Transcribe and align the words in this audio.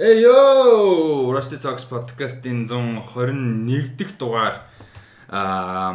Эй 0.00 0.22
ёо, 0.24 1.28
Rusty 1.28 1.60
Talks 1.60 1.84
podcast-ийн 1.84 2.64
121 2.64 3.98
дахь 3.98 4.16
дугаар 4.16 4.56
аа 5.28 5.92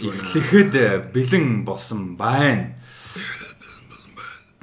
эхлэхэд 0.00 1.12
бэлэн 1.12 1.60
болсон 1.60 2.16
байна. 2.16 2.80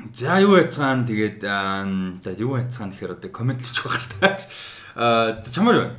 За 0.09 0.41
юу 0.41 0.57
яцгаан 0.57 1.05
тэгээд 1.05 1.37
за 1.37 2.31
юу 2.33 2.57
яцгаан 2.57 2.89
гэхээр 2.89 3.13
одоо 3.13 3.29
комент 3.29 3.61
л 3.61 3.69
очих 3.69 3.85
байх 3.85 4.01
л 4.01 4.09
та. 4.09 4.41
Аа 4.97 5.37
чамаар 5.37 5.77
юу? 5.77 5.89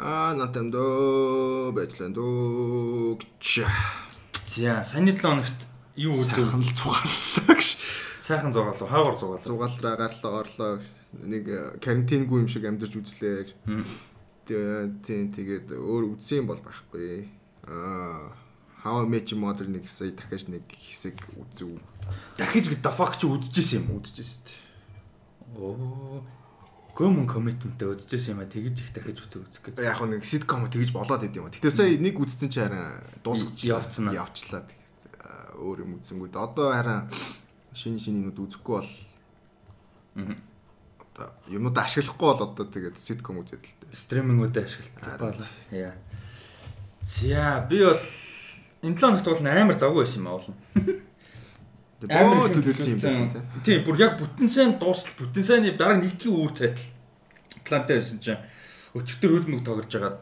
Аа 0.00 0.32
натамдо 0.32 1.76
байцлаа 1.76 2.08
дөө. 2.08 3.20
За 4.48 4.80
саяны 4.80 5.12
7 5.12 5.20
хоногт 5.20 5.60
юу 6.00 6.16
үзв? 6.16 6.40
Сайхан 6.40 6.64
л 6.64 6.72
цугааллаа 6.72 7.52
гэж. 7.52 7.68
Сайхан 8.16 8.52
зугаалуу, 8.56 8.88
хаагаар 8.88 9.12
зугаалуу. 9.12 9.44
Зугаалраа 9.44 9.96
гарлаа 10.00 10.40
орлоо. 10.40 10.80
Нэг 11.22 11.78
карантингүй 11.84 12.42
юм 12.42 12.48
шиг 12.50 12.64
амьдарч 12.66 12.98
үзлээ. 12.98 13.54
Тийм 14.44 15.30
тэгээд 15.32 15.72
өөр 15.72 16.16
үзсэн 16.18 16.42
юм 16.42 16.48
бол 16.50 16.60
байхгүй. 16.60 17.28
Аа 17.68 18.34
How 18.84 19.00
I 19.00 19.08
Met 19.08 19.32
Your 19.32 19.40
Mother 19.40 19.64
нэг 19.64 19.88
сая 19.88 20.12
дахиж 20.12 20.44
нэг 20.52 20.68
хэсэг 20.68 21.16
үзв. 21.40 21.80
Дахиж 22.36 22.68
the 22.68 22.92
fuck 22.92 23.16
чи 23.16 23.24
үзчихсэн 23.24 23.80
юм 23.80 23.96
уу? 23.96 24.04
Үзчихсэн 24.04 24.44
дээ. 24.44 24.60
Оо. 25.56 26.20
Гомон 26.92 27.24
commitment-тэй 27.24 27.88
үзчихсэн 27.88 28.36
юм 28.36 28.44
а 28.44 28.46
тэгэж 28.46 28.76
их 28.84 28.92
дахиж 28.92 29.24
үзэх 29.24 29.40
үзэх 29.48 29.62
гэж. 29.72 29.80
Яг 29.80 30.04
нэг 30.04 30.28
sitcom 30.28 30.68
тэгж 30.68 30.92
болоод 30.92 31.24
идэв 31.24 31.40
юм. 31.40 31.48
Гэтэ 31.48 31.72
сая 31.72 31.96
нэг 31.96 32.20
үзсэн 32.20 32.52
чи 32.52 32.60
харин 32.60 33.00
дуусгач 33.24 33.64
Явцсан 33.64 34.12
аа. 34.12 34.20
явчлаа. 34.28 34.68
Аа, 35.24 35.56
Өөр 35.64 35.88
юм 35.88 35.96
үзсэнгүү. 36.04 36.36
Одоо 36.36 36.76
харин 36.76 37.08
шинэ 37.72 38.28
юмуд 38.28 38.36
үзэхгүй 38.36 38.74
бол 38.84 38.90
Мгм. 40.14 40.36
Одоо 41.14 41.30
юмнууд 41.46 41.78
ашиглахгүй 41.78 42.26
бол 42.26 42.42
одоо 42.42 42.66
тэгээд 42.66 42.98
sitcom 42.98 43.38
үзээд 43.38 43.62
л 43.62 43.74
дээ. 43.86 43.94
стримингүүдэд 43.94 44.66
ашигладаг 44.66 45.20
байна. 45.22 45.46
Яа. 45.70 45.94
За 47.02 47.62
би 47.70 47.78
бол 47.86 48.02
энэ 48.82 48.98
7 48.98 48.98
хоногт 48.98 49.26
бол 49.30 49.46
амар 49.46 49.78
завгүй 49.78 50.02
байсан 50.02 50.18
юм 50.18 50.28
аа 50.28 50.38
болно. 50.42 50.54
Боо 52.04 52.48
төлөвлөсөн 52.50 52.90
юм 52.90 53.00
байсан 53.00 53.30
тий. 53.30 53.42
Тийм, 53.62 53.84
бүр 53.86 53.96
яг 54.02 54.18
бүтэн 54.18 54.48
сайн 54.50 54.74
дуустал 54.82 55.14
бүтэн 55.22 55.44
сайны 55.46 55.70
дараа 55.78 56.02
нэгдгийн 56.02 56.34
үүр 56.34 56.52
цайтал 56.52 56.90
плантай 57.62 58.02
байсан 58.02 58.18
чинь 58.18 58.42
өчтөр 58.98 59.30
хөлмөг 59.38 59.62
тоглож 59.62 59.88
байгаад 59.94 60.18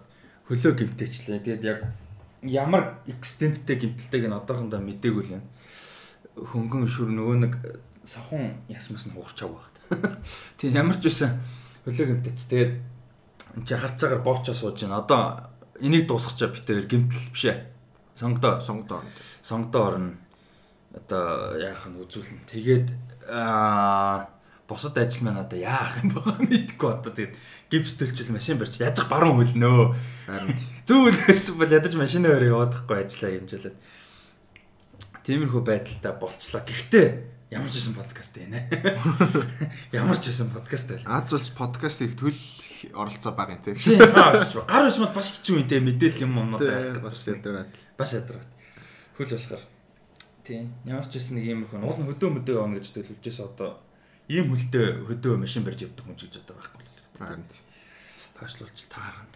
хөлөө 0.46 0.72
гимтээчлээ. 0.76 1.40
Тэгээд 1.40 1.64
яг 1.64 1.80
ямар 2.44 3.00
extendтэй 3.08 3.80
гимтэлтэйг 3.80 4.28
нь 4.28 4.36
одоохондоо 4.36 4.84
мдээгүй 4.84 5.24
л 5.24 5.34
юм. 5.40 5.44
Хөнгөн 6.36 6.84
шүр 6.84 7.10
нөгөө 7.10 7.36
нэг 7.48 7.52
савхан 8.04 8.60
ясмас 8.68 9.08
нь 9.08 9.14
хугарч 9.16 9.40
байгаа 9.40 9.56
багт. 9.56 9.71
Тийм 10.58 10.72
ямар 10.72 10.96
ч 10.96 11.08
байсан 11.08 11.40
хөлөө 11.84 12.06
гимтээц. 12.10 12.40
Тэгээд 12.48 12.72
энэ 13.56 13.66
чи 13.66 13.74
харцаагаар 13.74 14.22
боочоо 14.22 14.54
сууж 14.54 14.80
байна. 14.82 15.02
Одоо 15.02 15.52
энийг 15.80 16.06
дуусгачаа 16.06 16.52
битээр 16.54 16.86
гимтэл 16.86 17.32
биш 17.32 17.44
ээ. 17.50 17.58
Сонгодоо 18.16 18.60
Сонгодоо. 18.60 19.00
сонгодоо 19.42 19.82
орно. 19.88 20.12
Одоо 20.94 21.56
яах 21.58 21.88
нь 21.88 21.98
үзүүлнэ. 21.98 22.46
Тэгээд 22.46 22.88
аа 23.28 24.28
босод 24.68 24.96
ажил 24.96 25.24
маань 25.24 25.42
одоо 25.44 25.58
яах 25.58 26.00
юм 26.00 26.14
байгаа 26.14 26.38
мэдгүй 26.40 26.90
одоо 26.92 27.12
тэгээд 27.12 27.36
гипс 27.68 27.92
төлчл 27.96 28.32
машин 28.32 28.56
барьж 28.60 28.80
ядах 28.80 29.08
баруун 29.08 29.40
хөлнөө. 29.42 29.96
Зүйл 30.88 31.18
байсан 31.26 31.54
бол 31.58 31.72
ядаж 31.72 31.94
машин 31.96 32.28
өөр 32.28 32.48
яваадахгүй 32.48 32.96
ажиллаа 33.04 33.32
хэмжээлээд. 33.36 33.76
Тиймэрхүү 35.24 35.62
байдалтай 35.64 36.12
болчлаа. 36.16 36.62
Гэхдээ 36.64 37.06
ямар 37.52 37.68
ч 37.68 37.76
байсан 37.76 37.94
подкаст 37.94 38.32
байна. 38.40 38.58
Ямар 39.92 40.16
ч 40.16 40.24
байсан 40.32 40.48
подкаст 40.48 40.88
байл. 40.88 41.04
Аз 41.04 41.32
улс 41.36 41.50
подкаст 41.52 42.00
их 42.00 42.16
төл 42.16 42.32
оролцоо 42.96 43.36
юм 43.36 43.60
тий. 43.60 43.74
Тийм. 43.76 44.00
Гар 44.00 44.88
байсан 44.88 45.04
бол 45.04 45.12
бас 45.12 45.28
хэцүү 45.36 45.60
юм 45.60 45.68
те 45.68 45.80
мэдээлэл 45.84 46.24
юм 46.24 46.32
юм 46.40 46.54
одоо 46.56 46.96
Бас 47.04 47.28
ядраад. 47.28 47.68
бас 47.98 48.10
ядраад. 48.16 48.48
Хөл 49.20 49.30
болохоор. 49.36 49.62
Тийм. 50.44 50.72
Ямар 50.88 51.04
ч 51.04 51.20
байсан 51.20 51.36
нэг 51.36 51.44
юм 51.44 51.60
их 51.68 51.72
уул 51.76 51.92
нь 52.00 52.08
хөдөө 52.08 52.30
мөдөө 52.40 52.56
явна 52.56 52.80
гэж 52.80 52.88
төлөвлөжээс 52.96 53.40
одоо 53.44 53.76
ийм 54.32 54.48
хөлтэй 54.48 55.04
хөдөө 55.12 55.34
машин 55.36 55.62
барьж 55.68 55.84
явдаг 55.84 56.04
хүн 56.08 56.16
ч 56.16 56.32
гэж 56.32 56.40
одоо 56.40 56.56
байхгүй 56.56 56.82
л. 56.88 57.00
Харин 57.20 57.44
Фаашлуулч 58.40 58.78
таарганд. 58.88 59.34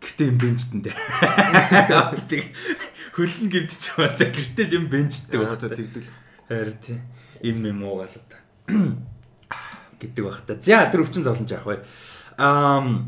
Гэртээ 0.00 0.30
юм 0.32 0.38
бенжтэндээ. 0.40 0.96
Тэг 2.30 2.42
хөлн 3.12 3.48
гимтчихсэн 3.52 3.94
ба 4.00 4.08
гэртээ 4.16 4.66
юм 4.78 4.86
бенжтэй 4.88 5.44
одоо 5.44 5.68
тэгдэл. 5.68 6.08
Харин 6.48 6.78
тийм. 6.80 7.02
Им 7.42 7.64
юм 7.64 7.82
уугаал 7.84 8.10
одоо. 8.10 8.40
гэдэг 10.00 10.24
бах 10.24 10.40
та. 10.46 10.56
За 10.60 10.88
тэр 10.90 11.04
өвчин 11.04 11.24
зовлон 11.24 11.46
жаах 11.46 11.64
бай. 11.64 11.78
Аа 12.38 13.04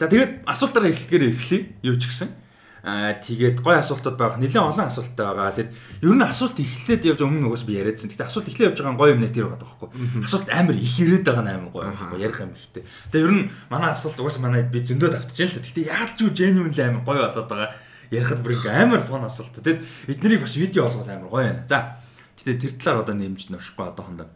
За 0.00 0.08
тэгээд 0.08 0.48
асуултаараа 0.48 0.88
эхлэхээр 0.96 1.28
эхлэе. 1.28 1.76
Юу 1.84 1.96
ч 2.00 2.08
гэсэн. 2.08 2.32
Аа 2.80 3.12
тэгээд 3.20 3.60
гой 3.60 3.76
асуултууд 3.76 4.16
байх. 4.16 4.40
Нэлээд 4.40 4.64
олон 4.64 4.88
асуулттай 4.88 5.26
байгаа. 5.28 5.52
Тэгэд 5.52 5.76
ер 6.00 6.16
нь 6.16 6.24
асуулт 6.24 6.56
эхлээд 6.56 7.04
явж 7.04 7.20
өмнө 7.20 7.44
нөгөөс 7.44 7.68
би 7.68 7.76
яриадсан. 7.76 8.08
Тэгэхдээ 8.08 8.24
асуулт 8.32 8.48
эхлээд 8.48 8.68
явж 8.72 8.80
байгаа 8.80 8.96
гой 8.96 9.12
юм 9.12 9.20
нэг 9.20 9.36
тэр 9.36 9.52
байгаа 9.52 9.60
байхгүй. 9.60 9.88
Асуулт 10.24 10.48
амар 10.48 10.76
их 10.80 10.96
ирээд 11.04 11.28
байгаа 11.28 11.44
нь 11.44 11.52
амар 11.52 11.68
гой 11.68 11.84
байхгүй. 11.84 12.16
Ярих 12.16 12.40
юм 12.40 12.56
ихтэй. 12.56 12.82
Тэгээд 13.12 13.26
ер 13.28 13.32
нь 13.36 13.44
манай 13.68 13.92
асуулт 13.92 14.16
угаасаа 14.16 14.40
манай 14.40 14.64
би 14.64 14.80
зөндөө 14.80 15.10
тавтчихжээ 15.12 15.44
л 15.44 15.52
та. 15.52 15.60
Тэгэхдээ 15.68 15.92
яалч 15.92 16.16
юу 16.24 16.32
genuine 16.32 16.72
л 16.72 16.80
амар 16.80 17.04
гой 17.04 17.18
болоод 17.20 17.48
байгаа. 17.52 17.70
Ярихад 18.08 18.40
бүр 18.40 18.56
ингээ 18.56 18.72
амар 18.80 19.04
фон 19.04 19.28
асуулт. 19.28 19.52
Тэгэд 19.60 19.84
эднэрийг 20.08 20.40
бас 20.40 20.56
видео 20.56 20.88
болгол 20.88 21.12
амар 21.12 21.28
гой 21.28 21.44
байна. 21.44 21.68
За. 21.68 22.00
Гэтэ 22.40 22.56
тэр 22.56 22.72
талаар 22.80 23.04
одоо 23.04 23.14
нэмж 23.20 23.52
нөрөхгүй 23.52 23.84
одоохондоо. 23.84 24.28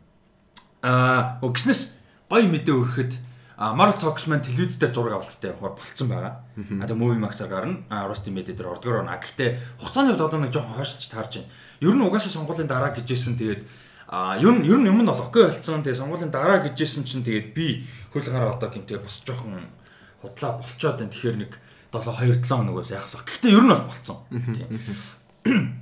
Аа, 0.84 1.41
гиснэс 1.41 1.97
гоё 2.28 2.44
мэдээ 2.53 2.76
өргөхөд 2.76 3.12
а 3.56 3.72
Marvel 3.72 3.97
Talks 3.97 4.26
маань 4.26 4.42
телевиз 4.42 4.76
дээр 4.76 4.92
зураг 4.92 5.15
авалттай 5.15 5.54
явахаар 5.54 5.78
болцсон 5.78 6.09
байгаа. 6.10 6.43
А 6.59 6.84
тэгээ 6.84 6.98
Movie 6.98 7.22
Max-аар 7.22 7.48
гарна. 7.48 7.87
А 7.88 8.10
Rusty 8.10 8.34
Media 8.34 8.50
дээр 8.50 8.75
ордгоор 8.75 9.06
байна. 9.06 9.16
Гэхдээ 9.22 9.78
хугацааны 9.78 10.10
хувьд 10.10 10.26
одоо 10.26 10.41
нэг 10.43 10.50
жоохон 10.50 10.75
хойшиж 10.75 11.06
таарж 11.06 11.38
байна. 11.38 11.50
Ер 11.78 11.94
нь 11.94 12.03
угаасаа 12.03 12.34
сонгуулийн 12.34 12.66
дараа 12.66 12.91
гэжсэн 12.91 13.38
тэгээд 13.38 13.62
а 14.10 14.34
ер 14.43 14.59
нь 14.59 14.66
ер 14.66 14.78
нь 14.82 14.91
юм 14.91 15.06
нь 15.06 15.09
окей 15.09 15.47
болцсон. 15.47 15.87
Тэгээ 15.87 16.00
сонгуулийн 16.03 16.34
дараа 16.34 16.66
гэжсэн 16.66 17.06
чинь 17.06 17.22
тэгээд 17.22 17.54
би 17.54 17.87
хөл 18.10 18.26
гараа 18.26 18.59
одоо 18.59 18.75
гэмтээ 18.75 18.98
бас 18.98 19.22
жоохон 19.22 19.70
худлаа 20.19 20.59
болцоод 20.59 20.98
байна. 20.98 21.12
Тэгэхээр 21.14 21.37
нэг 21.38 21.53
7 21.94 22.10
2 22.10 22.43
7 22.43 22.59
хоног 22.59 22.75
бол 22.82 22.91
яах 22.91 23.06
вэ? 23.06 23.22
Гэхдээ 23.22 23.54
ер 23.54 23.62
нь 23.62 23.70
бол 23.70 23.87
болцсон. 23.87 24.19
Тийм. 24.50 25.78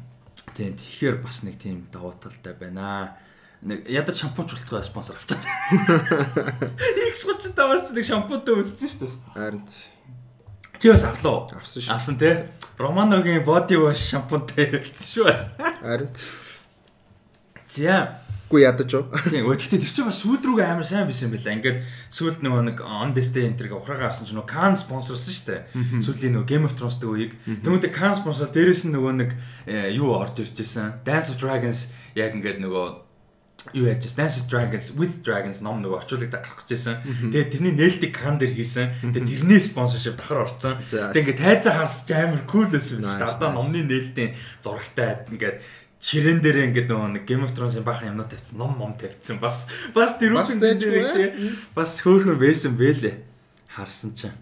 Тийм 0.56 0.76
тэгэхээр 0.76 1.16
бас 1.24 1.42
нэг 1.42 1.56
тийм 1.58 1.86
давуу 1.92 2.12
талтай 2.16 2.52
байна. 2.54 3.16
Нэг 3.62 3.86
ядаж 3.88 4.18
шампунч 4.20 4.52
болтгоо 4.52 4.82
спонсор 4.82 5.16
авчаа. 5.16 5.38
X35-аас 7.12 7.92
нэг 7.94 8.04
шампунтай 8.04 8.54
үлдсэн 8.58 8.88
шүү 8.90 9.06
дээ. 9.06 9.18
Харин 9.38 9.62
Чи 10.82 10.90
бас 10.90 11.04
авлаа. 11.06 11.46
авсан 11.56 11.82
шүү. 11.82 11.92
Авсан 11.94 12.18
тий. 12.18 12.34
Романогийн 12.76 13.44
body 13.46 13.78
wash 13.78 14.02
шампунтай 14.10 14.66
үлдсэн 14.82 15.08
шүү 15.14 15.24
бас. 15.30 15.46
Харин 15.80 16.10
За. 17.64 18.18
Гү 18.52 18.60
ядаж 18.60 18.92
уу? 18.92 19.08
Тийм 19.32 19.48
өдөртөө 19.48 19.80
тэр 19.80 19.92
чинь 19.96 20.04
бас 20.04 20.20
сүүл 20.20 20.44
рүүгээ 20.44 20.68
амар 20.68 20.84
сайн 20.84 21.08
байсан 21.08 21.32
байлаа. 21.32 21.56
Ингээд 21.56 21.78
сүүлд 22.12 22.44
нөгөө 22.44 22.62
нэг 22.68 22.78
on 22.84 23.16
this 23.16 23.32
day 23.32 23.48
энтерг 23.48 23.72
ухраагаа 23.72 24.12
авсан 24.12 24.28
чинь 24.28 24.36
нөгөө 24.36 24.52
Can 24.52 24.76
спонсорлсон 24.76 25.32
шүү 25.32 25.46
дээ. 25.48 25.60
Сүүлийн 26.04 26.36
нөгөө 26.36 26.50
Game 26.52 26.68
of 26.68 26.76
Thrones-тэй 26.76 27.08
үеиг. 27.08 27.32
Тэгмүүдээ 27.48 27.96
Can 27.96 28.12
спонсор 28.12 28.52
дээрээс 28.52 28.84
нь 28.84 28.92
нөгөө 28.92 29.12
нэг 29.24 29.30
э, 29.64 29.96
юу 29.96 30.12
орж 30.12 30.44
ирж 30.44 30.52
байсан. 30.52 31.00
Dance 31.00 31.32
of 31.32 31.40
Dragons 31.40 31.88
яг 32.12 32.36
ингээд 32.36 32.60
нөгөө 32.60 32.86
юу 33.72 33.86
яаж 33.86 34.02
байсан 34.02 34.18
Dance 34.18 34.36
of 34.42 34.46
Dragons 34.50 34.86
with 34.98 35.22
Dragons 35.22 35.62
ном 35.62 35.78
нөгөө 35.80 36.02
орчуулагдаад 36.02 36.42
гарах 36.42 36.66
гэжсэн. 36.66 37.30
Тэгээд 37.30 37.52
тэрний 37.54 37.74
нээлтийг 37.78 38.12
Can 38.12 38.36
дээр 38.36 38.52
хийсэн. 38.58 39.00
Тэгээд 39.00 39.30
тэрний 39.32 39.60
спонсоршип 39.62 40.18
давхар 40.18 40.44
орцсон. 40.50 40.82
За. 40.90 41.14
Тэгээд 41.14 41.38
ингээд 41.38 41.40
тайзаа 41.40 41.86
харсч 41.86 42.10
амар 42.10 42.42
кул 42.44 42.66
байсан 42.66 43.00
юм. 43.00 43.06
Одоо 43.06 43.48
nice. 43.48 43.56
номны 43.56 43.80
нээлтийн 43.86 44.34
зурагтай 44.60 45.24
ингээд 45.30 45.56
ширээн 46.02 46.42
дээр 46.42 46.74
ингээд 46.74 46.90
нэг 46.90 47.22
Game 47.22 47.46
of 47.46 47.54
Thrones-ийн 47.54 47.86
баахан 47.86 48.10
юмнууд 48.10 48.26
тавьчихсан, 48.26 48.58
ном 48.58 48.74
мом 48.74 48.98
тавьчихсан. 48.98 49.38
Бас 49.38 49.70
бас 49.94 50.18
тэр 50.18 50.34
Бас 50.34 50.50
үхэн 50.50 50.58
дайжгүй, 50.58 50.90
дээр 50.98 51.14
тий, 51.14 51.30
бас 51.78 52.02
хөөхөн 52.02 52.34
байсан 52.34 52.74
бэлээ. 52.74 53.22
Харсан 53.70 54.10
чинь. 54.18 54.34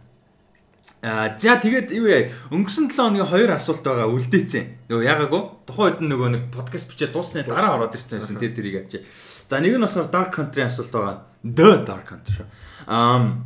Аа 1.05 1.37
за 1.37 1.61
тэгээд 1.61 1.93
юу 1.93 2.08
яа 2.08 2.32
өнгөрсөн 2.49 2.88
7 2.88 2.96
хоногийн 2.96 3.29
хоёр 3.29 3.50
асуулт 3.56 3.84
байгаа 3.84 4.08
үлдээцэн. 4.08 4.88
Нөгөө 4.88 5.05
яагаагүй. 5.05 5.43
Тухайн 5.69 5.96
үед 5.96 6.00
нөгөө 6.08 6.29
нэг 6.32 6.43
подкаст 6.52 6.88
бичээд 6.88 7.12
дууссаны 7.17 7.49
дараа 7.49 7.76
ороод 7.76 7.96
ирсэн 7.96 8.20
байсан 8.20 8.37
тий 8.37 8.52
тэрийг 8.52 8.84
ачаа. 8.84 9.05
За 9.49 9.61
нэг 9.61 9.76
нь 9.76 9.84
болохоор 9.84 10.08
Dark 10.12 10.32
Country 10.37 10.64
асуулт 10.64 10.93
байгаа. 10.93 11.25
The 11.40 11.69
Dark 11.88 12.05
Country 12.05 12.40
шүү. 12.40 12.49
Аа 12.84 13.40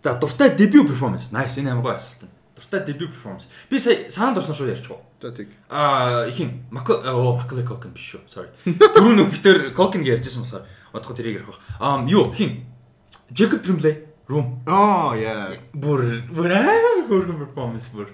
за 0.00 0.16
дуртай 0.16 0.56
debut 0.56 0.88
performance. 0.88 1.28
Nice 1.28 1.60
энэ 1.60 1.76
амар 1.76 1.92
гоё 1.92 1.96
асуулт. 2.00 2.24
Дуртай 2.56 2.80
debut 2.88 3.12
performance. 3.12 3.52
Би 3.68 3.76
сая 3.76 4.08
саанд 4.08 4.40
орсон 4.40 4.56
шүү 4.56 4.72
ярьчих. 4.72 4.96
За 5.22 5.30
тэг. 5.30 5.48
Аа 5.70 6.26
ихэн 6.26 6.66
Мако 6.74 6.98
оо 6.98 7.36
Макалей 7.38 7.62
Кокин 7.64 7.94
биш 7.94 8.18
шүү. 8.18 8.26
Sorry. 8.26 8.50
Түрүү 8.94 9.14
нэг 9.14 9.30
битэр 9.30 9.58
Кокин 9.70 10.02
ярьжсэн 10.02 10.42
болохоор 10.42 10.66
одоохоо 10.90 11.14
тэрийг 11.14 11.38
ярих 11.38 11.46
байх. 11.46 11.60
Аа 11.78 12.02
юу 12.10 12.26
хин 12.34 12.66
Jacob 13.30 13.62
Tremblay 13.62 14.02
Room 14.26 14.58
Аа 14.66 15.14
яа. 15.14 15.54
бүр 15.70 16.26
бүр 16.26 16.50
амар 16.50 17.06
хөргөн 17.06 17.38
performance 17.38 17.94
бүр. 17.94 18.10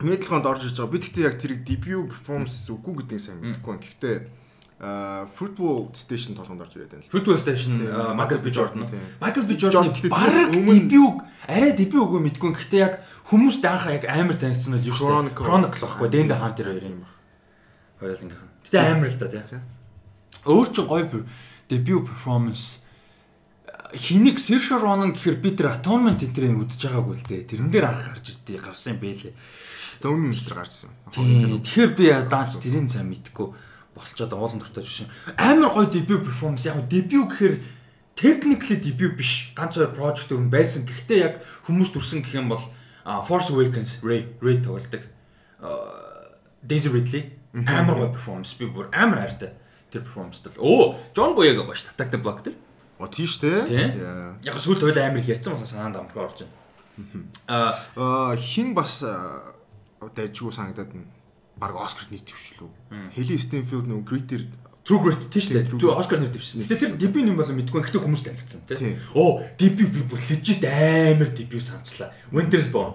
Медлгонд 0.00 0.48
орж 0.48 0.64
ирж 0.72 0.80
байгаа. 0.80 0.92
Би 0.92 0.98
тэгтээ 1.04 1.24
яг 1.28 1.36
тэрийг 1.36 1.60
debut 1.68 2.08
performance 2.16 2.72
үгүй 2.72 3.04
гэдгийг 3.04 3.20
сайн 3.20 3.40
мэдэхгүй 3.44 3.76
байна. 3.76 3.84
Гэхдээ 3.84 4.16
football 4.78 5.88
station 5.94 6.36
толгонд 6.36 6.60
орж 6.60 6.76
ирээд 6.76 6.92
байна. 6.92 7.08
Football 7.08 7.38
Station 7.40 7.80
Michael 8.12 8.40
B 8.44 8.52
Jordan. 8.52 8.84
Michael 9.20 9.46
B 9.48 9.56
Jordan 9.56 9.88
баг 9.88 10.52
дебют 10.52 11.24
арай 11.48 11.72
дебют 11.72 12.04
үгүй 12.04 12.20
мэдгүй. 12.28 12.52
Гэхдээ 12.52 12.80
яг 12.84 13.00
хүмүүст 13.24 13.64
анхаа 13.64 13.96
яг 13.96 14.04
амар 14.04 14.36
танигдсан 14.36 14.76
нь 14.76 14.84
юу 14.84 14.92
шүү 14.92 15.32
дээ. 15.32 15.32
Chronicle. 15.32 15.44
Chronicle 15.48 15.80
байхгүй. 15.80 16.08
Дэнд 16.12 16.32
хаан 16.36 16.52
тэр 16.52 16.68
хоёрын 16.76 17.08
хоёулангийнх 18.04 18.44
нь. 18.44 18.52
Гэтэ 18.68 18.76
амар 18.84 19.08
л 19.08 19.16
да 19.16 19.28
тий. 19.32 19.60
Өөр 20.44 20.68
чинь 20.68 20.84
гоё 20.84 21.24
debut 21.72 22.04
performance 22.04 22.84
хинийг 23.96 24.36
Saoirse 24.36 24.76
Ronan 24.76 25.16
гэхэр 25.16 25.40
би 25.40 25.56
тэр 25.56 25.72
Atonement 25.72 26.20
энтрийг 26.20 26.52
үдчихэж 26.52 26.92
байгаагүй 26.92 27.16
л 27.16 27.24
дээ. 27.24 27.48
Тэрэн 27.48 27.70
дээр 27.72 27.86
анх 27.88 28.12
гарч 28.12 28.34
ирдээ 28.34 28.60
гарсан 28.60 28.98
юм 28.98 29.00
бэлээ. 29.00 29.32
Дөвн 30.02 30.26
мистер 30.28 30.58
гарчсан. 30.58 30.90
Тийм. 31.14 31.62
Тэгэхээр 31.64 31.90
би 31.96 32.04
даанч 32.28 32.60
тэрийн 32.60 32.90
цаа 32.90 33.06
мэдгүй 33.06 33.54
болцоод 33.96 34.32
уулан 34.36 34.60
дуртай 34.60 34.84
биш. 34.84 35.02
Амар 35.40 35.72
гоё 35.72 35.88
debut 35.88 36.20
performance 36.20 36.68
яг 36.68 36.84
debut 36.88 37.24
гэхээр 37.32 37.56
technically 38.14 38.76
debut 38.76 39.16
биш. 39.16 39.52
Ганц 39.56 39.80
хоёр 39.80 39.96
project 39.96 40.30
өрн 40.36 40.52
байсан. 40.52 40.84
Гэхдээ 40.84 41.18
яг 41.24 41.40
хүмүүс 41.64 41.96
дүрсэн 41.96 42.20
гэх 42.20 42.36
юм 42.36 42.52
бол 42.52 42.60
Force 43.24 43.48
Awakens 43.50 44.04
Ray 44.04 44.28
Ray 44.44 44.60
тоглодог. 44.60 45.08
А, 45.60 46.36
Daisy 46.60 46.92
Ridley 46.92 47.32
амар 47.64 47.96
гоё 47.96 48.12
performance 48.12 48.52
би 48.60 48.68
бүр 48.68 48.92
амар 48.92 49.24
хайртай 49.24 49.56
тэр 49.90 50.04
performance 50.04 50.44
тал. 50.44 50.60
Оо, 50.60 50.94
John 51.16 51.32
Boyega 51.32 51.64
бааш 51.64 51.88
Attack 51.88 52.12
the 52.12 52.20
Block 52.20 52.44
тэр. 52.44 52.54
О 52.98 53.08
тийш 53.08 53.40
те. 53.40 53.64
Яг 54.44 54.60
сүүл 54.60 54.80
тойл 54.80 54.98
амар 55.00 55.24
их 55.24 55.32
ярьсан 55.32 55.56
болохоо 55.56 55.68
санаанд 55.68 55.96
амархан 55.96 56.24
орж 56.28 56.44
байна. 56.44 57.24
Аа 57.48 58.36
хин 58.36 58.74
бас 58.74 59.00
дайжгүй 60.00 60.52
санагдаад 60.52 60.92
нь 60.92 61.04
баг 61.56 61.72
Оскар 61.76 62.06
нийт 62.10 62.28
төвчлөө. 62.28 62.68
Хели 63.16 63.38
Стенфилд 63.40 63.88
нөгөө 63.88 64.04
Гритер 64.04 64.44
True 64.86 65.02
Grit 65.02 65.26
тийм 65.34 65.42
шүү 65.42 65.54
дээ. 65.56 65.66
True 65.66 65.94
Oscar 65.98 66.20
нэр 66.22 66.30
дэвшсэн. 66.30 66.62
Гэтэ 66.62 66.78
тэр 66.78 66.92
дебют 66.94 67.26
юм 67.26 67.34
болоо 67.34 67.58
мэдгүй. 67.58 67.82
Гэтэ 67.90 67.98
хүмүүс 67.98 68.22
танигдсан 68.22 68.62
тийм. 68.70 68.94
Оо, 69.18 69.42
дебют 69.58 69.90
би 69.90 70.06
бүр 70.06 70.22
legit 70.30 70.62
амар 70.62 71.26
дебют 71.34 71.66
санацлаа. 71.66 72.14
Winter's 72.30 72.70
Bone. 72.70 72.94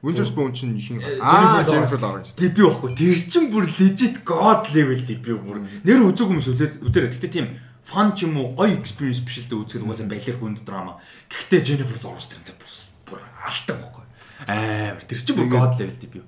Winter's 0.00 0.32
Bone 0.32 0.56
чинь 0.56 0.80
хин 0.80 1.04
Э, 1.04 1.20
аа 1.20 1.60
Jennifer 1.68 2.00
Lawrence. 2.00 2.32
Дебют 2.32 2.80
байхгүй. 2.80 2.96
Тэр 2.96 3.20
чин 3.28 3.52
бүр 3.52 3.68
legit 3.68 4.24
god 4.24 4.72
level 4.72 5.04
дебют 5.04 5.44
бүр. 5.44 5.60
Нэр 5.84 6.08
үзег 6.08 6.32
хүмүүс 6.32 6.48
үзээ 6.48 6.80
үзээрэй. 6.88 7.12
Гэтэ 7.12 7.28
тийм 7.28 7.60
фан 7.84 8.16
ч 8.16 8.24
юм 8.24 8.40
уу 8.40 8.56
гоё 8.56 8.72
experience 8.80 9.20
биш 9.20 9.44
л 9.44 9.52
дээ 9.52 9.60
үзэх 9.68 9.80
нь 9.80 9.84
угаасаа 9.84 10.08
балер 10.08 10.36
хүнд 10.40 10.64
драма. 10.64 10.96
Гэхдээ 11.28 11.60
Jennifer 11.60 12.08
Lawrence 12.08 12.32
тэрнтэй 12.32 12.56
бүр 12.56 12.72
бүр 13.04 13.20
алтан 13.44 13.76
байхгүй. 13.76 14.04
Амар 14.48 15.04
тэр 15.04 15.20
чин 15.20 15.36
бүр 15.36 15.52
god 15.52 15.76
level 15.76 16.00
дебют. 16.00 16.24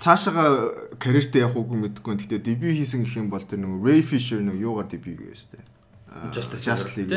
Цаашаага 0.00 0.96
карьертэй 0.96 1.44
явах 1.44 1.60
үгүй 1.60 1.76
мэдгүй. 1.92 2.16
Гэхдээ 2.16 2.40
дебют 2.40 2.72
хийсэн 2.72 3.04
гэх 3.04 3.20
юм 3.20 3.28
бол 3.28 3.44
тэр 3.44 3.60
нөгөө 3.60 3.84
Ray 3.84 4.00
Fisher 4.00 4.40
нөгөө 4.40 4.64
юугаар 4.64 4.88
дебют 4.88 5.20
хийсэн. 5.20 5.60
Аа, 6.08 6.32
Justice 6.32 6.96
League. 6.96 7.12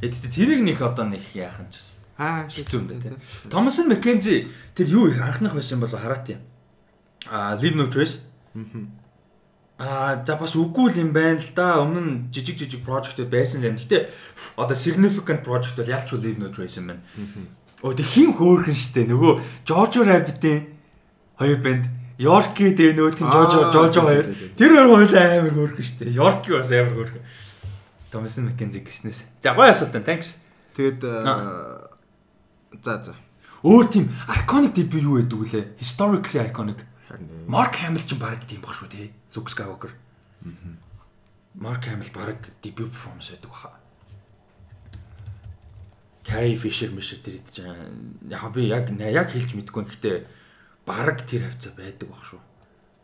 Э 0.00 0.08
тэгтээ 0.08 0.32
тэрийг 0.32 0.60
нэх 0.60 0.80
одоо 0.84 1.08
нэх 1.08 1.36
яах 1.36 1.60
юм 1.60 1.68
ч 1.72 1.80
бас. 1.80 1.88
Аа 2.20 2.48
хэцүү 2.48 2.78
юм 2.80 2.86
да 2.88 2.96
тий. 3.00 3.12
Томсон 3.48 3.88
Маккензи 3.88 4.48
тэр 4.76 4.86
юу 4.88 5.08
их 5.08 5.20
анхнах 5.20 5.56
байсан 5.56 5.80
бол 5.80 5.92
хараат 5.92 6.28
юм. 6.28 6.40
Аа 7.28 7.56
Live 7.56 7.76
No 7.76 7.88
Trace. 7.88 8.24
Аа 9.76 10.20
за 10.24 10.36
бас 10.36 10.56
үгүй 10.56 10.88
л 10.92 11.00
юм 11.00 11.12
байна 11.12 11.40
л 11.40 11.52
да. 11.56 11.80
Өмнө 11.80 12.00
нь 12.00 12.16
жижиг 12.32 12.56
жижиг 12.60 12.84
project 12.84 13.20
байсан 13.28 13.64
юм. 13.64 13.76
Гэтэ 13.76 14.08
одоо 14.56 14.76
significant 14.76 15.44
project 15.44 15.76
бол 15.76 15.88
ялч 15.88 16.12
Live 16.12 16.40
No 16.40 16.48
Trace 16.48 16.80
юм 16.80 16.92
байна. 16.92 17.02
Оо 17.84 17.92
тэг 17.92 18.04
хин 18.08 18.32
хөөрхөн 18.36 18.76
штэ 18.76 19.04
нөгөө 19.08 19.64
Jojo 19.68 20.04
Rabbit-ийн 20.04 20.79
хоёр 21.40 21.58
банд 21.64 21.88
нь 23.24 23.32
Jojo 23.32 23.64
Аа, 23.64 23.72
Jojo 23.72 23.92
тий, 23.92 24.00
хоёр. 24.04 24.24
Тэр 24.60 24.70
хоёр 24.76 24.88
хоёул 24.92 25.14
амар 25.16 25.52
хөөрхөн 25.56 25.86
штэ. 25.88 26.12
Yorkie 26.12 26.52
бас 26.52 26.68
амар 26.68 26.92
хөөрхөн. 26.92 27.24
Томсон 28.12 28.44
Маккензи 28.52 28.84
гиснээс. 28.84 29.20
За 29.40 29.56
гоё 29.56 29.72
асуулт 29.72 29.96
байна. 29.96 30.04
Thanks. 30.04 30.44
Тэгээд 30.76 31.00
аа, 31.00 31.96
за 32.84 33.00
за. 33.00 33.14
Өөр 33.64 33.88
тийм 33.88 34.12
iconic 34.28 34.76
debut 34.76 35.00
юу 35.00 35.16
гэдэг 35.16 35.32
вүлээ? 35.40 35.64
Historically 35.80 36.44
iconic. 36.44 36.84
Mark 37.48 37.80
Hamill 37.80 38.04
ч 38.04 38.12
баг 38.20 38.44
тийм 38.44 38.60
баг 38.60 38.76
шүү 38.76 38.92
тий. 38.92 39.08
Luke 39.32 39.48
Skywalker. 39.48 39.96
Mark 41.56 41.88
Hamill 41.88 42.12
баг 42.12 42.52
debut 42.60 42.92
performance 42.92 43.32
байдаг 43.32 43.48
баха. 43.48 43.80
Carrie 46.20 46.60
Fisher 46.60 46.92
мишэр 46.92 47.24
тэр 47.24 47.40
идэж 47.40 47.64
яг 48.28 48.44
би 48.52 48.68
яг 48.68 48.92
яг 48.92 49.28
хэлж 49.32 49.56
мэдгүй 49.56 49.88
гэхдээ 49.88 50.16
баг 50.86 51.26
тэр 51.26 51.48
хавцаа 51.48 51.72
байдаг 51.76 52.08
баг 52.08 52.22
шүү. 52.24 52.40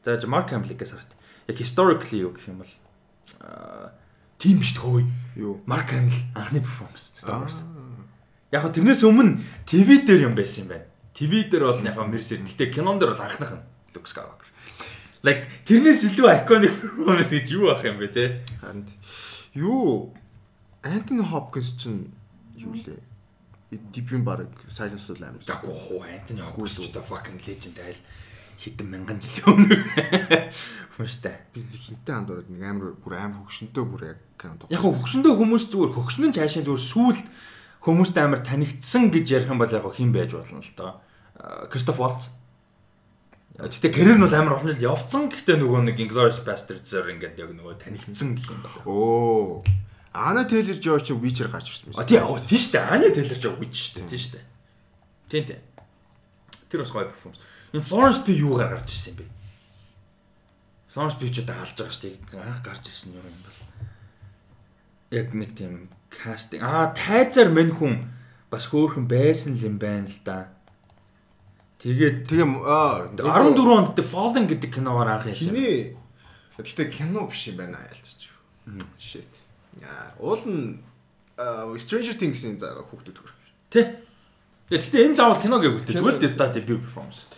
За 0.04 0.16
Mark 0.30 0.50
Hamill-ээс 0.54 0.92
хараад 0.94 1.12
яг 1.48 1.56
historically 1.58 2.22
юу 2.22 2.32
гэх 2.32 2.48
юм 2.48 2.62
бол 2.62 2.72
тийм 4.38 4.62
биш 4.62 4.74
тхөө. 4.78 5.06
Юу? 5.36 5.60
Mark 5.66 5.90
Hamill 5.90 6.14
анхны 6.34 6.62
performance 6.62 7.12
Star 7.16 7.42
Wars. 7.42 7.66
Яг 8.54 8.66
тэрнээс 8.70 9.02
өмнө 9.02 9.42
ТV 9.66 10.06
дээр 10.06 10.30
юм 10.30 10.34
байсан 10.38 10.66
юм 10.66 10.78
байна. 10.78 10.86
ТV 11.16 11.50
дээр 11.50 11.64
бол 11.66 11.82
яг 11.82 11.96
мэрсэр. 11.98 12.46
Гэтэ 12.46 12.70
кинон 12.70 12.98
дээр 13.02 13.12
бол 13.16 13.24
анхных 13.26 13.52
нь 13.56 13.64
Luke 13.96 14.06
Skywalker. 14.06 14.48
Like 15.24 15.48
тэрнээс 15.66 16.06
илүү 16.12 16.28
iconic 16.44 16.70
performance 16.70 17.32
гэж 17.34 17.46
юу 17.50 17.72
ах 17.74 17.82
юм 17.82 17.98
бэ 17.98 18.08
те? 18.12 18.46
Харин 18.62 18.86
юу 19.58 20.14
Антони 20.86 21.24
Хопкинс 21.24 21.74
чинь 21.80 22.14
юу 22.54 22.76
лээ? 22.76 23.02
Дипин 23.70 24.24
баг 24.24 24.46
Silence 24.70 25.10
the 25.10 25.18
Lambs. 25.18 25.46
Заггүй 25.46 25.74
хуу 25.74 26.02
Антони 26.06 26.40
Хопкинс 26.40 26.78
ч 26.78 26.90
одоо 26.90 27.02
fucking 27.02 27.40
legend 27.42 27.78
айл 27.82 27.98
хэдэн 28.62 28.86
мянган 28.86 29.18
жилийн 29.18 29.46
өмнө. 29.50 29.76
Хүмштэй. 30.96 31.34
Би 31.50 31.66
хинтээ 31.66 32.14
хандураад 32.14 32.48
нэг 32.48 32.62
амар 32.62 32.94
бүр 32.94 33.18
амар 33.18 33.42
хөгшөнтэй 33.42 33.84
бүр 33.84 34.02
яг 34.14 34.20
кино. 34.38 34.70
Яг 34.70 34.80
хөө 34.80 35.02
хөгшөндөө 35.02 35.34
хүмүүс 35.34 35.64
зүгээр 35.74 35.92
хөгшнөн 35.98 36.32
цаашаа 36.32 36.62
зүгээр 36.62 36.86
сүулт 36.86 37.26
хүмүүст 37.82 38.16
амар 38.22 38.40
танигдсан 38.46 39.10
гэж 39.10 39.26
ярих 39.34 39.50
юм 39.50 39.58
бол 39.58 39.68
яг 39.74 39.82
хэн 39.82 40.14
байж 40.14 40.30
болно 40.32 40.62
л 40.62 40.74
доо. 40.78 41.02
Кристоф 41.68 41.98
Волц. 41.98 42.30
Гэтэ 43.58 43.88
нь 43.92 44.22
бол 44.22 44.34
амар 44.36 44.56
олон 44.56 44.72
жил 44.72 44.94
явцсан. 44.94 45.28
Гэтэ 45.32 45.58
нөгөө 45.58 45.80
нэг 45.90 45.96
Inglourious 46.00 46.40
Basterds-ээр 46.44 47.16
ингээд 47.16 47.40
яг 47.40 47.50
нөгөө 47.56 47.82
танигдсан 47.82 48.36
гэх 48.36 48.52
юм 48.52 48.60
бол. 48.62 48.76
Оо. 48.84 49.64
Ана 50.16 50.44
Тейлер 50.48 50.80
Жой 50.80 51.00
чи 51.04 51.12
Witcher 51.12 51.48
гарч 51.52 51.68
ирсэн 51.70 51.92
А 51.92 52.02
байсан. 52.02 52.06
тий, 52.08 52.18
оо 52.18 52.40
тий 52.40 52.56
штэ. 52.58 52.80
Ани 52.88 53.12
Тейлор 53.12 53.36
ч 53.36 53.44
үгүй 53.52 53.68
штэ. 53.68 54.08
Тий 54.08 54.18
штэ. 54.18 54.40
Тийм 55.28 55.44
тий. 55.44 55.60
Тэр 56.72 56.80
бас 56.80 56.90
гоё 56.90 57.04
перформанс. 57.12 57.38
Энэ 57.76 57.84
Florence 57.84 58.20
Pugh 58.24 58.40
юугаар 58.40 58.72
гарч 58.80 58.88
ирсэн 58.90 59.12
юм 59.12 59.18
бэ? 59.20 59.26
Florence 60.94 61.16
Pugh 61.20 61.32
ч 61.32 61.36
удаа 61.44 61.60
алж 61.60 61.76
байгаа 61.76 61.92
штэ. 61.92 62.08
Аа 62.32 62.58
гарч 62.64 62.84
ирсэн 62.88 63.12
юм 63.12 63.20
бол. 63.20 63.60
Яг 65.12 65.28
нэг 65.36 65.50
тийм 65.52 65.88
кастинг. 66.08 66.64
Аа 66.64 66.96
тайзаар 66.96 67.52
мэн 67.52 67.70
хүн 67.76 67.94
бас 68.48 68.66
хөөхөн 68.72 69.04
байсан 69.04 69.52
л 69.54 69.66
юм 69.68 69.76
байна 69.76 70.08
л 70.08 70.20
да. 70.24 70.48
Тэгээд 71.76 72.24
Тэгээ 72.24 72.48
аа 72.64 73.04
14 73.12 73.60
онд 73.68 73.92
The 73.92 74.02
Fallen 74.02 74.48
гэдэг 74.48 74.72
киногоор 74.80 75.12
анх 75.20 75.28
ярьсан. 75.28 75.52
Хиний 75.52 75.92
Гэтэ 76.56 76.88
кино 76.88 77.28
биш 77.28 77.52
юм 77.52 77.60
байна 77.60 77.84
ялцчих. 77.92 78.32
Shit. 78.96 79.28
Уул 80.18 80.42
нь 80.48 80.80
аа, 81.36 81.72
Stranger 81.76 82.16
Things-ийн 82.16 82.56
заа 82.56 82.80
хүүхдүүд 82.86 83.16
төр. 83.16 83.30
Тэ. 83.68 84.00
Гэхдээ 84.72 85.12
энэ 85.12 85.18
заавал 85.18 85.42
кино 85.42 85.60
гэвэл 85.60 85.84
зүгээр 85.84 86.16
л 86.16 86.52
debut 86.54 86.80
performance. 86.80 87.28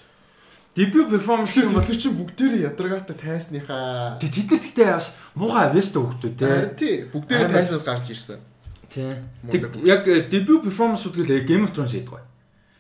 Debut 0.79 1.11
performance 1.11 1.59
юм 1.59 1.75
бол 1.75 1.85
чинь 1.85 2.15
бүгдээрээ 2.15 2.71
ядаргаатай 2.71 3.17
тайсныхаа 3.19 4.17
Тэ 4.23 4.31
тэд 4.31 4.47
нар 4.49 4.63
гэхдээ 4.63 4.89
бас 4.95 5.19
муухай 5.35 5.67
авьяастай 5.67 6.01
хөвгтүүд 6.01 6.35
те. 6.39 6.49
Тий 6.79 6.95
бүгдээрээ 7.11 7.51
тайснаас 7.51 7.83
гарч 7.83 8.07
ирсэн. 8.15 8.41
Тий. 8.87 9.11
Тэг 9.51 9.75
яг 9.83 10.07
э, 10.07 10.31
debut 10.31 10.63
performance-ууд 10.63 11.19
гэл 11.19 11.45
Game 11.45 11.67
of 11.67 11.75
Thrones 11.75 11.93
хийдэг 11.93 12.15
бай. 12.15 12.25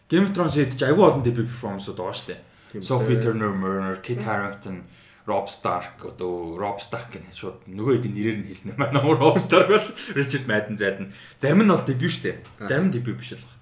Game 0.06 0.24
of 0.24 0.32
Thrones 0.32 0.54
хийдэг 0.54 0.78
айгүй 0.78 1.04
олон 1.04 1.26
debut 1.26 1.44
performance-ууд 1.44 1.98
байгаа 1.98 2.24
дээ. 2.30 2.40
Sophie. 2.80 3.20
Turner 3.20 3.96
Kit 4.00 4.22
Harington, 4.22 4.84
Rob 5.28 5.47
Stark 5.52 6.00
одоо 6.08 6.56
Rob 6.56 6.80
Stark 6.80 7.12
гэх 7.12 7.28
шууд 7.37 7.68
нөгөө 7.68 8.00
хэдийн 8.00 8.14
нэрээр 8.16 8.38
нь 8.40 8.49
хэлсэн 8.49 8.73
юм 8.73 8.80
байна. 8.80 9.04
Rob 9.04 9.37
Stark 9.37 9.68
бол 9.68 9.88
Richard 10.16 10.49
Madden 10.49 10.80
зайд 10.80 11.04
нь. 11.04 11.12
Зарим 11.37 11.61
нь 11.61 11.68
бол 11.68 11.85
шүү 11.85 12.25
дээ. 12.25 12.37
Зарим 12.64 12.88
нь 12.88 12.94
debut 12.97 13.20
биш 13.20 13.37
л 13.37 13.44
баг. 13.44 13.58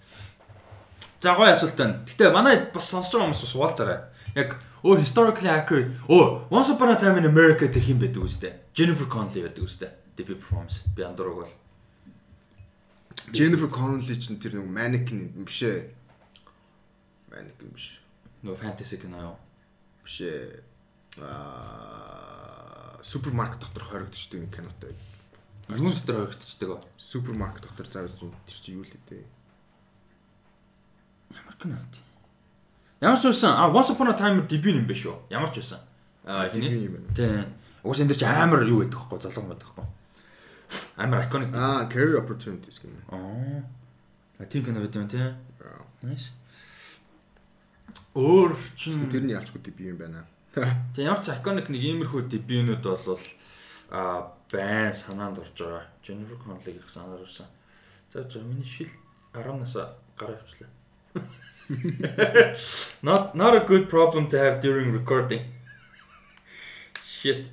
За 1.19 1.35
гоё 1.35 1.51
асуулт 1.51 1.75
байна. 1.75 2.07
Гэтэ 2.07 2.31
манай 2.31 2.71
бас 2.71 2.87
сонсож 2.87 3.19
байгаа 3.19 3.35
хүмүүс 3.35 3.43
бас 3.43 3.55
уулзаарай. 3.59 3.99
Яг 4.39 4.55
өөр 4.87 5.03
historically 5.03 5.51
accurate. 5.51 5.91
Оо, 6.07 6.47
Once 6.55 6.71
Upon 6.71 6.95
a 6.95 6.97
Time 7.01 7.19
in 7.19 7.27
America 7.27 7.67
гэх 7.67 7.91
юм 7.91 7.99
байдаг 7.99 8.23
үстэй. 8.23 8.63
Jennifer 8.71 9.11
Connelly 9.11 9.43
байдаг 9.43 9.67
үстэй. 9.67 9.91
Debut 10.15 10.39
performance. 10.39 10.87
Би 10.95 11.03
андуураг 11.03 11.35
бол. 11.43 11.53
Jennifer 13.35 13.67
Connelly 13.67 14.15
чинь 14.23 14.39
тэр 14.39 14.63
нэг 14.63 14.71
mannequin 14.71 15.35
биш 15.43 15.67
ээ. 15.67 15.91
Mannequin 17.33 17.75
биш. 17.75 17.99
Нөгөө 18.47 18.61
fantasy 18.63 19.03
кино 19.03 19.19
юу? 19.19 19.37
Биш 20.07 20.21
ээ. 20.23 20.63
Аа 21.23 23.01
супермаркет 23.03 23.61
дотор 23.61 23.85
хоригдчихдаг 23.85 24.41
нэг 24.41 24.55
кинотой. 24.57 24.95
Юун 25.69 25.93
дотор 25.93 26.27
хоригдчихдаг 26.27 26.69
вэ? 26.69 26.79
Супермаркет 26.99 27.63
дотор 27.63 27.87
зав 27.87 28.11
зүүн 28.11 28.35
тэр 28.47 28.59
чинь 28.61 28.77
юу 28.77 28.85
л 28.85 28.93
дээ. 29.09 29.25
Ямар 31.31 31.57
кино 31.57 31.77
вэ? 31.79 32.03
Ямар 33.01 33.19
ч 33.21 33.25
байсан. 33.31 33.55
А 33.55 33.71
Once 33.71 33.95
Upon 33.95 34.11
a 34.11 34.17
Time 34.19 34.47
debut 34.47 34.75
юм 34.75 34.87
биш 34.87 35.07
үү? 35.07 35.31
Ямар 35.31 35.51
ч 35.55 35.63
байсан. 35.63 35.81
А 36.25 36.49
Debut 36.49 36.67
хиний. 36.67 36.87
юм 36.91 36.93
байна. 36.99 37.15
Тийм. 37.15 37.55
Уус 37.85 38.01
энэ 38.01 38.11
дэр 38.11 38.19
чи 38.19 38.25
амар 38.27 38.67
юу 38.67 38.83
гэдэг 38.83 39.01
вэ? 39.07 39.21
Залган 39.23 39.49
байдаг 39.55 39.71
вэ? 39.77 39.85
Амар 40.97 41.23
iconic. 41.25 41.55
Аа, 41.55 41.87
career 41.87 42.19
opportunities 42.19 42.83
гэнэ. 42.83 43.01
Аа. 43.15 43.63
А 44.39 44.45
тийм 44.45 44.65
кино 44.65 44.81
байт 44.81 44.97
юм 44.97 45.09
тий. 45.09 45.35
Nice. 46.03 46.35
Өөр 48.15 48.57
чин 48.77 49.07
Тэр 49.09 49.25
нь 49.25 49.33
ялчгүй 49.33 49.61
би 49.63 49.93
юм 49.93 49.97
байна. 50.01 50.27
Тэг 50.57 51.05
ямар 51.05 51.21
ч 51.21 51.29
iconic 51.37 51.69
нэг 51.69 51.83
иймэрхүү 51.85 52.33
дебютнууд 52.33 52.81
бол 52.81 53.21
а 53.93 54.33
байн 54.49 54.93
санаанд 54.93 55.39
орж 55.39 55.53
байгаа. 55.53 55.85
Jennifer 56.01 56.39
Connelly 56.41 56.81
гэх 56.81 56.89
санаар 56.89 57.21
орсон. 57.21 57.47
За 58.13 58.23
за 58.23 58.41
миний 58.41 58.65
шил 58.65 58.89
10-наас 59.35 59.77
гараа 60.17 60.41
авчлаа. 60.41 60.71
Not 63.03 63.35
not 63.35 63.55
a 63.55 63.65
good 63.67 63.89
problem 63.89 64.29
to 64.29 64.39
have 64.39 64.61
during 64.61 64.93
recording. 64.93 65.43
Shit. 67.05 67.51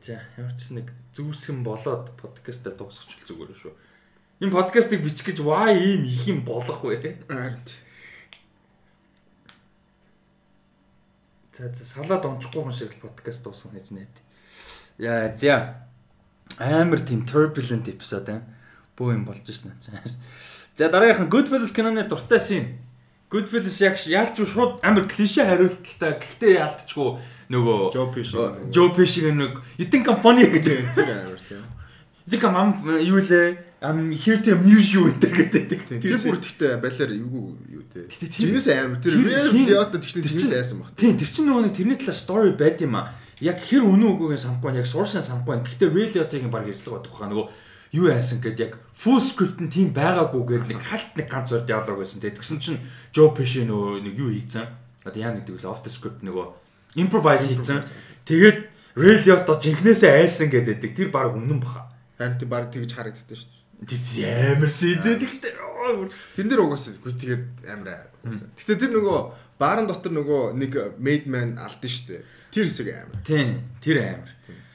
За 0.00 0.20
ямар 0.36 0.52
ч 0.60 0.76
нэг 0.76 0.92
зүүсгэн 1.16 1.64
болоод 1.64 2.12
подкастаа 2.20 2.76
дуусгачихвол 2.76 3.24
зүгээр 3.24 3.56
шүү. 3.56 3.72
Энэ 4.42 4.52
подкастыг 4.52 5.00
бичих 5.00 5.32
гэж 5.32 5.40
why 5.40 5.72
ийм 5.72 6.04
их 6.04 6.28
юм 6.28 6.44
болох 6.44 6.84
вэ? 6.84 7.24
Харин 7.30 7.62
За 11.54 11.70
за 11.70 11.84
салаад 11.86 12.26
онцохгүй 12.26 12.66
хүн 12.66 12.74
шиг 12.74 12.98
л 12.98 13.06
подкаст 13.06 13.46
дуусгах 13.46 13.78
гэж 13.78 13.94
найд. 13.94 14.14
Яа 14.98 15.30
за 15.38 15.86
амар 16.58 16.98
тийм 16.98 17.22
turbulent 17.22 17.86
episode 17.86 18.26
аа. 18.26 18.42
Бөө 18.98 19.14
юм 19.14 19.22
болж 19.22 19.46
шнэ. 19.46 19.78
За 20.74 20.90
дараагийнх 20.90 21.22
нь 21.22 21.30
Goodfellas 21.30 21.70
киноны 21.70 22.02
дуртай 22.10 22.42
шин. 22.42 22.82
Goodfellas 23.30 23.78
яг 23.86 24.02
яалч 24.02 24.34
уу 24.42 24.50
шууд 24.50 24.82
амар 24.82 25.06
клише 25.06 25.46
хариулталтай. 25.46 26.18
Гэхдээ 26.18 26.58
яалтчгүй 26.58 27.22
нөгөө 27.54 27.78
Joe 27.94 28.10
Pesci. 28.10 28.42
Joe 28.74 28.90
Pesci 28.90 29.22
нэг 29.22 29.62
I'm 30.10 30.18
funny 30.18 30.50
гэдэг. 30.50 30.90
тэр 30.90 31.22
амар 31.22 31.38
тийм. 31.38 31.62
Think 32.26 32.42
I'm 32.42 32.98
юу 32.98 33.22
лээ? 33.22 33.73
I'm 33.84 34.10
here 34.16 34.40
to 34.40 34.56
amuse 34.56 34.96
you 34.96 35.12
гэдэг 35.12 35.32
гэдэг. 35.52 36.00
Тэр 36.00 36.16
бүр 36.24 36.38
тэгтээ 36.40 36.72
балиар 36.80 37.10
юу 37.20 37.52
юу 37.68 37.84
те. 37.92 38.08
Тэр- 38.08 38.32
Тэрнээс 38.32 38.68
амар 38.72 38.98
тэр 39.04 39.12
тэр 39.12 39.28
real 39.28 39.48
Liotta 39.68 39.98
тэгтээ 40.00 40.22
тэр 40.24 40.32
тэрнээс 40.32 40.56
айсан 40.56 40.78
баг. 40.80 40.88
Тийм 40.96 41.14
тэр 41.20 41.28
чинь 41.28 41.44
нөгөө 41.52 41.62
нэг 41.68 41.74
тэрний 41.76 41.98
талаар 42.00 42.16
story 42.16 42.50
байд 42.56 42.80
юм 42.80 42.96
а. 42.96 43.12
Яг 43.44 43.58
хэр 43.60 43.84
үнэн 43.84 44.08
үгүйгээ 44.16 44.40
самгүй 44.40 44.72
яг 44.80 44.88
сууршаа 44.88 45.20
самгүй. 45.20 45.60
Гэхдээ 45.60 45.90
Real-ийн 45.92 46.48
баг 46.48 46.64
ярьцлага 46.64 47.04
байдаг 47.04 47.12
хаа 47.12 47.28
нөгөө 47.28 47.46
юу 47.94 48.06
яасан 48.08 48.38
гэд 48.40 48.58
яг 48.64 48.72
full 48.96 49.20
script 49.20 49.60
нь 49.60 49.68
тийм 49.68 49.92
байгаагүйгээд 49.92 50.64
нэг 50.70 50.80
халт 50.80 51.12
нэг 51.20 51.28
ганц 51.28 51.52
зур 51.52 51.62
диалог 51.68 51.98
байсан. 52.00 52.24
Тэгсэн 52.24 52.58
чинь 52.62 52.80
Joe 53.12 53.36
Pesci 53.36 53.68
нөгөө 53.68 54.00
нэг 54.00 54.14
юу 54.16 54.32
хийцэн. 54.32 54.64
Одоо 55.04 55.20
яа 55.20 55.36
гэдэг 55.36 55.60
вэ? 55.60 55.68
Off 55.68 55.84
the 55.84 55.92
script 55.92 56.24
нөгөө 56.24 56.46
improvise 56.96 57.52
хийцэн. 57.52 57.84
Тэгээд 58.24 58.70
Real-ото 58.96 59.58
жинхнээсээ 59.60 60.22
айсан 60.24 60.48
гэдэг. 60.48 60.80
Тэр 60.94 61.10
баг 61.12 61.34
үнэн 61.36 61.58
баха. 61.60 61.90
Харин 62.16 62.38
тийм 62.38 62.48
баг 62.48 62.70
тэгж 62.70 62.94
харагддаг 62.94 63.34
шүү 63.34 63.50
дээ. 63.50 63.62
Амар 63.82 64.70
сэдэ 64.70 65.18
тэгтээ. 65.18 65.54
Тэн 66.38 66.46
дээр 66.48 66.62
угаасаа 66.64 66.94
тэгээд 66.96 67.44
амар. 67.68 68.08
Гэтэ 68.24 68.78
тэр 68.78 68.92
нөгөө 68.94 69.18
баарын 69.58 69.88
дотор 69.90 70.12
нөгөө 70.14 70.56
нэг 70.56 70.72
made 70.98 71.26
man 71.28 71.58
алдсан 71.58 71.90
шүү 71.90 72.06
дээ. 72.08 72.22
Тэр 72.54 72.64
хэсэг 72.70 72.88
амар. 72.94 73.18
Тийм 73.26 73.66
тэр 73.82 73.96
амар. 74.14 74.32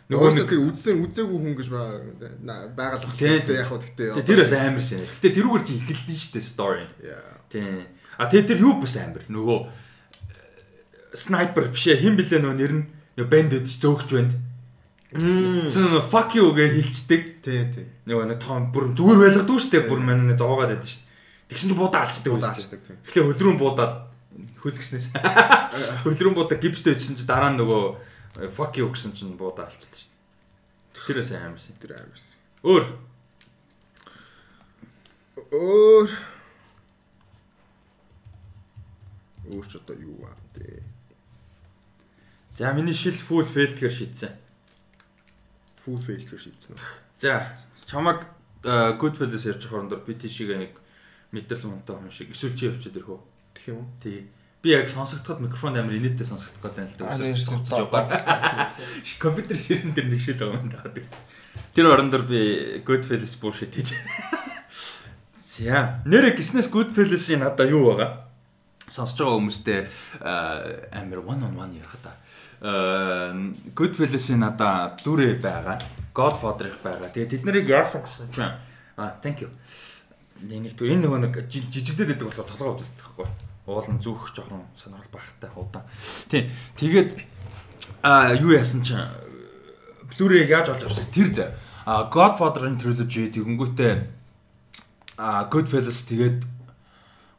Нөгөө 0.10 0.29
нэг 0.41 0.50
үзсэн 0.50 1.01
үзээгүй 1.06 1.38
хүн 1.38 1.53
гэж. 1.53 1.70
Тийм, 3.13 3.41
Тэг 3.46 3.62
яг 3.62 3.70
хөө 3.70 3.82
тэгтээ. 3.86 4.10
Тэ 4.18 4.25
тэр 4.25 4.41
бас 4.41 4.53
амар 4.58 4.82
шин. 4.82 5.06
Гэтэ 5.06 5.29
тэрүүгээр 5.38 5.63
чи 5.65 5.74
эхэлдэж 5.86 6.18
штэ 6.18 6.41
story. 6.41 6.86
Яа. 7.06 7.38
Тийм. 7.46 7.86
А 8.18 8.25
тэгээ 8.25 8.50
тэр 8.50 8.60
юу 8.65 8.82
бас 8.82 8.98
амар. 8.98 9.22
Нөгөө 9.29 9.60
снайпер 11.13 11.70
бишээ 11.70 12.01
хин 12.01 12.18
блэ 12.18 12.41
нөгөө 12.41 12.58
нэр 12.58 12.74
нь 12.74 12.86
банд 13.29 13.53
үдч 13.53 13.77
зөөгч 13.77 14.10
банд. 14.13 14.34
Нөгөө 15.10 16.06
fuck 16.06 16.38
you 16.38 16.54
гэж 16.54 16.75
хэлцдэг. 16.78 17.24
Тий, 17.42 17.66
тий. 17.74 17.86
Нөгөө 18.06 18.30
нэг 18.30 18.39
том 18.44 18.70
бүр 18.70 18.94
зүгээр 18.94 19.18
байлгадаг 19.25 19.58
штэ 19.58 19.89
бүр 19.89 20.01
маань 20.06 20.30
нэг 20.30 20.38
зовоогоод 20.38 20.70
байдаг 20.78 20.86
штэ. 20.86 21.10
Тэгсэн 21.50 21.74
чинь 21.74 21.80
буудаа 21.82 22.06
алчдаг 22.06 22.34
үстэй. 22.38 22.62
ашдаг 22.62 22.82
тий. 22.86 22.96
Тэгэхээр 23.10 23.28
хөлрүүн 23.34 23.58
буудаад 23.58 23.94
хөлгснээс 24.62 25.08
хөлрүүн 26.06 26.38
буудаа 26.38 26.62
гипстэй 26.62 26.94
байсан 26.94 27.18
чинь 27.18 27.25
дараа 27.25 27.50
нь 27.50 27.58
нөгөө 27.58 28.54
fuck 28.54 28.78
you 28.78 28.86
гэсэн 28.86 29.18
чинь 29.18 29.34
буудаа 29.34 29.66
алчдаг 29.66 29.89
штэ. 29.98 30.13
Тэр 31.10 31.25
бас 31.25 31.34
амар 31.34 31.58
шин. 31.58 31.74
Тэр 31.82 31.98
амар. 31.98 32.22
Өөр 32.62 32.86
Өөр 35.50 36.10
Өөрч 39.50 39.82
одоо 39.82 39.98
юу 39.98 40.22
аа 40.30 40.38
тий. 40.54 40.84
За 42.54 42.70
миний 42.74 42.94
шил 42.94 43.18
full 43.18 43.48
failed-гээр 43.50 43.89
шийдсэн. 43.89 44.49
Fail 45.98 46.22
гэж 46.22 46.38
шийдсэн 46.38 46.77
үү? 46.77 46.81
За 47.17 47.50
чамаг 47.89 48.29
э, 48.62 48.93
Goodfellas 49.00 49.50
ярьж 49.50 49.65
хорондор 49.65 50.05
би 50.05 50.13
тийшээ 50.13 50.58
нэг 50.60 50.77
мэдрэл 51.34 51.72
мунтай 51.74 51.98
юм 51.98 52.12
шиг 52.13 52.29
эсвэл 52.29 52.53
чи 52.53 52.69
явчихад 52.69 53.00
ирэх 53.01 53.10
үү? 53.10 53.22
Тэгэх 53.58 53.69
юм 53.74 53.77
уу? 53.81 53.89
Тий. 54.03 54.29
Би 54.62 54.75
яг 54.75 54.89
сонсогдоход 54.91 55.39
микрофон 55.39 55.77
амар 55.79 55.96
инээдтэй 55.96 56.27
сонсогдох 56.27 56.67
гэдэг 56.67 56.84
юм 56.84 56.91
л 56.91 56.98
да. 57.00 57.15
Өсөж 57.15 57.48
цогцож 57.48 57.88
байгаа. 57.88 58.75
Компьютер 59.17 59.58
ширэн 59.58 59.96
дээр 59.96 60.08
нэг 60.12 60.19
шил 60.19 60.36
байгаа 60.36 60.60
юм 60.60 60.69
даадаг. 60.69 61.05
Тэр 61.74 61.86
орондор 61.88 62.27
би 62.27 62.84
Goodfellas 62.84 63.39
bullshit 63.39 63.72
хийж. 63.72 63.96
За 65.34 66.03
нэр 66.03 66.36
гиснээс 66.36 66.67
Goodfellas-ийн 66.67 67.39
надаа 67.39 67.72
юу 67.72 67.96
байгаа? 67.96 68.27
Сонсож 68.91 69.24
байгаа 69.24 69.39
хүмүүстээ 69.39 69.81
амар 70.91 71.19
one 71.24 71.46
on 71.48 71.55
one 71.55 71.79
ярих 71.79 71.96
та. 72.03 72.19
Э, 72.62 73.32
Goodfellas-ийн 73.75 74.44
надаа 74.44 74.96
дүрээ 75.00 75.39
байгаа. 75.39 75.80
Godfather 76.12 76.68
их 76.68 76.80
байгаа. 76.84 77.08
Тэгээ 77.08 77.39
тэд 77.39 77.44
нарыг 77.48 77.66
яасан 77.72 78.04
гэсэн 78.04 78.28
чинь 78.36 78.51
а 79.00 79.16
thank 79.24 79.39
you. 79.39 79.50
Нэг 80.44 80.75
түр 80.75 80.92
энэ 80.92 81.08
нөгөө 81.08 81.20
нэг 81.24 81.34
жи- 81.48 81.63
жижигдээд 81.72 82.20
байдаг 82.20 82.28
болохоор 82.28 82.50
толгой 82.51 82.72
удаад 82.75 82.92
байхгүй. 83.00 83.28
Уулын 83.63 84.00
зүүх 84.04 84.36
жоохон 84.36 84.68
сонирхол 84.75 85.12
багтай 85.16 85.50
удаан. 85.56 85.88
Тийм. 86.28 86.51
Тэгээд 86.75 87.10
а 88.04 88.36
юу 88.36 88.51
яасан 88.51 88.84
чинь 88.84 89.08
Blu-ray 90.20 90.44
яаж 90.51 90.68
олж 90.75 90.84
авсан 90.84 91.08
тэр 91.16 91.32
зэ. 91.32 91.56
А 91.88 92.12
Godfather-ын 92.12 92.75
trilogy 92.75 93.32
тэгэнгүүтээ 93.32 93.94
а 95.16 95.48
Goodfellas 95.48 96.04
тэгээд 96.12 96.44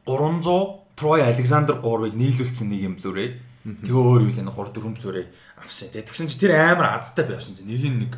300 0.09 0.81
Troy 0.97 1.21
Alexander 1.25 1.77
3-ыг 1.81 2.17
нийлүүлсэн 2.17 2.69
нэг 2.73 2.81
юм 2.89 2.95
Blu-ray. 2.97 3.37
Тэгээ 3.61 3.93
өөр 3.93 4.25
юу 4.25 4.33
лээ 4.33 4.49
3 4.49 4.53
4 4.57 4.97
Blu-ray 4.97 5.27
авсан. 5.61 5.93
Тэгээ 5.93 6.09
тэгсэн 6.09 6.29
чи 6.33 6.41
тэр 6.41 6.57
амар 6.57 6.97
азтай 6.97 7.29
байвсан. 7.29 7.61
Нэг 7.61 7.85
нэг 8.09 8.13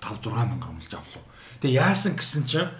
5 0.00 0.24
6 0.24 0.32
мянга 0.32 0.72
амлж 0.72 0.92
авлаа. 0.96 1.24
Тэгээ 1.60 1.76
яасан 1.76 2.16
гэсэн 2.16 2.44
чинь 2.48 2.72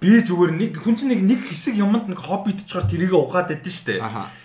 би 0.00 0.20
зүгээр 0.20 0.52
нэг 0.56 0.72
хүн 0.84 0.96
чинь 1.00 1.12
нэг 1.16 1.24
нэг 1.24 1.40
хэсэг 1.48 1.80
юмд 1.80 2.12
нэг 2.12 2.20
хоббит 2.20 2.64
чгаар 2.68 2.84
тэрийг 2.84 3.16
угаад 3.16 3.52
байдсан 3.56 3.72
шүү 3.72 3.86
дээ. 3.88 4.00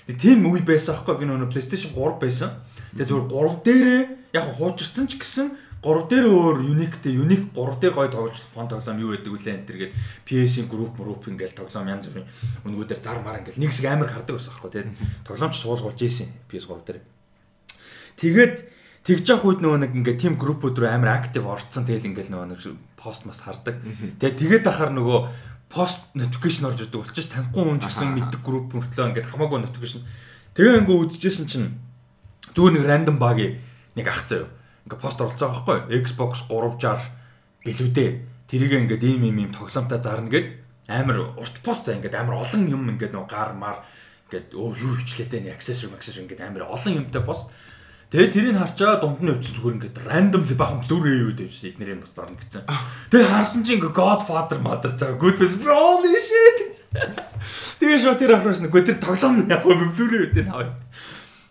Тэгээ 0.08 0.24
тийм 0.24 0.48
үе 0.48 0.64
байсан 0.64 0.96
аахгүй 0.96 1.20
би 1.20 1.28
нөгөө 1.28 1.52
PlayStation 1.52 1.92
3 1.92 2.16
байсан. 2.20 2.52
Тэгээ 2.96 3.08
зүгээр 3.12 3.28
3 3.28 3.64
дээрээ 3.68 4.02
яг 4.36 4.46
хуучирсан 4.56 5.08
ч 5.12 5.20
гэсэн 5.20 5.48
3 5.86 6.10
дээр 6.10 6.25
өөр 6.34 6.58
unique-тэй 6.65 7.13
unique 7.13 7.54
3 7.54 7.77
дээр 7.77 7.94
гоё 7.94 8.10
тоглож 8.10 8.42
фон 8.50 8.65
тоглоом 8.65 8.98
юу 8.98 9.13
байдаг 9.13 9.30
вүлээ 9.30 9.54
энэ 9.54 9.68
төр 9.70 9.77
гээд 9.86 9.94
PS-ийн 10.25 10.65
group 10.65 10.98
group 10.98 11.30
ингээл 11.30 11.54
тоглоом 11.54 11.94
янз 11.94 12.10
бүрийн 12.10 12.25
өнгөө 12.65 12.89
дээр 12.89 13.01
зар 13.06 13.22
мар 13.22 13.38
ингээл 13.38 13.62
нэг 13.62 13.70
хэсэг 13.70 13.86
амар 13.94 14.10
хардаг 14.10 14.34
байсан 14.34 14.50
аахгүй 14.58 14.72
тийм 14.74 14.98
тоглоомч 15.22 15.56
суул 15.62 15.86
болж 15.86 16.00
ийсэн 16.01 16.34
PS3 16.50 16.82
дээр. 16.89 17.00
Тэгээд 18.18 18.56
тэгж 19.06 19.25
явах 19.30 19.46
үед 19.46 19.62
нөгөө 19.62 19.80
нэг 19.86 19.92
ингээ 19.94 20.18
team 20.18 20.34
group-ууд 20.42 20.74
руу 20.74 20.89
амар 20.89 21.22
active 21.22 21.46
орцсон 21.46 21.86
тэгэл 21.86 22.10
ингээл 22.10 22.34
нөгөө 22.34 22.50
нэг 22.50 22.60
пост 22.98 23.30
мас 23.30 23.46
хардаг. 23.46 23.77
Тэгээд 24.18 24.42
тэгээд 24.42 24.65
ахаар 24.65 24.89
нөгөө 24.89 25.20
пост 25.70 26.10
notification 26.18 26.65
орж 26.65 26.82
ирдэг 26.82 26.98
болчих 27.06 27.30
танихгүй 27.30 27.62
хүн 27.62 27.77
ч 27.77 27.94
гэсэн 27.94 28.10
мэддэг 28.18 28.42
group 28.42 28.74
мөртлөө 28.74 29.06
ингээд 29.13 29.30
хамаагүй 29.30 29.62
notification. 29.62 30.01
Тэгээ 30.58 30.82
ингээ 30.82 30.98
үзчихсэн 30.98 31.46
чинь 31.46 31.77
зүгээр 32.58 32.74
нэг 32.82 32.86
random 32.89 33.18
баг 33.22 33.38
нэг 33.38 34.08
ах 34.10 34.25
заяа. 34.25 34.50
Ингээ 34.86 35.01
пост 35.01 35.18
оролцоо 35.18 35.50
байгаа 35.50 35.65
байхгүй 35.89 35.98
Xbox 36.06 36.46
360 36.46 37.10
билүүдээ. 37.65 38.10
Тэрийг 38.46 38.74
ингээд 38.86 39.01
ийм 39.01 39.22
ийм 39.25 39.38
ийм 39.42 39.51
тоглоомтой 39.51 39.98
зарна 39.98 40.30
гэд 40.30 40.48
амар 40.86 41.34
урт 41.42 41.58
пост 41.65 41.89
заа 41.89 41.98
ингээд 41.98 42.13
амар 42.13 42.46
олон 42.46 42.70
юм 42.70 42.94
ингээд 42.94 43.18
нөгөө 43.18 43.30
гар 43.30 43.58
мар 43.58 43.82
ингээд 44.30 44.54
өө 44.54 44.70
юу 44.77 44.94
хичлээтэй 45.01 45.42
нэг 45.42 45.58
accessory 45.58 45.89
accessory 45.98 46.30
ингээд 46.30 46.46
амар 46.46 46.70
олон 46.70 47.01
юмтай 47.01 47.25
пост. 47.25 47.50
Тэгээ 48.13 48.30
тэрийг 48.30 48.62
харчаа 48.62 49.01
дунд 49.01 49.25
нь 49.25 49.34
өвч 49.34 49.58
зүгээр 49.58 49.75
ингээд 49.82 49.98
randomly 50.06 50.54
бахан 50.54 50.86
Blu-ray 50.86 51.25
юу 51.25 51.34
дэвш 51.34 51.65
эднэрийн 51.65 52.06
бас 52.06 52.13
зарна 52.13 52.38
гэсэн. 52.38 52.70
Тэгээ 53.10 53.34
харсан 53.34 53.65
чинь 53.65 53.82
ингээд 53.82 53.98
Godfather 53.98 54.62
mother 54.62 54.94
цаа 54.94 55.18
Goodfellas 55.18 55.58
holy 55.65 56.13
shit. 56.13 56.86
Тэгээ 57.82 58.06
шууд 58.06 58.22
тэр 58.22 58.38
ахраас 58.38 58.62
нэг 58.62 58.77
тэр 58.77 59.01
тоглоом 59.01 59.50
яг 59.50 59.65
Blu-ray 59.65 60.30
үүдээ 60.30 60.46
аваа. 60.46 60.77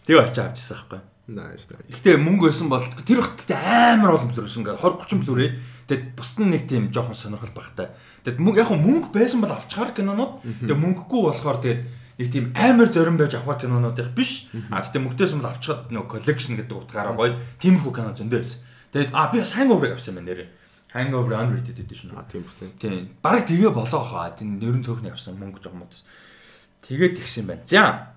Тэгээ 0.06 0.22
очиж 0.22 0.38
авчихсан 0.38 0.78
байхгүй. 0.86 1.13
Nice. 1.24 1.64
Гэтэ 1.72 2.20
мөнгө 2.20 2.52
байсан 2.52 2.68
бол 2.68 2.84
тэр 2.84 3.24
ихт 3.24 3.48
амар 3.48 4.12
олон 4.12 4.28
Blu-ray 4.28 4.60
ингээ 4.60 4.76
20 4.76 5.08
30 5.08 5.24
Blu-ray. 5.24 5.56
Тэгээд 5.88 6.04
бусд 6.12 6.36
нь 6.44 6.52
нэг 6.52 6.68
тийм 6.68 6.92
жоохон 6.92 7.16
сонирхол 7.16 7.56
багтай. 7.56 7.96
Тэгээд 8.28 8.44
мөнгө 8.44 8.60
яг 8.60 8.68
хөө 8.68 8.80
мөнгө 8.84 9.08
байсан 9.08 9.40
бол 9.40 9.56
авчгаар 9.56 9.96
кинонууд. 9.96 10.44
Тэгээд 10.44 10.82
мөнгөгүй 10.84 11.20
болохоор 11.24 11.58
тэгээд 11.64 11.80
нэг 12.20 12.28
тийм 12.28 12.44
амар 12.52 12.92
зорин 12.92 13.16
байж 13.16 13.40
авах 13.40 13.64
кинонуудих 13.64 14.12
биш. 14.12 14.52
А 14.68 14.84
тэгтээ 14.84 15.00
мөнгөтэйс 15.00 15.32
юм 15.32 15.40
авчихад 15.40 15.88
нөгөө 15.88 16.12
collection 16.12 16.60
гэдэг 16.60 16.76
утгаараа 16.76 17.16
гоё 17.16 17.40
тиймэрхүү 17.56 17.92
кино 17.96 18.12
зөндөө 18.12 18.40
байсан. 18.44 18.60
Тэгээд 18.92 19.10
а 19.16 19.32
би 19.32 19.40
бас 19.40 19.56
Hangover-ыг 19.56 19.96
авсан 19.96 20.20
байна 20.20 20.28
нэрээ. 20.28 20.48
Hangover 20.92 21.34
Unrated 21.40 21.80
edition. 21.80 22.12
А 22.14 22.28
тийм 22.28 22.44
бах 22.44 22.54
тийм. 22.60 22.70
Тийм. 22.76 23.08
Бараг 23.24 23.48
тэгээ 23.48 23.72
болоо 23.72 24.02
хаа. 24.04 24.30
Тийм 24.30 24.60
нэрэн 24.60 24.84
цөөхний 24.84 25.10
авсан 25.10 25.40
мөнгө 25.40 25.58
жоох 25.58 25.74
модос. 25.74 26.04
Тэгээд 26.84 27.18
тэгсэн 27.18 27.48
байна. 27.50 27.66
За. 27.66 28.13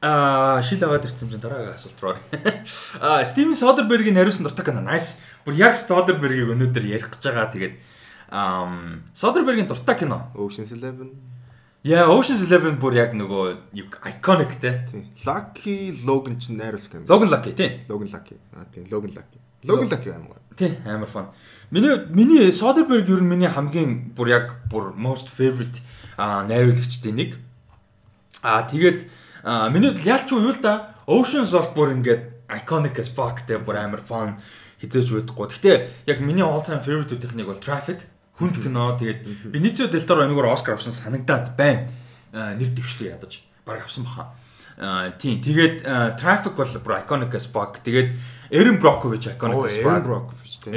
Аа, 0.00 0.62
шил 0.64 0.80
аваад 0.84 1.04
ирсэн 1.04 1.28
чинь 1.28 1.40
дараагийн 1.44 1.76
асуулт 1.76 2.00
руу. 2.00 2.16
Аа, 3.04 3.24
Стивен 3.24 3.52
Содербергийн 3.52 4.16
хариусан 4.16 4.48
дуртай 4.48 4.64
кино. 4.64 4.80
Nice. 4.80 5.20
Бүр 5.44 5.60
яг 5.60 5.76
Содербергийг 5.76 6.48
өнөөдөр 6.56 6.86
ярих 6.88 7.12
гэж 7.12 7.20
байгаа. 7.28 7.52
Тэгээд 7.52 7.76
ам 8.32 9.04
Содербергийн 9.12 9.68
дуртай 9.68 10.00
кино. 10.00 10.32
Ocean's 10.32 10.72
Eleven. 10.72 11.12
Яа, 11.84 12.08
Ocean's 12.08 12.40
Eleven 12.48 12.80
бүр 12.80 12.96
яг 12.96 13.12
нөгөө 13.12 13.76
iconic 14.08 14.56
те. 14.56 14.88
Тийм. 14.88 15.04
Lucky 15.28 15.92
Logan 16.08 16.40
ч 16.40 16.48
найруулсан 16.56 17.04
юм. 17.04 17.04
Logan 17.04 17.28
Lucky 17.28 17.52
тий. 17.52 17.84
Logan 17.84 18.08
Lucky. 18.08 18.40
А 18.56 18.64
тийм 18.72 18.88
Logan 18.88 19.12
Lucky. 19.12 19.36
Logan 19.68 19.88
Lucky 19.92 20.16
амар 20.16 20.32
гоё. 20.32 20.40
Тий, 20.56 20.78
амар 20.88 21.08
фан. 21.12 21.28
Миний 21.70 21.92
миний 22.08 22.48
Soderbergh 22.56 23.04
ер 23.04 23.20
нь 23.20 23.28
миний 23.28 23.52
хамгийн 23.52 24.16
бүр 24.16 24.32
яг 24.32 24.64
бүр 24.72 24.96
most 24.96 25.28
favorite 25.28 25.84
а 26.16 26.40
найруулагчдын 26.48 27.16
нэг. 27.20 27.36
А 28.40 28.64
тэгээд 28.64 29.04
миний 29.44 29.90
хувьд 29.90 30.06
ялч 30.06 30.28
юу 30.32 30.52
л 30.52 30.60
да 30.60 30.96
Ocean's 31.10 31.50
бол 31.50 31.70
бүр 31.74 31.88
ингээд 31.98 32.22
iconic 32.50 32.98
as 32.98 33.08
fuck 33.10 33.42
те 33.46 33.58
бүр 33.58 33.78
амар 33.80 34.02
fun 34.02 34.36
хизээж 34.80 35.10
байдаггүй. 35.12 35.46
Гэтэ 35.50 35.70
яг 36.06 36.18
миний 36.20 36.44
all 36.44 36.62
time 36.62 36.80
favorite-үүдийнх 36.80 37.36
нэг 37.36 37.46
бол 37.50 37.60
Traffic 37.60 38.06
хүнд 38.40 38.62
кино 38.62 38.96
тэгээд 38.96 39.52
Benicio 39.52 39.90
del 39.90 40.06
Toro 40.06 40.24
энэгээр 40.24 40.48
Оскар 40.50 40.74
авсан 40.78 40.94
санагдаад 40.94 41.52
байна. 41.58 41.90
Нэр 42.32 42.70
дэвшлээ 42.72 43.16
ядаж 43.18 43.44
баг 43.66 43.84
авсан 43.84 44.08
баха. 44.08 44.32
Аа 44.80 45.12
тийм 45.18 45.44
тэгээд 45.44 45.84
Traffic 46.16 46.56
бол 46.56 46.72
бүр 46.80 46.94
iconic 47.04 47.34
as 47.36 47.46
fuck. 47.50 47.82
Тэгээд 47.84 48.16
Erin 48.50 48.80
Brockovich 48.80 49.28
iconic 49.28 49.68
as 49.68 49.76
fuck. 49.84 50.00
Erin 50.00 50.06
Brockovich 50.06 50.56
тийм. 50.64 50.74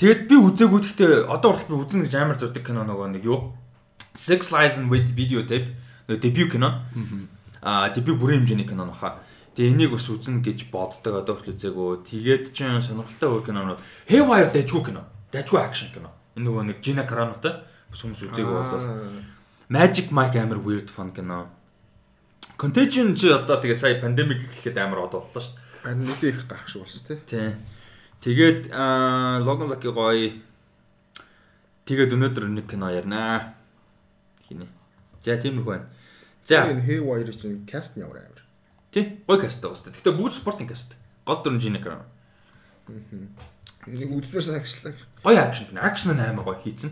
Тэгээд 0.00 0.20
би 0.26 0.34
үзээгүй 0.34 0.80
гэхдээ 0.82 1.12
одоо 1.30 1.54
хүртэл 1.54 1.70
би 1.70 1.76
үзэн 1.78 2.02
гэж 2.02 2.14
амар 2.18 2.36
зурдаг 2.40 2.64
кино 2.66 2.82
нөгөө 2.82 3.14
нэг 3.14 3.22
юу 3.22 3.54
Six 4.18 4.50
Lies 4.50 4.82
and 4.82 4.90
with 4.90 5.14
Videotape 5.14 5.70
нөгөө 6.10 6.18
debut 6.18 6.50
кино. 6.50 6.82
Аа 6.90 7.37
debut 7.62 8.18
бүрийн 8.18 8.44
хэмжээний 8.44 8.68
кино 8.68 8.86
нөха. 8.86 9.18
Тэгээ 9.58 9.74
энийг 9.74 9.90
бас 9.90 10.06
үзэн 10.06 10.38
гэж 10.38 10.70
боддог 10.70 11.18
одоо 11.18 11.34
хүртэл 11.34 11.58
үзээгүй. 11.58 12.06
Тэгээд 12.06 12.54
чинь 12.54 12.78
сонирхолтой 12.78 13.26
өөр 13.26 13.42
кинонууд 13.42 13.82
Haywire 14.06 14.54
дайггүй 14.54 14.82
кино. 14.86 15.02
Дайггүй 15.34 15.58
акшн 15.58 15.90
кино. 15.90 16.14
Энэ 16.38 16.46
нөгөө 16.46 16.62
нэг 16.70 16.78
Gina 16.78 17.02
Caranoтай 17.02 17.66
бас 17.90 17.98
хүмүүс 17.98 18.22
үзээгүй 18.30 18.54
болол. 18.54 18.86
Magic 19.66 20.14
Mike 20.14 20.38
амар 20.38 20.62
weird 20.62 20.94
fun 20.94 21.10
кино. 21.10 21.50
Contagion 22.54 23.18
чи 23.18 23.34
одоо 23.34 23.58
тэгээ 23.58 23.74
сая 23.74 23.98
пандемик 23.98 24.46
эхлэхэд 24.46 24.78
амар 24.78 25.10
од 25.10 25.18
боллоо 25.18 25.42
шүү 25.42 25.58
дээ. 25.58 25.66
Харин 25.82 26.06
нэлээ 26.06 26.30
их 26.30 26.46
гах 26.46 26.70
шиг 26.70 26.86
болсон 26.86 27.02
тий. 27.02 27.18
Тий. 27.26 27.50
Тэгээд 28.22 28.70
аа 28.70 29.42
Logan 29.42 29.70
Lucky 29.70 29.90
гоё. 29.90 30.38
Тэгээд 31.82 32.14
өнөөдөр 32.14 32.46
нэг 32.50 32.66
кино 32.70 32.94
ярина. 32.94 33.54
Хийнэ. 34.46 34.66
За 35.18 35.34
тиймэрхүү 35.34 35.66
байна. 35.66 35.86
За 36.48 36.64
Энэ 36.72 36.80
Haywire 36.88 37.32
чинь 37.36 37.66
каст 37.68 37.96
нь 37.96 38.00
ямар 38.00 38.24
амар. 38.24 38.40
тий 38.90 39.20
гоё 39.28 39.36
каст 39.36 39.60
шүү 39.60 39.92
дээ. 39.92 40.00
Гэхдээ 40.00 40.16
бүгд 40.16 40.32
спортинг 40.32 40.72
каст. 40.72 40.96
Гол 41.28 41.44
нь 41.52 41.60
Gina 41.60 41.76
Carano. 41.76 42.08
Энийг 43.84 44.08
үзмээр 44.16 44.44
санагчлаа. 44.48 44.96
Гоё 45.20 45.44
акшн. 45.44 45.76
Акшн 45.76 46.16
нь 46.16 46.24
амар 46.24 46.48
гоё 46.48 46.56
хийцэн. 46.56 46.88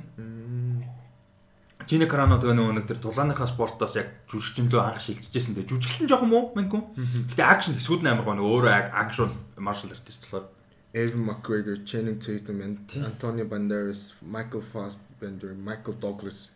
Gina 1.89 2.05
Carano 2.05 2.37
тэгээ 2.37 2.53
нөгөө 2.53 2.75
нэг 2.77 2.85
тэр 2.85 3.01
тулааныхаа 3.01 3.49
спортоос 3.49 3.97
яг 3.97 4.29
жүжигчин 4.29 4.69
лөө 4.69 4.83
анх 4.93 5.01
шилжижсэн. 5.01 5.57
Тэгээ 5.57 5.73
жүжиглэн 5.73 6.09
жоох 6.13 6.25
юм 6.29 6.37
уу? 6.37 6.53
Мэнгүй. 6.53 6.83
Гэтэ 7.33 7.49
акшн 7.49 7.81
хэсгүүд 7.81 8.05
нь 8.05 8.11
амар 8.13 8.29
гоё. 8.29 8.37
Нөгөө 8.37 8.53
өөрөө 8.61 8.73
actual 8.93 9.33
martial 9.57 9.89
artist 9.97 10.29
болохоор. 10.29 10.53
Evan 10.93 11.25
McGregor, 11.29 11.77
Channing 11.89 12.21
Tatum, 12.21 12.61
Antonio 12.61 13.45
Banderas, 13.45 14.13
Michael 14.21 14.65
Fassbender, 14.73 15.53
Michael 15.53 15.97
Douglas 16.01 16.49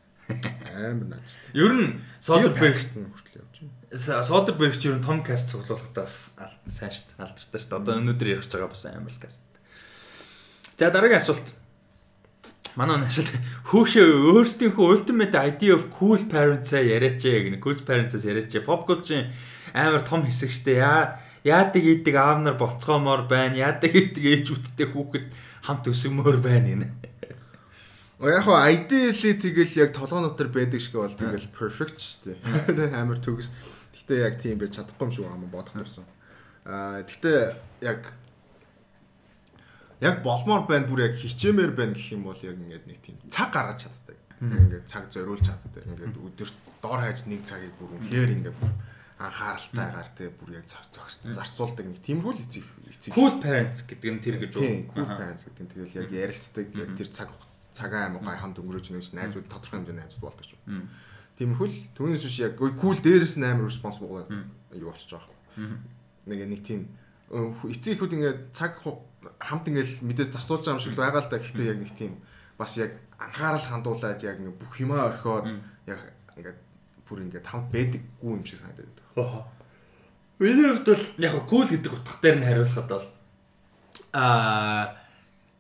амар 0.76 1.06
наач. 1.16 1.28
Ер 1.54 1.72
нь 1.74 2.00
Soderbergh 2.22 2.80
нь 2.96 3.10
хүртэл 3.10 3.40
явж 3.42 3.56
байна. 3.62 4.22
Soderbergh 4.24 4.76
ч 4.78 4.88
ер 4.88 4.96
нь 4.96 5.04
том 5.04 5.22
каст 5.26 5.50
цуглуулгахдаа 5.50 6.06
бас 6.06 6.38
сайн 6.70 6.92
шүү 6.94 7.06
дээ. 7.10 7.22
Алдартай 7.24 7.60
шүү 7.60 7.70
дээ. 7.70 7.80
Одоо 7.80 7.94
өнөөдөр 8.00 8.28
ярих 8.30 8.48
байгаа 8.48 8.70
бас 8.70 8.84
амар 8.86 9.16
каст. 9.18 9.42
За 10.78 10.90
дараагийн 10.90 11.20
асуулт. 11.20 11.48
Манай 12.78 13.02
энэ 13.02 13.10
асуулт 13.10 13.34
хөөшөө 13.66 14.06
өөрсдийнхөө 14.30 14.86
ultimate 14.94 15.34
idea 15.34 15.74
of 15.74 15.90
cool 15.90 16.20
parents-аа 16.30 16.80
яриач 16.80 17.20
гэнэ. 17.20 17.58
Cool 17.58 17.82
parents-аас 17.82 18.24
яриач. 18.24 18.54
Pop 18.62 18.86
culture 18.86 19.26
амар 19.74 20.06
том 20.06 20.22
хэсэг 20.22 20.54
шүү 20.54 20.64
дээ. 20.70 20.80
Яа 20.80 21.18
яадаг 21.44 21.84
идэг 21.84 22.14
аав 22.14 22.38
нар 22.46 22.56
болцгоомоор 22.60 23.26
байна. 23.26 23.58
Яадаг 23.58 23.90
идэг 23.90 24.22
ээжүүдтэй 24.22 24.86
хүүхэд 24.86 25.26
хамт 25.66 25.90
өсөмөр 25.90 26.38
байна 26.40 26.68
гэнэ. 26.70 27.09
Яг 28.20 28.44
хоо 28.44 28.60
ideally 28.68 29.32
тэгэл 29.32 29.80
яг 29.80 29.96
толгой 29.96 30.20
дотор 30.28 30.48
байдаг 30.52 30.80
шиг 30.80 30.92
бол 30.92 31.08
тэгэл 31.08 31.48
perfect 31.56 31.96
шүү 32.04 32.36
дээ. 32.36 32.92
Амар 33.00 33.16
төгс. 33.16 33.48
Гэтэ 33.96 34.20
яг 34.20 34.36
тийм 34.36 34.60
байж 34.60 34.76
чадахгүй 34.76 35.08
юм 35.08 35.12
шиг 35.12 35.24
аа 35.24 35.40
бодох 35.40 35.72
юмсан. 35.72 36.04
Аа 36.68 37.00
гэтэ 37.00 37.56
яг 37.80 38.12
яг 40.04 40.20
болмоор 40.20 40.68
байна 40.68 40.84
бүр 40.84 41.08
яг 41.08 41.16
хичээмээр 41.16 41.72
байна 41.72 41.96
гэх 41.96 42.12
юм 42.12 42.28
бол 42.28 42.36
яг 42.36 42.60
ингээд 42.60 42.84
нэг 42.92 43.00
тийм 43.00 43.16
цаг 43.32 43.56
гаргаж 43.56 43.88
чаддаг. 43.88 44.20
Ингээд 44.40 44.84
цаг 44.84 45.08
зориулж 45.08 45.40
чаддаг. 45.40 45.80
Ингээд 45.80 46.20
өдөрт 46.20 46.56
дор 46.84 47.00
хаяж 47.00 47.24
нэг 47.24 47.48
цагийг 47.48 47.72
бүр 47.80 48.04
үнээр 48.04 48.36
ингээд 48.36 48.56
анхааралтайгаар 49.20 50.10
те 50.16 50.28
бүр 50.32 50.60
яг 50.60 50.68
зарцуулдаг 50.68 51.84
нэг 51.84 52.00
тиймгүй 52.00 52.32
л 52.36 52.40
эцэг 52.40 52.64
эцэг 52.88 53.12
Cool 53.12 53.36
parents 53.36 53.84
гэдэг 53.84 54.10
нь 54.16 54.20
тэр 54.24 54.36
гэж 54.40 54.52
үү? 54.56 54.92
Cool 54.96 55.08
parents 55.08 55.44
гэдэг 55.44 55.60
нь 55.60 55.70
тэгэл 55.76 55.98
яг 56.04 56.08
ярилцдаг 56.08 56.66
яг 56.72 56.90
тэр 56.96 57.08
цаг 57.12 57.28
цагаан 57.72 58.16
аймаг 58.16 58.24
гай 58.24 58.38
хамт 58.38 58.58
өнгөрөөж 58.58 58.86
нэгж 58.90 59.14
найзууд 59.14 59.46
тодорхой 59.48 59.80
хэмжээний 59.80 60.02
найзууд 60.02 60.24
болдог 60.24 60.46
шүү. 60.46 60.60
Тиймэрхүү 61.40 61.66
л 61.66 61.76
түүнээс 61.96 62.24
биш 62.26 62.38
яг 62.44 62.58
cool 62.58 62.98
дээрээс 63.00 63.40
нь 63.40 63.46
амар 63.48 63.70
responsible 63.70 64.26
юу 64.76 64.90
болчих 64.92 65.08
жоох. 65.08 65.30
Нэг 66.26 66.38
нэг 66.50 66.60
тийм 66.66 66.90
эцэг 67.30 67.96
ихүүд 67.96 68.16
ингээд 68.16 68.38
цаг 68.52 68.76
хамт 68.82 69.66
ингээд 69.70 70.02
мэдээж 70.04 70.36
зарцуулж 70.36 70.66
байгаа 70.66 70.76
юм 70.76 70.84
шиг 70.84 70.96
байгаа 70.98 71.22
л 71.24 71.30
да. 71.30 71.40
Гэхдээ 71.40 71.70
яг 71.70 71.78
нэг 71.80 71.92
тийм 71.96 72.12
бас 72.60 72.76
яг 72.76 72.92
анхаарал 73.16 73.64
хандуулаад 73.64 74.20
яг 74.20 74.36
нэг 74.36 74.54
бүх 74.58 74.74
юмаа 74.82 75.08
орхиод 75.08 75.48
яг 75.88 76.00
ингээд 76.36 76.58
бүр 77.08 77.24
ингээд 77.24 77.46
хамт 77.46 77.72
байдаггүй 77.72 78.32
юм 78.36 78.44
шиг 78.44 78.60
санагдаад 78.60 78.92
байна. 79.16 79.48
Миний 80.40 80.68
хувьд 80.68 80.88
бол 80.88 81.04
яг 81.24 81.34
cool 81.48 81.66
гэдэг 81.68 81.92
утга 81.92 82.16
дээр 82.20 82.36
нь 82.40 82.46
хариулахад 82.48 82.88
бол 82.88 83.06
аа 84.12 84.99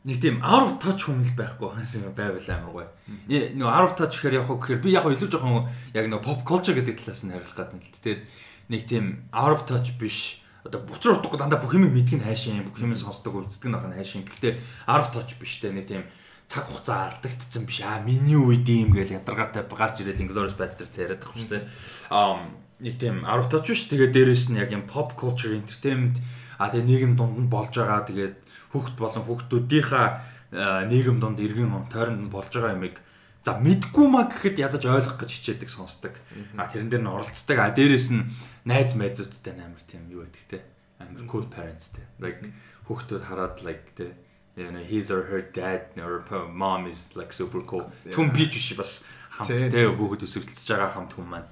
нэг 0.04 0.16
тийм 0.20 0.40
out 0.40 0.64
of 0.64 0.72
touch 0.80 1.08
л 1.08 1.16
байхгүй 1.36 1.76
юм 1.76 2.14
байвал 2.16 2.48
амар 2.48 2.72
гоё. 2.72 2.88
Нэг 3.28 3.60
out 3.60 3.92
of 3.92 3.94
touch 4.00 4.16
гэхээр 4.16 4.40
яг 4.40 4.46
хөө 4.48 4.58
гэхээр 4.60 4.80
би 4.80 4.90
яг 4.96 5.04
илүү 5.04 5.28
жоохон 5.28 5.68
яг 5.92 6.06
нэг 6.08 6.24
pop 6.24 6.40
culture 6.44 6.72
гэдэг 6.72 6.96
талаас 6.96 7.20
нь 7.20 7.32
хариулах 7.36 7.52
гэдэг 7.52 7.76
юм 7.76 7.82
л. 7.84 7.94
Тэгээд 8.00 8.20
нэг 8.72 8.80
тийм 8.88 9.04
out 9.28 9.52
of 9.52 9.62
touch 9.68 9.92
биш 10.00 10.40
одоо 10.64 10.80
буцар 10.80 11.20
утгагүй 11.20 11.36
дандаа 11.36 11.60
бүх 11.60 11.76
юм 11.76 11.92
мэдгийг 11.92 12.24
хайшин 12.24 12.64
бүх 12.64 12.80
юм 12.80 12.96
сонсдог 12.96 13.44
үздэг 13.44 13.68
нь 13.68 13.76
хайшин. 13.76 14.24
Гэхдээ 14.24 14.56
out 14.88 15.04
of 15.04 15.08
touch 15.12 15.36
биш 15.36 15.60
те 15.60 15.68
нэг 15.68 15.84
тийм 15.84 16.08
цаг 16.48 16.64
хугацаа 16.64 17.12
алдагдсан 17.12 17.68
биш 17.68 17.84
аа 17.84 18.00
миний 18.00 18.40
үед 18.40 18.64
юм 18.64 18.96
гээл 18.96 19.20
ядаргаатай 19.20 19.68
гарч 19.68 20.00
ирэл 20.00 20.24
Inglourious 20.24 20.56
Basterds 20.56 20.96
яриад 20.96 21.22
байгаа 21.22 21.36
юм 21.36 21.44
шүү 21.44 21.52
дээ. 21.52 21.64
Аа 22.10 22.48
нэг 22.80 22.96
тийм 22.96 23.22
10 23.28 23.52
touch 23.52 23.68
биш 23.68 23.84
тэгээд 23.86 24.16
дээрэс 24.16 24.48
нь 24.48 24.58
яг 24.58 24.72
юм 24.72 24.88
pop 24.88 25.12
culture 25.14 25.52
entertainment 25.52 26.16
а 26.56 26.72
тэгээ 26.72 26.88
нийгэм 26.88 27.12
дунд 27.16 27.36
нь 27.36 27.52
болж 27.52 27.76
байгаа 27.76 28.08
тэгээд 28.08 28.34
хүүхд 28.72 28.94
болон 28.98 29.24
хүүхдүүдийнхаа 29.26 30.06
аа, 30.54 30.82
нийгэм 30.86 31.18
дунд 31.20 31.38
иргэн 31.38 31.90
тойронд 31.90 32.26
нь 32.26 32.32
болж 32.32 32.50
байгаа 32.50 32.74
юмыг 32.78 33.02
за 33.42 33.56
мэдгүй 33.56 34.06
маа 34.10 34.28
гэхэд 34.28 34.60
ядаж 34.60 34.84
ойлгох 34.84 35.16
гэж 35.24 35.30
хичээдэг 35.32 35.70
сонсдог. 35.72 36.14
А 36.60 36.68
тэрэн 36.68 36.92
дээр 36.92 37.04
нь 37.04 37.12
оролцдог. 37.12 37.56
А 37.56 37.72
дээрэс 37.72 38.12
нь 38.12 38.28
найз 38.68 38.92
майзуудтай 39.00 39.56
амар 39.56 39.80
тийм 39.80 40.04
юу 40.12 40.28
гэдэг 40.28 40.44
те. 40.44 40.58
Амар 41.00 41.24
cool 41.24 41.48
parents 41.48 41.88
те. 41.96 42.04
Like 42.20 42.44
хүүхдүүд 42.84 43.24
хараад 43.24 43.64
like 43.64 43.96
те 43.96 44.12
you 44.60 44.68
know 44.70 44.84
his 44.84 45.10
or 45.10 45.24
her 45.32 45.40
dad 45.40 45.96
or 45.96 46.20
mom 46.52 46.86
is 46.86 47.16
like 47.16 47.32
super 47.32 47.64
cool. 47.64 47.88
Түн 48.12 48.28
би 48.28 48.44
ч 48.44 48.60
биш 48.60 48.76
бас 48.76 48.92
хамт 49.32 49.72
те 49.72 49.88
хүүхэд 49.88 50.28
өсөглөж 50.28 50.60
байгаа 50.68 50.90
хамт 50.92 51.16
хүн 51.16 51.28
маань 51.32 51.48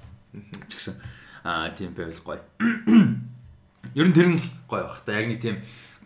ч 0.69 0.77
гэсэн 0.77 0.95
аа 1.41 1.73
тийм 1.73 1.97
байвал 1.97 2.21
гоё. 2.21 2.41
Ер 3.97 4.05
нь 4.05 4.13
тэр 4.13 4.29
нь 4.29 4.37
гоё 4.69 4.85
бах 4.85 5.01
та. 5.01 5.17
Яг 5.17 5.25
нэг 5.25 5.41
тийм 5.41 5.57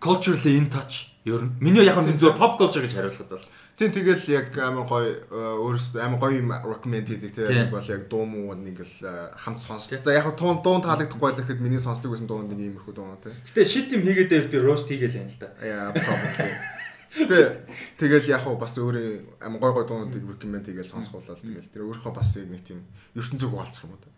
culturally 0.04 0.58
in 0.60 0.68
touch. 0.68 1.08
Ер 1.24 1.42
нь 1.48 1.56
миний 1.64 1.86
яг 1.88 1.98
нь 2.04 2.20
зөв 2.20 2.36
pop 2.36 2.60
culture 2.60 2.84
гэж 2.84 2.94
хариулахад 3.00 3.32
бол 3.32 3.48
Тийм 3.74 3.90
тэгэл 3.90 4.26
яг 4.30 4.54
амар 4.62 4.86
гоё 4.86 5.24
өөрөөсөө 5.34 5.98
амар 6.06 6.20
гоё 6.22 6.38
юм 6.38 6.54
recommend 6.54 7.10
хийдэг 7.10 7.34
Тийм. 7.34 7.72
бол 7.74 7.82
яг 7.82 8.06
дуу 8.06 8.22
муу 8.30 8.54
нэг 8.54 8.86
л 8.86 8.98
э, 9.02 9.34
хамт 9.34 9.66
сонслоо. 9.66 9.98
За 9.98 10.14
яг 10.14 10.30
туун 10.38 10.62
дуун 10.62 10.86
таалагдахгүй 10.86 11.34
гэхэд 11.42 11.58
миний 11.58 11.82
сонсдог 11.82 12.14
байсан 12.14 12.30
дуу 12.30 12.46
нэг 12.46 12.60
иймэрхүү 12.60 12.94
дуу 12.94 13.18
тийм. 13.18 13.34
Гэтэ 13.34 13.66
shit 13.66 13.90
юм 13.98 14.06
хийгээд 14.06 14.30
байвал 14.30 14.54
би 14.54 14.60
roast 14.62 14.86
хийгээл 14.94 15.26
юм 15.26 15.28
л 15.32 15.42
да. 15.42 15.50
Яа 15.66 15.90
probably. 15.90 16.54
Тэгэл 17.98 18.30
яг 18.30 18.46
хуу 18.46 18.62
бас 18.62 18.78
өөрийн 18.78 19.42
амар 19.42 19.58
гоё 19.58 19.74
гоё 19.74 19.88
дуунуудыг 19.90 20.22
recommend 20.22 20.70
хийгээл 20.70 20.94
сонсгуулаад 20.94 21.42
тэгэл 21.42 21.74
тэр 21.74 21.90
өөрийнхөө 21.90 22.14
бас 22.14 22.30
яг 22.38 22.54
нэг 22.54 22.62
тийм 22.62 22.86
ертөнцөг 23.18 23.50
хаалцах 23.50 23.90
юм 23.90 23.98
уу 23.98 24.02
та. 24.06 24.14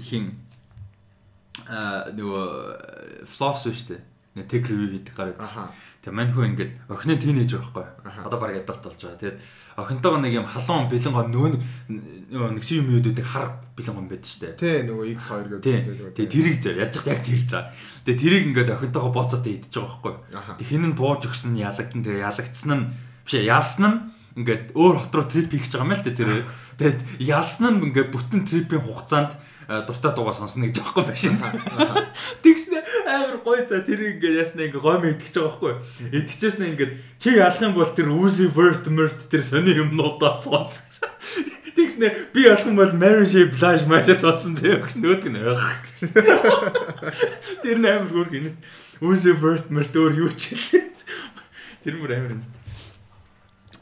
хин 0.00 0.32
а 1.68 2.10
нөгөө 2.10 3.26
флос 3.30 3.66
биш 3.70 3.86
үү? 3.90 4.00
Нэг 4.34 4.46
tech 4.50 4.66
review 4.66 4.90
хийдэг 4.98 5.14
гараад. 5.14 5.38
Тэгээ 6.04 6.10
мань 6.20 6.32
хүү 6.34 6.44
ингээд 6.52 6.72
охины 6.90 7.16
тийнейж 7.16 7.54
байхгүй. 7.54 7.86
Одоо 8.28 8.36
баг 8.36 8.52
адалт 8.60 8.82
болж 8.82 9.00
байгаа. 9.00 9.16
Тэгээд 9.16 9.38
охинтойгоо 9.78 10.20
нэг 10.20 10.32
юм 10.36 10.44
халуун 10.44 10.90
бэлэн 10.92 11.14
гом 11.16 11.30
нөө 11.32 11.48
нөгөө 12.28 12.50
нэг 12.58 12.64
юм 12.66 12.88
юудыг 12.92 13.24
хар 13.24 13.56
бэлэн 13.72 13.94
гом 13.96 14.08
байдаг 14.12 14.28
штэ. 14.28 14.58
Тэ 14.58 14.84
нөгөө 14.84 15.16
X2 15.16 15.64
Тий. 15.64 15.80
гэдэг. 15.80 16.18
Тэгээ 16.18 16.34
тэрийг 16.34 16.56
зав. 16.60 16.76
Яаж 16.76 16.94
яг 17.08 17.20
тэр 17.24 17.42
за. 17.48 17.60
Тэгээ 18.04 18.20
тэрийг 18.20 18.44
ингээд 18.52 18.74
охинтойгоо 18.76 19.12
бооцоотой 19.16 19.54
идчихэж 19.56 19.80
байгаа 19.80 20.20
байхгүй. 20.28 20.58
Тэг 20.60 20.66
хин 20.68 20.84
нь 20.92 20.98
бууж 20.98 21.22
өгсөн 21.24 21.50
нь 21.56 21.64
ялагдсан. 21.64 22.04
Тэгээ 22.04 22.26
ялагдсан 22.26 22.68
нь 22.74 22.84
биш 23.24 23.34
ялсан 23.40 23.84
нь 23.88 23.96
ингээд 24.34 24.74
өөр 24.74 24.96
хот 24.98 25.14
руу 25.14 25.26
трип 25.30 25.54
хийж 25.54 25.78
байгаа 25.78 25.86
юм 25.86 25.94
л 25.94 26.02
та 26.02 26.10
тэр. 26.10 26.42
Тэгээд 26.74 27.00
ялсан 27.22 27.78
нь 27.78 27.94
ингээд 27.94 28.10
бүтэн 28.10 28.42
трипийн 28.42 28.82
хугацаанд 28.82 29.38
э, 29.70 29.86
дуртай 29.86 30.10
дуугаа 30.10 30.34
сонсно 30.34 30.66
гэж 30.66 30.82
байгаа 30.82 31.06
байхгүй 31.06 31.38
байна. 31.38 32.10
Тэгснэ 32.42 32.78
амар 33.06 33.38
гоё 33.46 33.62
за 33.62 33.78
тэр 33.86 34.18
ингээд 34.18 34.42
ясна 34.42 34.66
ингээд 34.66 34.82
гомь 34.82 35.06
идчихэж 35.06 35.38
байгаа 35.38 35.54
байхгүй. 35.54 35.74
Идчихжсэн 36.18 36.66
ингээд 36.74 36.92
чи 37.22 37.30
ялах 37.38 37.62
юм 37.62 37.78
бол 37.78 37.86
тэр 37.94 38.10
Uzi 38.10 38.50
Vert 38.50 38.90
Mert 38.90 39.22
тэр 39.30 39.42
сони 39.46 39.70
юмнуудаа 39.70 40.34
сонс. 40.34 40.98
Тэгснэ 41.78 42.34
би 42.34 42.50
ялах 42.50 42.66
юм 42.66 42.74
бол 42.74 42.90
Mary 42.90 43.22
J 43.30 43.46
Blige 43.54 43.86
маш 43.86 44.10
сонсон 44.18 44.58
зөө 44.58 44.82
гэж 44.82 44.98
нөгөөд 44.98 45.30
нь 45.30 45.38
байх. 45.46 45.62
Тэр 47.62 47.78
нээр 47.78 48.10
өөр 48.10 48.28
гинэ. 48.34 48.50
Uzi 48.98 49.30
Vert 49.30 49.70
Mert 49.70 49.94
өөр 49.94 50.26
юу 50.26 50.30
ч 50.34 50.58
хэлээ. 50.58 50.90
Тэр 51.86 52.02
мөр 52.02 52.18
амар 52.18 52.34
юм. 52.34 52.42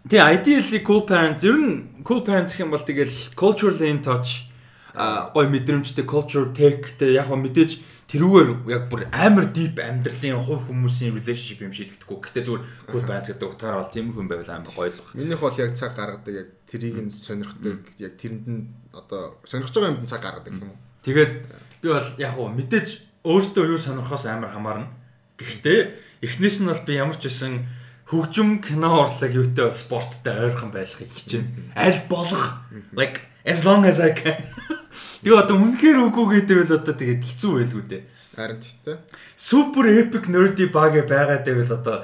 Тэ 0.08 0.18
ideally 0.18 0.82
cool 0.82 1.06
parents 1.06 1.46
ер 1.46 1.58
нь 1.58 2.02
cool 2.02 2.22
parents 2.26 2.54
гэх 2.54 2.66
юм 2.66 2.74
бол 2.74 2.82
тэгэл 2.82 3.34
culturally 3.38 3.86
in 3.86 4.02
touch 4.02 4.52
гой 4.92 5.48
мэдрэмжтэй 5.48 6.04
culture 6.04 6.52
tech 6.52 7.00
тэ 7.00 7.16
яг 7.16 7.32
хөө 7.32 7.40
мэдээж 7.40 7.72
тэрүүгээр 8.12 8.48
яг 8.68 8.84
бүр 8.92 9.08
амар 9.08 9.48
deep 9.48 9.80
амьдралын 9.80 10.36
хувь 10.36 10.68
хүмүүсийн 10.68 11.16
relationship 11.16 11.64
юм 11.64 11.72
шийдэгдэхгүй. 11.72 12.18
Гэтэ 12.28 12.44
зүгээр 12.44 12.64
cool 12.92 13.04
parents 13.08 13.32
гэдэг 13.32 13.48
утгаараа 13.56 13.80
бол 13.80 13.88
тийм 13.88 14.12
хүн 14.12 14.28
байвал 14.28 14.52
амар 14.52 14.68
гоё 14.76 14.92
л 14.92 15.00
баг. 15.00 15.16
Минийх 15.16 15.40
бол 15.40 15.56
яг 15.56 15.72
цаг 15.72 15.96
гаргадаг 15.96 16.34
яг 16.36 16.48
трийг 16.68 16.96
нь 17.00 17.08
сонирхдаг 17.08 17.80
яг 17.96 18.12
тэрэнд 18.20 18.44
нь 18.44 18.68
одоо 18.92 19.40
сонирхож 19.48 19.72
байгаа 19.72 19.96
юмд 19.96 20.12
цаг 20.12 20.20
гаргадаг 20.20 20.52
юм 20.52 20.76
уу? 20.76 20.80
Тэгээд 21.08 21.32
би 21.80 21.86
бол 21.88 22.08
яг 22.20 22.32
хөө 22.36 22.48
мэдээж 22.52 22.88
өөртөө 23.24 23.64
юу 23.72 23.80
сонирхоос 23.80 24.28
амар 24.28 24.52
хамаарна. 24.52 24.92
Гэхдээ 25.40 25.80
эхнээс 26.20 26.60
нь 26.60 26.68
бол 26.68 26.84
би 26.84 27.00
ямар 27.00 27.16
ч 27.16 27.32
байсан 27.32 27.64
хөгжим 28.12 28.60
кино 28.60 29.08
урлаг 29.08 29.32
юутай 29.32 29.72
бол 29.72 29.72
спорттой 29.72 30.52
ойрхон 30.52 30.68
байхыг 30.68 31.08
хичээнэ. 31.08 31.72
Аль 31.72 32.04
болох 32.12 32.60
like 32.92 33.24
as 33.48 33.64
long 33.64 33.88
as 33.88 34.04
I 34.04 34.12
can. 34.12 34.36
Тэгээ 35.24 35.40
одоо 35.40 35.56
үнэхээр 35.56 36.12
үгүй 36.12 36.44
гэдэг 36.44 36.56
бол 36.60 36.76
одоо 36.76 36.92
тэгээд 36.92 37.24
хэцүү 37.24 37.50
байлгүй 37.56 37.84
дээ. 37.88 38.02
Харин 38.36 38.60
тийтэй. 38.60 38.96
Супер 39.32 39.88
epic 39.88 40.28
nerdy 40.28 40.68
баг 40.68 40.92
байгаад 41.08 41.48
байвал 41.48 41.72
одоо 41.72 41.96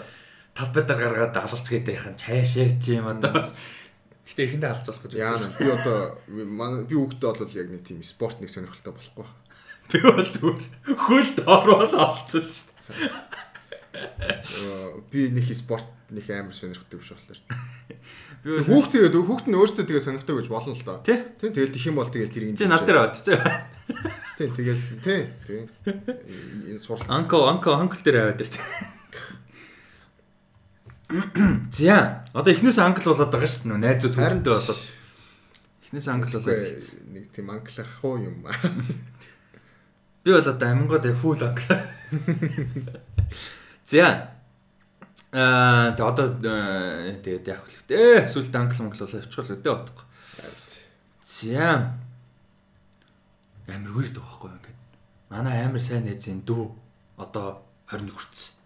талбайдаар 0.57 1.29
гаргаад 1.29 1.37
алалц 1.37 1.69
гэдэг 1.69 1.93
яхан 1.93 2.17
цаашаа 2.17 2.73
чи 2.81 2.97
юм 2.97 3.13
одоо 3.13 3.37
бас 3.37 3.53
Гэтэ 4.29 4.45
ихэндээ 4.45 4.71
алцуулах 4.73 5.03
гэж 5.09 5.13
үзсэн. 5.17 5.53
би 5.57 5.69
одоо 5.73 5.99
би 6.85 6.95
хүүхдээ 7.01 7.33
бол 7.33 7.57
яг 7.57 7.69
нэг 7.73 7.83
тийм 7.85 8.05
спорт 8.05 8.37
нэг 8.45 8.53
сонирхолтой 8.53 8.93
болохгүй. 8.93 9.25
Би 9.89 9.99
бол 10.05 10.29
зүгээр 10.29 10.61
хөл 11.01 11.31
доорвол 11.33 11.97
алцуул 11.97 12.45
шүү 12.45 12.77
дээ. 12.77 13.48
Э, 13.99 15.01
Би 15.11 15.29
нэг 15.31 15.49
спорт 15.55 15.87
нэг 16.11 16.29
амар 16.31 16.55
сонирхдаг 16.55 17.01
биш 17.01 17.11
болохоор. 17.13 17.41
Би 18.45 18.49
бол 18.55 18.65
Хүүхд 18.65 18.93
тэгээд 18.95 19.17
хүүхд 19.19 19.47
нь 19.51 19.59
өөртөө 19.59 19.85
тэгээ 19.85 20.07
сонирхдаг 20.07 20.37
гэж 20.39 20.49
болно 20.49 20.73
л 20.73 20.85
доо. 20.87 20.99
Тий? 21.05 21.19
Тийм 21.41 21.53
тэгэл 21.53 21.75
тэх 21.75 21.89
юм 21.89 21.97
бол 21.99 22.09
тэгэл 22.09 22.33
тэрийг 22.33 22.57
Чи 22.57 22.67
над 22.71 22.87
дээр 22.87 22.99
бод. 23.03 23.17
Тийм 24.39 24.51
тэгэл 24.55 24.83
тий. 25.03 25.21
Тийм. 25.45 25.65
Энэ 26.71 26.81
суралц. 26.81 27.11
Анко 27.11 27.49
анко 27.51 27.75
анкл 27.75 28.01
дээр 28.01 28.31
аваад 28.31 28.41
ирсэн. 28.41 28.63
За 31.73 32.25
одоо 32.33 32.53
эхнээс 32.53 32.79
англ 32.79 33.05
болоод 33.05 33.33
байгаа 33.33 33.49
шүү 33.49 33.65
дээ. 33.65 33.81
Найзууд 33.81 34.17
хүүхдтэй 34.17 34.53
болоод 34.53 34.81
эхнээс 35.89 36.09
англ 36.13 36.33
болоод 36.37 36.69
нэг 37.13 37.25
тийм 37.33 37.49
англих 37.49 37.89
хуу 38.01 38.21
юм. 38.21 38.45
Би 40.25 40.31
бол 40.37 40.45
одоо 40.45 40.69
амингод 40.69 41.09
фул 41.17 41.41
англ. 41.41 41.65
За 43.89 44.37
Аа 45.33 45.97
тэгээ 45.97 46.09
одоо 46.13 46.27
э, 46.45 47.21
тэгээд 47.25 47.49
яг 47.49 47.65
л 47.65 47.85
дээ 47.89 48.29
сүлд 48.29 48.53
англ 48.53 48.85
монгол 48.85 49.05
болоо 49.09 49.21
явчихвал 49.21 49.57
өдөө 49.57 49.75
бодохгүй. 49.81 50.07
За 51.25 51.97
амар 53.69 53.93
weird 53.97 54.17
байхгүй 54.21 54.49
ингээд. 54.53 54.81
Манай 55.33 55.65
амар 55.65 55.81
сайн 55.81 56.05
найзын 56.05 56.45
дүү 56.45 56.65
одоо 57.17 57.65
21 57.93 58.13
хүрсэн. 58.13 58.57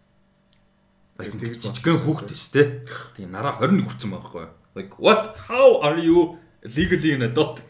Тэгж 1.19 1.71
жижигхэн 1.71 2.03
хүүхэд 2.03 2.31
тест 2.31 2.55
те. 2.55 2.83
Тэгээ 3.15 3.31
нараа 3.31 3.63
21 3.63 3.87
хүрсэн 3.87 4.11
байхгүй. 4.11 4.47
Like 4.75 4.99
what 4.99 5.35
how 5.47 5.83
are 5.87 5.99
you 6.03 6.39
legally 6.63 7.15
an 7.15 7.27
adult? 7.31 7.63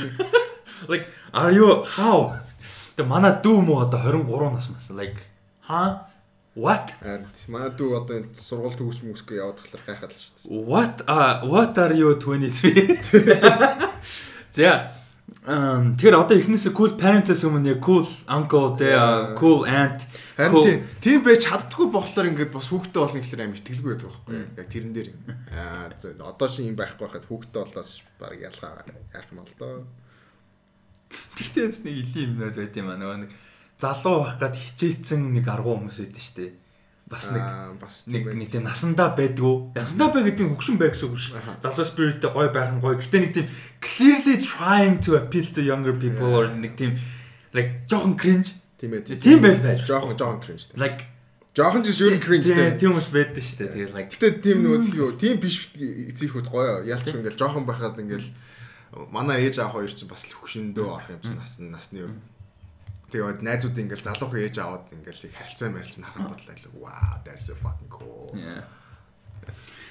like 0.90 1.06
are 1.30 1.54
you 1.54 1.86
how? 1.98 2.38
Тэгээ 2.98 3.10
манай 3.10 3.38
дүү 3.42 3.58
мө 3.62 3.86
одоо 3.86 4.02
23 4.10 4.54
нас 4.54 4.70
мас. 4.70 4.90
Like 4.90 5.18
huh? 5.66 6.13
What? 6.54 6.94
Манай 7.50 7.70
дүү 7.74 7.98
одоо 7.98 8.22
энэ 8.22 8.30
сургууль 8.38 8.78
төгс 8.78 9.02
мөсгөө 9.02 9.38
яваад 9.42 9.58
тахлаар 9.58 9.84
гайхаад 9.90 10.12
л 10.14 10.20
шүү 10.22 10.32
дээ. 10.38 10.66
What 10.70 10.96
uh 11.10 11.42
what 11.50 11.74
are 11.82 11.94
you 11.94 12.14
23? 12.14 13.02
За 14.54 14.94
Um, 15.44 15.92
тэр 16.00 16.16
одоо 16.16 16.40
эхнээсээ 16.40 16.72
cool 16.72 16.96
parents-аас 16.96 17.44
өмнө 17.44 17.76
яг 17.76 17.80
cool 17.84 18.08
uncle 18.32 18.72
Yeah. 18.80 19.36
cool 19.36 19.68
aunt 19.68 20.08
Харин 20.40 20.88
тийм 21.04 21.20
байж 21.20 21.44
чаддгүй 21.44 21.92
болохоор 21.92 22.32
ингээд 22.32 22.48
бас 22.48 22.72
хүүхдээ 22.72 23.00
болно 23.04 23.20
гэхэлэр 23.20 23.44
амар 23.44 23.60
итгэлгүй 23.60 23.90
байдаг 23.92 24.08
байхгүй 24.08 24.34
юу? 24.40 24.48
Яг 24.56 24.68
тэрэн 24.72 24.92
дээр. 24.96 25.08
Аа. 25.52 25.92
Одоо 26.32 26.48
шин 26.48 26.72
юм 26.72 26.76
байхгүй 26.80 27.04
байхад 27.04 27.28
хүүхдээ 27.28 27.60
болоос 27.60 27.92
баг 28.16 28.40
ялгаа 28.40 28.88
яах 29.12 29.28
юм 29.28 29.38
бол 29.44 29.54
доо. 29.60 29.84
Тэгтээ 31.36 31.68
бас 31.68 31.80
нэг 31.84 31.92
илийн 31.92 32.28
юмнууд 32.40 32.56
байт 32.56 32.76
юм 32.80 32.88
аа 32.88 32.96
нөгөө 32.96 33.18
нэг 33.28 33.32
залуу 33.78 34.24
байх 34.24 34.38
гад 34.38 34.54
хичээцэн 34.54 35.32
нэг 35.34 35.46
аргу 35.48 35.76
хүмүүс 35.78 35.98
байдаг 36.02 36.22
шүү 36.22 36.36
дээ. 36.38 36.52
Бас 37.04 37.28
нэг 37.30 37.44
бас 37.78 37.96
нэг 38.08 38.22
нэг 38.32 38.48
тийм 38.48 38.64
насандаа 38.64 39.12
байдгүй. 39.12 39.76
Насандаа 39.76 40.08
бай 40.14 40.22
гэдэг 40.24 40.44
нь 40.48 40.52
хөгшин 40.56 40.78
бай 40.80 40.88
гэсэн 40.88 41.08
үг 41.12 41.20
шүү. 41.20 41.36
Залуу 41.60 41.84
спириттэй 41.84 42.30
гоё 42.32 42.48
байх 42.48 42.72
нь 42.72 42.80
гоё. 42.80 42.96
Гэтэ 42.96 43.18
нэг 43.20 43.32
тийм 43.36 43.46
clearly 43.82 44.36
trying 44.40 44.96
to 45.04 45.20
appeal 45.20 45.44
to 45.44 45.60
younger 45.60 45.92
people 45.92 46.32
or 46.32 46.48
нэг 46.48 46.80
тийм 46.80 46.96
like 47.52 47.84
жоохон 47.90 48.16
cringe. 48.16 48.56
тийм 48.80 48.92
ээ. 48.96 49.20
Тийм 49.20 49.38
байл 49.44 49.60
байж. 49.60 49.84
Жохон 49.84 50.16
жохон 50.16 50.40
кринж. 50.40 50.68
Like 50.76 51.04
Жохон 51.54 51.86
ч 51.86 51.94
юу 52.02 52.18
кринж 52.18 52.50
дээ. 52.50 52.74
тийм 52.82 52.98
хүмүүс 52.98 53.08
байдаг 53.14 53.42
шүү 53.44 53.56
дээ. 53.62 53.72
Тэгээд 53.74 53.92
like 53.94 54.10
Гэтэ 54.10 54.42
тийм 54.42 54.58
нөгөө 54.66 54.96
юу 54.98 55.12
тийм 55.14 55.38
биш 55.38 55.70
эцэгхүүд 55.78 56.48
гоё. 56.50 56.82
Ялч 56.82 57.06
ингээл 57.14 57.38
жохон 57.38 57.62
байхад 57.62 57.94
ингээл 57.94 58.26
манай 59.14 59.46
ээж 59.46 59.62
аав 59.62 59.78
хоёр 59.78 59.86
чинь 59.86 60.10
бас 60.10 60.26
л 60.26 60.34
хөгшөндөө 60.34 60.86
орох 60.90 61.10
юм 61.14 61.20
чинь 61.22 61.38
насны 61.38 61.70
насны 61.70 61.96
юу. 62.02 62.10
Тэгээд 63.14 63.46
найзууд 63.46 63.78
ингээл 63.78 64.06
залуухан 64.10 64.42
ээж 64.42 64.56
аваад 64.58 64.90
ингээл 64.90 65.30
их 65.30 65.38
харилцаа 65.38 65.70
харах 66.02 66.34
бодлоо 66.34 66.54
л 66.58 66.82
wow 66.82 67.14
that's 67.22 67.46
so 67.46 67.54
fucking 67.54 67.86
cool. 67.86 68.34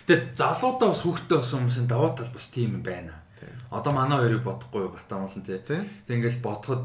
Тэгээд 0.03 0.35
залуудаа 0.35 0.91
бас 0.91 1.07
хүүхдтэй 1.07 1.39
болсон 1.39 1.63
хүмүүсийн 1.63 1.87
даваа 1.87 2.11
тал 2.11 2.27
бас 2.35 2.51
тийм 2.51 2.75
юм 2.75 2.83
байна. 2.83 3.23
Одоо 3.71 3.95
манай 3.95 4.19
хоёрыг 4.19 4.43
бодохгүй 4.43 4.91
батам 4.91 5.23
болон 5.23 5.39
тий. 5.39 5.55
Тэ? 5.55 5.87
Тэг 6.03 6.19
ингээл 6.19 6.43
бодоход 6.43 6.83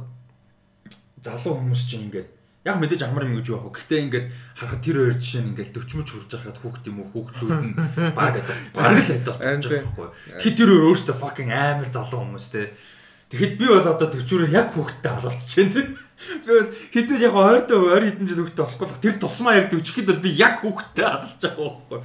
залуу 1.26 1.58
хүмүүс 1.58 1.82
чинь 1.90 2.06
ингээд 2.06 2.30
яг 2.62 2.78
мэдээж 2.78 3.02
амар 3.02 3.26
юм 3.26 3.42
гэж 3.42 3.50
яах 3.50 3.66
вэ? 3.66 3.74
Гэхдээ 3.74 4.00
ингээд 4.06 4.26
харахад 4.54 4.82
тэр 4.86 4.96
хоёр 5.02 5.16
жишээ 5.18 5.42
нь 5.42 5.50
ингээд 5.58 5.74
40 5.74 5.98
мөч 5.98 6.08
хүрж 6.14 6.30
байхад 6.38 6.58
хүүхд 6.62 6.84
юм 6.86 6.98
уу 7.02 7.08
хүүхдүүд 7.10 7.50
нь 7.66 7.74
баг 8.14 8.38
адилт 8.38 8.62
баг 8.70 8.94
л 8.94 9.02
адилт 9.02 9.26
тий. 9.26 9.70
байгаа 9.74 9.90
байхгүй. 9.90 10.08
Тэгэхээр 10.38 10.54
тэр 10.54 10.70
хоёр 10.70 10.84
өөрөөсөө 10.86 11.16
fucking 11.18 11.50
амар 11.50 11.88
залуу 11.90 12.20
хүмүүс 12.22 12.46
тий. 12.54 12.66
Тэгэхэд 13.28 13.54
би 13.58 13.66
бол 13.66 13.84
одоо 13.84 14.08
40-оор 14.08 14.44
яг 14.54 14.68
хүүхдтэй 14.72 15.12
алуулчих 15.12 15.50
чинь 15.50 15.72
тий. 15.74 15.86
Би 16.18 16.50
бол 16.50 16.70
хэдэж 16.90 17.20
яг 17.22 17.34
ойртой 17.38 17.78
ойр 17.78 18.04
хэдэн 18.10 18.26
жил 18.26 18.42
хүүхдтэй 18.42 18.64
болохгүй 18.66 18.86
л 18.90 19.02
тэр 19.02 19.16
тусмаа 19.22 19.54
яг 19.54 19.70
40-хэд 19.70 20.06
бол 20.10 20.22
би 20.22 20.30
яг 20.34 20.58
хүүхдтэй 20.58 21.06
алуулж 21.06 21.42
байгаа 21.46 21.70
байхгүй. 21.88 22.00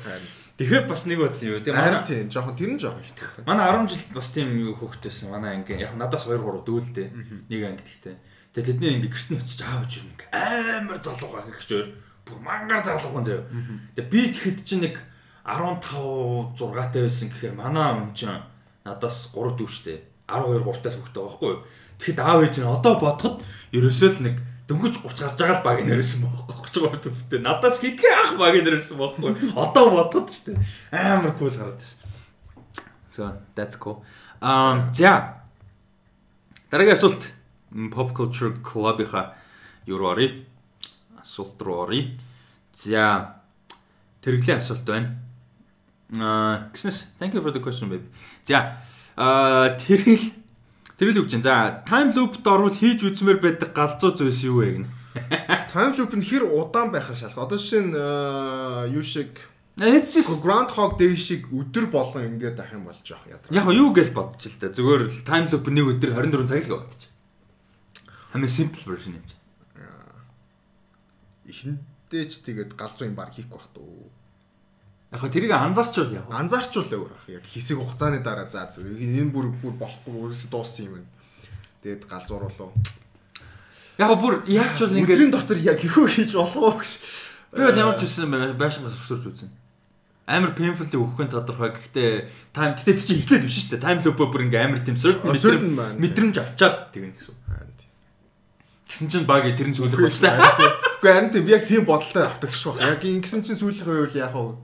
Тэгэхээр 0.54 0.86
бас 0.86 1.02
нэг 1.10 1.18
бодол 1.18 1.50
юу. 1.50 1.58
Харин 1.66 1.98
манай 1.98 2.06
тийм 2.06 2.30
жохон 2.30 2.54
тэр 2.54 2.70
нь 2.78 2.78
жохон 2.78 3.02
ихтэй. 3.02 3.42
Манай 3.42 3.66
10 3.74 3.90
жил 3.90 4.06
бас 4.14 4.30
тийм 4.30 4.54
юу 4.54 4.78
хөөхтэйсэн. 4.78 5.34
Манай 5.34 5.58
анги 5.58 5.74
яг 5.82 5.98
надаас 5.98 6.30
2 6.30 6.38
3 6.38 6.62
дүүлдэ. 6.62 7.04
Нэг 7.50 7.62
анги 7.66 7.82
гэхдээ. 7.82 8.16
Тэгээ 8.54 8.68
тэдний 8.70 8.92
анги 8.94 9.10
гэрт 9.10 9.30
нь 9.34 9.40
очиж 9.42 9.66
аавж 9.66 9.92
ирнэ. 9.98 10.14
ингээ 10.14 10.30
Амар 10.30 11.02
залуу 11.02 11.34
гах 11.34 11.50
гэж 11.58 11.70
өөр. 11.74 11.88
Бүр 12.22 12.38
мангар 12.46 12.86
залуухан 12.86 13.26
заяа. 13.26 13.50
Тэгээ 13.98 14.12
би 14.14 14.22
тэгэхэд 14.30 14.60
чинь 14.62 14.86
нэг 14.86 15.02
15 15.42 16.54
6 16.54 16.70
таа 16.70 17.02
байсан 17.02 17.28
гэхээр 17.34 17.58
манай 17.58 17.90
юм 17.98 18.14
чинь 18.14 18.46
надаас 18.86 19.34
3 19.34 19.58
дүүштэй. 19.58 20.13
12 20.28 20.64
3 20.64 20.84
таас 20.84 20.96
хөхтэй 20.98 21.24
байхгүй 21.24 21.50
юу? 21.52 21.62
Тэгэхэд 22.00 22.20
аав 22.20 22.40
ээж 22.44 22.56
нь 22.60 22.68
одоо 22.68 22.94
бодоход 23.00 23.36
ерөөсөө 23.76 24.10
л 24.10 24.24
нэг 24.28 24.36
дөнгөж 24.68 24.96
30 25.04 25.24
гарч 25.24 25.38
байгаа 25.40 25.58
л 25.60 25.66
баг 25.68 25.78
нэрсэн 25.84 26.20
байхгүй 26.24 26.56
33 26.72 27.04
төвтэй. 27.04 27.40
Надаас 27.44 27.78
хитгэн 27.84 28.16
ах 28.24 28.32
баг 28.40 28.56
нэрсэн 28.64 28.96
байхгүй. 28.98 29.32
Одоо 29.60 29.86
бодоход 29.92 30.32
ч 30.32 30.48
тийм 30.48 30.58
амар 30.92 31.36
кул 31.36 31.52
гараад 31.52 31.78
байсан. 31.78 32.00
So 33.06 33.30
that's 33.56 33.76
cool. 33.78 34.02
Um 34.42 34.88
за 34.96 35.44
дараагийн 36.72 36.98
асуулт 36.98 37.34
pop 37.94 38.16
culture 38.18 38.56
club-ийнхаа 38.64 39.36
юу 39.86 40.02
оръё? 40.08 40.48
Асуулт 41.22 41.62
руу 41.62 41.86
оръё. 41.86 42.16
За 42.74 43.38
тэрглээ 44.24 44.58
асуулт 44.58 44.88
байна. 44.88 45.20
Аа, 46.16 46.70
гиснэс. 46.74 47.14
Thank 47.20 47.34
you 47.34 47.42
for 47.42 47.52
the 47.52 47.62
question 47.62 47.90
baby. 47.90 48.08
За, 48.44 48.78
аа 49.18 49.76
тэргэл 49.78 50.26
тэргэл 50.98 51.22
үгч. 51.26 51.42
За, 51.42 51.84
time 51.86 52.14
loop-д 52.14 52.46
орвол 52.48 52.74
хийж 52.74 53.04
үзмээр 53.04 53.40
байдаг 53.42 53.74
галзуу 53.74 54.14
зүйлс 54.14 54.42
юу 54.46 54.62
вэ 54.62 54.84
гэнэ? 54.84 54.90
Time 55.74 55.94
loop 55.98 56.14
нь 56.18 56.26
хэр 56.26 56.50
удаан 56.50 56.90
байхаас 56.90 57.22
шалах. 57.22 57.46
Одоо 57.46 57.58
жишээ 57.58 57.86
нь 57.86 57.94
юу 58.94 59.06
шиг 59.06 59.30
It's 59.78 60.14
just 60.14 60.46
Groundhog 60.46 61.02
Day 61.02 61.18
шиг 61.18 61.50
өдөр 61.50 61.90
болгон 61.90 62.38
ингээд 62.38 62.62
ах 62.62 62.74
юм 62.78 62.86
болж 62.86 63.02
жоох 63.02 63.26
ядраа. 63.26 63.50
яг 63.50 63.66
юу 63.74 63.90
гэж 63.90 64.14
бодож 64.14 64.46
л 64.46 64.58
та. 64.62 64.70
Зүгээр 64.70 65.10
л 65.10 65.26
time 65.26 65.50
loop 65.50 65.66
нэг 65.66 65.86
өдөр 65.98 66.14
24 66.14 66.46
цаг 66.46 66.62
л 66.70 66.78
бодож. 66.78 67.10
Хамгийн 68.38 68.54
simple 68.54 68.86
version 68.86 69.18
юм 69.18 69.26
чи. 69.26 69.38
Эхэндээ 71.50 72.24
ч 72.30 72.42
тэгээд 72.46 72.78
галзуу 72.78 73.10
юм 73.10 73.18
баг 73.18 73.34
хийхгүй 73.34 73.58
бах 73.58 73.66
туу. 73.74 74.14
Яг 75.14 75.22
хөө 75.22 75.30
тэрийг 75.30 75.54
анзаарчвал 75.54 76.10
яа. 76.10 76.26
Анзаарчвал 76.34 76.90
өөр 76.90 77.14
ах. 77.14 77.26
Яг 77.30 77.46
хэсэг 77.46 77.78
хугацааны 77.78 78.26
дараа 78.26 78.50
за. 78.50 78.66
Энэ 78.82 79.30
бүр 79.30 79.54
бүр 79.62 79.78
болохгүй 79.78 80.34
өөрөөсөө 80.34 80.50
дууссан 80.50 80.90
юм 80.90 80.94
байна. 80.98 81.10
Тэгээд 81.86 82.10
галзууруулуу. 82.10 82.74
Яг 84.02 84.10
хөө 84.10 84.18
бүр 84.18 84.34
яаж 84.50 84.74
ч 84.74 84.80
бол 84.82 84.98
ингээд 84.98 85.14
Өдрийн 85.14 85.34
дотор 85.38 85.60
яг 85.62 85.80
юу 85.86 86.10
хийж 86.10 86.34
болох 86.34 86.82
вэ 86.82 86.82
гэж. 86.82 86.92
би 87.54 87.62
бол 87.62 87.78
ямар 87.78 87.98
ч 88.02 88.10
үсэн 88.10 88.26
байшингаас 88.58 88.98
өсөрч 89.06 89.24
үзэн. 89.30 89.54
Амар 90.26 90.58
painful 90.58 90.90
өгөхгүй 90.90 91.30
тодорхой. 91.30 91.78
Гэхдээ 91.78 92.10
time 92.50 92.74
тэгтээ 92.74 92.98
чи 92.98 93.14
эхлээд 93.22 93.46
биш 93.46 93.70
шүү 93.70 93.78
дээ. 93.78 93.86
Time 93.86 94.02
loop 94.02 94.18
бүр 94.34 94.50
ингээ 94.50 94.66
амар 94.66 94.82
тийм 94.82 94.98
байна. 95.78 95.94
мэдрэмж 96.02 96.36
авчаад 96.42 96.90
тэгнэ 96.90 97.14
гэсэн. 97.14 97.38
Гэсэн 98.90 99.08
чинь 99.14 99.30
баг 99.30 99.46
тэрэн 99.46 99.78
сүүлэх 99.78 100.10
болчихсон. 100.10 100.42
Үгүй 100.42 101.12
харин 101.14 101.30
тийм 101.30 101.46
яг 101.54 101.70
тийм 101.70 101.86
бодолтой 101.86 102.26
автагч 102.26 102.58
баг. 102.66 102.82
Яг 102.82 103.02
ингэсэн 103.02 103.42
чинь 103.46 103.62
сүүлэх 103.62 103.86
байвал 103.86 104.18
яг 104.18 104.34
уу. 104.34 104.58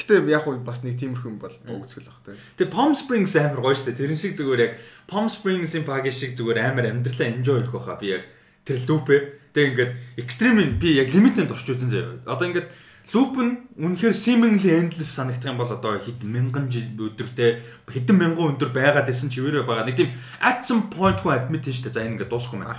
Гэтэ 0.00 0.24
яг 0.32 0.48
уу 0.48 0.56
бас 0.64 0.80
нэг 0.80 0.96
тиймэрхүү 0.96 1.28
юм 1.28 1.36
бол 1.36 1.52
өгцгөл 1.52 2.08
баг 2.08 2.20
те. 2.24 2.32
Тэгээ 2.56 2.72
Palm 2.72 2.96
Springs 2.96 3.36
амар 3.36 3.60
гоё 3.60 3.76
дээ. 3.76 4.00
Тэрэн 4.00 4.16
шиг 4.16 4.32
зүгээр 4.40 4.64
яг 4.64 4.72
Palm 5.04 5.28
Springs-ийн 5.28 5.84
багийн 5.84 6.16
шиг 6.16 6.32
зүгээр 6.40 6.58
амар 6.64 6.88
амьдралаа 6.88 7.28
enjoy 7.28 7.60
хийх 7.60 7.76
байхаа 7.76 8.00
би 8.00 8.16
яг 8.16 8.24
тэр 8.64 8.80
лүпэ. 8.88 9.52
Тэгээ 9.52 9.70
ингээд 9.76 9.92
extreme 10.16 10.80
би 10.80 10.96
яг 10.96 11.12
limited 11.12 11.52
орч 11.52 11.68
үзэн 11.68 11.92
заяа. 11.92 12.16
Одоо 12.24 12.48
ингээд 12.48 12.68
лүп 13.10 13.34
нь 13.42 13.52
үнэхээр 13.74 14.14
seemingly 14.14 14.70
endless 14.70 15.18
санагдах 15.18 15.50
юм 15.50 15.58
бол 15.58 15.66
одоо 15.66 15.98
хэд 15.98 16.22
мянган 16.22 16.70
жил 16.70 16.86
өдөртэй 16.94 17.58
хэдэн 17.90 18.16
мянган 18.16 18.54
өдөр 18.54 18.70
байгаад 18.70 19.10
исэн 19.10 19.34
чивээрээ 19.34 19.66
байгаа. 19.66 19.88
Нэг 19.90 19.98
тийм 19.98 20.10
at 20.38 20.62
some 20.62 20.86
point 20.94 21.18
хүн 21.18 21.34
admit 21.34 21.66
дээ. 21.66 21.90
За 21.90 22.06
энэ 22.06 22.22
ингээд 22.22 22.30
дуусахгүй 22.30 22.62
мэн. 22.62 22.70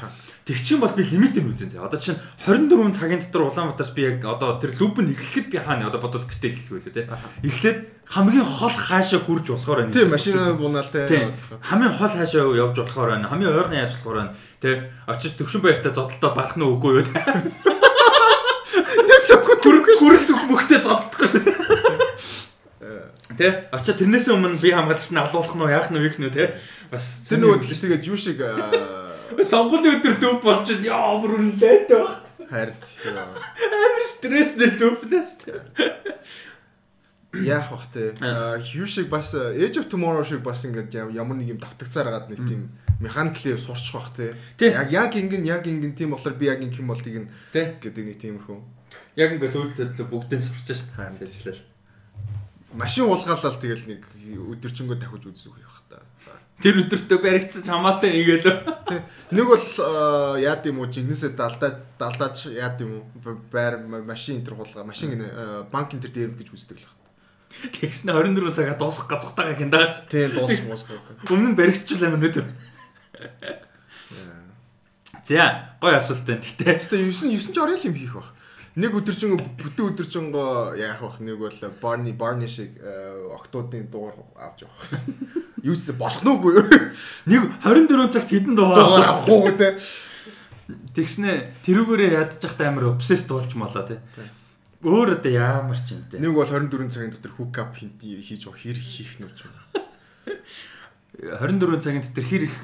Тэгчин 0.48 0.80
бол 0.80 0.96
би 0.96 1.04
limited 1.04 1.46
үзэн 1.46 1.70
заяа. 1.76 1.86
Одоо 1.86 2.00
чинь 2.00 2.18
24 2.48 2.96
цагийн 2.96 3.22
дотор 3.22 3.52
Улаанбаатарт 3.52 3.94
би 3.94 4.08
яг 4.08 4.26
одоо 4.26 4.58
тэр 4.58 4.72
лүп 4.80 5.04
нь 5.04 5.14
эхлэхэд 5.14 5.48
би 5.52 5.58
хаана 5.60 5.92
одоо 5.92 6.02
бодвол 6.02 6.26
гэртэл 6.26 6.56
хэлэх 6.56 6.74
байлээ 6.82 6.96
те. 6.96 7.10
Эхлээд 7.46 7.78
хамгийн 8.10 8.48
хол 8.48 8.74
хаашаа 8.74 9.22
хурж 9.22 9.54
болохоор 9.54 9.86
байна. 9.86 9.94
Тийм 9.94 10.10
машинаа 10.10 10.56
бунаал 10.58 10.90
те. 10.90 11.30
Хамгийн 11.62 11.94
хол 11.94 12.10
хаашаа 12.10 12.56
явж 12.58 12.76
болохоор 12.80 13.10
байна. 13.20 13.30
Хамгийн 13.30 13.54
ойрхон 13.54 13.78
яаж 13.78 13.94
болохоор 14.00 14.18
байна. 14.18 14.34
Тэ 14.58 14.90
очиж 15.06 15.38
төвшин 15.38 15.62
баяртай 15.62 15.94
зодолтоо 15.94 16.32
барах 16.34 16.58
нь 16.58 16.66
үгүй 16.66 16.92
юу 17.00 17.06
те. 17.06 17.22
Нэг 18.72 19.22
зөвхөн 19.28 19.60
Түрэг 19.62 19.86
хүрээс 20.00 20.28
үг 20.34 20.41
мөхтэй 20.52 20.80
зодтолдох 20.84 21.32
шүү. 21.32 21.56
Тэ 23.32 23.72
очиж 23.72 23.96
тэрнээс 24.04 24.28
өмнө 24.36 24.60
би 24.60 24.76
хамгаалагч 24.76 25.16
нь 25.16 25.22
алуулах 25.22 25.56
нь 25.56 25.64
уу 25.64 25.72
яах 25.72 25.88
нь 25.90 25.98
уу 25.98 26.04
ийх 26.04 26.20
нь 26.20 26.28
үү 26.28 26.34
те. 26.36 26.52
Бас 26.92 27.24
тэр 27.30 27.40
нөгөө 27.40 27.64
тийшээгээ 27.64 28.04
юу 28.12 28.20
шиг 28.20 28.44
аа, 28.44 29.16
сонгуулийн 29.40 30.04
өдөр 30.04 30.16
лүп 30.20 30.44
болж 30.44 30.68
яа 30.84 31.16
бүр 31.16 31.40
үнэлээд 31.40 31.90
баг. 31.96 32.28
хард. 32.52 32.84
Амар 33.08 34.04
стресстэй 34.04 34.76
лүпнээс. 34.76 35.48
яах 37.48 37.72
бах 37.72 37.88
те. 37.96 38.12
Юу 38.76 38.88
шиг 38.88 39.08
бас 39.08 39.32
э, 39.34 39.56
Age 39.56 39.80
of 39.80 39.88
Tomorrow 39.88 40.28
шиг 40.28 40.44
бас 40.44 40.66
ингээд 40.68 40.92
ям- 40.92 41.16
ямар 41.16 41.40
нэг 41.40 41.56
юм 41.56 41.60
давтагцаар 41.64 42.12
агаад 42.12 42.28
нэг 42.36 42.44
тийм 42.44 42.76
механикли 43.00 43.56
сурчих 43.56 43.96
бах 43.96 44.12
те. 44.12 44.36
Яг 44.60 44.92
яг 44.92 45.16
ингэн 45.16 45.48
яг 45.48 45.64
ингэн 45.64 45.96
тийм 45.96 46.12
болохоор 46.12 46.36
би 46.36 46.52
яг 46.52 46.60
ингэх 46.60 46.84
юм 46.84 46.92
бол 46.92 47.00
тийг 47.00 47.24
нь 47.24 47.32
Тэ 47.56 47.80
гэдэг 47.80 48.04
нэг 48.04 48.18
тиймэрхүү. 48.20 48.60
Яг 49.16 49.30
ингээд 49.36 49.54
сүүлд 49.56 49.76
төдлөө 49.78 50.08
бүгдээ 50.12 50.40
сурч 50.42 50.68
шээ. 50.72 51.18
Тэжлэл. 51.20 51.64
Машин 52.74 53.06
уулгаалал 53.12 53.60
тэгэл 53.60 53.86
нэг 53.92 54.02
өдөржингөө 54.56 54.98
давхиж 55.02 55.24
үзэх 55.28 55.52
байх 55.60 55.80
та. 55.92 56.00
Тэр 56.64 56.86
өдөртөө 56.86 57.20
баригдсан 57.20 57.68
хамаатай. 57.68 58.16
Тэ. 58.40 59.04
Нэг 59.36 59.46
бол 59.50 59.66
яад 60.40 60.64
юм 60.70 60.80
уу 60.80 60.88
жигнэсээ 60.88 61.36
далдаа 61.36 61.84
далдаач 62.00 62.48
яад 62.54 62.80
юм 62.86 63.04
уу 63.04 63.36
байр 63.52 63.82
ма- 63.84 64.06
машин 64.06 64.40
энэ 64.40 64.56
хулгаа 64.56 64.88
машин 64.88 65.20
банк 65.68 65.92
энэ 65.92 66.06
төр 66.08 66.14
дээр 66.16 66.32
гэж 66.38 66.54
үздэг 66.54 66.80
л 66.80 66.86
байна. 66.88 67.00
Тэгс 67.76 68.08
нь 68.08 68.14
24 68.16 68.56
цагаа 68.56 68.78
дуусгах 68.80 69.10
газухтайгаа 69.12 69.60
гиндагач. 69.60 70.08
Тийм 70.08 70.32
дуус 70.32 70.56
муус 70.64 70.88
гэдэг. 70.88 71.28
Өмнө 71.28 71.52
нь 71.52 71.58
баригдчихвал 71.60 72.08
амар 72.16 72.24
нүд. 72.24 72.48
За, 75.24 75.76
гоё 75.82 75.98
асуулт 76.00 76.24
байна. 76.26 76.42
Гэтэ 76.42 76.80
Тэстэ 76.80 76.96
9 77.04 77.36
9 77.36 77.52
ч 77.54 77.58
орын 77.60 77.78
юм 77.84 77.96
хийх 77.96 78.16
бах. 78.16 78.32
Нэг 78.72 78.96
өдөржин 78.96 79.36
бүтэн 79.60 79.90
өдөржингөө 79.92 80.80
яах 80.80 81.02
бах 81.04 81.18
нэг 81.20 81.36
бол 81.44 81.58
Barney 81.84 82.16
Barney 82.16 82.48
шиг 82.48 82.80
аа, 82.80 83.36
октоодын 83.36 83.92
дуугар 83.92 84.16
авч 84.40 84.64
явах. 84.64 84.80
Юу 85.60 85.76
ч 85.76 85.92
болох 85.92 86.24
нүггүй 86.24 86.52
юу? 86.56 86.68
нэг 87.28 87.52
24 87.68 88.16
цагт 88.16 88.32
хідэн 88.32 88.56
Дуугар 88.56 88.80
дуугаа. 88.80 89.20
авах 89.20 89.28
уу 89.28 89.52
те. 89.60 89.76
Тэгснэ 90.96 91.52
тэрүүгээрээ 91.68 92.16
ядчих 92.16 92.56
та 92.56 92.72
амар 92.72 92.96
obsessed 92.96 93.28
болж 93.28 93.52
молоо 93.60 93.84
те. 93.84 94.00
Өөр 94.80 95.20
одоо 95.20 95.32
яамар 95.36 95.76
ч 95.76 95.92
юм 96.00 96.08
те. 96.08 96.16
Нэг 96.24 96.32
бол 96.32 96.48
24 96.48 96.88
цагийн 96.96 97.12
дотор 97.12 97.36
hook 97.36 97.60
up 97.60 97.76
хийж 97.76 98.48
хэрэг 98.48 98.80
хийх 98.88 99.20
нүч. 99.20 99.44
24 101.22 101.78
цагийн 101.86 102.02
дотор 102.02 102.26
хэр 102.26 102.44
их 102.50 102.56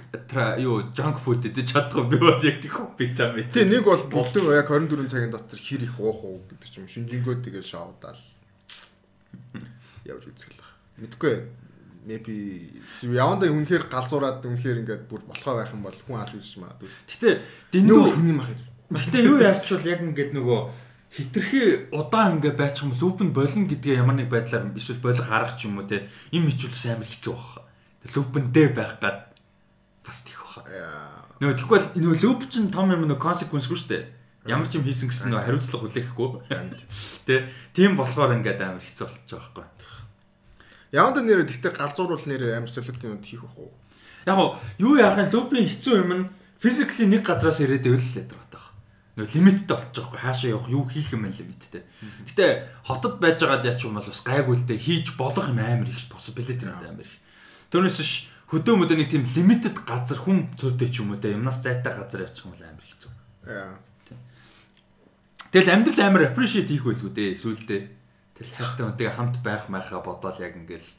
юу 0.58 0.90
junk 0.90 1.22
food 1.22 1.46
идэж 1.46 1.78
чадахгүй 1.78 2.10
би 2.10 2.18
бол 2.18 2.42
яг 2.42 2.58
тийх 2.58 2.74
пицца 2.98 3.30
мэт. 3.30 3.54
Тэ 3.54 3.70
нэг 3.70 3.86
бол 3.86 4.02
болдог 4.10 4.50
яг 4.50 4.74
24 4.74 5.06
цагийн 5.06 5.30
дотор 5.30 5.62
хэр 5.62 5.86
их 5.86 5.94
уух 6.02 6.26
уу 6.26 6.42
гэдэг 6.50 6.70
ч 6.74 6.82
юм 6.82 6.90
шинжэнгөө 6.90 7.46
тэгээ 7.46 7.62
шоудаал 7.62 8.18
явж 10.10 10.26
үзэх 10.26 10.58
л 10.58 10.58
баг. 10.58 10.74
Мэдгүй 10.98 11.34
maybe 12.10 12.66
явандаа 13.06 13.54
үнэхээр 13.54 13.94
галзуураад 13.94 14.42
үнэхээр 14.42 14.82
ингээд 14.82 15.04
бүр 15.06 15.22
болохоо 15.30 15.62
байх 15.62 15.76
юм 15.78 15.86
бол 15.86 16.00
хүн 16.08 16.18
алж 16.18 16.34
үзэж 16.34 16.58
магадгүй. 16.58 16.90
Гэтэ 16.90 17.30
дэндүү 17.78 18.02
хүний 18.10 18.36
мах 18.42 18.50
юм. 18.50 18.62
Гэтэ 18.90 19.18
юу 19.22 19.38
яачвал 19.38 19.86
яг 19.86 20.02
ингээд 20.02 20.34
нөгөө 20.34 20.60
хитрхи 21.14 21.94
удаан 21.94 22.42
ингээ 22.42 22.58
байчих 22.58 22.88
юм 22.88 22.96
бол 22.96 23.04
лүп 23.06 23.20
нь 23.22 23.36
болно 23.38 23.70
гэдгээ 23.70 24.02
ямар 24.02 24.18
нэг 24.18 24.34
байдлаар 24.34 24.72
эсвэл 24.74 25.04
болох 25.04 25.28
арга 25.30 25.54
ч 25.54 25.70
юм 25.70 25.78
уу 25.78 25.86
те 25.86 26.08
им 26.32 26.48
хичүүлс 26.48 26.96
амар 26.96 27.06
хэцүү 27.06 27.36
баг. 27.36 27.67
Лүп 28.16 28.34
нь 28.40 28.52
дэ 28.54 28.72
байх 28.72 29.00
гад 29.02 29.34
бас 30.06 30.24
тийх 30.24 30.40
баха. 30.40 30.64
Нөгөө 31.42 31.56
тэгвэл 31.60 31.88
нөгөө 32.00 32.18
лүп 32.24 32.42
чинь 32.48 32.72
том 32.72 32.92
юм 32.94 33.04
нөгөө 33.08 33.20
consequence 33.20 33.68
шүү 33.68 33.92
дээ. 33.92 34.04
Ямар 34.48 34.68
ч 34.72 34.80
юм 34.80 34.88
хийсэн 34.88 35.12
гэсэн 35.12 35.36
нөгөө 35.36 35.44
хариуцлага 35.44 35.84
хүлээхгүй. 35.84 36.30
Тэ 37.28 37.52
тийм 37.76 38.00
болохоор 38.00 38.40
ингээд 38.40 38.64
амар 38.64 38.80
хэцүү 38.80 39.06
болчих 39.06 39.28
жоох 39.28 39.52
байхгүй. 39.52 39.76
Явандаа 40.96 41.24
нэр 41.28 41.44
тэгтээ 41.44 41.76
галзууруул 41.76 42.24
нэр 42.24 42.56
амар 42.56 42.72
солиотой 42.72 43.12
юм 43.12 43.20
хийх 43.20 43.44
бах 43.44 43.60
уу? 43.60 43.76
Яг 44.24 44.40
юу 44.80 44.96
яах 44.96 45.20
юм 45.20 45.28
лүпийн 45.28 45.68
хэцүү 45.68 45.96
юм 46.00 46.12
нь 46.16 46.24
physically 46.64 47.12
нэг 47.12 47.28
газраас 47.28 47.60
ирээд 47.60 47.92
ивэл 47.92 48.00
л 48.00 48.20
ядраад 48.24 48.52
байгаа. 48.56 48.74
Нөгөө 49.20 49.36
лимиттэй 49.36 49.76
болчих 49.76 49.94
жоохгүй 50.00 50.20
хаашаа 50.24 50.50
явах 50.56 50.72
юу 50.72 50.84
хийх 50.88 51.12
юм 51.12 51.28
бэ 51.28 51.36
лимиттэй. 51.36 51.84
Гэтэ 52.24 52.48
хотод 52.88 53.20
байж 53.20 53.44
байгаад 53.44 53.68
яач 53.68 53.84
юм 53.84 54.00
бол 54.00 54.08
бас 54.08 54.22
гайгүй 54.24 54.56
л 54.56 54.64
дээ 54.64 54.80
хийж 54.80 55.08
болох 55.20 55.48
юм 55.52 55.60
амар 55.60 55.92
их 55.92 56.08
possibility 56.08 56.64
надад 56.64 56.96
амар 56.96 57.04
их. 57.04 57.20
Түүнээс 57.72 58.00
ш 58.00 58.28
хөдөө 58.48 58.76
мөдөө 58.80 58.98
нэг 58.98 59.10
тийм 59.12 59.24
limited 59.28 59.76
газар 59.84 60.20
хүн 60.24 60.56
цөөтэй 60.56 60.88
ч 60.88 61.04
юм 61.04 61.12
уу 61.12 61.20
те 61.20 61.36
юмнаас 61.36 61.60
зайтай 61.60 61.92
газар 61.92 62.24
яачих 62.24 62.48
юм 62.48 62.56
бол 62.56 62.64
амар 62.64 62.86
хэцүү. 62.88 63.12
Яа. 63.52 63.76
Тэгэл 65.52 65.74
амьдрал 65.76 66.00
амар 66.08 66.24
appreciate 66.32 66.72
хийх 66.72 66.88
байлгүй 66.88 67.12
дээ 67.12 67.30
сүулдэ. 67.36 67.78
Тэгэл 68.40 68.56
хайртай 68.56 68.84
хүнтэйгээ 68.88 69.16
хамт 69.20 69.36
байх 69.44 69.68
майхаа 69.68 70.00
бодоол 70.00 70.40
яг 70.40 70.56
ингээл 70.56 70.90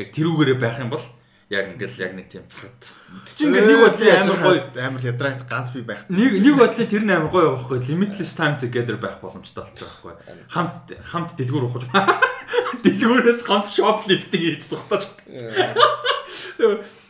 яг 0.00 0.08
тэрүүгээрээ 0.12 0.58
байх 0.60 0.76
юм 0.80 0.92
бол 0.92 1.04
яг 1.48 1.72
ингээл 1.72 2.00
яг 2.04 2.12
нэг 2.12 2.28
тийм 2.28 2.44
цагт. 2.44 3.00
Чинь 3.32 3.48
ингээд 3.48 3.72
нэг 3.72 3.80
бодлын 3.80 4.20
амар 4.20 4.36
гоё 4.44 4.60
амар 4.84 5.00
ядраад 5.00 5.48
ганц 5.48 5.72
би 5.72 5.80
байх. 5.80 6.04
нэг 6.12 6.44
нэг 6.44 6.54
бодлын 6.60 6.88
тэр 6.92 7.04
нь 7.08 7.14
амар 7.16 7.32
гоё 7.32 7.56
байхгүй. 7.56 7.80
Limitless 7.88 8.36
time 8.36 8.60
together 8.60 9.00
байх 9.00 9.16
боломжтой 9.24 9.64
болчих 9.64 9.88
байхгүй. 9.88 10.12
Хамт 10.52 10.92
хамт 11.08 11.32
дэлгүүр 11.40 11.64
ухаж 11.72 11.88
дэлгүүрээс 12.84 13.40
хамт 13.48 13.64
shoplifting 13.64 14.44
хийж 14.44 14.68
зүхтаж 14.68 15.08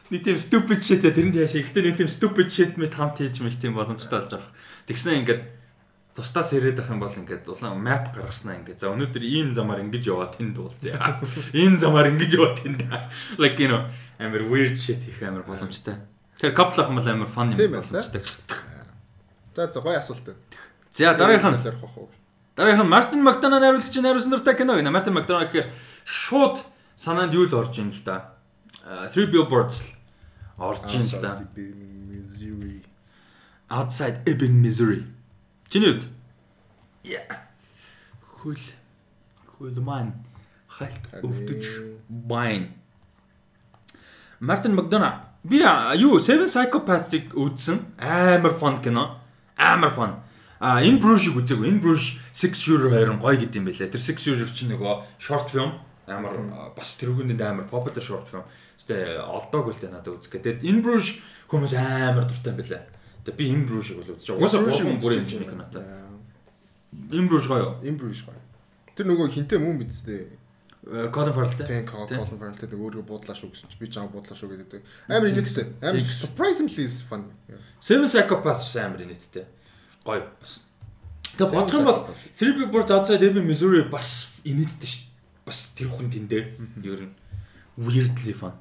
нэг 0.09 0.23
тийм 0.23 0.39
stupid 0.39 0.87
shit 0.87 1.03
тэр 1.03 1.19
нь 1.19 1.35
яашаа 1.35 1.59
ихтэй 1.59 1.83
нэг 1.83 1.99
тийм 1.99 2.07
stupid 2.07 2.47
shit 2.47 2.79
мэт 2.79 2.95
хамт 2.95 3.19
хийж 3.19 3.43
мэх 3.43 3.59
тийм 3.59 3.75
боломжтой 3.75 4.23
болж 4.23 4.39
байгаа. 4.39 4.55
Тэгснэ 4.87 5.19
ингээд 5.19 5.43
тусдаас 6.15 6.55
ирээд 6.55 6.79
ах 6.79 6.95
юм 6.95 7.03
бол 7.03 7.11
ингээд 7.11 7.43
улаан 7.43 7.83
map 7.83 8.15
гаргаснаа 8.15 8.55
ингээд. 8.63 8.87
За 8.87 8.95
өнөөдөр 8.95 9.23
ийм 9.23 9.51
замаар 9.51 9.83
ингэж 9.83 10.05
яваад 10.09 10.39
тэнд 10.39 10.57
уулзъя. 10.59 10.97
Ийм 11.59 11.79
замаар 11.79 12.11
ингэж 12.15 12.31
яваад 12.39 12.57
тэнд. 12.59 12.87
Like 13.39 13.59
you 13.59 13.71
know 13.71 13.87
амар 14.19 14.43
weird 14.51 14.77
shit 14.77 15.03
хийх 15.05 15.23
амар 15.23 15.43
боломжтой. 15.43 15.97
Тэр 16.39 16.55
couple 16.55 16.83
ах 16.83 16.91
мал 16.91 17.07
амар 17.09 17.29
fun 17.29 17.55
юм 17.55 17.73
боломжтой 17.73 18.23
гэсэн. 18.23 18.43
За 19.55 19.73
за 19.73 19.81
гоё 19.81 19.99
асуулт 19.99 20.25
байна. 20.25 20.39
За 20.91 21.15
дараагийнх 21.15 21.59
нь 21.59 22.07
дараагийнх 22.57 22.85
нь 22.85 22.91
Мартин 22.91 23.23
Макдональд 23.23 23.63
найруулагчийн 23.63 24.03
найруулсан 24.03 24.31
дуртай 24.31 24.55
кино 24.57 24.75
гэнэ. 24.75 24.91
Мартин 24.91 25.15
Макдональд 25.15 25.51
гэхээр 25.51 25.71
шууд 26.05 26.63
санаанд 26.97 27.35
юу 27.35 27.47
л 27.47 27.55
орж 27.55 27.79
ийн 27.79 27.91
л 27.91 28.03
да. 28.05 28.35
Э, 28.87 29.07
Three 29.11 29.31
Billboards 29.31 29.95
орж 30.59 30.83
ийн 30.95 31.07
л 31.07 31.21
да. 31.23 31.39
Outside 33.71 34.25
Ebbing, 34.25 34.65
Missouri. 34.65 35.05
Чиний 35.69 35.93
үед? 35.93 36.09
Yeah. 37.05 37.29
Хөл 38.41 38.57
хөл 39.59 39.77
маань 39.85 40.15
хальт 40.71 41.05
өвдөж 41.21 41.67
байна. 42.09 42.73
Мартин 44.41 44.75
Макдона 44.75 45.29
би 45.45 45.59
юу 45.59 46.19
Seven 46.19 46.47
Psychopaths-ыг 46.47 47.35
үзсэн. 47.35 47.79
Амар 47.99 48.53
фан 48.55 48.83
кино. 48.83 49.21
Амар 49.57 49.91
фан. 49.91 50.23
А 50.61 50.83
энэ 50.83 50.99
Bruges-ийг 50.99 51.39
үзээгүй. 51.39 51.69
Энэ 51.71 51.83
Bruges 51.83 52.19
6 52.35 52.69
euro 52.75 52.91
20 52.91 53.23
гоё 53.23 53.39
гэдэм 53.39 53.65
байлээ. 53.65 53.91
Тэр 53.95 54.03
6 54.03 54.27
euro 54.35 54.47
чинь 54.51 54.75
нөгөө 54.75 54.95
short 55.19 55.51
film 55.51 55.79
амар 56.09 56.73
бас 56.75 56.97
тэрүүгэнд 56.99 57.41
амар 57.43 57.67
popular 57.71 58.03
short 58.03 58.27
film. 58.27 58.43
Гэтэ 58.81 59.23
олдоог 59.23 59.71
үлдээ 59.71 59.93
надад 59.93 60.19
үзэх 60.19 60.35
гэдэг. 60.35 60.65
Энэ 60.65 60.83
Bruges 60.83 61.21
хүмүүс 61.47 61.75
амар 61.79 62.27
дуртай 62.27 62.51
юм 62.53 62.59
байлээ. 62.59 62.83
Тэгээ 63.29 63.39
би 63.39 63.45
энэ 63.55 63.67
Bruges-ийг 63.69 63.99
бол 64.03 64.13
үзчих. 64.17 64.35
Угаасаа 64.35 64.65
гурван 64.65 64.99
бүрийн 64.99 65.47
кинотой. 65.47 65.83
Энэ 67.13 67.29
Bruges 67.29 67.47
гоё. 67.47 67.79
Им 67.85 67.97
Bruges 68.01 68.25
гоё. 68.25 68.41
Тэр 68.97 69.07
нөгөө 69.13 69.29
хинтээ 69.31 69.59
мөн 69.63 69.79
бидстэй. 69.79 70.27
Э, 70.27 70.38
Colin 70.89 71.35
Farrell-тэй. 71.37 71.85
Тэн 71.85 71.85
Colin 71.85 72.39
Farrell 72.41 72.57
тэр 72.57 72.73
өөрөө 72.73 73.05
буудлаа 73.05 73.37
шүү 73.37 73.53
гэсэн 73.53 73.69
чи 73.69 73.77
би 73.77 73.93
жаа 73.93 74.09
буудлаа 74.09 74.33
шүү 74.33 74.57
гэдэг. 74.57 74.81
Амар 75.13 75.29
инээдсэн. 75.29 75.85
Амар 75.85 76.01
surprisingly 76.01 76.89
is 76.89 77.05
fun. 77.05 77.29
Seven 77.77 78.09
Psychopaths 78.09 78.73
амар 78.81 79.05
инээдтэй. 79.05 79.45
Гоё 80.01 80.25
бас. 80.41 80.65
Тэгээ 81.37 81.53
бодох 81.53 81.77
юм 81.77 81.85
бол 81.85 82.01
Three 82.33 82.57
Billboards 82.57 82.89
Outside 82.89 83.21
Ebbing, 83.21 83.45
Missouri 83.45 83.85
бас 83.85 84.41
инээдтэй 84.49 84.89
шүү. 84.89 85.05
Бас 85.45 85.59
тэр 85.77 85.93
хүн 85.93 86.09
тэндээ. 86.09 86.57
Ер 86.81 87.05
нь 87.05 87.13
weirdly 87.77 88.33
fun. 88.33 88.57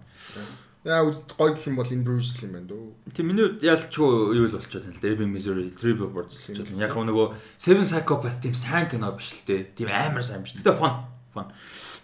Яа 0.83 1.07
гоё 1.07 1.55
гэх 1.55 1.71
юм 1.71 1.79
бол 1.79 1.87
энэ 1.87 2.03
Bruges 2.03 2.43
юм 2.43 2.59
байна 2.59 2.67
дөө. 2.67 3.15
Тийм 3.15 3.31
миний 3.31 3.47
хувьд 3.47 3.63
ялчгүй 3.63 4.35
юу 4.35 4.51
л 4.51 4.55
болчиход 4.55 4.83
байна 4.83 4.99
л 4.99 4.99
да. 4.99 5.07
Ebbing, 5.15 5.31
Missouri, 5.31 5.71
Three 5.71 5.95
Billboards 5.95 6.43
л 6.51 6.59
болчиход. 6.59 6.75
Яг 6.75 6.91
нөгөө 6.91 7.27
Seven 7.55 7.87
Psychopaths 7.87 8.43
тийм 8.43 8.51
сайн 8.51 8.91
кино 8.91 9.15
биш 9.15 9.31
л 9.31 9.47
дээ. 9.47 9.71
Тийм 9.79 9.87
амар 9.87 10.23
сайн 10.23 10.43
биш. 10.43 10.59
Тэгтээ 10.59 10.75
fun. 10.75 11.07
Fun. 11.31 11.47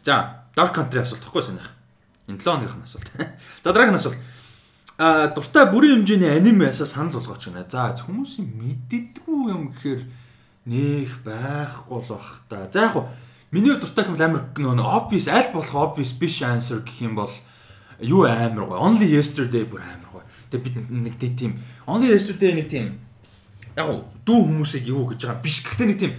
За, 0.04 0.44
Dark 0.56 0.76
Country 0.76 1.00
асуулт 1.00 1.24
тахгүй 1.24 1.44
санийх. 1.44 1.72
Энэ 2.28 2.40
7 2.40 2.60
оныхын 2.60 2.84
асуулт. 2.84 3.08
За 3.64 3.72
дараагийн 3.72 3.96
асуулт. 3.96 4.20
А 5.00 5.28
дуртай 5.32 5.66
бүрийн 5.72 6.04
хэмжээний 6.04 6.38
анимеасаа 6.38 6.86
санал 6.86 7.16
болгооч 7.16 7.48
гэнэ. 7.48 7.66
За 7.72 7.96
хүмүүсийн 7.96 8.52
мэддэггүй 8.52 9.40
юм 9.50 9.72
гэхээр 9.72 10.02
нэх 10.68 11.24
байхгүй 11.24 12.00
л 12.04 12.12
бах 12.12 12.44
та. 12.52 12.68
За 12.68 12.92
яг 12.92 12.94
хуу 12.94 13.08
миний 13.56 13.74
дуртай 13.80 14.06
юм 14.06 14.20
амар 14.20 14.52
нөгөө 14.54 14.92
obvious 14.92 15.32
аль 15.32 15.50
болох 15.56 15.96
obvious 15.96 16.12
биш 16.14 16.44
answer 16.44 16.84
гэх 16.84 17.02
юм 17.08 17.16
бол 17.16 17.32
юу 18.04 18.28
амар 18.28 18.68
гоё. 18.68 18.84
Only 18.84 19.08
yesterday 19.08 19.64
бүр 19.64 19.82
амар 19.82 20.22
гоё. 20.22 20.28
Тэгээ 20.52 20.64
бид 20.68 20.76
нэг 20.92 21.16
тийм 21.18 21.58
Only 21.88 22.12
yesterday 22.12 22.54
нэг 22.54 22.68
тийм 22.68 23.00
яг 23.74 23.88
дүү 24.28 24.40
хүмүүсийг 24.52 24.84
юу 24.92 25.08
гэж 25.10 25.26
байгаа 25.26 25.42
биш. 25.42 25.64
Гэхдээ 25.64 25.88
нэг 25.88 26.00
тийм 26.00 26.14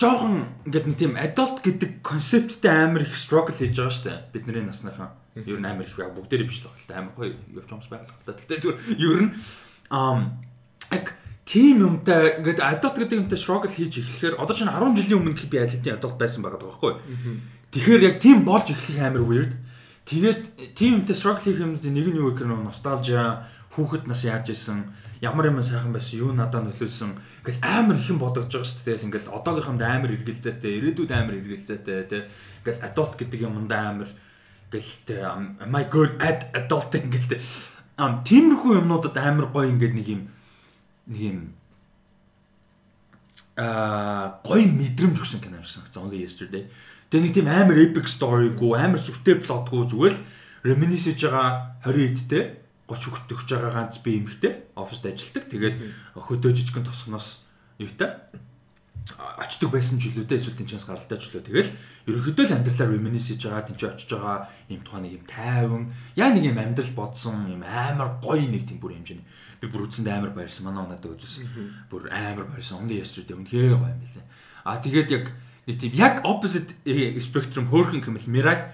жоохон 0.00 0.46
ингээд 0.66 0.86
нэг 0.90 0.96
тийм 0.98 1.14
adult 1.14 1.62
гэдэг 1.62 2.02
концепттэй 2.02 2.70
амар 2.70 3.06
их 3.06 3.14
struggle 3.14 3.54
хийж 3.54 3.78
байгаа 3.78 3.94
шүү 3.94 4.04
дээ. 4.10 4.18
Бидний 4.34 4.66
насныхан. 4.66 5.14
Ер 5.38 5.58
нь 5.62 5.66
амар 5.66 5.86
их 5.86 5.94
яг 5.98 6.14
бүгдээрээ 6.18 6.48
биш 6.50 6.62
л 6.62 6.70
байна 6.70 6.78
л 6.78 6.88
да. 6.90 6.98
Амар 6.98 7.14
гоё 7.14 7.30
явж 7.54 7.70
юмс 7.70 7.86
байх 7.86 8.10
л 8.10 8.26
та. 8.26 8.34
Гэхдээ 8.34 8.58
зүгээр 8.58 8.78
ер 8.98 9.20
нь 9.22 9.30
ам 9.94 10.18
яг 10.90 11.14
тийм 11.46 11.76
юмтай 11.86 12.42
ингээд 12.42 12.58
adult 12.58 12.96
гэдэг 12.98 13.18
юмтай 13.22 13.38
struggle 13.38 13.70
хийж 13.70 14.02
эхлэхээр 14.02 14.40
одоо 14.42 14.54
чинь 14.56 14.72
10 14.72 14.98
жилийн 14.98 15.18
өмнө 15.22 15.46
би 15.46 15.58
атлетийн 15.62 15.96
adult 16.00 16.18
байсан 16.18 16.42
байгаа 16.42 16.58
байхгүй. 16.58 16.92
Тэгэхээр 17.70 18.02
яг 18.02 18.16
тийм 18.18 18.42
болж 18.42 18.66
эхлэх 18.74 18.98
амар 18.98 19.22
weird. 19.22 19.52
Тэгээд 20.10 20.74
тийм 20.74 21.04
юмтай 21.04 21.14
struggle 21.14 21.44
хийх 21.44 21.62
юмнуудын 21.62 21.94
нэг 21.94 22.06
нь 22.10 22.18
юу 22.18 22.34
гэхээр 22.34 22.50
нөө 22.50 22.66
носталжиа, 22.66 23.46
хүүхэд 23.74 24.06
нас 24.06 24.22
яаж 24.22 24.54
исэн, 24.54 24.86
ямар 25.18 25.50
юм 25.50 25.58
сайхан 25.58 25.90
байсан, 25.90 26.22
юу 26.22 26.30
надад 26.30 26.62
нөлөөлсөн. 26.62 27.10
Ингээл 27.42 27.62
амар 27.66 27.98
их 27.98 28.06
юм 28.06 28.22
бодогдож 28.22 28.62
байгаа 28.62 28.70
шүү 28.70 28.86
дээ. 28.86 29.04
Ингээл 29.10 29.34
одоогийнхонд 29.34 29.82
амар 29.82 30.14
эргэлзээтэй, 30.14 30.72
ирээдүйд 30.78 31.10
амар 31.10 31.34
эргэлзээтэй 31.42 32.06
тий. 32.06 32.22
Ингээл 32.62 32.86
adult 32.86 33.12
гэдэг 33.18 33.40
юмд 33.42 33.72
амар 33.74 34.10
ингээл 34.70 35.74
I 35.74 35.84
good 35.90 36.22
at 36.22 36.54
adult 36.54 36.94
ингээл 36.94 37.30
тий. 37.34 37.40
Ам 37.98 38.22
тиймэрхүү 38.22 38.78
юмнуудад 38.78 39.18
амар 39.18 39.50
гоё 39.50 39.70
ингээд 39.70 39.94
нэг 39.98 40.06
юм 40.06 40.22
нэг 41.10 41.20
юм 41.20 41.38
аа 43.58 44.38
гоё 44.46 44.66
мэдрэмж 44.70 45.18
өгсөн 45.18 45.42
кино 45.42 45.62
шиг 45.62 45.82
санагдсан. 45.82 46.02
Only 46.06 46.22
yesterday. 46.22 46.70
Тэгээ 47.10 47.22
нэг 47.26 47.34
тийм 47.34 47.48
амар 47.50 47.78
epic 47.78 48.06
story-гүй, 48.06 48.74
амар 48.78 49.02
сүртэй 49.02 49.42
plot-гүй 49.42 49.82
зүгээр 49.90 50.14
л 50.14 50.22
reminisce 50.66 51.10
хийж 51.10 51.26
байгаа 51.26 51.78
20 51.86 52.14
эдтэй 52.14 52.63
30 52.88 53.10
хүрт 53.10 53.32
өгч 53.32 53.48
байгаа 53.48 53.72
ганц 53.72 53.98
би 54.04 54.20
эмхтэй 54.20 54.68
оффист 54.76 55.06
ажилладаг. 55.08 55.44
Тэгээд 55.48 55.76
хөдөө 56.16 56.50
жижигэн 56.52 56.84
тосгоноос 56.84 57.44
юутай 57.80 58.20
очдөг 59.04 59.68
байсан 59.68 60.00
ч 60.00 60.08
үлээ 60.08 60.40
эсвэл 60.40 60.56
тэнцэнс 60.56 60.88
гаралтай 60.88 61.20
ч 61.20 61.28
үлээ. 61.28 61.44
Тэгэл 61.44 61.70
ерөнхийдөө 62.08 62.44
л 62.48 62.56
амьдралаар 62.56 62.92
reminisce 62.96 63.36
хийж 63.36 63.44
байгаа, 63.44 63.68
тэнцээ 63.68 63.92
очиж 63.92 64.10
байгаа 64.16 64.48
юм 64.72 64.80
тухайн 64.80 65.04
нэг 65.04 65.12
юм 65.20 65.24
тайван, 65.28 65.84
яа 66.16 66.32
нэг 66.32 66.44
юм 66.48 66.56
амьдрал 66.56 66.92
бодсон 66.96 67.52
юм 67.52 67.60
амар 67.68 68.16
гоё 68.24 68.48
нэг 68.48 68.64
тийм 68.64 68.80
бүр 68.80 68.96
хэмжээний. 68.96 69.28
Би 69.60 69.68
бүр 69.68 69.84
үзсэнд 69.92 70.08
амар 70.08 70.32
баярсан. 70.32 70.64
Манай 70.64 70.88
унаад 70.88 71.04
үзсэн. 71.04 71.44
Бүр 71.92 72.08
амар 72.08 72.48
баярсан. 72.48 72.80
Only 72.80 73.04
yesterday 73.04 73.36
үнэхээр 73.36 73.76
гоё 73.76 73.92
юм 73.92 74.00
билээ. 74.00 74.24
А 74.64 74.80
тэгээд 74.80 75.08
яг 75.12 75.24
нэг 75.68 75.76
тийм 75.76 75.92
яг 76.00 76.24
opposite 76.24 76.72
э, 76.88 77.12
spectrum 77.20 77.68
хөөрхөн 77.68 78.00
хэмэл 78.00 78.32
Mirai 78.32 78.72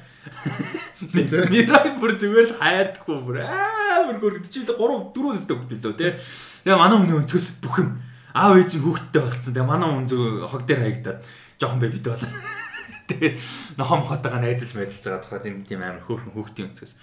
Mirai 1.14 1.94
бүр 2.00 2.12
зүгээр 2.20 2.46
л 2.52 2.58
хайрдаггүй 2.60 3.18
бүр 3.24 3.38
амар 3.40 4.18
гөргөд 4.20 4.52
чи 4.52 4.60
л 4.62 4.68
3 4.68 5.16
4 5.16 5.36
өстэй 5.36 5.56
хөлт 5.56 5.72
лөө 5.80 5.96
те. 5.96 6.16
Тэгээ 6.64 6.76
манай 6.76 6.98
хүний 7.00 7.16
өнцгөөс 7.16 7.48
бүх 7.64 7.76
юм 7.80 7.90
аав 8.36 8.60
ээж 8.60 8.76
нь 8.76 8.84
хүүхдтэй 8.84 9.22
болцсон. 9.24 9.54
Тэгээ 9.56 9.70
манай 9.70 9.88
хүн 9.88 10.06
зөв 10.10 10.44
хог 10.44 10.62
дээр 10.68 10.80
хаягдаад 10.84 11.18
жоохон 11.56 11.80
бэбид 11.80 12.04
бол. 12.04 12.24
Тэгээ 13.08 13.32
нохом 13.80 14.04
хотойгоо 14.04 14.40
найзалж 14.44 14.72
мэдэлж 14.76 15.04
байгаа 15.08 15.22
тухай 15.24 15.40
тийм 15.40 15.56
тийм 15.64 15.80
амар 15.80 16.04
хөөрхөн 16.04 16.34
хүүхдийн 16.36 16.68
өнцгөөс. 16.68 16.94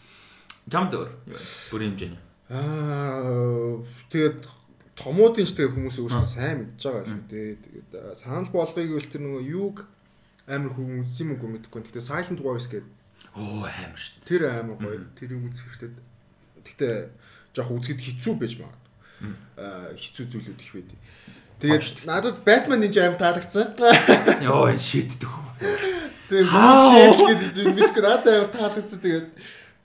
Чамд 0.69 0.93
өөр 0.93 1.09
бүрийн 1.73 1.97
хэмжээний. 1.97 2.21
Аа 2.53 3.81
тэгээд 4.13 4.39
томуудын 4.95 5.45
ч 5.45 5.51
тэгээ 5.57 5.73
хүмүүс 5.73 5.97
өөрсдөө 5.99 6.27
сайн 6.27 6.57
мэдж 6.63 6.81
байгаа 6.85 7.11
юм 7.11 7.23
дээ. 7.27 7.59
Тэгээд 7.65 7.89
санал 8.15 8.49
болгоёг 8.53 8.93
үл 8.93 9.09
тэр 9.09 9.21
нөгөө 9.25 9.43
юг 9.51 9.75
амар 10.47 10.71
хүн 10.71 11.03
үзсэн 11.03 11.35
юм 11.35 11.43
уу 11.43 11.51
мэдэхгүй. 11.53 11.81
Гэтэ 11.85 12.01
Silent 12.01 12.39
Voice 12.39 12.71
гэдэг 12.71 12.96
Оо 13.37 13.69
амар 13.69 13.99
шүү. 14.01 14.17
тэр 14.25 14.41
амар 14.49 14.77
гоё. 14.81 15.05
Тэрийг 15.13 15.45
үзэх 15.45 15.69
хэрэгтэй. 15.77 16.03
Гэтэ 16.65 16.89
жоох 17.53 17.69
үзэхэд 17.77 18.01
хэцүү 18.01 18.33
байж 18.41 18.53
магадгүй. 18.57 18.91
Аа 19.61 19.93
хэцүү 19.93 20.25
зүйлүүд 20.25 20.61
их 20.61 20.71
байдаг. 20.73 20.97
Тэгээд 21.61 22.05
надад 22.05 22.41
Batman 22.45 22.81
ninja 22.81 23.05
аим 23.05 23.17
таалагдсан. 23.17 23.77
Йоо 24.45 24.73
энэ 24.73 24.81
шийддэг 24.81 25.31
How? 26.49 26.91
шийдэл 26.91 27.65
гэдэг 27.65 27.65
мэдгүй 27.77 28.03
надад 28.03 28.27
аим 28.29 28.49
таалагдсан. 28.53 28.99
Тэгээд 29.01 29.27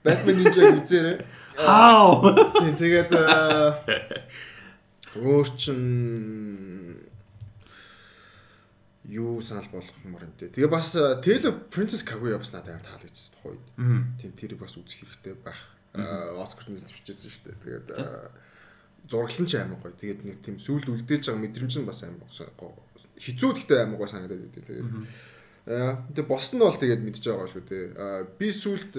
Batman 0.05 0.37
ninja 0.41 0.63
үзээрэй. 0.73 1.17
How? 1.61 2.21
Тийм 2.57 2.77
тэгээд 2.77 3.13
өөр 5.23 5.49
чин 5.61 5.81
юу 9.05 9.41
санал 9.43 9.67
болгохмоор 9.73 10.25
юм 10.31 10.35
те. 10.39 10.49
Тэгээ 10.49 10.71
бас 10.71 10.95
аа, 10.95 11.19
Taylor 11.19 11.55
Princess 11.71 12.07
Kaguya 12.07 12.39
бас 12.39 12.53
надад 12.55 12.79
амар 12.79 12.87
таалагдсан 12.87 13.35
тухай. 13.35 13.59
Тийм 14.23 14.33
тэрийг 14.39 14.61
бас 14.63 14.79
үзэх 14.79 15.03
хэрэгтэй 15.03 15.35
байх. 15.43 15.59
Оскар 16.39 16.71
нэзвчээсэн 16.71 17.31
шүү 17.31 17.45
дээ. 17.51 17.63
Тэгээд 17.67 17.89
аа, 17.99 18.31
зураглан 19.11 19.47
ч 19.51 19.59
амар 19.59 19.83
гоё. 19.83 19.99
Тэгээд 19.99 20.21
нэг 20.23 20.39
тийм 20.47 20.57
сүулд 20.63 20.87
үлдээж 20.87 21.29
байгаа 21.29 21.43
мэдрэмж 21.43 21.75
нь 21.83 21.89
бас 21.89 22.07
амар 22.07 22.31
гоё. 22.55 22.79
Хизүү 23.19 23.51
гэхдээ 23.59 23.79
амар 23.83 23.99
гоё 23.99 24.11
санагдаад 24.11 24.43
байдیں۔ 24.47 24.67
Тэгээд 24.71 24.89
аа 25.67 26.07
тэгээд 26.15 26.31
босд 26.31 26.55
нь 26.55 26.63
бол 26.63 26.79
тэгээд 26.79 27.03
мэдж 27.03 27.23
байгаа 27.27 27.49
шүү 27.51 27.65
дээ. 27.67 27.85
Аа 27.99 28.23
би 28.39 28.49
сүулт 28.55 28.93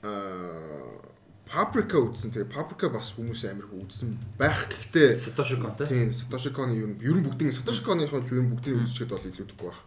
аа 0.00 1.15
Paprika 1.46 2.02
үзсэн. 2.02 2.34
Тэгээ 2.34 2.50
Paprika 2.50 2.90
бас 2.90 3.14
хүмүүс 3.14 3.46
амар 3.46 3.70
их 3.70 3.74
үзсэн 3.78 4.18
байх. 4.34 4.66
Гэхдээ 4.66 5.14
Satoshi 5.14 5.56
Kon 5.62 5.78
тийм 5.78 6.10
Satoshi 6.10 6.50
Kon 6.50 6.74
ер 6.74 6.90
нь 6.90 6.98
ер 6.98 7.14
нь 7.14 7.22
бүгдийн 7.22 7.54
Satoshi 7.54 7.86
Kon-ийн 7.86 8.10
хувьд 8.10 8.26
ер 8.34 8.42
нь 8.42 8.50
бүгдийг 8.50 8.82
үзчихэд 8.82 9.14
бол 9.14 9.22
илүүдэггүй 9.22 9.68
байх. 9.70 9.80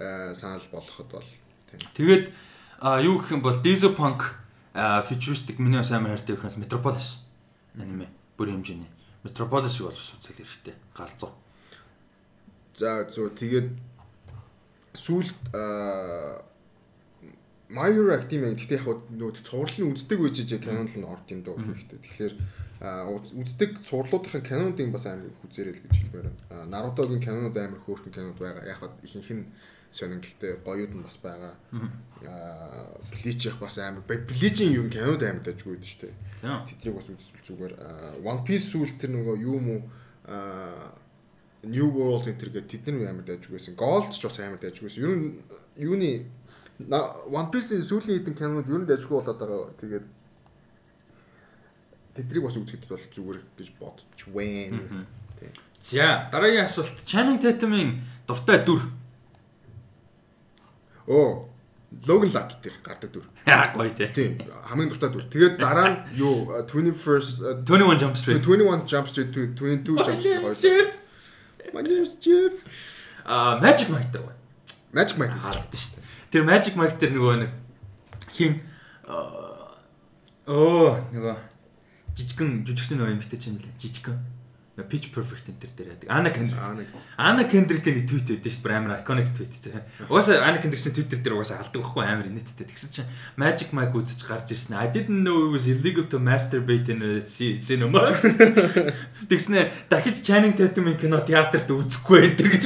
Аа 0.00 0.32
санал 0.32 0.64
болгоход 0.72 1.08
бол 1.12 1.28
тийм. 1.68 1.80
Тэгээд 1.92 2.24
юу 3.04 3.20
гэх 3.20 3.36
юм 3.36 3.44
бол 3.44 3.60
Diesel 3.60 3.92
Punk 3.92 4.32
futuristic 5.04 5.60
миний 5.60 5.76
бас 5.76 5.92
амар 5.92 6.16
хайртай 6.16 6.40
гэх 6.40 6.56
юм 6.56 6.64
Metropolis 6.64 7.20
аниме 7.76 8.08
бүрийн 8.40 8.64
хэмжээний 8.64 8.88
Metropolis-ыг 9.28 9.84
бол 9.84 9.92
бас 9.92 10.12
үзэл 10.16 10.40
хэрэгтэй 10.40 10.74
галзуу. 10.96 11.36
За 12.72 13.04
зөв 13.12 13.36
тэгээд 13.36 13.76
сүүлд 14.96 15.36
аа 15.52 16.47
My 17.68 17.92
Hero 17.92 18.16
Academia 18.16 18.56
гэхдээ 18.56 18.80
яг 18.80 18.88
нөгөө 19.12 19.44
цувралын 19.44 19.92
үздэг 19.92 20.18
үеж 20.24 20.34
жижиг 20.40 20.64
канон 20.64 20.88
л 20.88 21.04
орд 21.04 21.28
юм 21.28 21.44
доо 21.44 21.60
гэхдээ 21.60 22.00
тэгэхээр 22.00 22.34
үздэг 22.80 23.84
цувралуудын 23.84 24.40
канонуудын 24.40 24.88
бас 24.94 25.04
амар 25.04 25.28
хүзээрэл 25.44 25.82
гэж 25.84 25.94
хэлмээр 25.98 26.26
байна. 26.48 26.64
Нарутогийн 26.70 27.20
канонууд 27.20 27.58
амар 27.60 27.80
хөөрхөн 27.84 28.14
канонууд 28.14 28.40
байгаа. 28.40 28.64
Яг 28.64 28.80
ихэнх 29.04 29.30
нь 29.36 29.44
сонин 29.92 30.24
гэхдээ 30.24 30.64
гоёуд 30.64 30.96
нь 30.96 31.04
бас 31.04 31.20
байгаа. 31.20 31.54
Аа 32.24 32.94
Bleach 33.10 33.44
их 33.50 33.58
бас 33.60 33.76
амар. 33.76 34.00
Bleach-ийн 34.06 34.72
юу 34.72 34.88
канонууд 34.88 35.22
амар 35.28 35.44
дайггүй 35.44 35.76
байдаг 35.76 35.90
шүү 35.92 36.02
дээ. 36.08 36.14
Тэдрийг 36.72 36.94
бас 36.96 37.08
үзвэл 37.12 37.44
зүгээр. 37.50 37.72
One 38.24 38.42
Piece 38.48 38.70
сүүл 38.72 38.96
тэр 38.96 39.12
нөгөө 39.12 39.36
юу 39.44 39.58
уу 39.60 39.80
аа 40.24 40.94
New 41.66 41.90
World 41.90 42.30
энэ 42.30 42.38
төр 42.38 42.50
гэдэг 42.54 42.70
тэд 42.70 42.94
нар 42.94 43.10
амар 43.10 43.26
дайггүй 43.26 43.58
байсан. 43.58 43.74
Gold 43.74 44.14
ч 44.14 44.22
бас 44.22 44.38
амар 44.38 44.62
дайггүй 44.62 44.86
байсан. 44.86 45.02
Ер 45.02 45.12
нь 45.18 45.26
юуны 45.82 46.30
One 46.78 47.50
Piece-ийн 47.50 47.82
сүүлийн 47.82 48.22
хэдэн 48.22 48.38
канонууд 48.38 48.70
ер 48.70 48.80
нь 48.82 48.86
дайггүй 48.86 49.18
болоод 49.18 49.38
байгаа. 49.38 49.74
Тэгээд 49.82 50.06
тэдрийг 52.14 52.44
бас 52.46 52.54
үзэхэд 52.54 52.86
бол 52.86 53.02
зүгээр 53.02 53.40
гэж 53.58 53.68
бодож 53.82 54.20
байна. 54.30 55.06
За 55.82 56.30
дараагийн 56.30 56.66
асуулт 56.66 57.02
Channing 57.02 57.42
Tatum-ийн 57.42 57.98
дуртай 58.26 58.62
дүр. 58.62 58.82
Оо 61.10 61.50
Logan 62.06 62.30
Lucky 62.30 62.56
дээр 62.62 62.76
гардаг 62.86 63.10
дүр. 63.10 63.26
Гоё 63.74 63.90
тий. 63.94 64.10
Тийм 64.14 64.38
хамгийн 64.70 64.90
дуртай 64.90 65.10
дүр. 65.10 65.26
Тэгээд 65.26 65.58
дараа 65.58 65.88
нь 65.90 65.98
юу 66.22 66.46
21st 66.62 67.66
21 67.66 67.98
Jump 67.98 68.14
Street 68.14 68.42
21 68.46 68.86
Jump 68.86 69.06
Street 69.10 69.34
22 69.34 69.98
Jump 70.06 70.46
Street. 70.54 70.94
My 71.74 71.82
name 71.82 72.06
is 72.06 72.14
Jeff. 72.22 72.54
А 73.26 73.58
Magic 73.62 73.90
Mike 73.90 74.10
дээр. 74.14 74.30
Magic 74.94 75.16
Mike 75.18 75.34
хаалт 75.42 75.74
шүү 75.74 75.98
дээ. 75.98 76.07
Тэр 76.30 76.44
Magic 76.44 76.76
Mike 76.76 77.00
дээр 77.00 77.12
нөгөө 77.16 77.36
нэг 77.40 77.52
хин 78.36 78.60
оо 80.48 80.96
нөгөө 81.12 81.36
жижигэн 82.18 82.50
жүжигчний 82.68 82.98
нөгөө 83.00 83.12
юм 83.16 83.22
битэж 83.22 83.48
юм 83.48 83.56
лээ. 83.56 83.72
Жижигэн 83.80 84.18
Pitch 84.86 85.10
Perfect 85.10 85.48
энэ 85.50 85.58
төр 85.58 85.72
дээр 85.74 85.88
яадаг. 85.94 86.08
Ана 86.12 86.30
Kendrick. 86.30 86.92
Ана 87.18 87.42
Kendrick-ийн 87.48 88.06
твит 88.06 88.30
өгдөө 88.30 88.52
шүү 88.52 88.62
дээ. 88.62 88.78
Амар 88.78 89.00
iconic 89.02 89.32
твит 89.34 89.54
зэ. 89.58 89.82
Угаасаа 90.06 90.46
Ана 90.46 90.62
Kendrick-ийн 90.62 90.94
Twitter 90.94 91.18
дээр 91.18 91.34
угаасаа 91.34 91.58
алдаг 91.64 91.82
байхгүй 91.82 92.04
амар 92.06 92.28
нийттэй. 92.30 92.68
Тэгсэн 92.68 92.90
чинь 92.94 93.10
Magic 93.34 93.74
Mike 93.74 93.96
үзэж 93.96 94.22
гарч 94.28 94.54
ирсэн. 94.54 94.78
I 94.78 94.86
didn't 94.86 95.26
know 95.26 95.50
it 95.50 95.52
was 95.58 95.66
illegal 95.66 96.06
to 96.06 96.22
masturbate 96.22 96.92
in 96.92 97.02
a 97.02 97.18
cinema. 97.24 98.14
Тэгснэ 99.30 99.90
дахиж 99.90 100.22
Channing 100.22 100.54
Tatum-ийн 100.54 100.94
кино 100.94 101.18
театрт 101.26 101.66
үзэхгүй 101.66 102.38
энэ 102.38 102.46
гэж 102.46 102.64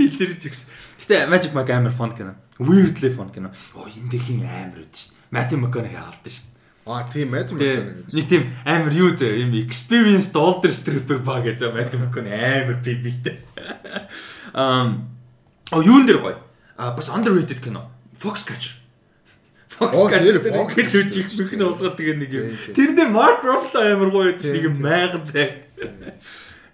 илэрж 0.00 0.40
ирсэн. 0.40 0.68
Гэтэ 1.02 1.28
Magic 1.28 1.52
Mike 1.52 1.72
амар 1.76 1.92
fun 1.92 2.16
кино. 2.16 2.38
Weirdly 2.56 3.12
fun 3.12 3.28
кино. 3.28 3.52
Оо 3.76 3.84
энэ 3.84 4.08
дэр 4.08 4.22
хин 4.24 4.40
амар 4.48 4.80
үүд 4.80 4.94
шүү. 4.96 5.16
Matthew 5.30 5.58
McConaughey 5.60 6.00
алдсан 6.00 6.32
шүү. 6.32 6.55
Аа 6.86 7.02
тийм 7.10 7.34
Matt 7.34 7.50
McConaughey. 7.50 8.06
Нэг 8.14 8.26
тийм 8.30 8.54
амар 8.62 8.94
юу 8.94 9.10
зөө 9.10 9.42
юм 9.42 9.50
experienced 9.58 10.38
older 10.38 10.70
stripper 10.70 11.18
баг 11.18 11.42
гэж 11.42 11.66
Matt 11.74 11.98
McConaughey 11.98 12.62
амар 12.62 12.78
пипитэй. 12.78 13.42
Um 14.54 15.10
оо 15.74 15.82
юун 15.82 16.06
дээр 16.06 16.22
гоё. 16.22 16.38
А 16.78 16.94
бас 16.94 17.10
underrated 17.10 17.58
кино. 17.58 17.90
Foxcatcher. 18.14 18.78
Foxcatcher 19.66 20.38
гэж 20.38 21.10
үжиг 21.10 21.34
бүхэн 21.34 21.66
болгоод 21.66 21.98
тэгээ 21.98 22.16
нэг 22.22 22.30
юм. 22.30 22.54
Тэр 22.70 22.94
дээр 22.94 23.10
Mark 23.10 23.42
Ruffalo 23.42 23.82
амар 23.82 24.14
гоё 24.14 24.30
байдаг 24.30 24.46
нэг 24.46 24.64
юм 24.70 24.78
майган 24.78 25.26
цай. 25.26 25.66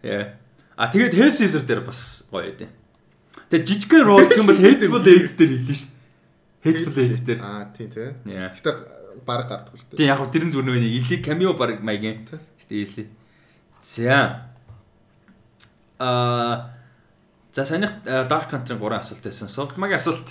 Яа. 0.05 0.37
А 0.77 0.93
тэгээд 0.93 1.17
Hell 1.17 1.33
Caesar 1.33 1.65
дээр 1.65 1.89
бас 1.89 2.29
гоё 2.29 2.53
байдیں۔ 2.53 2.69
Тэгээд 3.49 3.65
жижигхэн 3.65 4.05
рол 4.05 4.29
гэх 4.29 4.45
юм 4.45 4.49
бол 4.53 4.61
Hateful 4.61 5.05
Eight 5.09 5.41
дээр 5.41 5.53
хэлсэн 5.65 5.89
дээ. 5.89 6.69
Hateful 6.69 6.97
Eight 7.01 7.25
дээр. 7.25 7.41
Аа 7.41 7.73
тийм 7.73 7.89
тий. 7.89 8.13
Гэтэ 8.29 9.02
баг 9.27 9.49
гардаг 9.49 9.75
л 9.75 9.85
дээ. 9.93 9.99
Тийм 10.01 10.11
яг 10.11 10.19
хөө 10.21 10.33
тэрэн 10.33 10.51
зүгээр 10.53 10.81
нэг 10.81 10.95
или 10.97 11.17
камео 11.23 11.53
баг 11.55 11.81
маягийн. 11.83 12.25
Гэтэ 12.29 12.75
или. 12.75 13.05
За. 13.81 14.49
Аа 15.99 16.73
За 17.53 17.65
санийх 17.67 17.93
Dark 18.05 18.49
Country 18.49 18.81
3 18.81 18.97
асуулт 18.97 19.25
байсан. 19.25 19.49
Султмагийн 19.49 20.01
асуулт. 20.01 20.25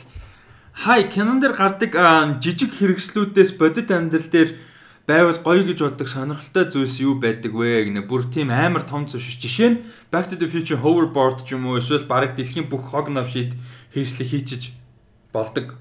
Хай 0.74 1.06
кинон 1.06 1.38
дээр 1.38 1.54
гардаг 1.54 1.94
жижиг 2.42 2.74
хэрэгслүүдээс 2.74 3.62
бодит 3.62 3.94
амьдрал 3.94 4.26
дээр 4.26 4.58
байвал 5.06 5.38
гоё 5.38 5.62
гэж 5.62 5.86
боддог 5.86 6.10
сонирхолтой 6.10 6.66
зүйлс 6.74 6.98
юу 7.06 7.22
байдаг 7.22 7.54
вэ 7.54 7.94
гэнэ. 7.94 8.10
Бүр 8.10 8.26
тийм 8.26 8.50
амар 8.50 8.82
том 8.90 9.06
зүйл 9.06 9.22
шүү. 9.22 9.38
Жишээ 9.38 9.70
нь 9.70 9.82
Back 10.10 10.34
to 10.34 10.36
the 10.42 10.50
Future 10.50 10.82
hoverboard 10.82 11.46
ч 11.46 11.54
юм 11.54 11.70
уу 11.70 11.78
эсвэл 11.78 12.10
баг 12.10 12.34
дэлхийн 12.34 12.66
бүх 12.66 12.90
хог 12.90 13.14
навшид 13.14 13.54
хэрэгслийг 13.94 14.30
хийчиж 14.34 14.74
болдог 15.30 15.78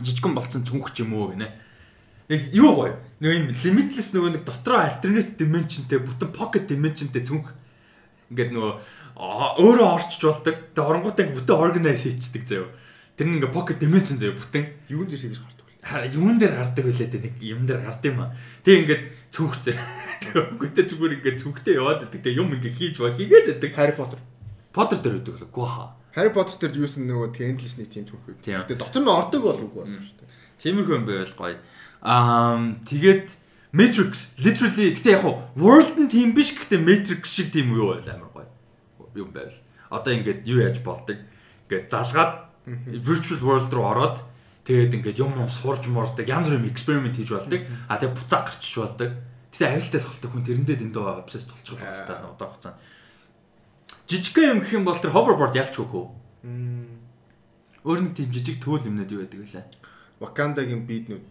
жижигэн 0.00 0.38
болцсон 0.38 0.62
цүнх 0.62 0.92
ч 0.92 1.02
юм 1.02 1.18
уу 1.18 1.32
гэнэ 1.32 1.65
яг 2.28 2.42
юу 2.54 2.72
гоё. 2.74 2.94
Нөгөө 3.20 3.36
юм 3.38 3.46
limitless 3.50 4.12
нөгөө 4.12 4.30
нэг 4.36 4.44
дотроо 4.44 4.82
alternate 4.82 5.36
dimensionтэй 5.40 6.00
бүтэн 6.02 6.30
pocket 6.36 6.66
dimensionтэй 6.68 7.22
цүнх 7.24 7.54
ингээд 8.30 8.52
нөгөө 8.52 8.72
өөрөө 9.16 9.88
орчиж 9.88 10.22
болдог. 10.26 10.56
Тэгээ 10.74 10.90
оронгуудаа 10.90 11.26
бүтэн 11.32 11.56
organize 11.56 12.04
хийчихдэг 12.10 12.44
заяа. 12.44 12.68
Тэр 13.16 13.30
ингээ 13.32 13.54
pocket 13.54 13.78
dimension 13.80 14.18
заяа 14.18 14.36
бүтэн. 14.36 14.66
Юун 14.90 15.08
дээр 15.08 15.22
хийж 15.22 15.40
гардаг 15.40 15.64
вэ? 15.64 16.10
Юун 16.12 16.36
дээр 16.36 16.54
гардаг 16.58 16.84
вүлээ 16.84 17.08
тэ 17.08 17.22
нэг 17.24 17.34
юм 17.40 17.62
дээр 17.64 17.80
гард 17.86 18.02
юм 18.04 18.18
аа. 18.20 18.34
Тэгээ 18.66 18.80
ингээд 18.82 19.02
цүнх 19.30 19.54
заяа. 19.62 19.86
Үгүйтэй 20.58 20.84
зүгээр 20.90 21.16
ингээд 21.22 21.40
цүнхтэй 21.40 21.74
яваад 21.78 22.04
байдаг. 22.04 22.20
Тэгээ 22.20 22.36
юм 22.42 22.52
ингээ 22.52 22.74
хийж 22.74 23.00
ба 23.00 23.14
хийгээд 23.14 23.46
байдаг. 23.56 23.70
Harry 23.78 23.94
Potter. 23.96 24.20
Potter 24.74 24.98
дээр 25.00 25.16
үүдэг 25.22 25.36
л 25.40 25.48
гоо 25.54 25.64
хаа. 25.64 25.88
Harry 26.12 26.32
Potter 26.34 26.68
дээр 26.68 26.84
юусэн 26.84 27.08
нөгөө 27.08 27.40
endless-ний 27.40 27.88
тийм 27.88 28.04
цүнх 28.04 28.26
үү. 28.28 28.44
Тэгээ 28.44 28.76
дотор 28.76 29.00
нь 29.00 29.08
ордог 29.08 29.40
бол 29.40 29.60
үгүй 29.64 29.80
болно 29.84 30.00
шүү 30.00 30.16
дээ. 30.20 30.28
Тиймэрхүү 30.60 30.96
юм 30.96 31.04
байвал 31.08 31.36
гоё. 31.36 31.56
Аа 32.02 32.76
тэгээд 32.84 33.36
Matrix 33.76 34.32
literally 34.40 34.96
гэхдээ 34.96 35.16
яг 35.20 35.24
world 35.56 35.96
нь 36.00 36.08
тийм 36.08 36.32
биш 36.32 36.56
гэхдээ 36.56 36.80
Matrix 36.80 37.36
шиг 37.36 37.52
тийм 37.52 37.76
юу 37.76 37.92
байл 37.92 38.08
амар 38.08 38.30
гоё. 38.32 38.48
Юм 39.14 39.30
байл. 39.36 39.52
Одоо 39.92 40.12
ингээд 40.16 40.48
юу 40.48 40.64
яаж 40.64 40.80
болдог? 40.80 41.20
Ингээд 41.68 41.92
залгаад 41.92 42.32
virtual 43.04 43.40
world 43.44 43.70
руу 43.72 43.86
ороод 43.92 44.16
тэгээд 44.64 44.96
ингээд 44.96 45.20
юм 45.20 45.36
юм 45.36 45.50
сурж 45.52 45.86
мордог 45.92 46.24
янз 46.24 46.48
бүрийн 46.48 46.72
experiment 46.72 47.20
хийж 47.20 47.30
болдог. 47.30 47.60
А 47.88 48.00
тэгээд 48.00 48.16
буцаа 48.16 48.48
гарчиж 48.48 48.74
болдог. 48.80 49.10
Тэгтээ 49.52 49.72
аюултай 49.72 50.00
сохолтой 50.00 50.30
хүн 50.32 50.44
тэрэндээ 50.46 50.76
дэндөө 50.80 51.04
обсесс 51.20 51.44
тулчих 51.44 51.76
болох 51.76 51.84
хэрэгтэй 51.84 52.16
одоо 52.16 52.48
хугацаанд. 52.48 52.78
Жижигхэн 54.06 54.50
юм 54.56 54.60
гэх 54.60 54.72
юм 54.76 54.84
бол 54.84 54.98
тэр 54.98 55.12
hoverboard 55.12 55.54
ялч 55.56 55.74
хөөе. 55.76 56.12
Өөр 57.86 58.00
нэг 58.02 58.14
тийм 58.18 58.30
жижиг 58.34 58.58
төөл 58.58 58.86
юмнууд 58.86 59.10
юу 59.10 59.22
байдаг 59.22 59.40
вэ? 59.46 59.62
Wakanda-гийн 60.22 60.86
биднүүд 60.86 61.24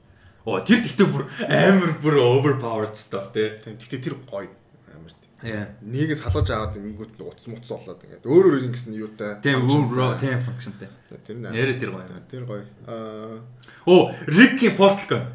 Оо 0.45 0.61
тэр 0.61 0.85
гэхдээ 0.85 1.09
бүр 1.09 1.25
амар 1.41 1.91
бүр 1.97 2.15
overpowered 2.21 2.93
stuff 2.93 3.33
тий. 3.33 3.57
Гэхдээ 3.65 4.01
тэр 4.05 4.15
гоё 4.29 4.45
амар 4.93 5.09
тий. 5.09 5.49
Яа. 5.49 5.73
Нэгээс 5.81 6.21
халгаж 6.21 6.53
аваад 6.53 6.77
ингэнгүүт 6.77 7.17
утас 7.17 7.49
муц 7.49 7.65
болоод 7.65 8.05
ингээд 8.05 8.29
өөр 8.29 8.45
өөр 8.53 8.65
ингэсэн 8.69 8.93
юутай. 8.93 9.41
Тийм 9.41 9.65
өөр 9.65 10.21
тийм 10.21 10.37
functionтэй. 10.45 10.89
Тэр 11.25 11.41
нэ. 11.41 11.49
Нэрэ 11.49 11.73
тэр 11.81 11.91
гоё. 11.97 12.21
Тэр 12.29 12.43
гоё. 12.45 12.61
Аа. 12.85 13.41
Оо 13.89 14.13
Ricky 14.29 14.69
Portal. 14.77 15.33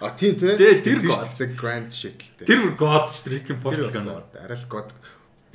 А 0.00 0.16
тийм 0.16 0.40
тий. 0.40 0.56
Тэр 0.80 1.04
god. 1.04 1.36
Grand 1.60 1.92
shit 1.92 2.16
л 2.16 2.32
тий. 2.40 2.48
Тэр 2.48 2.72
god 2.72 3.12
шүү 3.12 3.36
Ricky 3.36 3.52
Portal. 3.60 4.24
Арай 4.32 4.56
л 4.56 4.68
god 4.72 4.96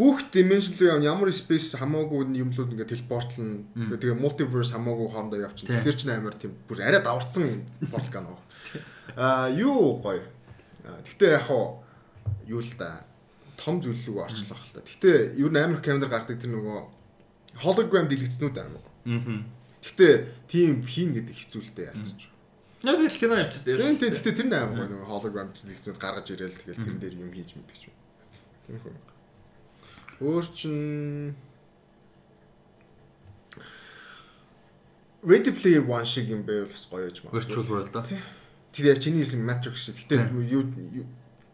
бүх 0.01 0.23
dimension 0.33 0.73
руу 0.79 0.89
явна 0.89 1.05
ямар 1.11 1.29
space 1.35 1.77
хамаагүй 1.77 2.25
юмлууд 2.41 2.73
ингээд 2.73 2.89
телепортлно. 2.89 3.65
Тэгээ 3.75 4.17
multiverse 4.17 4.73
хамаагүй 4.73 5.07
хоорондоо 5.13 5.39
явчихна. 5.45 5.77
Тэгэхээр 5.77 5.97
ч 5.97 6.01
амар 6.09 6.35
тийм 6.41 6.55
бүр 6.65 6.81
арай 6.81 7.01
даварцсан 7.05 7.61
портал 7.91 8.09
гано. 8.09 8.39
Аа 9.15 9.49
юу 9.51 10.01
гоё. 10.01 10.23
Гэхдээ 11.05 11.31
яг 11.37 11.45
хоо 11.47 11.83
юу 12.47 12.61
л 12.61 12.73
да 12.77 13.05
том 13.61 13.81
зүйл 13.81 14.01
рүү 14.07 14.25
орчлох 14.25 14.57
л 14.57 14.73
та. 14.73 14.81
Гэхдээ 14.81 15.37
ер 15.37 15.51
нь 15.53 15.59
амар 15.61 15.81
камер 15.85 16.09
гардаг 16.09 16.41
тэр 16.41 16.57
нөгөө 16.57 16.79
hologram 17.61 18.09
дэлгэцнүүд 18.09 18.57
аа. 18.57 18.69
Аа. 19.05 19.45
Гэхдээ 19.85 20.13
тийм 20.49 20.81
хийн 20.81 21.13
гэдэг 21.13 21.35
хэцүүлтэй 21.37 21.93
ялчих. 21.93 22.29
Яг 22.81 22.97
л 22.97 23.19
кино 23.21 23.37
явчих 23.37 23.61
дээр. 23.61 23.81
Тийм 23.81 23.97
тийм 24.01 24.11
гэхдээ 24.17 24.35
тэр 24.37 24.47
нь 24.49 24.57
амар 24.57 24.77
гоё 24.81 24.89
нөгөө 24.89 25.09
hologram 25.09 25.49
дэлгэцнүүд 25.53 25.99
гаргаж 26.01 26.27
ирээл 26.33 26.57
тэгэл 26.57 26.81
тэрэн 26.81 27.01
дээр 27.01 27.15
юм 27.21 27.29
хийж 27.29 27.53
мэддэг 27.53 27.77
ч 27.77 27.83
юм. 27.89 27.95
Тийм 28.65 28.77
хөө. 28.81 28.95
Өөр 30.21 30.45
чин 30.53 30.77
Ready 35.21 35.53
Player 35.53 35.85
One 35.85 36.05
шиг 36.05 36.33
юм 36.33 36.41
байвал 36.41 36.73
бас 36.73 36.89
гоё 36.89 37.13
гэж 37.13 37.21
магадгүй. 37.21 37.37
Virtual 37.37 37.65
World 37.69 37.93
аа. 37.93 38.40
Тэр 38.71 38.85
яг 38.95 38.99
чиний 38.99 39.23
хэлсэн 39.23 39.43
Matrix 39.43 39.75
шиг. 39.83 39.99
Гэтэ 40.07 40.31
юу 40.47 40.63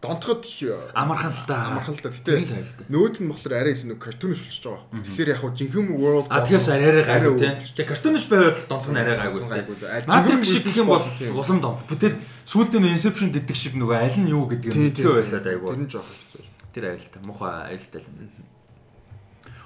донтоход 0.02 0.46
амархан 0.94 1.34
л 1.34 1.42
та 1.50 1.74
амархан 1.74 1.96
л 1.98 2.02
та. 2.06 2.14
Гэтэ 2.14 2.46
нөөд 2.94 3.18
нь 3.18 3.30
болохоор 3.34 3.54
арай 3.58 3.74
илүү 3.74 3.98
нэг 3.98 3.98
картуниш 3.98 4.46
болчихж 4.46 4.70
байгаа 4.70 4.86
байхгүй. 4.94 5.06
Тэгэхээр 5.10 5.32
яг 5.34 5.40
хуу 5.42 5.52
жинхэнэ 5.58 5.94
world 5.98 6.28
А 6.30 6.46
тэгээс 6.46 6.68
арай 6.70 7.02
гайгүй 7.02 7.34
тий. 7.42 7.50
Тэгээ 7.74 7.90
картуниш 7.90 8.24
байвал 8.30 8.62
донтох 8.70 8.94
нь 8.94 9.02
арай 9.02 9.18
гайгүй 9.18 9.42
тий. 9.42 9.66
Matrix 10.06 10.42
шиг 10.46 10.64
гэх 10.70 10.78
юм 10.78 10.94
бол 10.94 11.02
улам 11.02 11.60
дон. 11.66 11.76
Бүтээд 11.90 12.16
сүүлдээ 12.46 12.82
нь 12.86 12.94
Inception 12.94 13.34
гэдэг 13.34 13.58
шиг 13.58 13.74
нөгөө 13.74 13.98
аль 13.98 14.20
нь 14.22 14.30
юу 14.30 14.46
гэдэг 14.46 14.70
нь 14.70 14.94
мэдхээ 14.94 15.18
байлаа 15.18 15.42
айгуу. 15.50 15.74
Тэр 15.74 15.82
нь 15.82 15.90
жоох 15.90 16.06
хэцүү. 16.06 16.46
Тэр 16.78 16.84
аюултай. 16.94 17.22
Муухай 17.26 17.74
аюултай 17.74 18.02
юм. 18.06 18.46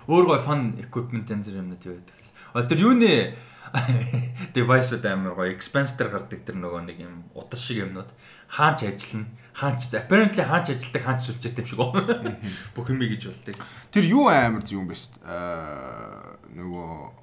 Өөр 0.08 0.26
гой 0.32 0.40
фан 0.40 0.80
equipment 0.80 1.28
янз 1.28 1.52
бүр 1.52 1.60
юмнууд 1.60 1.84
юу 1.84 2.00
байдаг. 2.00 2.72
Тэр 2.72 2.80
юуны 2.80 3.36
device-ууд 4.56 5.06
амар 5.08 5.36
гоё 5.36 5.52
expense 5.56 5.96
дээр 5.96 6.12
гардаг 6.12 6.44
тэр 6.44 6.58
нөгөө 6.60 6.82
нэг 6.88 6.98
юм 7.00 7.16
удас 7.36 7.64
шиг 7.64 7.84
юмнууд 7.88 8.12
хаач 8.52 8.84
ажиллана 8.84 9.32
хаач 9.56 9.92
apparently 9.96 10.44
хаач 10.44 10.76
ажилдаг 10.76 11.04
хаач 11.04 11.20
сүлжээтэй 11.24 11.64
юм 11.64 11.70
шиг 11.70 11.80
гоо 11.80 11.92
бүх 12.76 12.88
юм 12.92 13.00
гэж 13.00 13.32
болдог. 13.32 13.56
Тэр 13.92 14.06
юу 14.08 14.28
амар 14.28 14.64
зү 14.64 14.76
юм 14.76 14.88
бэ? 14.92 14.96
Нөгөө 16.56 17.22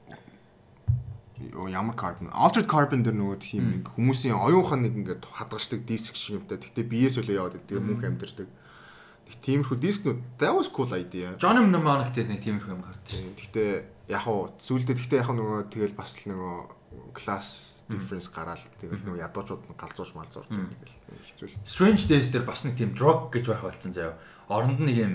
Оо 1.54 1.68
ямар 1.70 1.94
carbon? 1.94 2.34
Altered 2.34 2.66
carbon 2.66 3.06
дээр 3.06 3.14
нөгөө 3.14 3.38
тийм 3.38 3.64
нэг 3.70 3.94
хүмүүсийн 3.94 4.34
оюунхан 4.34 4.82
нэг 4.82 4.98
ингээд 4.98 5.22
хадгалдаг 5.22 5.86
диск 5.86 6.18
шиг 6.18 6.42
юмтай. 6.42 6.58
Гэтэ 6.58 6.82
биеэс 6.82 7.14
үлээ 7.22 7.38
яваад 7.38 7.62
байдаг 7.62 7.78
мөнх 7.78 8.02
амьдэрдэг. 8.02 8.48
Нэг 8.50 9.36
тиймэрхүү 9.46 9.78
дискнүүд 9.78 10.18
that 10.42 10.50
was 10.50 10.66
cool 10.66 10.90
idea. 10.90 11.38
Johnny 11.38 11.62
Mnemonic 11.62 12.10
дээр 12.10 12.34
нэг 12.34 12.42
тиймэрхүү 12.42 12.74
юм 12.74 12.82
гардаг 12.82 13.06
шүү. 13.06 13.38
Гэтэ 13.38 13.62
яг 14.08 14.24
уу 14.26 14.52
зүйлдээ 14.56 14.96
гэтэ 14.96 15.20
яг 15.20 15.30
нөгөө 15.30 15.68
тэгэл 15.68 15.94
бас 15.96 16.16
л 16.24 16.32
нөгөө 16.32 17.12
class 17.12 17.78
difference 17.88 18.28
гараад 18.28 18.60
тэгэл 18.80 19.04
нөгөө 19.04 19.24
ядуучууд 19.24 19.64
нь 19.68 19.76
галзууш 19.76 20.12
малзуур 20.12 20.48
тэгэл 20.48 20.96
хэцүү. 21.36 21.48
Strange 21.64 22.04
Days 22.08 22.28
дээр 22.28 22.44
бас 22.44 22.64
нэг 22.64 22.76
тийм 22.76 22.92
drug 22.92 23.32
гэж 23.32 23.48
байх 23.48 23.64
болсон 23.64 23.92
заяа. 23.92 24.20
Оронд 24.48 24.80
нэг 24.80 24.96
юм 24.96 25.12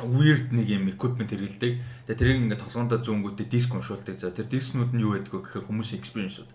weird 0.00 0.52
нэг 0.56 0.68
юм 0.68 0.88
equipment 0.88 1.28
хэрэгэлдэг. 1.28 1.72
Тэгээ 2.08 2.16
тэрийг 2.20 2.40
ингээд 2.48 2.64
толгоондоо 2.64 3.00
зүүнгүүтээ 3.04 3.48
диск 3.52 3.76
уншуулдаг. 3.76 4.16
За 4.16 4.32
тэр 4.32 4.48
дискнүүд 4.48 4.96
нь 4.96 5.04
юу 5.04 5.16
байдаг 5.16 5.34
вэ 5.36 5.44
гэхээр 5.44 5.68
хүмүүсийн 5.68 6.00
experience-ууд. 6.00 6.50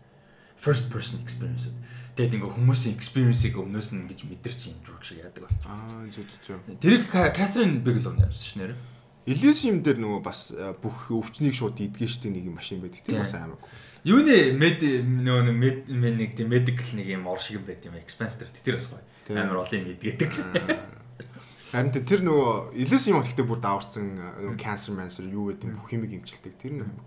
First 0.58 0.90
person 0.90 1.22
experience-ууд. 1.22 1.78
Тэгээд 2.18 2.42
ингээ 2.42 2.56
хүмүүсийн 2.58 2.96
experience-ийг 2.98 3.60
өмнөөс 3.60 3.90
нь 3.94 4.02
ингэж 4.08 4.20
мэдэрч 4.26 4.60
юм 4.74 4.80
drug 4.82 5.04
шиг 5.06 5.22
яадаг 5.22 5.46
болчих. 5.46 5.68
Аа 5.68 6.10
зүг 6.10 6.26
зүг. 6.42 6.64
Тэрийг 6.82 7.06
Catherine 7.12 7.84
Bigelow 7.84 8.16
нэрсэн 8.18 8.42
ш 8.42 8.54
нэр. 8.58 8.74
Elysium 9.26 9.82
дээр 9.82 9.98
нөгөө 9.98 10.22
бас 10.22 10.54
бүх 10.82 11.10
өвчнийг 11.10 11.58
шууд 11.58 11.82
идгээ 11.82 12.10
штэ 12.10 12.30
нэг 12.30 12.46
юм 12.46 12.62
машин 12.62 12.78
байдаг. 12.78 13.02
Тэр 13.02 13.26
бас 13.26 13.34
амар. 13.34 13.58
Юуны 14.06 14.54
med 14.54 14.86
нөгөө 14.86 15.54
med 15.58 16.14
нэг 16.14 16.38
тийм 16.38 16.54
medical 16.54 16.90
нэг 16.94 17.10
юм 17.10 17.26
ор 17.26 17.42
шиг 17.42 17.58
юм 17.58 17.66
байт 17.66 17.82
юм 17.90 17.98
expense 17.98 18.38
дээр 18.38 18.54
тэр 18.54 18.78
бас 18.78 18.90
гоё. 18.94 19.02
Амар 19.34 19.66
олон 19.66 19.82
юм 19.82 19.90
идгээдэг. 19.98 20.30
Харин 21.74 21.90
тэр 22.06 22.22
нөгөө 22.22 22.78
юм 22.78 23.22
гэхдээ 23.26 23.50
бүр 23.50 23.60
дааварсан 23.66 24.06
нөгөө 24.46 24.62
cancer 24.62 24.94
cancer 24.94 25.26
юу 25.26 25.50
гэдэг 25.50 25.74
бүх 25.74 25.90
юмыг 25.90 26.14
имчилдэг. 26.22 26.54
Тэр 26.62 26.86
нэг 26.86 26.94
юм. 26.94 27.02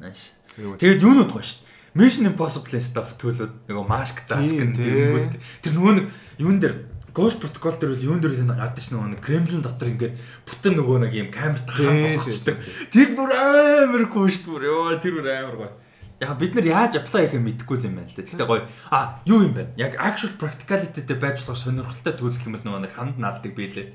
Нааш. 0.00 0.32
Тэгээд 0.56 1.04
юунууд 1.04 1.36
гоё 1.36 1.44
шүү 1.44 1.60
дээ. 1.60 1.78
Mission 1.92 2.26
Impossible 2.30 2.78
stuff 2.78 3.16
төлөөд 3.18 3.66
нөгөө 3.66 3.86
маск 3.90 4.22
зааск 4.22 4.54
тэр 4.78 5.26
тэр 5.58 5.72
нөгөө 5.74 5.94
нэг 5.98 6.06
юун 6.38 6.62
дээр 6.62 6.86
Ghost 7.20 7.36
Protocol 7.44 7.76
дээр 7.76 7.92
бол 7.92 8.06
юун 8.08 8.20
дээр 8.24 8.32
л 8.40 8.56
гардаг 8.56 8.80
ш 8.80 8.96
нөгөө 8.96 9.12
нэг 9.12 9.20
Kremlin 9.20 9.60
дотор 9.60 9.92
ингээд 9.92 10.16
бүтэн 10.48 10.72
нөгөө 10.80 10.98
нэг 11.04 11.12
юм 11.20 11.28
камерт 11.28 11.68
хаа 11.68 11.92
босгочдаг. 12.08 12.56
Тэр 12.88 13.12
бүр 13.12 13.30
амар 13.36 14.08
шүү 14.08 14.56
дээ. 14.56 14.72
Йоо 14.72 14.96
тэр 14.96 15.20
бүр 15.20 15.28
амар 15.28 15.56
гоё. 15.60 15.72
Яг 16.20 16.36
бид 16.40 16.52
нар 16.56 16.64
яаж 16.68 16.96
apply 17.00 17.28
хийх 17.28 17.36
юм 17.36 17.44
мэдэхгүй 17.48 17.76
юм 17.84 17.96
байна 17.96 18.08
л 18.08 18.16
да. 18.16 18.24
Гэтэ 18.24 18.44
гоё. 18.44 18.64
А 18.92 19.20
юу 19.24 19.40
юм 19.44 19.52
бэ? 19.56 19.72
Яг 19.76 19.96
actual 19.96 20.36
practicality 20.36 21.00
дээр 21.04 21.20
байж 21.20 21.44
болох 21.44 21.60
сонирхолтой 21.60 22.12
төлөх 22.12 22.44
юм 22.44 22.56
бол 22.56 22.64
нөгөө 22.64 22.82
нэг 22.84 22.92
ханд 22.92 23.16
наалдаг 23.16 23.52
бийлээ. 23.56 23.88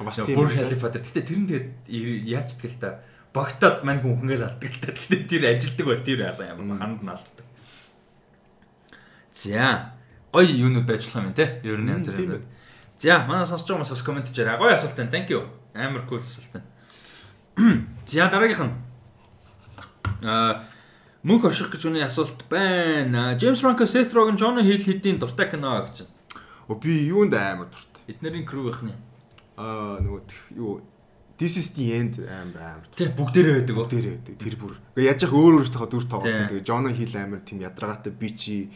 Бас 0.00 0.16
тийм. 0.16 0.36
Бүр 0.36 0.48
шалифа 0.48 0.88
дээр. 0.88 1.04
Гэтэ 1.04 1.24
тэр 1.28 1.38
нь 1.40 1.48
тэгээд 1.48 1.68
яаж 2.24 2.56
тэгэл 2.56 2.80
та 2.80 2.90
багтаад 3.36 3.84
мань 3.84 4.00
хүн 4.00 4.16
хүнгээл 4.16 4.48
алдаг 4.48 4.70
л 4.72 4.80
та. 4.80 4.96
Гэтэ 4.96 5.28
тэр 5.28 5.42
ажилдаг 5.52 5.86
бол 5.92 6.04
тэр 6.04 6.20
яасан 6.24 6.56
юм 6.56 6.72
ханд 6.80 7.00
наалдаг. 7.04 7.44
За 9.36 9.92
гоё 10.32 10.48
юунууд 10.48 10.88
байж 10.88 11.04
болох 11.04 11.20
юм 11.20 11.36
те. 11.36 11.60
Ер 11.68 11.84
нь 11.84 11.92
янз 11.92 12.08
бүр. 12.08 12.40
За 12.98 13.22
манай 13.28 13.46
сонсож 13.46 13.70
байгаа 13.70 13.86
хүмүүс 13.86 13.94
бас 13.94 14.02
комент 14.02 14.28
хийрээ. 14.28 14.58
Гоё 14.58 14.74
асуулт 14.74 14.98
байна. 14.98 15.12
Thank 15.14 15.30
you. 15.30 15.46
Амар 15.74 16.02
cool 16.10 16.18
асуулт 16.18 16.50
байна. 16.58 17.86
За 18.06 18.26
дараагийнх 18.26 18.66
нь 18.66 18.74
аа 20.26 20.66
мөнх 21.22 21.46
орших 21.46 21.70
гэж 21.70 21.86
үний 21.86 22.02
асуулт 22.02 22.42
байна. 22.50 23.38
Джеймс 23.38 23.62
Франко, 23.62 23.86
Seth 23.86 24.10
Rogen, 24.14 24.34
John 24.34 24.58
Hill 24.58 24.82
хэдийн 24.82 25.22
дуртай 25.22 25.46
кино 25.46 25.86
гэж. 25.86 26.10
О 26.66 26.74
би 26.74 27.06
юунд 27.06 27.34
амар 27.34 27.70
дуртай. 27.70 28.02
Эднэрийн 28.10 28.42
crew 28.42 28.66
ихний. 28.66 28.98
Аа 29.54 30.02
нөгөө 30.02 30.58
юу 30.58 30.82
This 31.38 31.54
is 31.54 31.70
the 31.78 31.94
end 31.94 32.18
амар 32.18 32.82
амар. 32.82 32.86
Тэг 32.98 33.14
бүгдээрээ 33.14 33.62
байдаг. 33.62 33.74
Бүгдээрээ 33.78 34.14
байдаг. 34.18 34.34
Тэр 34.42 34.56
бүр. 34.58 34.74
Яаж 34.98 35.22
яг 35.22 35.32
өөр 35.38 35.62
өөртөө 35.62 35.86
дүр 35.86 36.04
тоглосон. 36.10 36.50
Тэгээ 36.50 36.66
John 36.66 36.90
Hill 36.90 37.14
амар 37.14 37.46
тийм 37.46 37.62
ядаргаатай 37.62 38.10
би 38.10 38.34
чи 38.34 38.74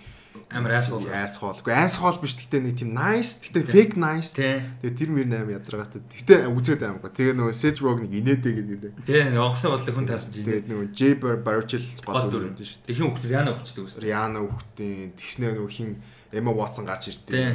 амар 0.52 0.72
asshole. 0.80 1.08
Гэхдээ 1.08 1.76
asshole 1.86 2.20
биш 2.20 2.34
гэхдээ 2.36 2.60
нэг 2.60 2.74
тийм 2.76 2.92
nice, 2.92 3.40
гэхдээ 3.40 3.64
fake 3.68 3.96
nice. 3.96 4.30
Тэгээ 4.36 4.92
тэр 4.96 5.10
мөр 5.12 5.26
амар 5.32 5.56
ядаргаатай. 5.56 6.00
Гэхдээ 6.12 6.48
үзээд 6.52 6.82
гоо. 7.00 7.12
Тэгээ 7.12 7.34
нөгөө 7.36 7.54
Seth 7.56 7.80
Rogen 7.80 8.08
инээдэй 8.08 8.52
гэдэг. 8.52 8.92
Тий, 9.06 9.22
онгоцны 9.32 9.72
бодлого 9.72 9.96
хүн 9.96 10.08
таарсан 10.08 10.32
чинь. 10.32 10.44
Тэгээ 10.44 10.68
нөгөө 10.68 10.86
J 10.92 11.00
Barrel 11.20 11.40
гол 11.42 12.28
дүр 12.28 12.48
юм 12.48 12.56
шүү 12.56 12.80
дээ. 12.80 12.86
Тэхийн 12.88 13.06
хүүхд 13.08 13.24
Rihanna 13.28 13.52
хүчдэг 13.56 13.84
ус. 13.88 13.96
Rihanna 14.00 14.40
хүүхдийн 14.44 15.10
тэгснээ 15.16 15.50
нөгөө 15.56 15.72
хин 15.72 15.90
Emma 16.32 16.52
Watson 16.52 16.84
гарч 16.88 17.12
ирдээ. 17.12 17.52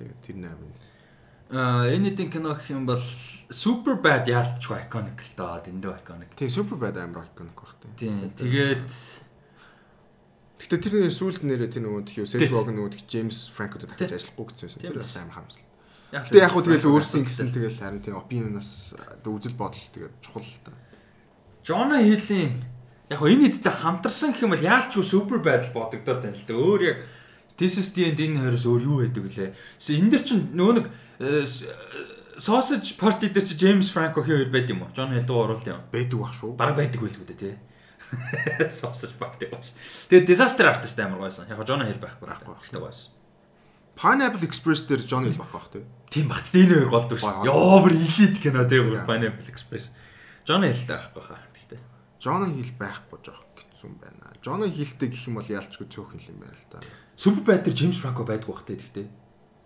Тэгээ 0.00 0.16
тэр 0.24 0.36
нээр. 0.40 0.60
Аа 1.52 1.84
энэ 1.92 2.16
хэдин 2.16 2.32
кино 2.32 2.56
гэх 2.56 2.72
юм 2.72 2.88
бол 2.88 3.04
Super 3.52 4.00
Bad 4.00 4.24
яалтчгүй 4.24 4.88
iconic 4.88 5.20
л 5.20 5.32
доо 5.36 5.60
дэндүү 5.60 5.92
iconic. 6.00 6.32
Тий, 6.32 6.48
Super 6.48 6.80
Bad 6.80 6.96
амар 6.96 7.28
iconic 7.28 7.52
баг 7.52 7.76
тий. 7.76 8.08
Тэгээд 8.32 8.88
Гэтэ 10.62 10.78
тэр 10.78 10.94
нэр 11.02 11.14
сүүлд 11.14 11.42
нэрээ 11.42 11.70
тэр 11.74 11.82
нөгөө 11.90 12.02
тхиу 12.06 12.26
Rogen 12.26 12.78
нөгөө 12.78 13.02
James 13.10 13.50
Franco-д 13.50 13.90
дахиж 13.90 14.14
ажиллахгүй 14.14 14.46
гэсэн 14.46 14.70
юм. 14.70 14.78
Тэр 14.78 14.98
бас 15.02 15.16
амар 15.18 15.34
харамсал. 15.34 15.66
Гэтэ 16.12 16.38
яг 16.38 16.52
хөө 16.54 16.62
тэгэл 16.70 16.90
өөрсдийн 16.92 17.24
гэсэн 17.26 17.48
тэгэл 17.50 17.80
харин 17.82 18.02
тийм 18.04 18.20
opinion-аас 18.20 18.70
үзэл 19.26 19.58
бодол 19.58 19.84
тэгээд 19.96 20.14
чухал 20.22 20.46
л 20.46 20.60
та. 20.62 20.70
Jonah 21.66 21.98
Hill-ийн 22.04 22.62
яг 23.10 23.18
хөө 23.18 23.32
энэ 23.32 23.48
хэдтэй 23.48 23.74
хамтарсан 23.74 24.30
гэх 24.30 24.44
юм 24.46 24.54
бол 24.54 24.62
яалчгүй 24.62 25.02
супер 25.02 25.42
байдал 25.42 25.72
бодогдоод 25.72 26.20
байна 26.22 26.36
л 26.36 26.46
да. 26.46 26.54
Өөр 26.54 26.82
яг 26.84 26.98
This 27.56 27.76
is 27.78 27.92
the 27.92 28.08
end 28.08 28.20
энэ 28.20 28.40
хоёроос 28.40 28.64
өөр 28.64 28.82
юу 28.82 28.96
байдаг 29.04 29.22
вүлээ. 29.28 29.50
Энэ 29.52 30.10
дэр 30.10 30.22
чинь 30.24 30.42
нөгөө 30.56 30.74
нэг 30.80 30.86
э, 31.20 31.44
sausage 32.40 32.96
party 32.96 33.28
дээр 33.28 33.44
чи 33.44 33.54
James 33.60 33.92
Franco 33.92 34.24
хий 34.24 34.40
хоёр 34.40 34.48
байд 34.48 34.72
юм 34.72 34.88
уу? 34.88 34.92
Jonah 34.96 35.20
Hill 35.20 35.28
дуу 35.28 35.44
оруулалт 35.44 35.68
юм. 35.68 35.84
Байдаг 35.92 36.16
бах 36.16 36.32
шүү. 36.32 36.56
Бараг 36.56 36.80
байдаг 36.80 37.00
байлгүй 37.04 37.28
дээ 37.28 37.40
тий. 37.40 37.54
Sausage 38.80 39.16
party 39.18 39.48
гоё 39.48 39.60
шүү. 39.62 40.08
Тэгээд 40.12 40.26
disaster 40.28 40.68
artist 40.68 40.98
амар 41.00 41.24
гойсон. 41.24 41.48
Яг 41.48 41.64
John 41.64 41.84
Hill 41.84 42.00
байхгүй 42.02 42.28
байхгүй. 42.28 42.54
Гэхдээ 42.60 42.82
гойсон. 42.82 43.10
Pineapple 43.96 44.44
Express 44.48 44.84
дээр 44.88 45.02
John 45.04 45.24
Hill 45.28 45.38
байх 45.40 45.52
бах 45.52 45.68
тий. 45.72 45.84
Тийм 46.12 46.28
багт 46.28 46.52
энэ 46.52 46.74
хоёр 46.76 46.90
голд 46.92 47.12
шүү. 47.16 47.48
Йоо 47.48 47.76
бүр 47.84 47.96
elite 47.96 48.38
кино 48.40 48.64
тий 48.68 48.80
Pineapple 48.80 49.48
Express. 49.48 49.92
John 50.44 50.64
Hill 50.64 50.84
байхгүй 50.88 51.22
хаа. 51.24 51.40
Гэхдээ 51.56 51.80
John 52.20 52.46
Hill 52.52 52.72
байхгүй 52.76 53.18
жоох 53.24 53.42
гэсэн 53.56 53.96
байна. 53.98 54.30
John 54.42 54.62
Hill-тэй 54.62 55.08
гэх 55.08 55.26
юм 55.26 55.40
бол 55.40 55.48
яалчгүй 55.48 55.86
цөөх 55.90 56.14
юм 56.28 56.38
байна 56.44 56.54
л 56.54 56.66
да. 56.70 56.78
Superbad 57.16 57.66
дээр 57.66 57.76
James 57.78 57.98
Franco 57.98 58.22
байдгүй 58.22 58.52
бах 58.52 58.66
тий 58.68 58.76
гэхдээ. 58.78 59.08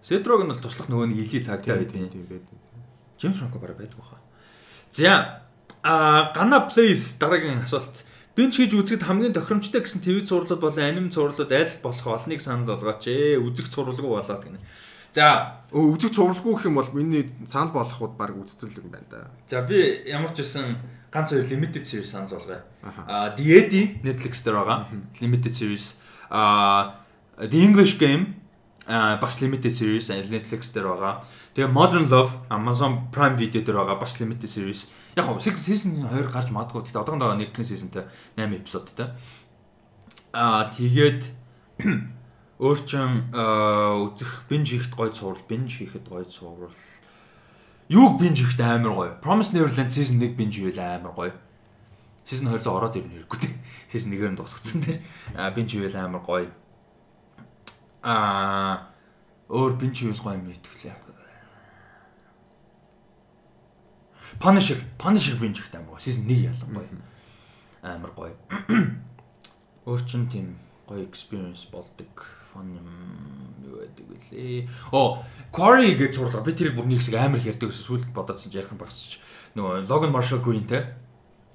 Setrog 0.06 0.46
нь 0.46 0.52
бол 0.54 0.62
туслах 0.62 0.86
нөгөө 0.86 1.10
нэг 1.10 1.18
elite 1.20 1.50
цагдаа 1.50 1.76
байдیں۔ 1.82 2.08
Тийм 2.08 2.30
байдаг. 2.30 2.56
James 3.18 3.36
Franco 3.36 3.58
бараг 3.58 3.76
байдгүй 3.76 4.04
хаа. 4.06 4.20
За 4.90 5.42
а 5.82 6.32
гана 6.34 6.68
please 6.68 7.18
дараагийн 7.18 7.62
асуулт 7.66 8.05
Бинч 8.36 8.60
хийж 8.60 8.76
үзэхэд 8.76 9.08
хамгийн 9.08 9.32
тохиромжтой 9.32 9.80
гэсэн 9.80 10.04
телевиз 10.04 10.28
зурлууд 10.28 10.60
болон 10.60 10.84
аним 10.84 11.08
зурлууд 11.08 11.48
аль 11.48 11.72
болох 11.80 12.04
олныг 12.04 12.44
санал 12.44 12.68
болгооч 12.68 13.08
ээ. 13.08 13.40
Үзэх 13.40 13.72
зурвалгүй 13.72 14.12
болоод 14.12 14.44
гинэ. 14.44 14.60
За, 15.16 15.64
үзэх 15.72 16.12
зурвалгүй 16.12 16.52
гэх 16.60 16.68
юм 16.68 16.76
бол 16.76 16.92
миний 16.92 17.32
санал 17.48 17.72
болгоход 17.72 18.20
баг 18.20 18.36
үзцэл 18.36 18.76
юм 18.76 18.92
байна 18.92 19.08
да. 19.08 19.20
За, 19.48 19.64
би 19.64 20.04
ямар 20.04 20.36
ч 20.36 20.44
байсан 20.44 20.76
ганц 21.08 21.32
хоёр 21.32 21.48
limited 21.48 21.88
series 21.88 22.12
санал 22.12 22.28
болгоё. 22.28 22.60
Аа, 22.84 23.32
The 23.32 23.44
Eddie 23.56 24.04
Netflix 24.04 24.44
дээр 24.44 24.60
байгаа. 24.60 24.92
Limited 25.24 25.56
series. 25.56 25.96
Аа, 26.28 27.00
The 27.40 27.56
English 27.56 27.96
Game 27.96 28.36
а 28.86 29.16
бас 29.16 29.40
limited 29.40 29.72
series 29.72 30.12
Netflix 30.12 30.70
дээр 30.76 30.92
байгаа. 30.92 31.24
Тэгээ 31.56 31.72
Modern 31.72 32.04
Love 32.12 32.36
Amazon 32.52 33.08
Prime 33.08 33.32
Video 33.40 33.64
дээр 33.64 33.80
байгаа 33.80 33.96
бас 33.96 34.20
limited 34.20 34.44
series. 34.44 34.92
Яг 35.16 35.24
хоо 35.24 35.40
season 35.40 36.04
2 36.04 36.28
гарч 36.28 36.52
магадгүй. 36.52 36.84
Тэгтээ 36.84 37.00
одоохондоо 37.00 37.32
нэг 37.32 37.56
seasonтэй 37.56 38.04
8 38.36 38.60
эпизодтай. 38.60 39.16
Аа 40.36 40.68
тэгээд 40.68 41.32
өөрчн 42.60 43.32
үзэх 43.32 44.44
бинж 44.52 44.68
хийхэд 44.68 44.92
гой 44.92 45.08
цуврал, 45.16 45.40
бинж 45.48 45.80
хийхэд 45.80 46.04
гой 46.04 46.28
цуврал. 46.28 46.76
Юуг 47.88 48.20
бинж 48.20 48.36
хийхэд 48.44 48.60
амар 48.60 48.92
гоё. 48.92 49.16
Promise 49.24 49.56
Neverland 49.56 49.88
season 49.88 50.20
1 50.20 50.36
бинж 50.36 50.60
хийвэл 50.60 50.76
амар 50.76 51.16
гоё. 51.16 51.32
Season 52.28 52.52
2 52.52 52.68
руу 52.68 52.76
ороод 52.84 53.00
ирнэ 53.00 53.24
хэрэггүй. 53.24 53.48
Season 53.88 54.12
1-ээр 54.12 54.36
нь 54.36 54.36
дуусгацсан. 54.36 54.84
Аа 55.40 55.56
бинж 55.56 55.72
хийвэл 55.72 55.96
амар 55.96 56.20
гоё 56.20 56.52
Аа 58.04 58.92
өөр 59.48 59.72
бинч 59.80 60.04
юу 60.04 60.12
гоё 60.12 60.36
юм 60.36 60.52
итгэлээ. 60.52 61.05
Punisher, 64.40 64.78
Punisher 64.98 65.36
бинч 65.40 65.60
ихтэй 65.60 65.80
амар 65.80 65.96
гоё. 65.96 66.02
Season 66.04 66.24
1 66.26 66.50
ялан 66.50 66.70
гоё. 66.74 66.88
Амар 67.82 68.12
гоё. 68.12 68.34
Өөр 69.86 70.02
чин 70.06 70.28
тийм 70.28 70.56
гоё 70.88 71.04
experience 71.06 71.68
болдог 71.70 72.26
фон 72.52 72.72
юм 72.72 72.88
юу 73.64 73.80
гэдэг 73.82 74.06
вүлээ. 74.06 74.68
Оо, 74.92 75.22
Quarry 75.52 75.96
гэж 75.96 76.16
сурлаа. 76.16 76.44
Би 76.44 76.52
тэрийг 76.52 76.76
бүр 76.76 76.86
нэг 76.86 77.00
хэсэг 77.00 77.16
амар 77.20 77.40
их 77.40 77.50
ярьдаг 77.52 77.70
гэсэн 77.70 77.84
сүлд 77.84 78.08
бодоодсон 78.14 78.52
ч 78.52 78.60
ярих 78.60 78.72
багсч. 78.76 79.18
Нөгөө 79.56 79.88
Logan 79.88 80.12
Marshall 80.12 80.44
Green 80.44 80.64
те 80.64 80.96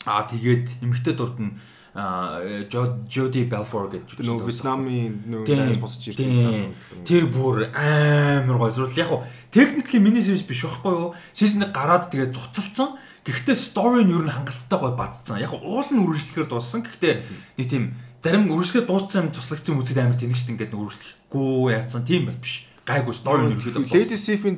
Аа 0.06 0.26
тэгээд 0.26 0.82
эмэгтэй 0.82 1.14
дурд 1.14 1.38
нь 1.38 1.54
Жоди 1.92 3.44
Белфор 3.52 3.92
гэж 3.92 4.16
Нөө 4.24 4.48
Вьетнамын 4.48 5.16
нөө 5.28 5.44
дайс 5.44 5.76
босч 5.76 6.08
ирсэн. 6.08 6.72
Тэр 7.04 7.28
бүр 7.28 7.68
амар 7.76 8.56
гоё 8.64 8.72
зүйл. 8.72 8.96
Яг 8.96 9.12
хуу 9.12 9.20
техникли 9.52 10.00
миний 10.00 10.24
series 10.24 10.48
биш 10.48 10.64
байхгүй 10.64 10.88
юу? 10.88 11.12
Season-ыг 11.36 11.76
гараад 11.76 12.08
тэгээд 12.08 12.32
цуцалцсан. 12.32 12.96
Гэхдээ 13.28 13.60
story 13.60 14.08
нь 14.08 14.16
ер 14.16 14.24
нь 14.24 14.32
хангалттай 14.32 14.80
гоё 14.80 14.96
бадцсан. 14.96 15.44
Яг 15.44 15.52
хуу 15.52 15.68
уул 15.68 15.84
нь 15.92 16.00
үргэлжлэхээр 16.00 16.48
дууссан. 16.48 16.88
Гэхдээ 16.88 17.14
нэг 17.60 17.68
тийм 17.68 17.92
зарим 18.24 18.48
үргэлжлэхээр 18.48 18.88
дууссан 18.88 19.28
юм 19.28 19.36
туслагдсан 19.36 19.76
үзэд 19.76 20.00
амар 20.00 20.16
тэнэгшт 20.16 20.48
ингээд 20.48 20.72
үргэлжлэхгүй 20.72 21.76
яатсан 21.76 22.08
тийм 22.08 22.32
бол 22.32 22.40
биш. 22.40 22.71
Гайгүй 22.82 23.14
story 23.14 23.46
нь 23.46 23.54
ерөөхдөө 23.54 23.94
Lady 23.94 24.18
Sif-ийн 24.18 24.58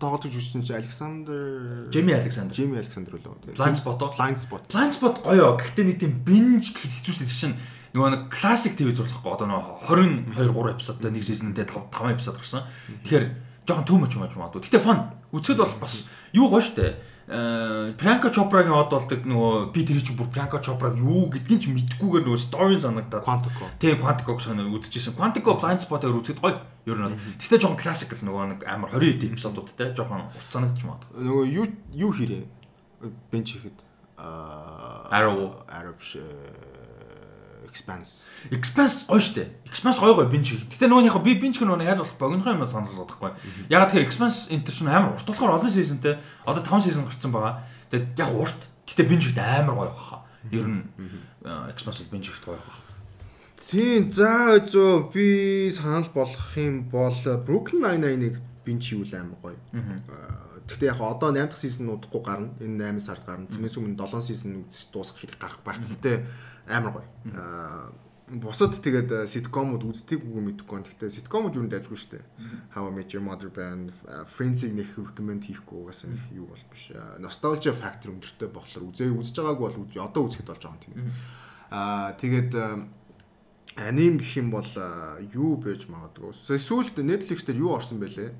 тоглож 0.00 0.32
үзсэн 0.32 0.64
чи 0.64 0.72
Александр 0.72 1.88
Джейми 1.92 2.16
Александр. 2.16 2.56
Джейми 2.56 2.80
Александр 2.80 3.20
үлээ. 3.20 3.52
Blind 3.52 3.76
Spot 3.76 4.00
оо. 4.00 4.12
Blind 4.16 4.40
Spot. 4.40 4.62
Blind 4.72 4.94
Spot 4.96 5.16
гоё. 5.20 5.52
Гэхдээ 5.60 5.84
нэг 5.84 5.98
тийм 6.00 6.12
binge 6.24 6.72
гэхэд 6.72 7.04
хэцүү 7.04 7.12
шүү 7.12 7.28
дээ 7.28 7.36
чинь 7.44 7.56
нөгөө 7.92 8.08
нэг 8.08 8.22
классик 8.32 8.72
ТV 8.72 8.96
зурлахгүй 8.96 9.32
одоо 9.36 9.46
нөгөө 9.52 10.32
22 10.32 10.48
3 10.48 10.72
эпизодтай 10.80 11.10
нэг 11.12 11.24
сизонтэй 11.28 11.68
5 11.68 11.92
5 11.92 12.16
эпизод 12.16 12.36
гарсан. 12.40 12.64
Тэгэхээр 13.04 13.24
жоохон 13.68 14.00
much 14.00 14.16
маж 14.16 14.32
магадгүй. 14.32 14.64
Гэхдээ 14.64 14.80
fun. 14.80 15.12
Үзэхэд 15.36 15.60
бол 15.60 15.76
бас 15.84 16.08
юу 16.32 16.48
гоё 16.48 16.64
штэ. 16.64 16.96
Э 17.28 17.92
Пранка 18.00 18.30
Чопрагийн 18.32 18.72
од 18.72 18.88
болдог 18.88 19.20
нөгөө 19.28 19.72
би 19.76 19.84
тэр 19.84 20.00
чинь 20.00 20.16
бүр 20.16 20.32
Пранка 20.32 20.58
Чопраг 20.64 20.96
юу 20.96 21.28
гэдгийг 21.28 21.60
ч 21.60 21.68
мэдгүйгээр 21.68 22.24
нөгөө 22.24 22.40
story 22.40 22.80
санагдаад. 22.80 23.24
Quantico. 23.28 23.68
Тийм 23.76 24.00
Quantico 24.00 24.38
сонь 24.40 24.64
үзчихсэн. 24.64 25.12
Quantico 25.12 25.60
Blind 25.60 25.84
Spot-ээр 25.84 26.16
үзэхэд 26.16 26.40
гоё. 26.40 26.56
Ер 26.88 26.96
нь 26.96 27.04
бол. 27.04 27.20
Гэхдээ 27.36 27.60
жоохон 27.60 27.76
классик 27.76 28.16
л 28.16 28.24
нөгөө 28.24 28.44
нэг 28.56 28.60
амар 28.64 28.88
20 28.96 29.28
эпизодуудтай 29.28 29.92
жоохон 29.92 30.32
урт 30.32 30.48
санагдчих 30.48 30.88
магадгүй. 30.88 31.20
Нөгөө 31.20 31.44
юу 31.52 31.66
юу 31.92 32.10
хийрээ? 32.16 32.44
Бенч 33.28 33.60
хийхэд 33.60 33.76
аа 34.16 35.04
Arrow. 35.12 35.52
Arrow 35.68 35.92
биш. 36.00 36.16
э, 36.16 36.24
Expanse. 37.70 38.24
Expanse 38.50 39.06
гоё 39.06 39.20
штэ. 39.20 39.48
Expanse 39.68 40.00
гоё 40.00 40.14
гоё 40.16 40.28
бинж. 40.28 40.56
Гэтэ 40.68 40.88
нөгөө 40.88 41.08
яг 41.08 41.18
би 41.22 41.34
бинж 41.36 41.60
нөгөө 41.60 41.84
аль 41.84 42.00
болох 42.00 42.18
богинохоо 42.18 42.54
юм 42.56 42.68
санал 42.68 42.96
болгохгүй. 42.96 43.32
Яг 43.68 43.88
тэгэхээр 43.88 44.08
Expanse 44.08 44.48
энэ 44.50 44.64
чинь 44.66 44.88
амар 44.88 45.14
урт 45.14 45.26
болохоор 45.28 45.56
олон 45.56 45.70
seasonтэй. 45.70 46.18
Одоо 46.48 46.62
5 46.64 46.88
season 46.88 47.04
гарсан 47.04 47.32
байгаа. 47.32 47.62
Тэгээд 47.92 48.18
яг 48.18 48.30
урт. 48.32 48.60
Гэтэ 48.88 49.02
бинж 49.04 49.22
ихтэй 49.30 49.44
амар 49.44 49.76
гоё 49.76 49.92
баха. 49.92 50.24
Ер 50.50 50.66
нь 50.66 50.84
э, 51.44 51.72
Expanse 51.72 52.08
бинж 52.08 52.32
ихтэй 52.32 52.54
гоё 52.54 52.60
баха. 52.60 52.82
Тийм 53.68 54.08
за 54.08 54.64
зөө 54.64 55.12
би 55.12 55.68
санал 55.68 56.08
болгох 56.14 56.56
юм 56.56 56.88
бол 56.88 57.12
Brooklyn 57.44 57.84
Nine-Nine-ыг 57.84 58.40
бинч 58.64 58.96
хийвэл 58.96 59.12
амар 59.20 59.38
гоё. 59.44 59.60
Аа, 59.76 60.48
Гэхдээ 60.68 60.92
яг 60.92 61.00
одоо 61.00 61.32
8 61.32 61.48
дахь 61.48 61.56
сизон 61.56 61.88
удахгүй 61.96 62.20
гарна. 62.20 62.52
Энэ 62.60 62.92
8 62.92 63.00
сард 63.00 63.24
гарна. 63.24 63.48
Тэрнээс 63.48 63.80
өмнө 63.80 63.96
7 63.96 64.20
сизон 64.20 64.68
үзэж 64.68 64.92
дуусгах 64.92 65.20
хэрэг 65.24 65.40
гарах 65.40 65.60
байх. 65.64 65.80
Гэхдээ 65.80 66.16
амар 66.68 66.92
гоё. 67.00 67.08
Аа 67.34 67.90
бусад 68.28 68.76
тэгээд 68.76 69.24
ситкомууд 69.24 69.88
үздэг 69.88 70.20
үгүй 70.20 70.52
байна. 70.52 70.84
Гэхдээ 70.84 71.08
ситкомууд 71.08 71.56
юу 71.56 71.64
нэг 71.64 71.72
дайггүй 71.72 71.96
шүү 71.96 72.12
дээ. 72.12 72.24
How 72.76 72.84
I 72.84 72.92
Met 72.92 73.16
Your 73.16 73.24
Mother 73.24 73.48
байна. 73.48 73.88
Friends-ийг 74.28 74.76
нэг 74.76 74.92
recommend 75.00 75.48
хийхгүй 75.48 75.88
угаасаа 75.88 76.12
нэг 76.12 76.28
юу 76.36 76.52
бол 76.52 76.64
биш. 76.68 76.92
Nostalgia 77.24 77.72
factor 77.72 78.12
өндөртэй 78.12 78.52
болохоор 78.52 78.92
үзээ 78.92 79.16
үзэж 79.16 79.36
байгааг 79.40 79.60
бол 79.64 79.76
одоо 80.04 80.22
үзэхэд 80.28 80.48
болж 80.52 80.60
байгаа 80.60 80.76
юм 80.76 80.84
тийм. 80.84 80.96
Аа 81.72 82.12
тэгээд 82.20 82.52
аним 83.80 84.14
гэх 84.20 84.32
юм 84.36 84.52
бол 84.52 84.72
юу 85.32 85.56
байж 85.56 85.88
магадгүй. 85.88 86.36
Сүүлд 86.36 87.00
Netflix 87.00 87.48
дээр 87.48 87.64
юу 87.64 87.72
орсон 87.80 87.96
бэлээ? 87.96 88.36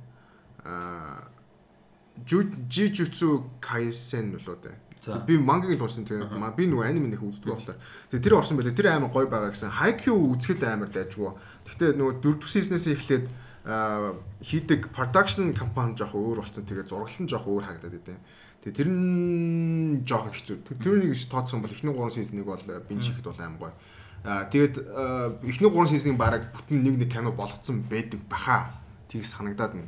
Аа 0.69 1.33
Jujutsu 2.29 3.47
Kaisen 3.63 4.37
болоо 4.37 4.59
дээ. 4.61 4.88
Би 5.27 5.39
мангаг 5.39 5.73
л 5.77 5.83
урсан 5.85 6.05
тэгээд 6.05 6.33
би 6.57 6.65
нөгөө 6.69 6.85
анime 6.89 7.09
нэх 7.09 7.23
үздэг 7.25 7.49
болохоор 7.55 7.79
тэгээд 8.13 8.25
тэр 8.29 8.35
орсон 8.37 8.57
байлээ. 8.61 8.77
Тэр 8.77 8.89
амар 8.93 9.11
гоё 9.11 9.27
байгаа 9.31 9.51
гэсэн. 9.55 9.73
Haikyuu 9.73 10.19
үзэхэд 10.37 10.63
амар 10.69 10.89
дайжгүй. 10.93 11.33
Гэхдээ 11.65 11.91
нөгөө 11.97 12.15
дөрөвдүгээр 12.21 12.53
сизнээс 12.53 12.87
эхлээд 12.93 13.27
хийдэг 14.43 14.89
production 14.95 15.53
компани 15.55 15.97
жоох 15.97 16.15
өөр 16.15 16.41
болсон. 16.45 16.65
Тэгээд 16.65 16.89
зураглал 16.89 17.23
нь 17.25 17.29
жоох 17.29 17.45
өөр 17.49 17.65
харагдаад 17.69 17.97
идэв. 18.01 18.19
Тэгээд 18.65 18.77
тэр 18.79 18.89
нь 18.89 20.03
жоох 20.09 20.31
хэцүү. 20.33 20.57
Тэр- 20.67 20.81
Тэрнийг 20.83 21.15
тооцсон 21.29 21.61
бол 21.63 21.71
эхний 21.73 21.93
3 21.93 22.11
сизныг 22.15 22.45
бол 22.47 22.63
бинж 22.89 23.05
хийхэд 23.13 23.27
бол 23.29 23.41
амар 23.41 23.59
гоё. 23.61 23.75
Аа 24.25 24.45
тэгээд 24.51 24.75
аа, 24.89 25.39
эхний 25.47 25.71
3 25.71 25.87
сизнийг 25.93 26.17
бараг 26.19 26.49
бүтэн 26.53 26.83
нэг 26.83 26.95
нэг 26.99 27.11
кино 27.13 27.31
болгоцсон 27.33 27.85
байдаг 27.87 28.21
баха. 28.29 28.73
Тэгс 29.09 29.37
санагдаад 29.37 29.75
нь. 29.79 29.87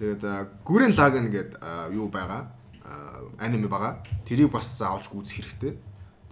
Тэгээд 0.00 0.22
Gurren 0.64 0.94
Lagann 0.96 1.28
гэдэг 1.28 1.60
аа, 1.60 1.90
юу 1.92 2.08
байгаа? 2.08 2.48
Аа, 2.90 3.22
аниме 3.38 3.70
байгаа. 3.70 4.02
Тэрийг 4.26 4.50
бас 4.50 4.66
заавалж 4.74 5.06
үзэх 5.14 5.46
хэрэгтэй. 5.46 5.78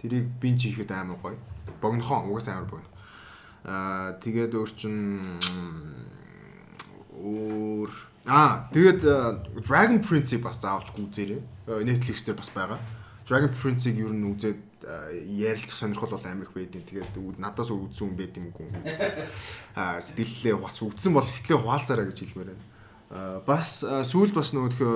Тэрийг 0.03 0.27
бинж 0.43 0.67
хийхэд 0.67 0.91
амар 0.91 1.17
гоё. 1.23 1.39
Богинохон 1.81 2.27
угаас 2.27 2.51
амар 2.51 2.67
богино. 2.67 2.91
Аа 3.63 4.19
тэгээд 4.19 4.55
өөр 4.55 4.71
чин 4.75 4.95
өөр 7.15 7.91
аа 8.27 8.67
тэгээд 8.71 9.01
аа, 9.07 9.43
Dragon 9.63 9.99
Prince-ийг 10.03 10.43
бас 10.43 10.59
заавалж 10.59 10.95
үзээрэй. 10.95 11.41
Netflix 11.87 12.23
дээр 12.23 12.39
бас 12.39 12.51
байгаа. 12.51 12.79
Dragon 13.27 13.51
Prince-ийг 13.51 13.99
ер 13.99 14.11
нь 14.15 14.27
үзээд 14.31 14.59
ярилцах 15.27 15.75
сонирхол 15.75 16.15
бол 16.15 16.25
амар 16.25 16.47
их 16.47 16.55
байдیں۔ 16.55 16.87
Тэгээд 16.87 17.39
надаас 17.39 17.69
үзсэн 17.69 18.09
хүн 18.09 18.15
байд 18.15 18.35
юм 18.39 18.51
уу? 18.55 18.71
Аа 19.75 19.99
сэтгэллээ 19.99 20.55
бас 20.55 20.79
үзсэн 20.79 21.11
бол 21.13 21.23
сэтгэлээ 21.23 21.59
хуваалцаарай 21.59 22.07
гэж 22.07 22.19
хэлмээр 22.23 22.55
байна. 22.55 22.63
Бас 23.09 23.81
сүүлд 23.81 24.37
бас 24.37 24.53
нөгөө 24.53 24.71
тхөө 24.77 24.93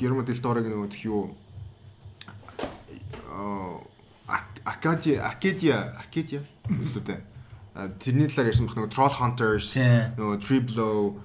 Гермо 0.00 0.24
Дел 0.24 0.40
Торогийн 0.40 0.72
нөгөө 0.72 0.90
тх 0.96 1.04
юу 1.04 1.36
Аркади 4.64 5.20
Аркадия 5.20 5.92
Аркадия 5.92 6.40
үлээ 6.68 7.04
дээ. 7.04 7.20
Тэрний 8.00 8.32
талаар 8.32 8.48
ярьсан 8.48 8.64
бах 8.64 8.80
нөгөө 8.80 8.92
Troll 8.96 9.16
Hunters 9.20 9.76
нөгөө 9.76 10.40
Triblow 10.40 11.20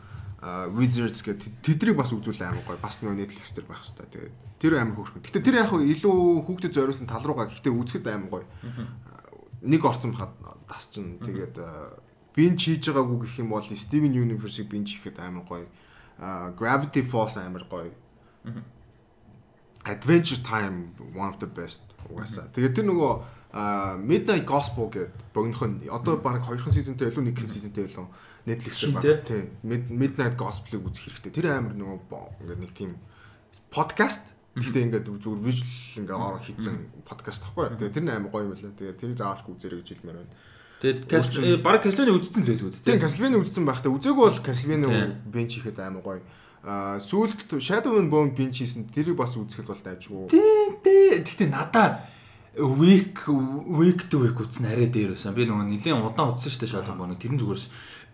Wizards 0.76 1.24
гэдэг 1.24 1.64
тэдрийг 1.64 1.96
бас 1.96 2.12
үзүүл 2.12 2.44
амар 2.44 2.68
гоё. 2.68 2.84
Бас 2.84 3.00
нөгөө 3.00 3.16
Netflix 3.16 3.56
дээр 3.56 3.72
байх 3.72 3.80
хэрэгтэй. 3.80 4.08
Тэгээд 4.12 4.36
тэр 4.60 4.74
амар 4.84 4.96
хөөрхөн. 5.00 5.24
Гэтэ 5.24 5.40
тэр 5.40 5.56
яг 5.64 5.72
илүү 5.72 6.18
хүүхдэд 6.46 6.76
зориулсан 6.76 7.08
тал 7.08 7.24
руугаа 7.24 7.48
гэхдээ 7.48 7.72
үзэхэд 7.72 8.12
амар 8.12 8.44
гоё. 8.44 8.46
Нэг 9.64 9.82
орцсон 9.88 10.12
бахад 10.12 10.36
тас 10.68 10.92
чинь 10.92 11.16
тэгээд 11.24 11.56
бинж 12.36 12.60
хийж 12.60 12.92
байгаагүй 12.92 13.24
гэх 13.24 13.40
юм 13.40 13.56
бол 13.56 13.64
Steven 13.64 14.14
Universe-ийг 14.14 14.68
бинж 14.68 15.00
хийхэд 15.00 15.24
амар 15.24 15.48
гоё. 15.48 15.66
Gravity 16.56 17.02
Falls 17.04 17.38
амар 17.38 17.66
гоё. 17.70 17.92
Adventure 19.86 20.42
Time 20.42 20.96
one 21.14 21.30
of 21.34 21.40
the 21.40 21.48
best 21.48 21.84
угаасаа. 22.10 22.50
Тэгээд 22.54 22.74
тэр 22.82 22.86
нөгөө 22.90 23.12
Midnight 24.04 24.46
Gospel 24.46 24.90
гэдэг 24.90 25.12
богинохон 25.34 25.82
одоо 25.90 26.18
баг 26.18 26.42
хоёрхан 26.44 26.74
сизонтэй 26.74 27.10
илүү 27.14 27.24
нэгэн 27.32 27.50
сизонтэй 27.50 27.86
илүү 27.88 28.08
Netflix 28.46 28.74
дээр 28.78 28.92
Шинтэй? 28.94 29.16
баг. 29.16 29.26
Тий. 29.26 29.44
Mid- 29.64 29.90
Midnight 29.90 30.36
Gospel-ыг 30.38 30.84
үзэх 30.90 31.10
хэрэгтэй. 31.10 31.32
Тэр 31.34 31.48
амар 31.54 31.74
нөгөө 31.74 31.98
ингээд 32.44 32.62
нэг 32.62 32.72
тийм 32.74 32.92
подкаст 33.72 34.22
Гэхдээ 34.56 34.84
ингээд 34.88 35.06
зүгээр 35.20 35.42
visual 35.44 35.68
ингээд 36.00 36.16
ороо 36.16 36.40
хийцэн 36.40 36.76
подкаст 37.04 37.44
тахгүй. 37.44 37.76
Тэгээ 37.76 37.92
тэр 37.92 38.06
нь 38.08 38.14
амар 38.16 38.32
гоё 38.32 38.48
юм 38.48 38.56
лээ. 38.56 38.72
Тэгээ 38.72 38.96
тэрийг 39.04 39.20
заавалч 39.20 39.44
үзээрэй 39.52 39.80
гэж 39.84 39.90
хэлмээр 40.00 40.18
байна. 40.24 40.32
Тэгээд 40.86 41.64
баг 41.66 41.82
Castlevania 41.82 42.16
үзсэн 42.16 42.46
л 42.46 42.50
байлгүй 42.54 42.72
Тэгээ 42.86 43.02
Castlevania 43.02 43.40
үзсэн 43.42 43.66
байхдаа 43.66 43.92
үзээгүй 43.96 44.24
бол 44.30 44.40
Castlevania 44.46 44.90
Тийм. 44.94 45.12
бенч 45.34 45.52
хийхэд 45.58 45.80
амар 45.82 46.04
гоё. 46.06 46.22
Аа 46.66 47.02
сүүлд 47.02 47.50
Shadow 47.58 47.98
and 47.98 48.14
Bone 48.14 48.38
бенч 48.38 48.62
хийсэн 48.62 48.90
тэрийг 48.94 49.18
бас 49.18 49.34
үзэхэд 49.34 49.66
бол 49.70 49.82
дайвчгүй. 49.82 50.30
Тийм 50.30 50.70
дээ. 50.82 51.26
Гэтэ 51.26 51.50
надаа 51.50 52.02
week 52.58 53.28
week 53.28 54.08
to 54.10 54.24
week 54.24 54.38
үзсэн 54.40 54.72
арай 54.72 54.88
дээр 54.88 55.14
байсан. 55.14 55.36
Би 55.36 55.44
нөгөө 55.44 55.68
нэлийн 55.76 56.00
удаан 56.00 56.34
үзсэн 56.38 56.52
шүү 56.54 56.62
дээ 56.64 56.72
шатан 56.72 56.98
боо. 56.98 57.12
Тэрэн 57.12 57.40
зүгээрс 57.42 57.66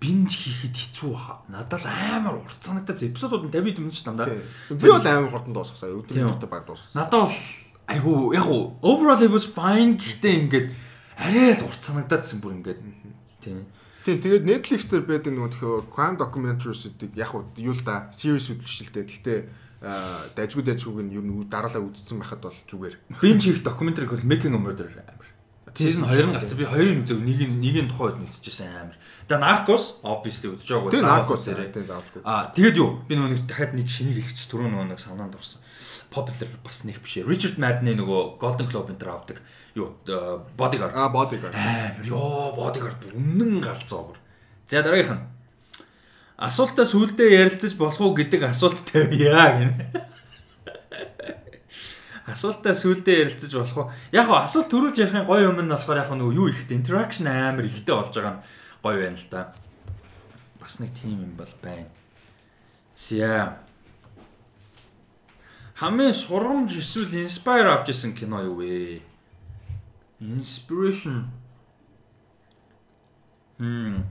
бинж 0.02 0.32
хийхэд 0.34 0.76
хэцүү 0.76 1.14
хаа. 1.14 1.46
Надад 1.46 1.86
л 1.86 1.88
амар 1.88 2.42
урт 2.42 2.58
санагдаад 2.58 3.06
эпизодууд 3.06 3.46
нь 3.46 3.54
50 3.54 3.86
минут 3.86 3.94
ч 3.94 4.02
дандаа. 4.02 4.34
Би 4.74 4.90
бол 4.90 4.98
амар 4.98 5.30
хурдан 5.30 5.54
дуусгасан. 5.54 5.94
Өдөр 5.94 6.16
Тийм. 6.18 6.34
өдөр 6.34 6.50
баг 6.50 6.66
дуусгасан. 6.66 6.98
Надад 6.98 7.30
бол 7.30 7.38
айгу 7.86 8.34
яг 8.34 8.48
уу 8.50 8.82
overall 8.82 9.22
it 9.22 9.30
was 9.30 9.46
fine 9.46 9.94
гэхдээ 10.00 10.34
ингээд 10.42 10.68
арай 11.22 11.54
л 11.54 11.66
урт 11.70 11.82
санагдаадсэн 11.86 12.42
бүр 12.42 12.58
ингээд. 12.58 12.82
Тийм. 13.46 13.70
Тийм 14.02 14.18
тэгээд 14.18 14.50
Netflix 14.50 14.90
дээр 14.90 15.06
байдаг 15.06 15.34
нөгөө 15.38 15.52
тхөө 15.54 15.94
crime 15.94 16.18
documentaries-үүдийг 16.18 17.14
яг 17.14 17.38
уу 17.38 17.46
юу 17.62 17.78
л 17.78 17.86
да 17.86 18.10
л 18.10 18.18
дээ. 18.18 19.06
Гэхдээ 19.06 19.40
аа, 19.86 20.26
дайжгүй 20.34 20.66
дайжгүйг 20.66 21.06
нь 21.06 21.14
юу 21.14 21.22
н 21.22 21.46
дараалал 21.46 21.90
үзсэн 21.94 22.18
байхад 22.18 22.42
бол 22.42 22.58
зүгээр. 22.66 22.96
Бинж 23.22 23.42
хийх 23.46 23.62
докюментари 23.62 24.10
бол 24.10 24.26
Making 24.26 24.58
a 24.58 24.62
Murderer 24.62 25.06
амар. 25.06 25.30
Season 25.78 26.04
2 26.04 26.28
нь 26.28 26.34
гарсан. 26.34 26.58
Би 26.58 26.66
2-ыг 26.66 27.06
үзег, 27.06 27.22
нэг 27.22 27.40
нь 27.48 27.62
нэг 27.62 27.76
нь 27.86 27.90
тухайн 27.90 28.22
үед 28.22 28.34
үзчихсэн 28.36 28.74
амар. 28.76 28.98
Тэгээ 29.30 29.40
Narcos 29.40 30.02
obviously 30.04 30.52
үзэж 30.52 30.68
байгаагүй. 30.68 31.38
Үзээрэй. 31.38 31.70
тийм 31.72 31.86
заавчгүй. 31.88 32.22
Аа 32.28 32.52
тэгээд 32.52 32.76
юу? 32.82 32.90
Би 33.08 33.16
нөгөө 33.16 33.32
нэг 33.32 33.42
дахиад 33.48 33.74
нэг 33.78 33.88
шинийг 33.88 34.20
хэлчихсэн 34.20 34.50
түрүү 34.52 34.68
нөгөө 34.68 34.88
нэг 34.92 35.00
санаанд 35.00 35.38
орсон. 35.38 35.64
Popular 36.12 36.49
бас 36.64 36.84
нэг 36.84 36.99
биш. 36.99 37.24
Richard 37.24 37.55
Madden 37.55 37.95
нөгөө 37.95 38.36
Golden 38.41 38.68
Globe 38.68 38.91
энэ 38.91 39.07
авдаг. 39.07 39.39
Юу? 39.80 39.95
Bodyguard. 40.59 40.91
Аа 40.91 41.07
bodyguard. 41.07 41.55
Ёо 42.03 42.51
Bodyguard 42.51 42.99
өмнөн 43.16 43.64
галзуу 43.64 44.12
бүр. 44.12 44.20
За 44.68 44.84
дараагийнх 44.84 45.16
нь. 45.16 45.24
Асуултаа 46.36 46.84
сүулдэ 46.84 47.32
ярилцаж 47.32 47.80
болох 47.80 48.01
уу 48.01 48.18
гэдэг 48.18 48.43
асуулт 48.43 48.84
тавья 48.84 49.55
гэнэ. 49.55 49.88
Асуултаа 52.34 52.76
сүулдэ 52.76 53.24
ярилцаж 53.24 53.51
болох 53.55 53.78
уу? 53.78 53.88
Яг 54.12 54.28
гоо 54.28 54.43
асуулт 54.43 54.68
төрүүлж 54.68 54.99
ярихын 54.99 55.30
гоё 55.30 55.47
юм 55.47 55.64
нь 55.64 55.72
болохоор 55.72 56.01
яг 56.01 56.12
нөгөө 56.12 56.36
юу 56.36 56.51
ихтэй 56.51 56.76
interaction 56.76 57.32
амар 57.32 57.70
ихтэй 57.70 57.95
болж 57.95 58.12
байгаа 58.12 58.36
нь 58.36 58.43
гоё 58.84 58.99
байна 58.99 59.16
л 59.16 59.28
да. 59.32 59.55
Бас 60.59 60.84
нэг 60.84 60.91
тийм 60.97 61.24
юм 61.24 61.39
бол 61.39 61.53
байна. 61.64 61.88
За. 62.97 63.62
Хамгийн 65.82 66.14
сурамж 66.14 66.78
эсвэл 66.78 67.26
inspire 67.26 67.74
авч 67.74 67.90
исэн 67.90 68.14
кино 68.14 68.46
юу 68.46 68.62
вэ? 68.62 69.02
Inspiration. 70.22 71.26
Хм. 73.58 74.06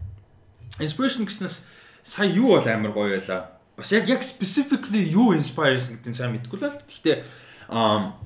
Inspiration 0.83 1.31
гэснээс 1.31 1.71
сая 2.03 2.27
юу 2.27 2.59
бол 2.59 2.67
амар 2.67 2.91
гоё 2.91 3.15
байлаа. 3.15 3.55
Бас 3.79 3.95
яг 3.95 4.11
яг 4.11 4.27
specifically 4.27 5.15
юу 5.15 5.31
inspire 5.39 5.79
гэдэг 5.79 6.11
нь 6.11 6.19
сайн 6.19 6.35
мэдэхгүй 6.35 6.59
л 6.59 6.67
байна. 6.67 6.83
Гэхдээ 6.83 7.23
uh 7.71 8.19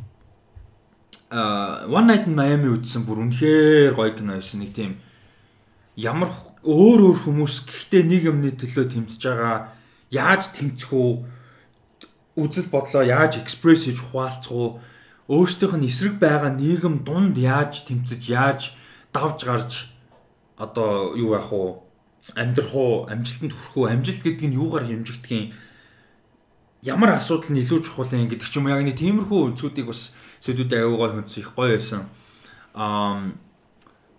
One 1.84 2.08
Night 2.08 2.24
in 2.24 2.32
Miami 2.32 2.72
үзсэн 2.72 3.04
бүр 3.04 3.28
үнэхээр 3.28 3.92
гоё 3.92 4.16
кино 4.16 4.40
байсан 4.40 4.64
нэг 4.64 4.72
тийм 4.72 5.04
ямар 6.00 6.32
өөр 6.64 7.12
өөр 7.12 7.18
хүмүүс 7.28 7.68
гэхдээ 7.68 8.02
нэг 8.08 8.22
юмны 8.24 8.56
төлөө 8.56 8.88
тэмцэж 8.88 9.20
байгаа 9.20 9.68
яаж 10.08 10.48
тэмцэх 10.56 10.96
үү 10.96 11.33
үзэл 12.36 12.68
бодлоо 12.70 13.02
яаж 13.02 13.38
экспресс 13.38 13.86
хийж 13.86 13.98
хуваалцах 14.02 14.52
уу 14.52 14.68
өөртөөх 15.30 15.74
нь 15.78 15.88
эсрэг 15.88 16.20
байгаа 16.20 16.52
нийгэм 16.52 17.06
дунд 17.06 17.38
яаж 17.38 17.86
тэмцэж 17.88 18.22
яаж 18.28 18.60
давж 19.14 19.38
гарч 19.46 19.72
одоо 20.58 21.16
юу 21.16 21.32
яах 21.38 21.50
вэ 21.52 21.84
амьдрах 22.32 22.74
уу, 22.74 23.04
амжилтанд 23.04 23.52
хүрэх 23.52 23.76
үү, 23.76 23.86
амжилт 23.92 24.22
гэдэг 24.24 24.48
нь 24.48 24.56
юугаар 24.56 24.88
хэмжигдэх 24.88 25.32
юм? 25.32 25.52
Ямар 26.80 27.20
асуудал 27.20 27.52
нь 27.52 27.60
илүү 27.60 27.84
чухал 27.84 28.08
юм 28.16 28.28
гэдэг 28.32 28.48
ч 28.48 28.56
юм 28.56 28.68
яг 28.72 28.80
нэг 28.80 28.96
тиймэрхүү 28.96 29.52
үгсүүдийг 29.52 29.92
бас 29.92 30.16
сэдвүүдээ 30.40 30.88
аюугай 30.88 31.10
хүнс 31.20 31.36
их 31.36 31.52
гоё 31.52 31.76
байсан. 31.76 32.08
Аа 32.72 33.36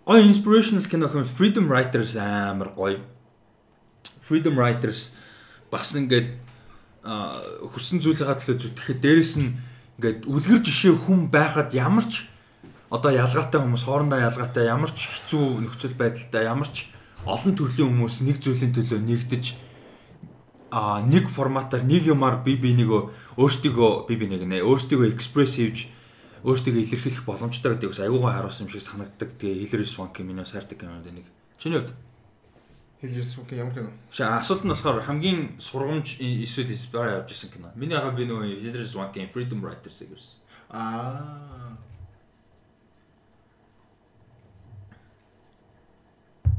гоё 0.05 0.22
inspirational 0.22 0.86
кино 0.86 1.09
хэм 1.09 1.26
Freedom 1.26 1.66
Writers 1.66 2.13
амар 2.13 2.78
гоё. 2.78 3.01
Freedom 4.22 4.53
Writers 4.53 5.13
бас 5.74 5.93
ингээд 5.97 6.44
хүссэн 7.05 8.01
зүйлийнхаа 8.01 8.37
төлөө 8.41 8.57
зүтгэхэд 8.65 8.99
дээрэс 9.01 9.33
нь 9.37 9.53
ингээд 10.01 10.25
үлгэр 10.25 10.61
жишээ 10.65 10.93
хүн 11.05 11.29
байхад 11.29 11.71
ямар 11.77 12.05
ч 12.05 12.25
одоо 12.89 13.13
ялгаатай 13.13 13.61
хүмүүс 13.61 13.85
хоорондоо 13.85 14.19
ялгаатай 14.19 14.65
ямар 14.65 14.89
ч 14.89 15.05
хэцүү 15.05 15.61
нөхцөл 15.61 15.93
байдалтай 15.93 16.49
ямар 16.49 16.69
ч 16.69 16.89
олон 17.29 17.53
төрлийн 17.53 17.89
хүмүүс 17.93 18.25
нэг 18.25 18.41
зүйлийн 18.41 18.73
төлөө 18.73 18.99
нэгдэж 19.05 19.45
а 20.73 20.99
нэг 21.05 21.29
форматаар 21.29 21.85
нэг 21.85 22.09
юмар 22.09 22.41
би 22.41 22.57
би 22.57 22.73
нэг 22.73 22.89
өөртөө 23.37 24.09
би 24.09 24.13
би 24.17 24.25
нэг 24.27 24.43
нэ 24.49 24.57
өөртөө 24.65 25.13
экспресс 25.13 25.61
хийж 25.61 25.87
өөртөө 26.45 26.77
илэрхийлэх 26.77 27.25
боломжтой 27.25 27.73
гэдэг 27.73 27.89
бас 27.89 28.01
аюугаа 28.05 28.37
харуулсан 28.37 28.69
юм 28.69 28.73
шиг 28.73 28.85
санагддаг. 28.85 29.33
Тэгээ 29.39 29.65
Hillary 29.65 29.87
Swank 29.89 30.21
миний 30.21 30.45
сайрдаг 30.45 30.77
юм 30.77 31.01
даа 31.01 31.13
нэг. 31.15 31.25
Чиний 31.57 31.81
хувьд 31.81 31.95
Hillary 33.01 33.27
Swank 33.27 33.51
ямар 33.51 33.73
кино? 33.73 33.91
Шаа 34.11 34.39
асуулт 34.39 34.63
нь 34.63 34.71
болохоор 34.71 35.03
хамгийн 35.03 35.59
сургамж 35.59 36.17
эсвэл 36.19 36.71
inspire 36.71 37.19
авч 37.19 37.31
ирсэн 37.31 37.51
кино. 37.51 37.71
Миний 37.75 37.97
хаа 37.97 38.11
би 38.15 38.23
нөгөө 38.23 38.63
Hillary 38.63 38.87
Swank-ийн 38.87 39.29
Freedom 39.29 39.59
Writers-ийг 39.61 40.15
ирсэн. 40.15 40.39
Аа. 40.69 41.77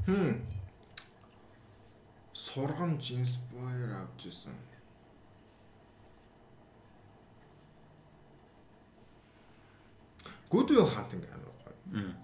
Хм 0.06 0.44
сургамж 2.56 3.10
inspire 3.16 3.96
авч 4.04 4.28
ирсэн. 4.28 4.54
Good 10.50 10.70
Will 10.70 10.88
Hunting 10.94 11.24
амар 11.34 11.52
гоё. 11.64 12.14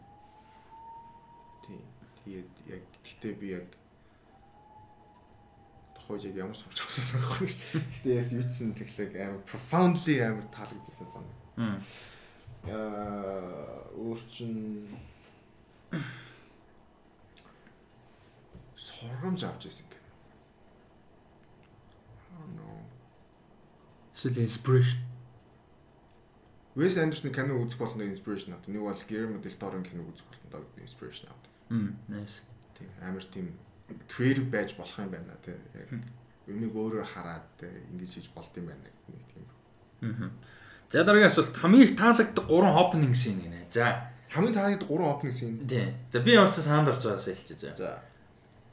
Тийм. 1.66 1.82
Тэгээд 2.24 2.50
яг 2.68 2.82
гэхдээ 3.02 3.32
би 3.40 3.46
яг 3.58 3.66
яг 6.26 6.36
ямар 6.36 6.57
сурч 6.57 6.78
авсан 6.82 7.05
санахгүй. 7.05 7.48
Гэхдээ 7.48 8.18
яс 8.18 8.30
юутсан 8.32 8.74
тэгэхээр 8.74 9.12
амар 9.22 9.42
profoundly 9.46 10.18
амар 10.20 10.46
таалагдсан 10.50 11.09
санаа. 11.09 11.80
Аа 12.66 13.90
өөрчн 13.96 14.86
сургамж 18.76 19.42
авч 19.46 19.66
ирсэн 19.70 19.92
Эсвэл 24.22 24.38
inspiration. 24.44 24.98
Wes 26.76 26.96
Anderson 26.96 27.34
кино 27.34 27.59
үзэх 27.59 27.78
болно 27.78 28.07
inspiration 28.07 28.55
авдаг. 28.55 28.70
Нэг 28.70 28.82
бол 28.86 29.03
Guillermo 29.09 29.42
del 29.42 29.59
Toro-ын 29.59 29.82
кино 29.82 30.07
үзэх 30.07 30.24
болно 30.30 30.62
даа 30.62 30.62
inspiration 30.78 31.26
авдаг. 31.26 31.50
Мм, 31.68 31.98
nice. 32.07 32.46
Тийм 32.78 32.88
амар 33.03 33.24
тийм 33.24 33.59
creative 34.09 34.49
байж 34.51 34.76
болох 34.76 34.99
юм 34.99 35.11
байна 35.11 35.36
тий. 35.45 35.55
Яг 35.74 35.88
юмыг 36.47 36.74
өөрөөр 36.74 37.07
хараад 37.07 37.62
ингэж 37.62 38.11
хийж 38.18 38.28
болд 38.34 38.53
юм 38.57 38.66
байна 38.70 38.82
нэг 38.86 39.24
тийм. 39.32 39.45
Аа. 40.03 40.30
За 40.90 41.05
дараагийн 41.05 41.30
асуулт 41.30 41.57
хамгийн 41.57 41.97
таалагддаг 41.97 42.47
3 42.51 42.82
opening 42.82 43.14
scene 43.14 43.40
гинэ. 43.45 43.70
За 43.70 44.12
хамгийн 44.30 44.55
таалагддаг 44.55 44.88
3 44.88 45.12
opening 45.12 45.36
scene. 45.36 45.57
Тий. 45.66 45.95
За 46.11 46.20
би 46.20 46.34
ямарчсан 46.34 46.64
саанд 46.64 46.88
орж 46.88 47.05
байгаасаа 47.05 47.34
хэлчихье. 47.34 47.76
За. 47.76 48.03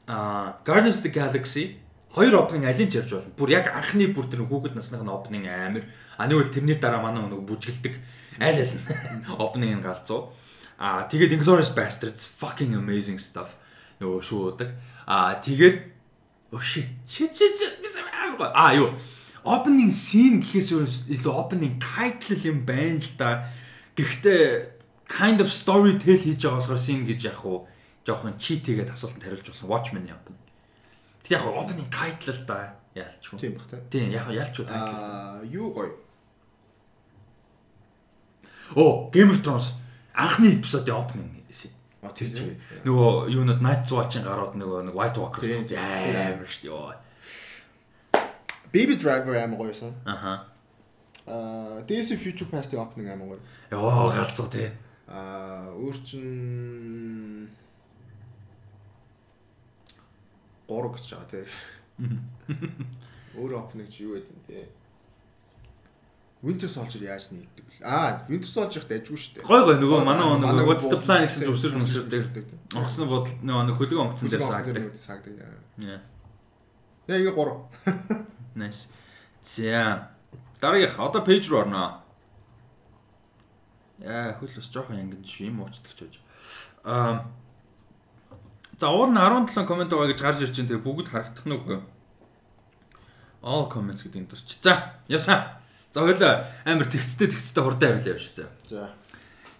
Аа 0.06 0.58
Guardians 0.64 0.98
of 0.98 1.04
the 1.06 1.12
Galaxy 1.14 1.64
Хоёр 2.10 2.42
opening 2.42 2.66
алийг 2.66 2.90
ярьж 2.90 3.14
болно. 3.14 3.30
Бүр 3.38 3.54
яг 3.54 3.70
анхны 3.70 4.10
бүр 4.10 4.26
тэр 4.26 4.42
хүүхэд 4.42 4.74
насных 4.74 5.06
нь 5.06 5.14
opening 5.14 5.46
амир. 5.46 5.86
А 6.18 6.26
нэг 6.26 6.42
бол 6.42 6.50
тэрний 6.50 6.74
дараа 6.74 6.98
манай 6.98 7.22
нэг 7.22 7.46
бүжгэлдэг 7.46 7.94
аль 8.42 8.58
аль 8.58 8.74
нь 8.74 9.30
opening 9.46 9.78
нь 9.78 9.84
галзуу. 9.84 10.34
А 10.74 11.06
тэгээд 11.06 11.38
Inglourious 11.38 11.70
Bastards 11.70 12.26
fucking 12.26 12.74
amazing 12.74 13.22
stuff. 13.22 13.54
Нөгөө 14.00 14.20
шуудаг. 14.24 14.74
А 15.06 15.36
тэгээд 15.36 15.76
өши 16.52 16.88
чи 17.06 17.28
чи 17.28 17.46
чи 17.52 17.66
бисам 17.84 18.08
амир. 18.08 18.50
А 18.56 18.74
юу 18.74 18.96
opening 19.44 19.92
scene 19.92 20.40
гэхээс 20.40 21.08
илүү 21.08 21.32
opening 21.32 21.76
title 21.78 22.40
юм 22.44 22.64
байна 22.64 23.00
л 23.00 23.12
да. 23.16 23.44
Гэхдээ 23.96 24.80
kind 25.04 25.40
of 25.40 25.48
story 25.52 25.96
tell 26.00 26.16
хийж 26.16 26.40
байгаа 26.44 26.60
болохоор 26.60 26.80
scene 26.80 27.04
гэж 27.04 27.20
яг 27.28 27.44
уу 27.44 27.68
жоохон 28.04 28.36
cheat 28.40 28.64
хийгээд 28.64 28.92
асуултанд 28.92 29.24
хариулж 29.24 29.46
болох 29.48 29.68
Watchmen-ийн 29.68 30.16
opening. 30.16 30.44
Тэг 31.24 31.40
яг 31.40 31.44
opening 31.44 31.88
title 31.88 32.34
л 32.36 32.44
да 32.48 32.80
ялчгүй. 32.94 33.38
Тийм 33.40 33.54
бах 33.56 33.66
та. 33.70 33.78
Тийм 33.90 34.10
яг 34.10 34.28
ялчгүй 34.28 34.64
title. 34.66 34.96
Аа 34.96 35.44
юу 35.44 35.72
гоё. 35.72 35.94
Оо 38.76 39.10
Game 39.10 39.30
of 39.30 39.42
Thrones 39.42 39.74
анхны 40.14 40.56
эпизодын 40.58 40.94
opening. 40.94 41.39
А 42.00 42.08
тэр 42.16 42.32
чинь 42.32 42.56
нөгөө 42.88 43.28
юунууд 43.28 43.60
Night 43.60 43.84
Watch-ын 43.92 44.24
гарууд 44.24 44.56
нөгөө 44.56 44.88
нэг 44.88 44.94
White 44.96 45.20
Walkers 45.20 45.52
амар 45.68 46.48
шүү 46.48 46.64
дээ. 46.64 46.96
Baby 48.72 48.96
Driver 48.96 49.36
амар 49.36 49.58
гоёсан. 49.60 49.92
Аха. 50.08 50.48
Аа 51.28 51.84
Days 51.84 52.08
of 52.14 52.24
Future 52.24 52.48
Past-ийн 52.48 52.80
opening 52.80 53.12
амар 53.12 53.36
гоё. 53.36 53.40
Йоо 53.70 54.08
галзуу 54.16 54.48
тий. 54.48 54.72
Аа 55.12 55.68
өөр 55.76 55.96
чин 56.00 57.50
3 60.64 60.88
гэж 60.96 61.04
байгаа 61.12 61.28
тий. 61.28 61.44
Өөр 63.36 63.60
opening 63.60 63.92
чи 63.92 64.08
юу 64.08 64.16
гэдэг 64.16 64.32
юм 64.32 64.40
те. 64.48 64.64
Winter 66.42 66.68
Soldier 66.72 67.04
яаж 67.04 67.30
нийтдэг 67.30 67.64
вэ? 67.68 67.84
Аа, 67.84 68.24
Winter 68.28 68.48
Soldier 68.48 68.80
ихтэй 68.80 69.00
ажгүй 69.00 69.18
шүү 69.20 69.32
дээ. 69.40 69.44
Гой 69.44 69.60
гой 69.64 69.76
нөгөө 69.76 70.00
манай 70.04 70.24
нөгөө 70.40 70.66
What's 70.68 70.88
the 70.88 70.96
plan 70.96 71.28
гэсэн 71.28 71.44
чи 71.44 71.52
өсөр 71.52 71.76
мөсөрдөг. 71.76 72.48
Онгоцны 72.72 73.04
бодол 73.04 73.36
нөгөө 73.44 73.76
хөлөг 73.76 73.98
онгоцон 74.00 74.32
дээр 74.32 74.44
саагдаг. 74.44 74.84
Саагдаг. 74.96 75.34
Яа. 75.84 76.00
Яа, 77.08 77.18
ингээ 77.20 77.36
3. 77.36 78.24
Nice. 78.56 78.88
За. 79.44 80.08
Дараагийнх 80.60 80.96
одоо 80.96 81.20
пэйж 81.20 81.52
руу 81.52 81.60
орноо. 81.68 82.00
Яа, 84.00 84.32
хөл 84.40 84.48
бас 84.48 84.72
жоохон 84.72 85.12
шүү 85.20 85.52
юм 85.52 85.60
уучдаг 85.60 85.92
ч 85.92 86.08
байж. 86.08 86.16
Аа 86.88 87.28
За 88.80 88.88
уул 88.88 89.12
нь 89.12 89.20
17 89.20 89.68
комент 89.68 89.92
байгаа 89.92 90.08
гэж 90.08 90.20
гарч 90.24 90.40
ирж 90.40 90.56
байна. 90.56 90.68
Тэгээ 90.72 90.86
бүгд 90.88 91.08
харагдах 91.12 91.44
нь 91.44 91.52
үгүй. 91.52 91.78
All 93.44 93.68
comments 93.68 94.00
гэдэг 94.00 94.24
энэ 94.24 94.30
төрч. 94.32 94.56
За, 94.64 94.96
явсаа. 95.04 95.59
За 95.90 96.00
хоёлаа 96.06 96.46
амар 96.64 96.86
зэгцтэй 96.86 97.26
зэгцтэй 97.26 97.62
хурдан 97.64 97.98
хариулъя 97.98 98.14
явш. 98.14 98.30
За. 98.34 98.46
За. 98.70 98.90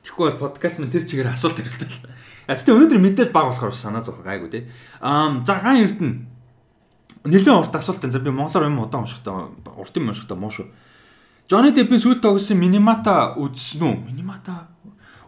Тэгэхгүй 0.06 0.30
бол 0.30 0.50
подкаст 0.50 0.78
минь 0.78 0.90
тэр 0.90 1.02
чигээр 1.02 1.34
асуулт 1.34 1.58
хариултал. 1.58 2.10
Гэхдээ 2.46 2.74
өнөөдөр 2.74 3.00
мэдээлэл 3.02 3.34
баг 3.34 3.50
болохоор 3.50 3.74
санаа 3.74 4.06
зовх 4.06 4.22
гайгүй 4.22 4.50
тий. 4.50 4.62
Аа, 5.02 5.42
за 5.42 5.58
ган 5.58 5.82
эрдэнэ. 5.82 6.14
Нилээн 7.26 7.58
урт 7.58 7.74
асуулт. 7.74 8.06
За 8.06 8.18
би 8.22 8.30
монголоор 8.30 8.70
юм 8.70 8.78
удаан 8.78 9.04
уншихтаа 9.04 9.50
урт 9.74 9.94
юм 9.98 10.14
уншихтаа 10.14 10.38
муу 10.38 10.54
шүү. 10.54 10.70
Johnny 11.50 11.74
Depp-ийн 11.74 11.98
сүүлд 11.98 12.22
тогсон 12.22 12.62
Minimata 12.62 13.34
үзсэн 13.34 13.82
үү? 13.82 13.94
Minimata 14.06 14.70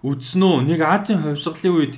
үзсэн 0.06 0.38
үү? 0.38 0.70
Нэг 0.70 0.86
Азийн 0.86 1.18
хувьсгалын 1.18 1.74
үед 1.74 1.94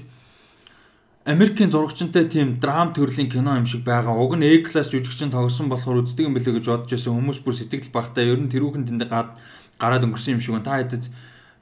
Америкийн 1.25 1.70
зурагчтай 1.72 2.29
тийм 2.29 2.61
драм 2.61 2.93
төрлийн 2.93 3.31
кино 3.33 3.57
юм 3.57 3.64
шиг 3.64 3.81
байгаа. 3.81 4.12
Уг 4.12 4.37
нь 4.37 4.45
A-class 4.45 4.93
жүжигчин 4.93 5.33
тоглосон 5.33 5.72
болохоор 5.72 6.05
үздэг 6.05 6.29
юм 6.29 6.37
билээ 6.37 6.61
гэж 6.61 6.68
бодож 6.68 6.93
байсан 6.93 7.16
хүмүүс 7.16 7.41
бүр 7.41 7.57
сэтгэл 7.57 7.97
багтаа 7.97 8.29
ер 8.29 8.37
нь 8.37 8.53
тэрүүхэн 8.53 8.85
тэндээ 8.85 9.09
гад 9.09 9.33
гараад 9.81 10.05
өнгөрсөн 10.05 10.37
юм 10.37 10.45
шиг 10.45 10.53
байна. 10.53 10.68
Та 10.68 10.85
хэдэд 10.85 11.09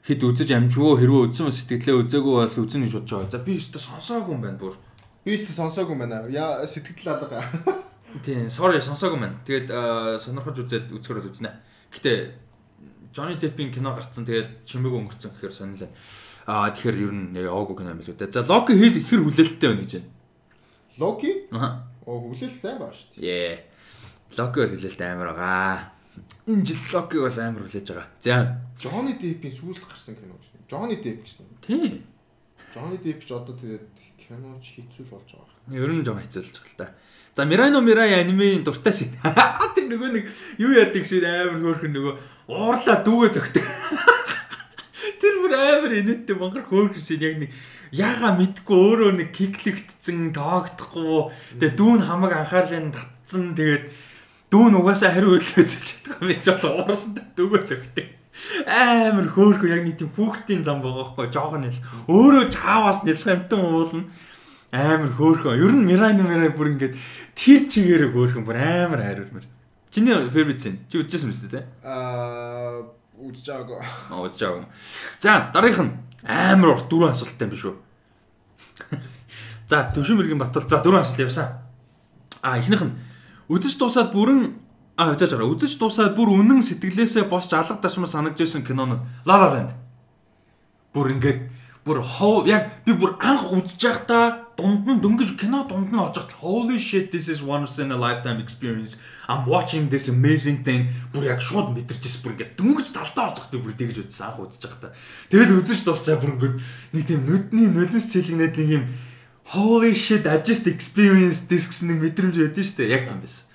хэд 0.03 0.21
үзэж 0.27 0.51
амживөө 0.51 0.99
хэрвээ 0.99 1.23
үзсэн 1.31 1.47
ба 1.47 1.55
сэтгэлээ 1.55 1.95
үзээгүй 1.95 2.35
бол 2.43 2.59
үзэн 2.59 2.83
гэж 2.83 2.93
бодож 2.99 3.11
байгаа. 3.15 3.31
За 3.31 3.39
би 3.39 3.53
өөртөө 3.55 3.83
сонсоогүй 3.87 4.33
юм 4.35 4.43
байна 4.43 4.59
бүр. 4.59 4.75
Би 5.23 5.39
ч 5.39 5.47
сонсоогүй 5.55 5.95
юм 5.95 6.03
байна. 6.03 6.27
Яа 6.27 6.67
сэтгэл 6.67 7.15
алга. 7.15 7.39
Тийм, 8.27 8.51
sorry 8.51 8.83
сонсоогүй 8.83 9.15
юм 9.15 9.25
байна. 9.31 9.39
Тэгээд 9.47 9.71
сонирхож 10.19 10.59
үзээд 10.59 10.91
үзэхөрөд 10.91 11.31
үзнэ. 11.31 11.55
Гэтэ 11.95 12.13
Johnny 13.15 13.39
Depp-ийн 13.39 13.71
кино 13.71 13.95
гарцсан 13.95 14.27
тэгээд 14.27 14.67
чимээг 14.67 14.91
өнгөрцөн 14.91 15.39
гэхээр 15.39 15.55
сонирхолтой. 15.55 15.95
Аа 16.47 16.71
тэгэхээр 16.75 16.97
ер 17.07 17.13
нь 17.15 17.39
яваагүй 17.39 17.77
кино 17.79 17.95
юм 17.95 18.01
билүү 18.03 18.17
дээ. 18.19 18.35
За 18.35 18.43
Loki 18.43 18.75
хэл 18.75 18.99
хэр 19.07 19.23
хүлээлттэй 19.23 19.69
байна 19.71 19.83
гэж 19.87 19.93
байна. 19.95 20.11
Локи? 20.99 21.31
Аха. 21.55 21.69
Оо 22.03 22.19
хүлээл 22.19 22.57
сайн 22.59 22.79
баа 22.83 22.91
шүү 22.91 23.09
дээ. 23.15 23.31
Яа. 23.31 23.57
Loki 24.39 24.57
бол 24.59 24.73
хүлээлттэй 24.75 25.09
амар 25.13 25.31
байгаа. 25.31 25.93
Энэ 26.51 26.65
жил 26.67 26.83
Loki 26.91 27.17
бол 27.23 27.39
амар 27.39 27.63
хүлээж 27.63 27.87
байгаа. 27.87 28.09
За. 28.19 28.35
Johnny 28.83 29.15
Depp-ийн 29.23 29.55
сүүлд 29.55 29.87
гарсан 29.87 30.19
кино 30.19 30.35
гэж. 30.35 30.51
Johnny 30.67 30.97
Depp 30.99 31.23
гэсэн. 31.23 31.47
Тийм. 31.63 32.03
Johnny 32.75 32.99
Depp 32.99 33.23
ч 33.23 33.31
одоо 33.31 33.55
тэгээд 33.55 33.87
киноч 34.19 34.65
хэцүү 34.75 35.07
болж 35.07 35.31
байгаа. 35.31 35.79
Ер 35.79 35.91
нь 35.95 36.03
жоо 36.03 36.19
байгаа 36.19 36.43
л 36.43 36.75
та. 36.75 36.91
За 37.35 37.45
Mirano 37.45 37.81
Mirai 37.81 38.19
анимеийн 38.21 38.65
дуртай 38.65 38.93
шиг. 38.93 39.15
Тэр 39.75 39.87
нөгөө 39.89 40.11
нэг 40.13 40.27
юу 40.59 40.75
яадаг 40.77 41.07
шиг 41.07 41.25
амар 41.25 41.63
хөөрхөн 41.63 41.93
нөгөө 41.97 42.15
уурлаа 42.51 42.99
дүүгээ 43.01 43.31
зөгтөг. 43.33 43.65
Тэр 45.23 45.37
бүр 45.39 45.55
амар 45.55 45.93
инээдтэй 45.95 46.35
мангар 46.35 46.67
хөөрхөн 46.67 46.99
шиг 46.99 47.23
яг 47.23 47.39
нэг 47.39 47.55
яага 47.95 48.35
мэдгүй 48.35 48.75
өөрөө 48.75 49.11
нэг 49.23 49.31
киклэгдсэн 49.31 50.35
тоогдохгүй. 50.35 51.31
Тэгээ 51.63 51.79
дүүн 51.79 52.01
хамаг 52.11 52.33
анхаарлын 52.35 52.91
татсан 52.91 53.55
тэгээд 53.55 53.87
дүүн 54.51 54.75
угаасаа 54.83 55.15
хариу 55.15 55.39
үзэж 55.39 55.71
чаддаг 56.11 56.27
юм 56.27 56.35
чи 56.43 56.51
бол 56.51 56.83
уурсан 56.83 57.23
дүүгээ 57.39 57.63
зөгтөг. 57.71 58.09
Амар 58.67 59.29
хөөрхөн 59.31 59.71
яг 59.71 59.83
нэг 59.87 59.97
тийм 60.03 60.11
хүүхдийн 60.11 60.67
зам 60.67 60.83
байгаа 60.83 61.15
байхгүй 61.15 61.31
жоохон 61.31 61.63
нэл 61.71 61.81
өөрөө 62.11 62.45
чааваас 62.51 63.07
нэлэх 63.07 63.31
амтан 63.31 63.63
уулна 63.63 64.03
амар 64.75 65.13
хөөрхөн. 65.15 65.55
Ер 65.63 65.73
нь 65.77 65.87
Мирайно 65.87 66.27
Мирай 66.27 66.51
бүр 66.51 66.75
ингээд 66.75 66.99
тэр 67.39 67.61
чигээрээ 67.71 68.11
хөөрхөн 68.11 68.43
бүр 68.43 68.59
амар 68.59 69.07
хайрвар. 69.07 69.47
Чиний 69.95 70.17
favorite 70.35 70.59
зэн. 70.59 70.83
Чи 70.91 70.99
үзчихсэн 70.99 71.31
мэт 71.31 71.47
те? 71.47 71.63
Аа 71.87 72.89
үзэж 73.23 73.47
байгаагүй. 73.47 73.79
Аа 74.11 74.21
үзэж 74.27 74.41
байгаа. 74.43 74.67
За 75.23 75.51
дараагийнх 75.55 75.83
нь 75.87 75.95
амар 76.27 76.75
урт 76.75 76.87
дөрвөн 76.91 77.15
асуулттай 77.15 77.47
юм 77.47 77.53
биш 77.55 77.65
үү? 77.67 77.77
За 79.71 79.89
төвшин 79.95 80.19
мэргийн 80.19 80.43
батал 80.43 80.67
за 80.67 80.83
дөрвөн 80.83 81.03
асуулт 81.07 81.23
явсан. 81.23 81.49
А 82.43 82.59
эхнийх 82.59 82.83
нь 82.83 82.99
үдэж 83.49 83.79
дуусаад 83.79 84.11
бүрэн 84.13 84.59
а 84.99 85.15
үзэж 85.15 85.33
байгаа. 85.39 85.53
Үдэж 85.55 85.73
дуусаад 85.79 86.15
бүр 86.19 86.29
үнэн 86.43 86.61
сэтгэлээсээ 86.61 87.31
босч 87.31 87.55
алга 87.55 87.79
ташмар 87.79 88.11
санагдж 88.11 88.43
байсан 88.43 88.67
кинонууд 88.67 89.03
La 89.25 89.37
La 89.39 89.49
Land. 89.55 89.71
Бүр 90.93 91.15
ингээд 91.17 91.41
бүр 91.87 92.03
хоо 92.03 92.45
яг 92.47 92.85
би 92.85 92.93
бүр 92.93 93.17
анх 93.23 93.49
үзэж 93.49 93.81
байхдаа 93.81 94.42
дунд 94.57 94.85
нь 94.87 95.01
дөнгөж 95.01 95.41
кино 95.41 95.65
дунд 95.65 95.91
нь 95.93 95.99
орж 95.99 96.17
байхад 96.19 96.39
holy 96.45 96.79
shit 96.79 97.11
this 97.11 97.29
is 97.29 97.41
once 97.43 97.79
in 97.79 97.93
a 97.93 97.97
lifetime 97.97 98.39
experience. 98.39 99.01
I'm 99.29 99.47
watching 99.47 99.89
this 99.89 100.09
amazing 100.09 100.63
thing. 100.67 100.93
Бүр 101.13 101.33
яг 101.33 101.41
шууд 101.41 101.73
мэдэрчээс 101.73 102.21
бүр 102.21 102.37
ингээд 102.37 102.57
дөнгөж 102.61 102.89
талдаа 102.93 103.33
орж 103.33 103.37
байхад 103.41 103.53
би 103.57 103.59
бүр 103.65 103.75
тэгж 103.79 103.97
үзсэн 104.05 104.27
анх 104.29 104.43
үзэж 104.45 104.63
байхдаа 104.69 104.93
тэгэл 105.33 105.57
үзэж 105.63 105.81
дуусчаа 105.87 106.17
бүр 106.21 106.35
ингээд 106.37 106.57
нэг 106.93 107.05
тийм 107.09 107.21
нүдний 107.25 107.69
нулимс 107.73 108.07
цэлэгнээд 108.13 108.55
нэг 108.61 108.69
юм 108.69 108.85
holy 109.57 109.95
shit 109.97 110.29
I 110.29 110.45
just 110.45 110.69
experienced 110.69 111.49
this 111.49 111.65
гэсэн 111.71 111.97
нэг 111.97 111.99
мэдрэмж 112.13 112.37
байдсан 112.37 112.67
шүү 112.67 112.79
дээ. 112.83 112.93
Яг 112.93 113.03
тийм 113.09 113.25
байсан 113.25 113.49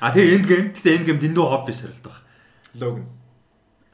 а 0.00 0.12
тэгээ 0.12 0.34
end 0.36 0.46
game 0.50 0.68
гэтээ 0.74 0.94
end 1.00 1.06
game 1.08 1.20
дэндүү 1.22 1.46
хобби 1.48 1.72
сорилт 1.72 2.04
баг 2.04 2.20
Logan. 2.76 3.06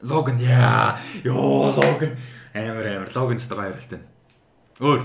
Logan 0.03 0.37
яа 0.39 0.95
ёо 1.23 1.71
Logan. 1.75 2.15
Амар 2.55 2.85
амар. 2.87 3.09
Logan 3.15 3.37
ч 3.39 3.47
байгаа 3.47 3.75
харилтаа 3.75 4.01
өөр? 4.79 5.01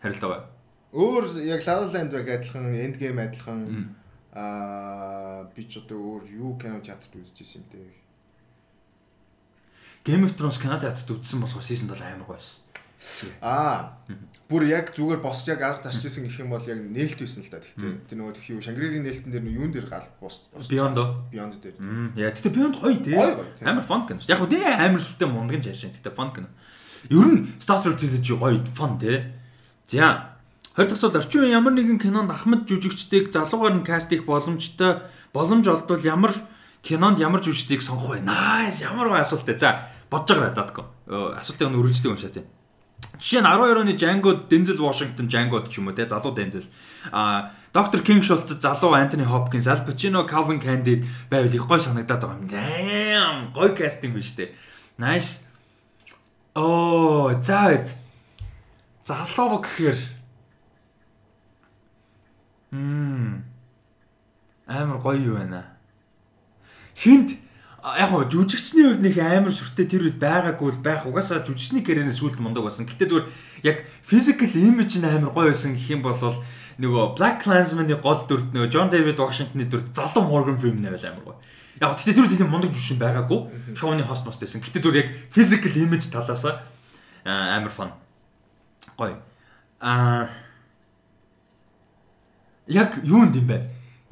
Харилт 0.00 0.22
байгаа 0.22 0.53
Өөр 0.94 1.24
яг 1.42 1.66
La 1.66 1.80
La 1.82 1.90
Land 1.90 2.14
баг 2.14 2.28
адилхан, 2.30 2.70
End 2.70 2.96
Game 3.02 3.18
адилхан 3.18 3.94
аа 4.34 5.50
би 5.54 5.66
ч 5.66 5.78
одоо 5.82 5.98
өөр 5.98 6.24
юу 6.38 6.54
кино 6.58 6.78
театрт 6.78 7.14
үзчихсэн 7.14 7.62
юм 7.62 7.66
дээ. 7.70 7.90
Game 10.06 10.22
of 10.26 10.34
Thrones 10.38 10.58
кино 10.62 10.78
театрт 10.78 11.10
үзсэн 11.10 11.42
болохоор 11.42 11.66
season 11.66 11.90
7 11.90 12.14
амар 12.14 12.26
гоё 12.26 12.38
байсан. 12.38 12.62
Аа 13.42 13.98
бүр 14.50 14.66
яг 14.70 14.94
зүгээр 14.94 15.22
босч 15.22 15.50
яг 15.50 15.62
арга 15.62 15.90
тарчижсэн 15.90 16.26
гэх 16.26 16.42
юм 16.42 16.50
бол 16.50 16.62
яг 16.66 16.78
нээлт 16.78 17.18
байсан 17.18 17.42
л 17.42 17.50
да. 17.50 17.62
Тэгтээ 17.62 18.10
тэр 18.10 18.18
нөгөө 18.18 18.34
тхий 18.38 18.58
Шангригийн 18.58 19.06
нээлтэн 19.06 19.30
дээр 19.34 19.46
юун 19.50 19.70
дээр 19.74 19.86
гал 19.86 20.06
босч 20.18 20.50
Beyond 20.50 20.98
оо. 20.98 21.26
Beyond 21.30 21.62
дээр. 21.62 21.76
Яа 22.18 22.34
тэгтээ 22.34 22.54
Beyond 22.54 22.76
гоё 22.78 22.98
тий. 23.02 23.18
Амар 23.66 23.86
fun 23.86 24.06
кино. 24.06 24.22
Яг 24.26 24.42
тий 24.50 24.62
амар 24.62 25.02
сүртэй 25.02 25.28
мундган 25.30 25.62
жаашин 25.62 25.94
тэгтээ 25.94 26.14
fun 26.14 26.30
кино. 26.34 26.48
Ер 27.10 27.28
нь 27.28 27.54
Star 27.58 27.82
Trek 27.82 27.98
trilogy 27.98 28.34
гоё 28.34 28.62
fun 28.74 28.98
тий. 28.98 29.30
За 29.86 30.33
20 30.74 30.90
дахь 30.90 30.98
асуулт 30.98 31.16
орчин 31.16 31.40
үеийн 31.46 31.58
ямар 31.62 31.72
нэгэн 31.78 32.02
кинонд 32.02 32.30
ахмад 32.34 32.66
жүжигчдийг 32.66 33.30
залуугаар 33.30 33.78
нь 33.78 33.86
каст 33.86 34.10
хийх 34.10 34.26
боломжтой 34.26 35.06
боломж 35.30 35.70
олдвол 35.70 36.02
ямар 36.02 36.34
кинонд 36.82 37.22
ямар 37.22 37.38
жүжигчдийг 37.38 37.78
сонгох 37.78 38.18
вэ? 38.18 38.26
Nice 38.26 38.82
ямар 38.82 39.06
гоё 39.06 39.22
асуулт 39.22 39.46
ээ. 39.46 39.58
За 39.58 39.86
бодож 40.10 40.34
байгаа 40.34 40.50
датко. 40.50 40.90
Асуултыг 41.06 41.70
нь 41.70 41.78
үргэлжлэх 41.78 42.10
юм 42.10 42.18
шаа 42.18 42.34
тий. 42.34 42.42
Жишээ 43.22 43.40
нь 43.40 43.46
12 43.46 43.86
оны 43.86 43.94
Django 43.94 44.30
Denzel 44.50 44.82
Washington 44.82 45.30
Django-д 45.30 45.70
ч 45.70 45.78
юм 45.78 45.86
уу 45.86 45.94
те 45.94 46.10
залуу 46.10 46.34
Denzel 46.34 46.66
а 47.14 47.54
Доктор 47.70 48.02
Кинг 48.02 48.26
Шулц 48.26 48.50
залуу 48.50 48.98
Антони 48.98 49.22
Хопкинс 49.22 49.70
Al 49.70 49.86
Pacino 49.86 50.26
Calvin 50.26 50.58
Candid 50.58 51.06
байвал 51.30 51.54
их 51.54 51.66
гой 51.66 51.78
санагдаад 51.78 52.18
байгаа 52.18 52.42
юм. 52.42 52.50
Damn 52.50 53.54
гой 53.54 53.70
кастинг 53.78 54.18
биш 54.18 54.34
те. 54.34 54.50
Nice. 54.98 55.46
Оо 56.58 57.38
за 57.38 57.78
залуу 59.06 59.62
гэхээр 59.62 60.23
Мм. 62.74 63.44
Амар 64.66 64.98
гоё 64.98 65.20
юу 65.22 65.36
байна. 65.38 65.62
Хинт 66.96 67.38
яг 67.84 68.10
гоо 68.10 68.24
жүжигчний 68.26 68.88
хувьд 68.88 69.04
нэг 69.04 69.18
амар 69.22 69.54
сүртэй 69.54 69.86
тэр 69.86 70.08
үед 70.10 70.18
байгаагүй 70.18 70.74
л 70.74 70.82
байх. 70.82 71.06
Угаасаа 71.06 71.46
жүжигчний 71.46 71.86
карьерийн 71.86 72.10
сүлд 72.10 72.42
мундаг 72.42 72.66
болсон. 72.66 72.88
Гэтэ 72.88 73.06
зүгээр 73.06 73.26
яг 73.62 73.86
physical 74.02 74.50
image 74.58 74.98
нь 74.98 75.06
амар 75.06 75.30
гоё 75.30 75.54
байсан 75.54 75.78
гэх 75.78 75.92
юм 75.94 76.02
бол 76.02 76.18
нөгөө 76.18 77.14
Black 77.14 77.46
Klansman-ы 77.46 77.94
гол 78.02 78.26
дүрд 78.26 78.50
нөгөө 78.50 78.72
John 78.74 78.90
David 78.90 79.22
Washington-ы 79.22 79.70
дүрд 79.70 79.94
залуу 79.94 80.26
Morgan 80.26 80.58
Freeman 80.58 80.90
байл 80.90 81.06
амар 81.06 81.22
гоё. 81.22 81.38
Яг 81.78 81.94
гэтэ 81.94 82.16
тэр 82.16 82.26
үед 82.26 82.34
тийм 82.34 82.50
мундаг 82.50 82.74
жүжигчин 82.74 82.98
байгаагүй. 82.98 83.78
Шоуны 83.78 84.02
хост 84.02 84.26
мост 84.26 84.42
байсан. 84.42 84.64
Гэтэ 84.64 84.82
зүгээр 84.82 84.98
яг 85.04 85.10
physical 85.30 85.74
image 85.78 86.10
талаас 86.10 86.42
амар 87.22 87.70
фан. 87.70 87.94
Гоё. 88.98 89.20
Аа 89.78 90.26
яг 92.66 93.00
юунд 93.04 93.36
юм 93.36 93.46
бэ? 93.48 93.58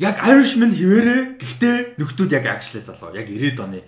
Яг 0.00 0.18
Irishman 0.18 0.72
хിവэрэ 0.74 1.38
гэхдээ 1.38 1.76
нөхдүүд 2.00 2.30
яг 2.34 2.46
actually 2.48 2.82
залуу. 2.82 3.14
Яг 3.14 3.28
90-ад 3.28 3.60
оны. 3.60 3.84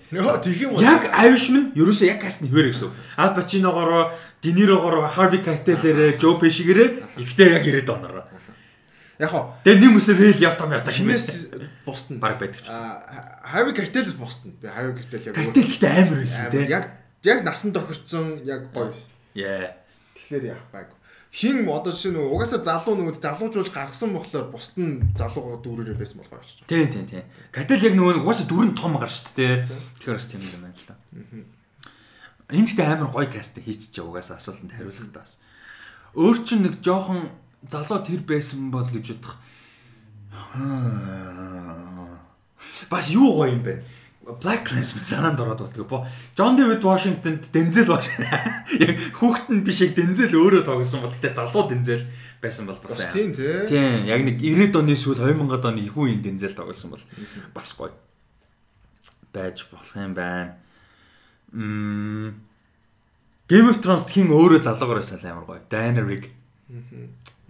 Яг 0.78 1.10
Irishman 1.10 1.72
ерөөсөө 1.74 2.06
яг 2.06 2.20
каст 2.22 2.44
нь 2.44 2.52
хിവэрэ 2.52 2.70
гэсэн. 2.70 2.92
Pacino-гоор, 3.18 4.12
De 4.38 4.50
Niro-гоор, 4.52 5.10
Harvey 5.10 5.42
Keitel-ээр, 5.42 6.20
Joe 6.20 6.38
Pesci-гээрээ 6.38 7.18
ихтэй 7.18 7.56
яг 7.56 7.64
90-ад 7.66 7.90
оноор. 7.98 8.28
Яг 9.18 9.30
хоо 9.30 9.54
Тэгээ 9.64 9.80
нэг 9.80 9.90
мөсөр 9.96 10.16
хэл 10.18 10.44
явтам 10.44 10.70
ята 10.74 10.90
химээс 10.92 11.50
хинээс 11.50 11.82
бусд 11.86 12.10
нь 12.10 12.18
баг 12.18 12.38
байдаг 12.38 12.62
ч. 12.62 12.68
Harvey 12.68 13.74
Keitel-с 13.74 14.14
бусд 14.14 14.42
нь. 14.46 14.54
Би 14.60 14.68
Harvey 14.70 14.94
Keitel 15.02 15.22
яг 15.30 15.34
Кайтел 15.34 15.66
гэхдээ 15.66 15.92
амар 16.04 16.18
байсан 16.22 16.50
тий. 16.52 16.66
яг 16.66 16.84
яг 17.22 17.38
насан 17.42 17.72
тохирцсон 17.72 18.42
яг 18.44 18.70
гоё. 18.74 18.90
Яа. 19.34 19.70
Тэгэхээр 20.18 20.44
яах 20.52 20.66
байгу. 20.70 20.94
Хин 21.34 21.66
одоо 21.66 21.90
жишээ 21.90 22.14
нь 22.14 22.22
угаасаа 22.30 22.62
залуу 22.62 22.94
нөгөө 22.94 23.18
залуужуулж 23.18 23.74
гаргасан 23.74 24.14
болохоор 24.14 24.54
бусд 24.54 24.78
нь 24.78 25.02
залуугаа 25.18 25.58
дүүрээрээ 25.66 25.98
байсан 25.98 26.22
болохоор 26.22 26.46
ч. 26.46 26.62
Тийм 26.70 26.86
тийм 26.86 27.10
тийм. 27.10 27.26
Кайтел 27.50 27.82
яг 27.82 27.98
нөгөө 27.98 28.22
угаасаа 28.22 28.46
дүрэн 28.46 28.78
том 28.78 28.94
гар 28.94 29.10
шүү 29.10 29.34
дээ. 29.34 29.66
Тэгэхээр 29.98 30.14
бас 30.14 30.30
тийм 30.30 30.46
юм 30.46 30.62
байна 30.62 30.78
л 30.78 30.86
да. 30.86 30.94
Энд 32.54 32.70
ихтэй 32.70 32.86
амар 32.86 33.10
гоё 33.10 33.26
каст 33.26 33.58
хийчихэж 33.58 34.06
угаасаа 34.06 34.38
асуултанд 34.38 34.78
хариулах 34.78 35.10
таас. 35.10 35.42
Өөр 36.14 36.38
чинь 36.46 36.62
нэг 36.62 36.78
жоохон 36.78 37.26
залуу 37.66 37.98
тэр 38.06 38.22
байсан 38.22 38.70
бол 38.70 38.86
гэж 38.86 39.18
бодох. 39.18 39.34
Бас 42.86 43.10
юу 43.10 43.42
гоё 43.42 43.58
юм 43.58 43.66
бэ? 43.66 43.82
Black 44.24 44.64
Klansman 44.68 45.04
санаанд 45.04 45.40
ороод 45.40 45.60
болтгоо. 45.60 45.84
Бо 45.84 46.06
John 46.36 46.56
David 46.56 46.80
Washington 46.80 47.40
Denzel 47.52 47.88
Washington 47.88 48.24
яг 48.84 48.96
хүүхэд 49.12 49.52
нь 49.52 49.64
биш 49.64 49.84
яг 49.84 49.92
Denzel 49.92 50.32
өөрөө 50.32 50.64
тоглосон 50.64 51.04
бол 51.04 51.12
гэтээ 51.12 51.36
залуу 51.36 51.68
Denzel 51.68 52.08
байсан 52.40 52.64
бол 52.64 52.80
бас 52.80 53.00
тийм 53.12 53.36
тий. 53.36 53.68
Тийм 53.68 54.08
яг 54.08 54.24
нэг 54.24 54.40
90-ад 54.40 54.80
оны 54.80 54.96
сүүл 54.96 55.20
2000-ад 55.20 55.68
оны 55.68 55.84
их 55.84 55.92
үеийн 55.92 56.24
Denzel 56.24 56.56
тоглосон 56.56 56.96
бол 56.96 57.04
бас 57.52 57.76
гоё 57.76 57.92
байж 59.34 59.66
болох 59.68 59.92
юм 59.92 60.14
байна. 60.16 60.56
Мм 61.52 62.40
Game 63.44 63.68
of 63.68 63.84
Thrones 63.84 64.08
хин 64.08 64.32
өөрөө 64.32 64.64
залуугаар 64.64 65.04
байсан 65.04 65.20
амар 65.20 65.44
гоё. 65.44 65.60
Daenerys. 65.68 66.32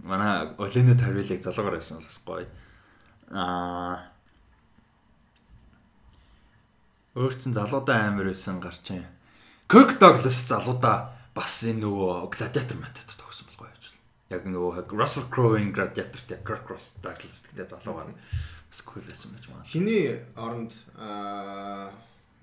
Манай 0.03 0.51
Олено 0.59 0.91
Тарвилыг 0.99 1.39
залуугаар 1.39 1.79
байсан 1.79 2.03
бол 2.03 2.09
бас 2.09 2.19
гоё. 2.19 2.47
Аа 3.31 4.14
Өөр 7.15 7.33
чин 7.39 7.55
залуудаа 7.55 8.11
амар 8.11 8.27
байсан 8.27 8.59
гарч 8.59 8.91
юм. 8.91 9.07
Kirk 9.71 9.95
Douglas 10.03 10.35
залуудаа 10.51 11.15
бас 11.31 11.63
энэ 11.63 11.79
нөгөө 11.79 12.27
Gladiator 12.35 12.75
матад 12.75 13.07
тогсон 13.15 13.47
бол 13.47 13.63
гоё 13.63 13.71
байж 13.71 13.87
байна. 13.87 14.03
Яг 14.35 14.43
нөгөө 14.43 14.91
Russell 14.91 15.31
Crowe-ийн 15.31 15.71
Gladiator 15.71 16.21
тэ 16.27 16.43
Kirk 16.43 16.67
Douglas 16.67 17.47
гэдэг 17.47 17.71
залуугаар 17.71 18.11
бас 18.11 18.79
cool 18.83 19.03
байсан 19.07 19.31
байж 19.31 19.47
магадгүй. 19.47 19.71
Хиний 19.71 20.19
оронд 20.35 20.75
аа 20.99 21.95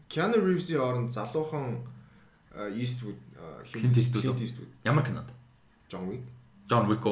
Keanu 0.09 0.41
Reeves-ийн 0.41 0.81
оронд 0.81 1.13
залуухан 1.13 1.85
Eastwood 2.73 3.21
Clint 3.73 3.97
Eastwood. 3.97 4.73
Ямар 4.85 5.05
кинод? 5.05 5.29
John 5.89 6.09
Wick. 6.09 6.25
John 6.69 6.89
Wick. 6.89 7.05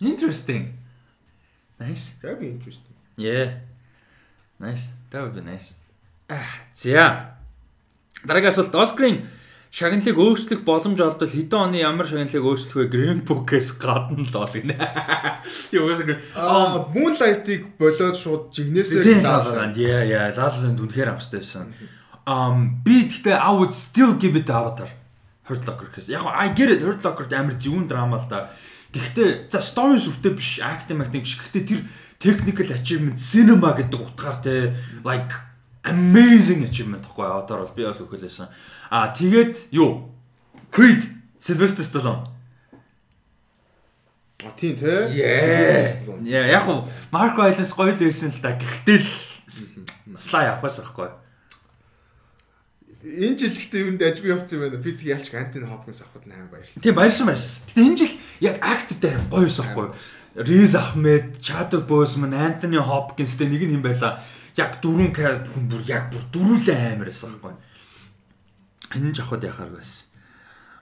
Interesting. 0.00 0.74
Nice. 1.78 2.14
Very 2.22 2.50
interesting. 2.50 2.94
Yeah. 3.16 3.62
Nice. 4.58 4.92
That 5.10 5.22
would 5.22 5.34
be 5.34 5.42
nice. 5.42 5.74
За. 6.74 7.36
Дараагийн 8.24 8.52
асуулт 8.52 8.74
Оскарын 8.74 9.24
шагналыг 9.72 10.16
өөрчлөх 10.16 10.64
боломж 10.64 11.00
олдвол 11.00 11.28
хэдэн 11.28 11.60
оны 11.72 11.80
ямар 11.80 12.08
шагналыг 12.08 12.44
өөрчлөх 12.44 12.88
вэ? 12.88 12.92
Green 12.92 13.20
Book-ээс 13.24 13.80
гадна 13.80 14.24
л 14.24 14.36
ол 14.36 14.48
гинэ. 14.48 14.76
Юу 15.76 15.88
гэсэн 15.88 16.20
Аа, 16.36 16.88
Moonlight-ыг 16.92 17.76
болоод 17.80 18.16
шууд 18.16 18.52
жигнэсээ 18.52 19.04
Тийм 19.04 19.20
лааланд 19.24 19.76
яа 19.76 20.04
яа 20.04 20.32
лааланд 20.32 20.80
үнэхээр 20.80 21.12
авах 21.12 21.24
хэрэгтэй 21.24 21.40
байсан. 21.40 21.72
Um 22.28 22.80
би 22.84 23.08
гэхдээ 23.08 23.36
I 23.36 23.52
would 23.56 23.72
still 23.72 24.16
give 24.20 24.36
it 24.36 24.48
to 24.48 24.56
Avatar. 24.56 24.88
Hurt 25.48 25.64
Locker 25.64 25.88
гэхээс. 25.88 26.12
Яг 26.12 26.28
I 26.28 26.52
get 26.52 26.68
it 26.68 26.84
Hurt 26.84 27.00
Locker 27.04 27.28
амар 27.32 27.56
зөвүүн 27.56 27.88
драма 27.88 28.20
л 28.20 28.28
да. 28.28 28.52
Гэхдээ 28.92 29.48
за 29.52 29.60
story 29.60 30.00
сүртэй 30.00 30.32
биш, 30.32 30.60
acting 30.60 31.00
acting 31.00 31.24
биш. 31.24 31.40
Гэхдээ 31.40 31.64
тэр 31.64 31.80
technical 32.20 32.68
achievement 32.72 33.16
cinema 33.20 33.72
гэдэг 33.76 34.00
утгаар 34.00 34.40
те 34.40 34.76
like 35.04 35.47
amazing 35.90 36.64
achievement 36.68 37.04
гэхгүй 37.04 37.26
Avatar 37.26 37.62
бол 37.64 37.74
би 37.76 37.84
бол 37.88 38.02
өгөхөлсэн. 38.04 38.48
Аа 38.92 39.12
тэгээд 39.12 39.72
юу? 39.72 40.12
Creed 40.72 41.08
Sylvester 41.40 41.84
Stallone. 41.84 42.24
А 44.44 44.52
тийм 44.54 44.76
те. 44.78 45.10
Яа 45.10 46.46
яг 46.46 46.62
хуу 46.62 46.86
Mark 47.10 47.34
Rylance 47.34 47.74
гоё 47.74 47.90
л 47.90 47.98
байсан 47.98 48.30
л 48.30 48.38
да. 48.38 48.54
Гэхдээ 48.54 48.98
л 49.02 49.08
слай 50.14 50.46
авах 50.46 50.62
байсан 50.62 50.86
байхгүй. 50.86 51.10
Энэ 53.02 53.38
жил 53.38 53.54
гэхдээ 53.54 53.82
юу 53.82 53.90
нэг 53.94 54.02
ажгүй 54.06 54.30
явцсан 54.30 54.58
юм 54.58 54.62
байна. 54.66 54.82
Би 54.82 54.94
тэг 54.94 55.10
ялч 55.10 55.30
Антин 55.34 55.66
Хопкинс 55.66 56.02
авахд 56.06 56.26
амар 56.30 56.50
баярлалаа. 56.54 56.82
Тийм 56.82 56.94
баярсан 56.94 57.26
баярсан. 57.26 57.66
Гэтэ 57.66 57.82
энэ 57.82 57.98
жил 57.98 58.14
яг 58.42 58.56
акт 58.62 58.90
дээр 58.98 59.22
гоё 59.26 59.46
байсан 59.46 59.64
байхгүй. 59.70 59.88
Riz 60.38 60.74
Ahmed, 60.78 61.42
Chadwick 61.42 61.86
Boseman, 61.90 62.30
Anthony 62.30 62.78
Hopkins 62.78 63.34
тэ 63.34 63.50
нэг 63.50 63.66
нь 63.66 63.74
юм 63.74 63.82
байла. 63.82 64.22
Яг 64.58 64.80
дөрвөн 64.82 65.14
хүн 65.14 65.64
бүр 65.70 65.82
яг 65.86 66.10
бүр 66.10 66.24
дөрүүлээ 66.34 66.98
амар 66.98 67.08
байсан 67.08 67.38
байхгүй. 67.38 67.54
Энэ 68.98 69.14
ч 69.14 69.22
авахд 69.22 69.46
яхаар 69.46 69.70
байсан. 69.70 70.10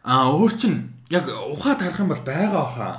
Аа 0.06 0.32
өөр 0.32 0.52
чин 0.56 0.74
яг 1.12 1.28
ухаад 1.28 1.84
харах 1.84 2.00
юм 2.00 2.10
бол 2.10 2.24
байгаа 2.24 2.62
баха. 2.64 2.90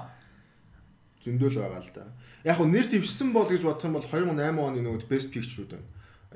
Зөндөөл 1.25 1.57
байгаа 1.57 1.81
л 1.81 1.91
да. 1.97 2.05
Яг 2.45 2.61
нь 2.61 2.71
нэр 2.71 2.87
дэвшсэн 2.87 3.33
бол 3.33 3.49
гэж 3.49 3.65
бодох 3.65 3.89
юм 3.89 3.97
бол 3.97 4.05
2008 4.05 4.37
оны 4.61 4.79
нөгөө 4.85 5.09
Best 5.09 5.33
Picture-үүд 5.33 5.73
байна. 5.73 5.87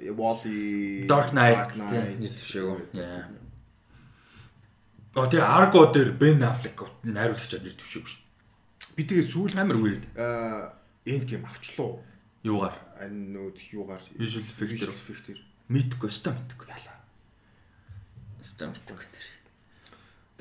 Wall-E, 0.02 1.06
Dark 1.06 1.36
Knight 1.36 1.78
нэг 2.18 2.34
төвшөөгөө. 2.40 2.98
Яа. 2.98 3.28
Оо 5.20 5.28
тэгээ 5.28 5.44
Argo 5.44 5.92
дээр 5.92 6.16
Ben 6.16 6.40
Affleck 6.42 6.80
найруулагчаар 7.04 7.62
нэр 7.62 7.76
төвшөөг 7.76 8.08
шүү. 8.08 8.22
би 8.96 9.04
тэгээ 9.04 9.28
сүүл 9.28 9.60
Амар 9.60 9.78
энд 11.06 11.26
гейм 11.28 11.44
авчлаа. 11.46 12.00
Юугаар? 12.44 12.76
Нүүд 13.10 13.58
юугаар 13.74 14.02
Visual 14.18 14.42
effect 14.42 14.74
дээр. 14.74 14.90
Visual 14.90 14.96
effect 14.98 15.24
дээр. 15.30 15.42
Мэдгүй, 15.70 16.10
өстө 16.10 16.34
мэдгүй 16.34 16.68
яла. 16.74 16.96
Өстө 18.42 18.72
мэдгүй 18.72 19.06
тэр. 19.14 19.28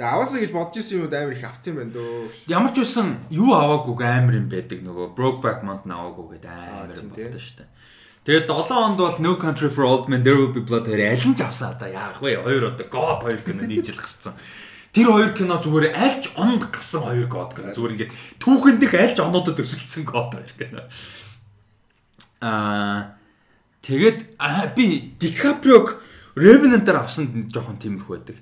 Тэгээ 0.01 0.17
аваасаа 0.17 0.41
гэж 0.41 0.53
бодож 0.57 0.81
исэн 0.81 0.97
юмуд 0.97 1.13
амар 1.13 1.37
их 1.37 1.45
авцсан 1.45 1.77
байна 1.77 1.93
дөө. 1.93 2.49
Ямар 2.49 2.73
ч 2.73 2.81
байсан 2.81 3.21
юу 3.29 3.53
аваагүй 3.53 4.01
амар 4.01 4.37
юм 4.41 4.49
байдаг 4.49 4.81
нөгөө 4.81 5.13
Brokeback 5.13 5.61
Mountain 5.61 5.93
аваагүй 5.93 6.41
гэдэг 6.41 6.49
амар 6.49 6.97
болтой 6.97 7.37
шүү 7.37 7.57
дээ. 7.61 7.69
Тэгээд 8.25 8.49
7 8.49 8.81
онд 8.81 8.97
бол 8.97 9.17
No 9.21 9.33
Country 9.37 9.69
for 9.69 9.85
Old 9.85 10.09
Men 10.09 10.25
There 10.25 10.41
Will 10.41 10.57
Be 10.57 10.65
Blood 10.65 10.89
хоёр 10.89 11.05
аль 11.05 11.21
нь 11.21 11.37
ч 11.37 11.45
авсан 11.45 11.77
одоо 11.77 11.93
яах 11.93 12.25
вэ? 12.25 12.41
Хоёр 12.41 12.73
одоо 12.73 12.89
God 12.89 13.29
хоёр 13.29 13.45
кино 13.45 13.69
нийлж 13.69 13.93
гарсан. 13.93 14.41
Тэр 14.93 15.13
хоёр 15.13 15.33
кино 15.37 15.61
зүгээр 15.61 15.93
альч 15.93 16.33
онд 16.33 16.65
гарсан 16.69 17.05
хоёр 17.05 17.29
God 17.29 17.53
кино 17.53 17.77
зүгээр 17.77 17.93
ингээд 18.01 18.13
түүхэн 18.41 18.77
дэх 18.81 18.93
альч 18.97 19.17
онуудад 19.21 19.61
өрсөлдсөн 19.61 20.05
God 20.09 20.33
хоёр 20.33 20.53
кино. 20.57 20.89
Аа 22.41 23.17
тэгээд 23.85 24.37
би 24.77 25.17
DiCaprio-г 25.21 25.97
Revenant-аар 26.37 27.05
авсан 27.05 27.49
жоохон 27.53 27.81
тиймэрхүү 27.81 28.17
байдаг. 28.17 28.39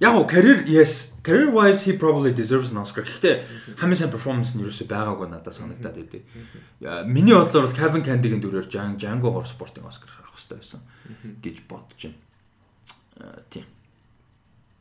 Яг 0.00 0.16
уу 0.16 0.24
career 0.24 0.64
yes 0.64 1.12
career 1.22 1.52
wise 1.52 1.84
he 1.84 1.92
probably 1.92 2.32
deserves 2.32 2.72
an 2.72 2.80
Oscar. 2.80 3.04
Гэхдээ 3.04 3.76
хамгийн 3.76 4.00
сайн 4.00 4.12
performance 4.12 4.56
нь 4.56 4.64
ерөөсөй 4.64 4.88
байгаагүй 4.88 5.28
надад 5.28 5.52
санагдаад 5.52 5.96
байдаг. 5.98 6.24
Яа, 6.80 7.04
Миний 7.04 7.36
бодлоор 7.36 7.68
бол 7.68 7.76
Kevin 7.76 8.00
Candy-гийн 8.00 8.40
дүрээр 8.40 8.68
Django 8.96 9.28
гор 9.28 9.44
спортын 9.44 9.84
Oscar 9.84 10.08
авах 10.08 10.40
хэрэгтэй 10.40 10.56
байсан 10.56 10.80
гэж 11.44 11.56
бодож 11.68 12.00
байна. 12.08 12.16
Тийм. 13.52 13.68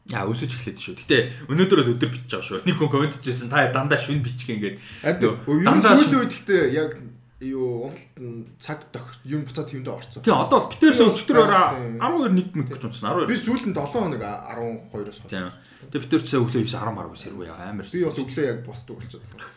Яа 0.07 0.23
өсөж 0.23 0.55
эхлэв 0.55 0.79
шүү. 0.79 0.95
Гэтэ 1.03 1.17
өнөөдөр 1.51 1.79
бол 1.83 1.93
өдөр 1.99 2.09
бичиж 2.15 2.31
байгаа 2.31 2.47
шүү. 2.47 2.63
Нэг 2.63 2.75
хүн 2.79 2.89
комент 2.89 3.19
хийжсэн 3.19 3.51
та 3.51 3.67
дандаа 3.75 3.99
шүн 3.99 4.23
Нөгөө 5.43 5.51
юу 5.51 5.67
дандаа 5.67 5.99
сүүлийн 5.99 6.21
үед 6.23 6.31
гэхдээ 6.31 6.63
яг 6.79 6.95
юу 7.39 7.87
унталт 7.87 8.19
нь 8.19 8.51
цаг 8.59 8.83
юм 9.23 9.47
буцаад 9.47 9.71
тэвэндээ 9.71 9.95
орцсон. 9.95 10.23
Тийм 10.23 10.35
одоо 10.35 10.59
бол 10.59 10.71
битээрс 10.75 10.99
өчтөр 11.07 11.39
Тийм. 11.39 12.03
12 12.03 12.35
1 12.35 12.55
мэг 12.59 12.67
гэж 12.75 12.83
унтсан 12.83 13.15
12. 13.15 13.31
Би 13.31 13.37
сүүлд 13.39 13.65
нь 13.71 13.77
7 13.79 13.95
хоног 13.95 14.19
12-оос 14.19 14.91
хойш. 14.91 15.19
Тийм. 15.31 15.47
Тэгээ 15.87 16.03
битээр 16.03 16.23
ч 16.23 16.27
сая 16.27 16.43
өглөө 16.43 16.67
9 16.67 16.75
10 16.75 16.97
маргуу 16.99 17.15
сэргүй 17.15 17.47
амар. 17.47 17.87
Би 17.87 18.03
бас 18.03 18.19
өглөө 18.19 18.43
яг 18.43 18.59
болчиход 18.67 19.23
байна. 19.23 19.47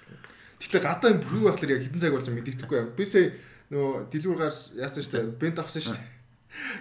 Тэгтээ 0.63 0.79
гадаа 0.79 1.11
юм 1.11 1.21
бүргүй 1.27 1.43
байхлаар 1.51 1.75
яг 1.75 1.83
хитэн 1.83 2.03
цаг 2.07 2.15
болж 2.15 2.27
мэдэгдэхгүй 2.31 2.79
юм. 2.79 2.89
Би 2.95 3.03
сая 3.03 3.27
нөгөө 3.75 3.95
дэлгүүр 4.15 4.39
гарс 4.39 4.61
яасан 4.79 5.03
штэ 5.03 5.27
бент 5.43 5.59
авсан 5.59 5.83
штэ. 5.83 5.99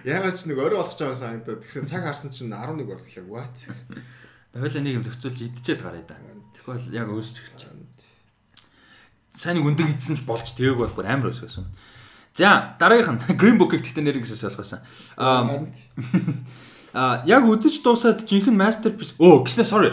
Ягаад 0.06 0.38
ч 0.38 0.46
нэг 0.46 0.62
орой 0.62 0.78
болгож 0.78 1.02
байгаа 1.02 1.18
санагдаад 1.18 1.66
тэгсэн 1.66 1.90
цаг 1.90 2.06
харсан 2.06 2.30
чинь 2.30 2.54
11 2.54 2.86
болтлоо. 2.86 3.26
What? 3.26 3.58
Хойлоо 4.54 4.82
нэг 4.84 5.00
юм 5.00 5.04
зохицуулж 5.08 5.50
идчихэд 5.50 5.82
гараа 5.82 6.04
да. 6.04 6.20
Тэгвэл 6.52 6.92
яг 6.92 7.08
өсч 7.10 7.40
эхэлж. 7.40 7.71
Сайн 9.32 9.56
нэг 9.56 9.66
өндөг 9.66 9.88
идсэн 9.96 10.20
ч 10.20 10.22
болж 10.28 10.52
тээг 10.52 10.76
бол 10.76 10.92
бүр 10.92 11.08
амар 11.08 11.32
өсгөөсөн. 11.32 11.64
За 12.36 12.76
дараагийнх 12.78 13.32
нь 13.32 13.36
Green 13.40 13.56
Book-ийг 13.56 13.84
тэгтээ 13.84 14.04
нэр 14.04 14.20
гэсэн 14.20 14.52
ойлгосон. 14.52 14.80
Аа 16.92 17.24
яг 17.24 17.42
үзэж 17.48 17.80
дуусаад 17.80 18.28
жинхэнэ 18.28 18.56
masterpiece 18.56 19.16
өө 19.16 19.48
гэснээр 19.48 19.68
sorry 19.68 19.90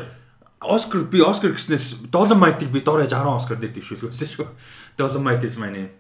Оскар 0.60 1.08
би 1.08 1.24
Оскар 1.24 1.56
гэснээс 1.56 2.12
Dolomite-ыг 2.12 2.68
би 2.72 2.84
дор 2.84 3.00
яж 3.00 3.16
10 3.16 3.24
Оскар 3.32 3.56
дээр 3.56 3.80
дэвшүүлсэн 3.80 4.28
шүү. 4.28 4.48
Dolomite 5.00 5.48
is 5.48 5.56
my 5.56 5.72
name. 5.72 5.96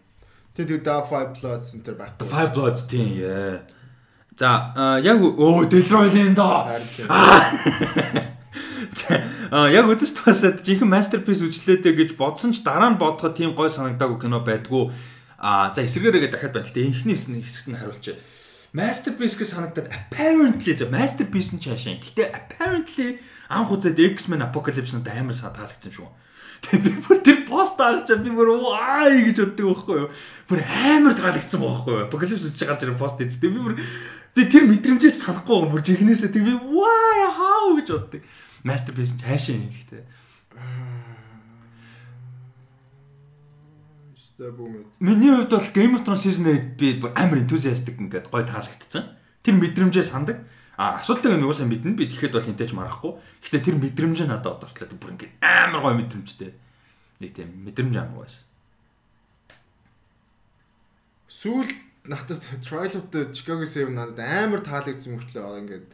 Тэг 0.52 0.68
тэг 0.68 0.84
Da 0.84 1.00
Five 1.00 1.40
Bloods 1.40 1.72
энэ 1.72 1.84
төр. 1.88 1.96
The 2.20 2.28
Five 2.28 2.52
Bloods 2.52 2.84
тийм 2.84 3.16
яа. 3.16 3.64
За 4.36 4.76
яг 5.00 5.24
өө 5.24 5.72
Delroy-ийн 5.72 6.36
доо. 6.36 6.68
Яг 9.50 9.90
үзэж 9.90 10.14
туусаад 10.14 10.62
жинхэнэ 10.62 10.94
masterpiece 10.94 11.42
үжлээдэ 11.42 11.98
гэж 11.98 12.10
бодсон 12.14 12.54
ч 12.54 12.62
дараа 12.62 12.94
нь 12.94 13.02
бодоход 13.02 13.34
тийм 13.34 13.58
гой 13.58 13.74
санагдаагүй 13.74 14.30
кино 14.30 14.46
байдгүй. 14.46 14.94
А 15.42 15.74
за 15.74 15.82
эсэргээрээ 15.90 16.30
дахиад 16.30 16.54
байна. 16.54 16.70
Гэтэ 16.70 16.86
энхний 16.86 17.18
хэсэгт 17.18 17.74
нь 17.74 17.80
хариулчих. 17.82 18.22
Masterpiece 18.78 19.34
гэж 19.42 19.50
санагдаад 19.58 19.90
apparently 19.90 20.78
за 20.78 20.86
masterpiece 20.86 21.58
нь 21.58 21.64
чаашаа. 21.66 21.98
Гэтэ 21.98 22.30
apparently 22.30 23.18
анх 23.50 23.74
үзээд 23.74 23.98
X-Men 23.98 24.46
Apocalypse-д 24.46 25.10
амар 25.10 25.34
таалагдсан 25.34 25.98
шүү. 25.98 26.10
Тэгээ 26.60 26.86
би 26.86 26.92
бүр 27.02 27.18
тэр 27.26 27.40
пост 27.50 27.82
харж 27.82 28.06
би 28.22 28.30
бүр 28.30 28.54
аа 28.70 29.10
гэж 29.10 29.50
боддог 29.50 29.66
байхгүй 29.74 29.98
юу. 29.98 30.10
Бүр 30.46 30.60
амар 30.62 31.18
таалагдсан 31.18 31.58
байхгүй 31.58 31.94
юу. 31.98 32.06
Apocalypse 32.06 32.46
гэж 32.54 32.62
гарч 32.70 32.86
ирэх 32.86 33.02
пост 33.02 33.18
эцтэй. 33.18 33.50
Би 33.50 33.58
бүр 33.58 33.82
би 33.82 34.42
тэр 34.46 34.70
мэдрэмжээс 34.70 35.26
санахгүй 35.26 35.72
бүр 35.74 35.82
жихнээсээ 35.82 36.30
тэг 36.30 36.46
би 36.46 36.54
why 36.54 37.18
how 37.34 37.74
гэж 37.74 37.90
боддог. 37.98 38.22
Masterpiece 38.64 39.16
нь 39.16 39.22
чаашаа 39.24 39.56
юм 39.56 39.70
бүүмэд. 44.48 44.88
Миний 45.04 45.36
хувьд 45.36 45.52
бол 45.52 45.70
Game 45.76 45.94
of 46.00 46.04
Thrones 46.08 46.24
season 46.24 46.48
8 46.48 46.80
би 46.80 47.00
амар 47.16 47.44
enthusiastic 47.44 48.00
ингээд 48.00 48.32
гой 48.32 48.48
таалагдсан. 48.48 49.04
Тэр 49.44 49.56
мэдрэмжээ 49.60 50.04
сандаг. 50.04 50.48
А 50.80 50.96
асуудал 50.96 51.36
нь 51.36 51.44
угаасаа 51.44 51.68
мэднэ. 51.68 52.00
Би 52.00 52.08
тэгэхэд 52.08 52.32
бол 52.32 52.48
энтэйч 52.48 52.72
марахгүй. 52.72 53.20
Гэхдээ 53.44 53.64
тэр 53.68 53.76
мэдрэмж 53.76 54.20
нь 54.24 54.32
надад 54.32 54.64
одоортлоо 54.64 54.96
бүр 54.96 55.12
ингээд 55.20 55.34
амар 55.44 55.82
гой 55.84 55.94
мэдрэмжтэй. 56.00 56.56
Нэг 57.20 57.32
тийм 57.36 57.52
мэдрэмж 57.68 57.96
амар 58.00 58.24
гойс. 58.24 58.48
Сүүл 61.28 61.72
надад 62.08 62.40
Trial 62.64 62.96
of 62.96 63.12
the 63.12 63.28
Chicago 63.36 63.68
7 63.68 63.92
надад 63.92 64.24
амар 64.24 64.64
таалагдсан 64.64 65.20
мөртлөө 65.20 65.60
ингээд 65.68 65.88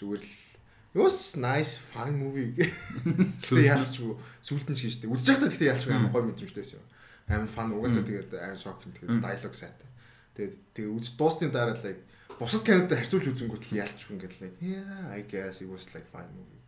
зүгээр 0.00 0.24
л 0.24 0.53
Was 0.94 1.34
nice 1.34 1.74
fun 1.74 2.14
movie. 2.14 2.54
Тэгтээ 2.54 3.66
яалчгүй 3.66 4.14
сүулт 4.46 4.68
нь 4.70 4.78
шийдтэй. 4.78 5.10
Үзэж 5.10 5.26
байхдаа 5.26 5.50
тэгтээ 5.50 5.70
яалчгүй 5.74 5.90
амар 5.90 6.14
гоё 6.14 6.30
мэдрэмжтэй 6.30 6.62
байсан. 6.62 6.82
Амар 7.26 7.50
фан 7.50 7.74
угаасаа 7.74 8.06
тэгээд 8.06 8.30
амар 8.38 8.60
шок 8.62 8.78
тэгээд 8.78 9.18
диалог 9.18 9.54
сайтай. 9.58 9.90
Тэгээд 10.38 10.54
тэгээд 10.70 10.94
үз 10.94 11.08
дуусны 11.18 11.50
дараа 11.50 11.74
like 11.82 11.98
бусад 12.38 12.62
кинотой 12.62 13.02
харьцуулж 13.02 13.26
үзэнгүүт 13.26 13.64
л 13.74 13.78
яалчгүй 13.82 14.12
ингээд 14.14 14.34
like 14.38 14.56
yeah 14.62 15.10
I 15.10 15.26
guess 15.26 15.58
it 15.62 15.68
was 15.70 15.90
like 15.98 16.06
fine 16.14 16.30
movie. 16.30 16.62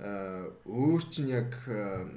Аа 0.00 0.48
өөр 0.64 1.02
чинь 1.12 1.28
яг 1.36 1.52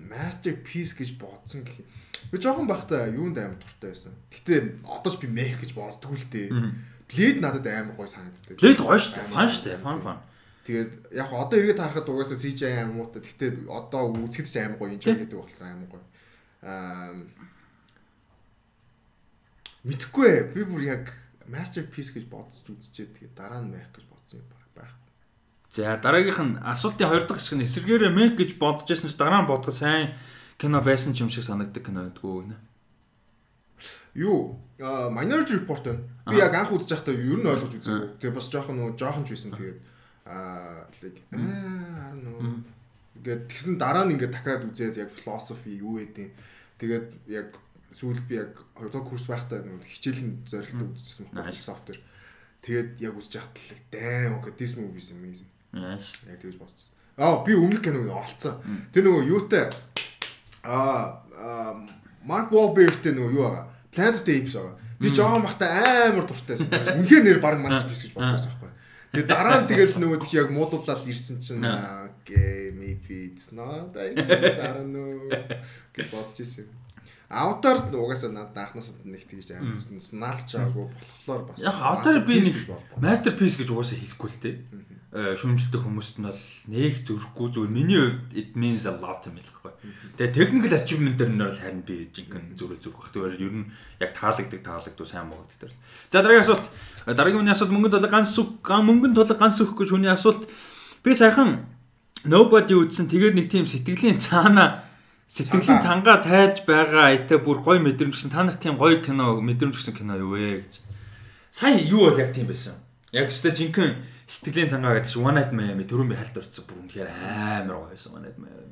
masterpiece 0.07 0.95
гэж 0.95 1.19
бодсон 1.19 1.67
гэх 1.67 1.83
юм. 1.83 1.87
Би 2.31 2.39
жоохон 2.39 2.63
байхдаа 2.63 3.11
юунд 3.11 3.35
амар 3.43 3.59
туртай 3.59 3.91
байсан. 3.91 4.15
Гэтэ 4.31 4.87
одоо 4.87 5.11
ч 5.11 5.19
би 5.19 5.27
мэх 5.27 5.59
гэж 5.67 5.75
боддггүй 5.75 6.15
л 6.15 6.31
дээ. 6.31 6.47
Blade 7.11 7.39
надад 7.43 7.67
амар 7.67 7.99
гоё 7.99 8.07
санагддаг. 8.07 8.55
Blade 8.55 8.79
гоё 8.79 8.99
шүү 9.03 9.19
дээ. 9.19 9.27
Фан 9.35 9.47
шүү 9.51 9.63
дээ. 9.67 9.83
Фан 9.83 9.99
фан. 9.99 10.19
Тэгээд 10.65 11.13
яг 11.13 11.29
одоо 11.29 11.57
эргээд 11.61 11.77
харахад 11.77 12.09
угаасаа 12.09 12.41
CGI 12.41 12.81
амар 12.81 13.05
муутай. 13.05 13.21
Гэхдээ 13.21 13.69
одоо 13.69 14.09
үзэхэд 14.09 14.49
ч 14.49 14.57
амар 14.57 14.81
гоё 14.81 14.97
enjoy 14.97 15.13
гэдэг 15.13 15.37
болохоор 15.37 15.69
амар 15.69 15.89
гоё. 15.93 16.05
Аа 16.65 17.13
мэдхгүй 19.85 20.25
ээ. 20.25 20.41
Би 20.57 20.61
бүр 20.65 20.81
яг 20.89 21.13
masterpiece 21.45 22.09
гэж 22.17 22.25
бодож 22.25 22.65
үзчихээ. 22.65 23.13
Тэгээд 23.13 23.37
дараа 23.37 23.61
нь 23.61 23.69
мэх 23.69 23.93
гэж 23.93 24.09
бодсон 24.09 24.41
юм 24.41 24.49
байх. 24.49 24.93
За 25.69 25.93
дараагийнх 26.01 26.41
нь 26.41 26.57
асуултын 26.65 27.09
хоёр 27.13 27.29
дахь 27.29 27.37
хэсэг 27.37 27.61
нь 27.61 27.65
эсэргээрээ 27.69 28.11
мэх 28.15 28.33
гэж 28.33 28.57
бодож 28.57 28.89
байсан 28.89 29.11
ч 29.11 29.15
дараа 29.21 29.45
нь 29.45 29.49
бодоход 29.51 29.77
сайн 29.77 30.17
кино 30.57 30.81
байсан 30.81 31.13
ч 31.13 31.21
юм 31.21 31.29
шиг 31.29 31.45
санагддаг 31.45 31.83
кино 31.85 32.09
гэдгүү 32.09 32.33
гэнэ. 32.41 32.57
Юу? 34.15 34.57
Minority 34.79 35.59
Report 35.59 35.83
байна. 35.83 36.01
Би 36.25 36.39
яг 36.39 36.55
анх 36.55 36.71
үзэж 36.71 36.89
байхдаа 36.89 37.13
ер 37.13 37.39
нь 37.43 37.45
ойлгож 37.45 37.73
үзээгүй. 37.75 38.17
Тэгээ 38.23 38.33
бас 38.33 38.47
жоохон 38.47 38.79
нөгөө 38.79 38.95
жоохон 38.95 39.27
ч 39.27 39.35
байсан. 39.35 39.51
Тэгээд 39.51 39.79
аа 40.25 40.89
like 41.01 41.21
аа 41.31 42.11
нөө 42.17 42.61
ингээд 43.21 43.41
тэгсэн 43.49 43.77
дараа 43.77 44.05
нь 44.09 44.17
ингээд 44.17 44.33
дахиад 44.33 44.65
үзээд 44.67 44.97
яг 44.99 45.09
philosophy 45.13 45.79
юу 45.79 46.01
гэдэг. 46.01 46.29
Тэгээд 46.81 47.07
яг 47.31 47.47
сүүлд 47.95 48.27
би 48.27 48.35
яг 48.41 48.59
2 48.75 48.91
дахь 48.91 49.07
курс 49.07 49.25
байхдаа 49.29 49.63
нөгөө 49.63 49.87
хичээл 49.87 50.21
нь 50.25 50.35
зорилттой 50.49 50.87
үзчихсэн 50.91 51.31
байна. 51.31 51.53
Software. 51.53 52.01
Тэгээд 52.65 52.89
яг 52.99 53.13
үзэж 53.15 53.39
л 53.39 53.49
damn 53.93 54.41
okay 54.41 54.51
this 54.57 54.75
movie 54.75 54.99
is 54.99 55.13
amazing. 55.15 55.47
Nice. 55.71 56.19
Яг 56.27 56.41
тэгж 56.43 56.59
бодсон. 56.59 56.91
Аа 57.15 57.45
би 57.45 57.55
өмнөх 57.55 57.79
киног 57.79 58.11
олцсон. 58.11 58.59
Тэр 58.91 59.07
нөгөө 59.07 59.23
юутай 59.31 59.71
аа 60.65 61.23
Марк 62.25 62.49
Wahlberg-тэй 62.51 63.13
нөгөө 63.13 63.31
юу 63.37 63.45
байгаа? 63.47 63.69
Planet 63.93 64.19
of 64.19 64.23
the 64.25 64.33
Apes 64.33 64.55
байгаа. 64.57 64.75
Би 64.99 65.07
жоохон 65.13 65.45
бахта 65.45 65.65
амар 66.09 66.25
дуртайсан. 66.27 66.67
Үнэхээр 66.67 67.23
нэр 67.23 67.39
баг 67.39 67.61
masterpiece 67.61 68.09
гэж 68.09 68.17
бодсон 68.17 68.51
байхгүй. 68.51 68.71
Тэгээ 69.15 69.31
дараа 69.31 69.63
нь 69.63 69.69
тэгэл 69.71 69.95
нөгөө 70.03 70.19
тх 70.19 70.31
яг 70.35 70.49
муулуулаад 70.51 71.07
ирсэн 71.07 71.39
чинь 71.39 71.63
okay 71.63 72.75
maybe 72.75 73.31
it's 73.31 73.55
not 73.55 73.95
I 73.95 74.11
don't 74.11 74.91
know 74.91 75.31
гэж 75.95 76.07
бодож 76.11 76.37
ирсэн. 76.43 76.67
Аватар 77.31 77.81
угаасаа 77.89 78.29
надад 78.29 78.75
анхнаас 78.75 78.93
нэг 79.01 79.23
тэгж 79.25 79.55
амар 79.55 79.81
наалч 80.13 80.49
байгаагүй 80.53 80.85
болохоор 80.93 81.41
бас 81.47 81.57
Яг 81.63 81.79
аватар 81.79 82.21
би 82.21 82.43
нэг 82.43 82.57
masterpiece 83.01 83.57
гэж 83.57 83.71
угаасаа 83.73 83.97
хэлэхгүй 83.97 84.29
л 84.29 84.41
тээ. 84.43 84.55
Шүүмжлэлтэй 85.15 85.79
хүмүүст 85.79 86.19
нь 86.19 86.27
бол 86.27 86.43
нэг 86.75 86.93
зөрөхгүй 87.07 87.47
зүгээр 87.55 87.71
миний 87.71 87.95
хувьд 88.03 88.35
it 88.35 88.51
means 88.59 88.83
a 88.83 88.91
lot 88.91 89.23
юм 89.23 89.39
хэлэхгүй. 89.39 89.71
Тэгээ 90.19 90.35
technical 90.35 90.75
achievement 90.75 91.15
дээр 91.15 91.31
нь 91.31 91.39
бол 91.39 91.55
харин 91.55 91.87
би 91.87 92.11
жинхэнэ 92.11 92.59
зүрэл 92.59 92.83
зүрх 92.83 92.99
бах. 92.99 93.15
Тэр 93.15 93.31
ер 93.39 93.63
нь 93.63 93.71
яг 94.03 94.11
таалагддаг 94.11 94.59
таалагддаг 94.59 95.07
сайн 95.07 95.31
муудаг 95.31 95.55
дээр 95.55 95.71
л. 95.71 95.79
За 96.11 96.19
дараагийн 96.19 96.43
асуулт. 96.43 96.67
Дараагийн 97.07 97.47
хүний 97.47 97.55
асуулт 97.55 97.71
мөнгөнд 97.71 97.95
тулаг 97.95 98.11
ганц 98.11 98.29
сүх 98.35 98.59
мөнгөнд 98.59 99.15
тулаг 99.15 99.39
ганц 99.39 99.55
сүхгүй 99.55 99.87
шүний 99.87 100.11
асуулт. 100.11 100.43
Би 100.99 101.15
саяхан 101.15 101.63
nobody 102.27 102.75
үзсэн 102.75 103.07
тэгээд 103.07 103.39
нэг 103.39 103.47
тийм 103.47 103.63
сэтгэлийн 103.63 104.19
цаана 104.19 104.83
сэтгэлийн 105.31 105.81
цангаа 105.81 106.21
тайлж 106.21 106.67
байгаа 106.67 107.15
айтаа 107.15 107.39
бүр 107.41 107.63
гоё 107.63 107.79
мэдрэмж 107.81 108.13
гисэн 108.13 108.35
та 108.35 108.43
нарт 108.45 108.61
тийм 108.61 108.77
гоё 108.77 109.01
кино 109.01 109.39
мэдрэмж 109.41 109.79
гисэн 109.79 109.95
кино 109.95 110.19
юу 110.19 110.37
вэ 110.37 110.67
гэж. 110.67 110.83
Сайн 111.49 111.81
юу 111.81 112.11
бол 112.11 112.19
яг 112.19 112.29
тийм 112.35 112.51
байсан. 112.51 112.77
Яг 113.15 113.31
өстой 113.31 113.55
жинхэнэ 113.55 113.95
сэтгэлийн 114.27 114.69
цангаа 114.75 114.99
гэдэг 114.99 115.07
чинь 115.07 115.23
One 115.23 115.39
Night 115.39 115.55
Miami 115.55 115.87
түрүүн 115.87 116.11
би 116.11 116.19
хальт 116.19 116.35
орцсон 116.35 116.67
бүр 116.67 116.83
үнэхээр 116.83 117.07
амар 117.07 117.75
гоё 117.79 117.89
байсан 117.95 118.11
One 118.11 118.27
Night 118.27 118.35
Miami. 118.35 118.65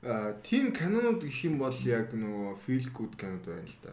Аа 0.00 0.32
тийм 0.40 0.72
кинонууд 0.72 1.20
гэх 1.20 1.44
юм 1.44 1.60
бол 1.60 1.76
яг 1.84 2.10
нөгөө 2.16 2.56
feel 2.64 2.86
good 2.88 3.14
кинод 3.20 3.44
байна 3.44 3.68
л 3.68 3.78
да. 3.84 3.92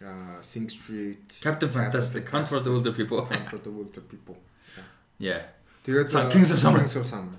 Аа 0.00 0.40
Sing 0.40 0.64
Street, 0.64 1.38
Captain 1.44 1.68
Fantastic, 1.68 2.24
for 2.24 2.60
the 2.60 2.72
Wilder 2.72 2.92
People. 2.96 3.20
For 3.22 3.60
the 3.60 3.68
Wilder 3.68 4.00
People. 4.00 4.40
Yeah. 5.20 5.44
Тэгээд 5.84 6.32
Kings 6.32 6.50
of 6.50 6.58
Summer. 6.58 6.80
Kings 6.80 6.96
of 6.96 7.04
Summer. 7.04 7.36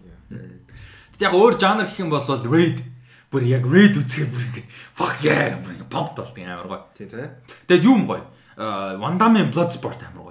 Яг 1.19 1.33
өөр 1.33 1.57
жанр 1.57 1.89
гэх 1.89 1.99
юм 2.05 2.13
бол 2.13 2.21
Raid 2.21 2.85
бүр 3.33 3.43
яг 3.49 3.65
Raid 3.65 3.97
үзэхээр 3.97 4.29
бүр 4.29 4.45
ингэ 4.45 4.63
fuck 4.93 5.17
yeah 5.25 5.57
бүр 5.57 5.73
ингэ 5.73 5.89
pumped 5.89 6.21
болдог 6.21 6.37
амар 6.45 6.69
гоё. 6.69 6.85
Тий, 6.93 7.09
тий. 7.09 7.25
Тэгээд 7.65 7.83
юу 7.83 7.97
юм 7.97 8.05
гоё. 8.05 8.21
Damme-ийн 8.57 9.49
Bloodsport 9.49 10.05
амар 10.05 10.21
гоё. 10.21 10.26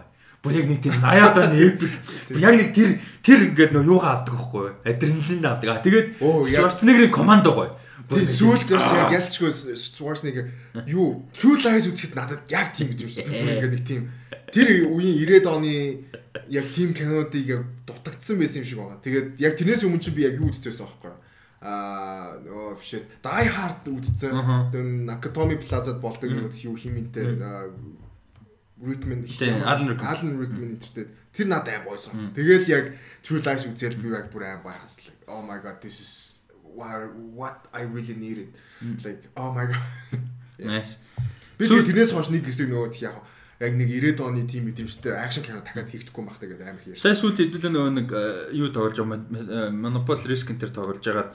Бүр 0.46 0.54
яг 0.62 0.66
нэг 0.70 0.78
тийм 0.78 0.94
80-аад 1.02 1.36
оны 1.42 1.58
epic. 1.58 1.92
Яг 2.38 2.54
нэг 2.54 2.70
тэр 2.70 2.90
тэр 3.18 3.38
ингээд 3.50 3.74
нөө 3.74 3.84
юугаа 3.90 4.22
авдаг 4.22 4.38
байхгүй 4.38 4.62
юу? 4.62 4.74
Адреналин 4.86 5.42
авдаг. 5.42 5.68
А 5.74 5.82
тэгээд 5.82 6.06
Schwarzenegger-ийн 6.22 7.10
командо 7.10 7.50
гоё. 7.50 7.74
Тий, 8.06 8.22
сүүлд 8.22 8.70
бас 8.70 8.86
яг 8.94 9.10
ялчгүй 9.10 9.50
Schwarzenegger 9.74 10.46
юу 10.86 11.26
True 11.34 11.58
Lies 11.58 11.90
үзэхэд 11.90 12.14
надад 12.14 12.46
яг 12.46 12.70
тийм 12.78 12.94
гэж 12.94 13.02
юмсан. 13.02 13.26
Бүр 13.26 13.50
ингээд 13.58 13.74
нэг 13.74 13.82
тийм 13.82 14.02
тэр 14.54 14.86
үеийн 14.86 15.42
90-ад 15.42 15.46
оны 15.50 15.74
яг 16.46 16.66
тийм 16.70 16.94
кинодыг 16.94 17.46
яг 17.50 17.66
дутагдсан 17.82 18.38
байсан 18.38 18.62
юм 18.62 18.68
шиг 18.70 18.78
байгаа. 18.78 19.02
Тэгээд 19.02 19.28
яг 19.42 19.58
тэрнээс 19.58 19.82
өмнө 19.82 19.98
чинь 19.98 20.14
би 20.14 20.22
яг 20.22 20.38
юу 20.38 20.54
үзчихсэн 20.54 20.86
байхгүй 20.86 21.10
юу? 21.10 21.18
Аа 21.66 22.38
нөгөө 22.46 22.78
shit 22.78 23.10
Die 23.26 23.48
Hard 23.50 23.90
үзсэн. 23.90 24.38
Тэгээд 24.70 25.02
Nakatomi 25.10 25.58
Plaza-д 25.58 25.98
болдог 25.98 26.30
нэг 26.30 26.54
юу 26.62 26.78
химэнтэй 26.78 27.34
Rickman 28.82 29.24
Alan 29.64 29.88
Rickman 29.88 30.06
Alan 30.06 30.32
Rickman 30.40 30.70
интертэй 30.76 31.08
тэр 31.32 31.46
надад 31.48 31.74
аим 31.74 31.84
гойсон. 31.88 32.32
Тэгэл 32.36 32.68
яг 32.68 32.92
True 33.24 33.40
Lies 33.40 33.64
үзэл 33.64 33.96
би 34.00 34.12
яг 34.12 34.28
бүр 34.32 34.44
аим 34.44 34.60
like 34.64 35.20
oh 35.28 35.40
my 35.40 35.58
god 35.62 35.80
this 35.80 36.00
is 36.00 36.32
what 36.76 37.66
I 37.72 37.82
really 37.82 38.14
needed. 38.14 38.52
Like 39.04 39.24
oh 39.36 39.52
my 39.52 39.66
god. 39.66 39.80
Nice. 40.58 41.00
Би 41.58 41.68
тэрнээс 41.68 42.12
хойш 42.12 42.28
нэг 42.32 42.44
хэсэг 42.44 42.68
нөгөө 42.68 43.00
яг 43.00 43.16
яг 43.60 43.72
нэг 43.72 43.88
90-ад 43.88 44.20
оны 44.20 44.44
тим 44.44 44.68
мэдрэмжтэй 44.68 45.16
акшн 45.16 45.40
кино 45.40 45.64
дахиад 45.64 45.88
хийгдэхгүй 45.88 46.24
байх 46.28 46.40
гэдэг 46.40 46.60
амар 46.60 46.84
хийсэн. 46.84 47.00
Сайн 47.00 47.16
сүүлд 47.16 47.40
хэдүүлээ 47.40 47.72
нөгөө 47.72 47.92
нэг 47.96 48.08
юу 48.52 48.68
тоглож 48.68 49.00
байгаа 49.00 49.72
Monopoly 49.72 50.28
Risk 50.28 50.52
энэ 50.52 50.60
төр 50.60 50.72
тоглож 50.76 51.00
байгаад 51.00 51.32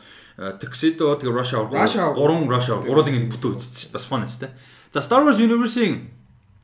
Tuxedo 0.61 1.17
тэгээ 1.17 1.33
Rush 1.33 1.53
Hour 1.57 1.73
3 1.73 2.45
Rush 2.45 2.69
Hour 2.69 2.85
гурван 2.85 3.09
ингэ 3.09 3.33
бүтэн 3.33 3.57
үзчихсэн. 3.57 3.89
Бас 3.89 4.05
фан 4.05 4.29
шүү 4.29 4.45
дээ. 4.45 4.53
За 4.93 5.01
Star 5.01 5.25
Wars 5.25 5.41
Universe-ийн 5.41 6.20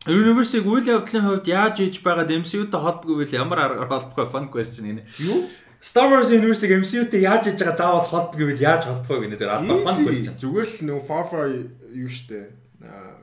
Universe-ийг 0.07 0.65
үйл 0.65 0.87
явдлын 0.87 1.23
хувьд 1.27 1.47
яаж 1.51 1.75
хийж 1.83 1.99
байгаад 2.01 2.31
MCU-тэй 2.31 2.79
холбоогүй 2.79 3.27
вэ? 3.27 3.35
Ямар 3.35 3.59
аргаар 3.67 3.91
холбохгүй 3.91 4.27
fun 4.31 4.47
question 4.47 4.87
энэ. 4.87 5.03
Юу? 5.19 5.47
Star 5.83 6.07
Wars 6.07 6.31
Universe-ийг 6.31 6.79
MCU-тэй 6.79 7.27
яаж 7.27 7.51
хийж 7.51 7.59
байгаа 7.59 7.75
заавал 7.75 8.07
холбоогүй 8.07 8.55
вэ? 8.55 8.63
Яаж 8.63 8.87
холбоогүй 8.87 9.27
гэнэ 9.27 9.37
зэрэг 9.37 9.55
албаа 9.67 9.83
fun 9.83 10.07
question. 10.07 10.33
Зүгээр 10.39 10.67
л 10.67 10.79
нөгөө 10.87 11.03
Far 11.05 11.25
Far 11.27 11.47
юу 11.51 12.09
штэ. 12.09 12.47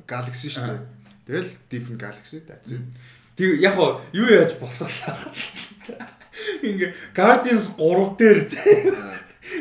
Galaxy 0.05 0.53
штэ. 0.53 0.85
Тэгэл 1.25 1.51
different 1.73 2.01
galaxy 2.05 2.45
that's 2.45 2.77
it. 2.77 2.85
Тэг 3.35 3.65
яг 3.65 3.81
юу 4.13 4.29
яаж 4.29 4.55
болохоо. 4.61 4.87
Ингээ 6.63 6.93
Guardians 7.17 7.73
3 7.81 8.17
дээр 8.21 8.39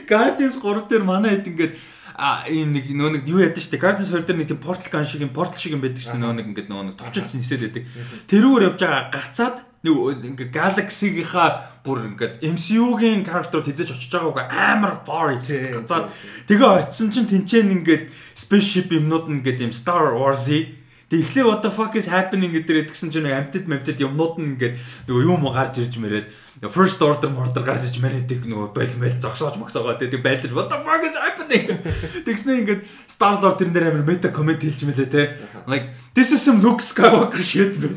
Guardians 0.08 0.56
3 0.60 0.88
дээр 0.92 1.04
манай 1.08 1.40
хэд 1.40 1.48
ингээд 1.48 1.74
а 2.16 2.46
ийм 2.46 2.74
нэг 2.74 2.90
нөө 2.94 3.10
нэг 3.20 3.24
юу 3.26 3.42
яд 3.42 3.58
штэ 3.58 3.82
Guardians 3.82 4.14
2 4.14 4.26
дээр 4.30 4.38
нэг 4.38 4.50
тийм 4.54 4.62
портал 4.62 4.90
ган 4.94 5.06
шиг 5.06 5.26
юм 5.26 5.34
портал 5.34 5.58
шиг 5.58 5.74
юм 5.74 5.82
байдаг 5.82 6.02
штэ 6.02 6.18
нөө 6.22 6.34
нэг 6.38 6.46
ингээд 6.54 6.70
нөө 6.70 6.84
нэг 6.94 6.96
товчилж 7.02 7.34
нисээд 7.34 7.62
байдаг. 7.66 7.84
Тэрүүгээр 8.30 8.68
явж 8.70 8.80
байгаа 8.82 9.04
гацаад 9.10 9.58
нэг 9.84 10.24
ингээ 10.24 10.50
Galaxy-гийнхаа 10.54 11.50
бүр 11.82 12.06
ингээд 12.14 12.46
MCU-гийн 12.46 13.26
character 13.26 13.60
тэзэж 13.66 13.98
очиж 13.98 14.14
байгаагүй 14.14 14.46
амар 14.48 15.02
far 15.04 15.34
гацаад 15.36 16.08
тэгээ 16.48 16.88
очисон 16.88 17.10
чинь 17.10 17.28
тэнцэн 17.28 17.74
ингээд 17.82 18.08
spaceship 18.38 18.94
юмнууд 18.94 19.28
ингээд 19.28 19.66
юм 19.66 19.74
Star 19.74 20.14
Wars-и 20.14 20.84
Тэг 21.14 21.30
эхлээ 21.30 21.46
what 21.46 21.62
the 21.62 21.70
fuck 21.70 21.94
is 21.94 22.10
happening 22.10 22.50
гэдэг 22.50 22.90
гэдгсэн 22.90 23.14
чинь 23.14 23.30
амтд 23.30 23.70
мамтд 23.70 24.02
юмнууд 24.02 24.42
нь 24.42 24.58
ингээд 24.58 25.06
нөгөө 25.06 25.24
юм 25.30 25.46
гарч 25.46 25.84
ирж 25.86 26.02
мэрэд 26.02 26.26
first 26.70 27.02
order 27.04 27.28
murder 27.28 27.64
гарч 27.64 27.88
ирж 27.90 27.98
мэрэдэг 28.00 28.48
нөгөө 28.48 28.72
бойл 28.72 28.96
мэл 29.02 29.20
зогсоож 29.20 29.60
мөксөөгөө 29.60 30.00
тэг 30.00 30.24
байлж 30.24 30.48
what 30.56 30.72
the 30.72 30.80
fuck 30.80 31.04
is 31.04 31.18
happening? 31.20 31.82
Тэгснэ 32.28 32.64
ингээд 32.64 32.82
Star 33.08 33.36
Lord 33.44 33.60
тэрэн 33.60 33.76
дээр 33.76 33.92
амар 33.92 34.08
мета 34.08 34.32
комент 34.32 34.64
хэлж 34.64 34.88
мэлээ 34.88 35.10
те. 35.12 35.36
Like 35.68 35.92
this 36.16 36.32
is 36.32 36.40
some 36.40 36.64
Luke 36.64 36.80
Skywalker 36.80 37.44
shit 37.44 37.76
бэ 37.76 37.92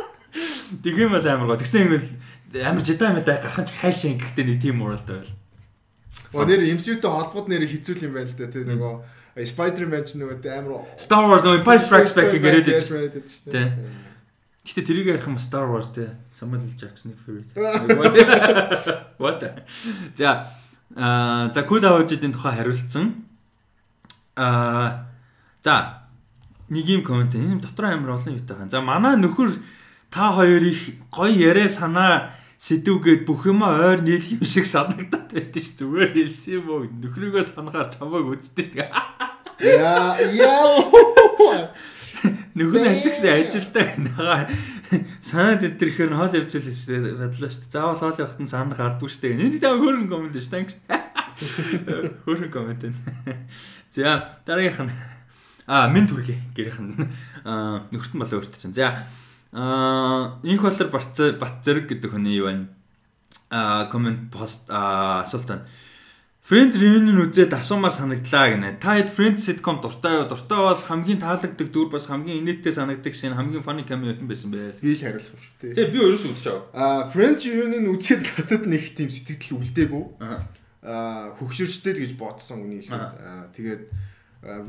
Тэг 0.84 0.94
юм 1.00 1.16
бол 1.16 1.24
амар 1.24 1.48
гоо. 1.48 1.56
Тэгснэ 1.56 1.88
ингээд 1.88 2.06
амар 2.68 2.84
жида 2.84 3.16
мета 3.16 3.40
гарах 3.40 3.64
ч 3.64 3.72
хайшаа 3.72 4.20
гэхдээ 4.20 4.44
нэг 4.44 4.58
team 4.60 4.84
world 4.84 5.06
байл. 5.08 5.32
Оо 6.36 6.44
нэр 6.44 6.68
MCU-тэй 6.76 7.08
холбоод 7.08 7.48
нэр 7.48 7.64
хэцүү 7.64 8.04
юм 8.04 8.18
байна 8.18 8.28
л 8.28 8.36
да 8.36 8.52
те 8.52 8.60
нөгөө 8.60 8.92
Spider-Man 9.46 10.04
ч 10.04 10.20
нөгөө 10.20 10.44
амар 10.52 10.84
Star 11.00 11.24
Wars 11.28 11.44
нөгөө 11.44 11.60
Empire 11.64 11.80
Strikes 11.80 12.12
Back-ийг 12.16 12.44
яриад 12.44 12.68
байдаг. 12.68 13.72
Тий. 14.66 14.74
Гэтэ 14.74 14.82
тэрийг 14.82 15.06
ярих 15.06 15.26
юм 15.30 15.38
Star 15.38 15.70
Wars 15.70 15.94
те 15.94 16.18
Samuel 16.34 16.66
L. 16.66 16.74
Jackson-ы 16.74 17.14
favorite. 17.22 17.54
What? 19.22 19.62
За 20.12 20.50
аа 20.96 21.52
за 21.54 21.62
Cool 21.62 21.86
Avage-ийн 21.86 22.34
тухай 22.34 22.56
хариулсан. 22.58 23.24
Аа 24.34 25.06
за 25.62 26.02
нэг 26.68 26.86
юм 26.90 27.04
комент 27.06 27.34
энэ 27.34 27.62
дотор 27.62 27.86
амар 27.94 28.18
олон 28.18 28.34
юутай 28.34 28.56
хаан. 28.56 28.70
За 28.70 28.80
манай 28.82 29.14
нөхөр 29.14 29.54
та 30.10 30.32
хоёр 30.34 30.62
их 30.66 30.98
гоё 31.14 31.30
яриа 31.30 31.68
санаа 31.68 32.34
сэдвгээд 32.58 33.22
бүх 33.22 33.46
юм 33.46 33.62
ойр 33.62 34.02
нийлх 34.02 34.26
юм 34.34 34.42
шиг 34.42 34.66
санагдаад 34.66 35.30
байдсан 35.30 35.62
ш 35.62 35.78
зүгээр 35.78 36.10
хэлсэн 36.16 36.52
юм 36.58 36.66
уу 36.72 36.82
нөхрийгөө 36.88 37.44
санахаар 37.44 37.86
чамайг 37.92 38.34
үздэг 38.34 38.66
ш 38.66 38.90
Яа 39.60 40.16
яа 40.34 41.70
нөхөр 42.56 42.80
нь 42.82 42.92
ажигсан 42.92 43.32
ажилдаа 43.44 43.86
нагаа 44.00 44.40
санаад 45.20 45.66
өдрөхээр 45.66 46.10
нь 46.12 46.18
хоол 46.18 46.36
явж 46.38 46.52
л 46.56 47.20
бодлоо 47.20 47.50
ш 47.50 47.56
заавал 47.68 48.00
хоол 48.00 48.20
явахт 48.20 48.40
нь 48.40 48.48
санаа 48.48 48.76
гардгүй 48.76 49.10
ш 49.12 49.20
энэ 49.22 49.60
таа 49.60 49.76
хөөргөн 49.76 50.08
комент 50.08 50.36
ш 50.36 50.48
thanks 50.48 50.80
хөөргөн 52.24 52.52
комент 52.52 52.82
за 53.90 54.28
дараагийнх 54.46 54.88
нь. 54.88 54.92
А 55.66 55.88
мен 55.90 56.06
түргээ 56.06 56.54
гэрийнх 56.54 56.80
нь. 56.80 56.94
Нөхөртөн 57.44 58.20
болоо 58.20 58.38
өөрт 58.40 58.56
чинь 58.56 58.76
за 58.76 59.04
Аа 59.52 60.38
инх 60.42 60.62
болор 60.62 60.88
бат 60.92 61.56
зэрэг 61.64 61.88
гэдэг 61.88 62.10
хүний 62.12 62.36
юу 62.36 62.46
байна? 62.46 62.68
Аа 63.50 63.88
комент 63.88 64.30
пост 64.32 64.68
асуулт 64.70 65.48
байна. 65.48 65.64
Friends 66.46 66.78
reunion 66.78 67.18
үзээд 67.26 67.56
асуумаар 67.58 67.90
санагдлаа 67.90 68.54
гинэ. 68.54 68.78
Та 68.78 68.94
хэд 68.94 69.10
Friends 69.10 69.50
sitcom 69.50 69.82
дуртай 69.82 70.22
юу? 70.22 70.30
Дуртай 70.30 70.54
бол 70.62 70.78
хамгийн 70.78 71.18
таалагддаг 71.18 71.74
дүр 71.74 71.90
бас 71.90 72.06
хамгийн 72.06 72.46
инээдтэй 72.46 72.70
санагддаг 72.70 73.14
шин 73.18 73.34
хамгийн 73.34 73.66
funny 73.66 73.82
cameo 73.82 74.14
хэн 74.14 74.30
байсан 74.30 74.54
бэ? 74.54 74.78
Би 74.78 74.94
л 74.94 75.02
хариулах 75.02 75.26
юм 75.26 75.42
шүү 75.42 75.58
дээ. 75.58 75.74
Тэгээ 75.74 75.90
би 75.90 75.98
өөрөөс 76.06 76.24
үзчихв. 76.30 76.70
Аа 76.70 77.10
Friends 77.10 77.42
reunion 77.50 77.90
үзээд 77.90 78.22
надад 78.30 78.62
нэг 78.62 78.94
тийм 78.94 79.10
сэтгэл 79.10 79.58
үлдээгүй. 79.58 80.04
Аа 80.86 81.34
хөгшөрчтэй 81.34 81.92
л 81.98 82.02
гэж 82.06 82.12
бодсон 82.14 82.62
үний 82.62 82.78
хэлээд. 82.86 83.10
Аа 83.26 83.50
тэгээд 83.50 83.82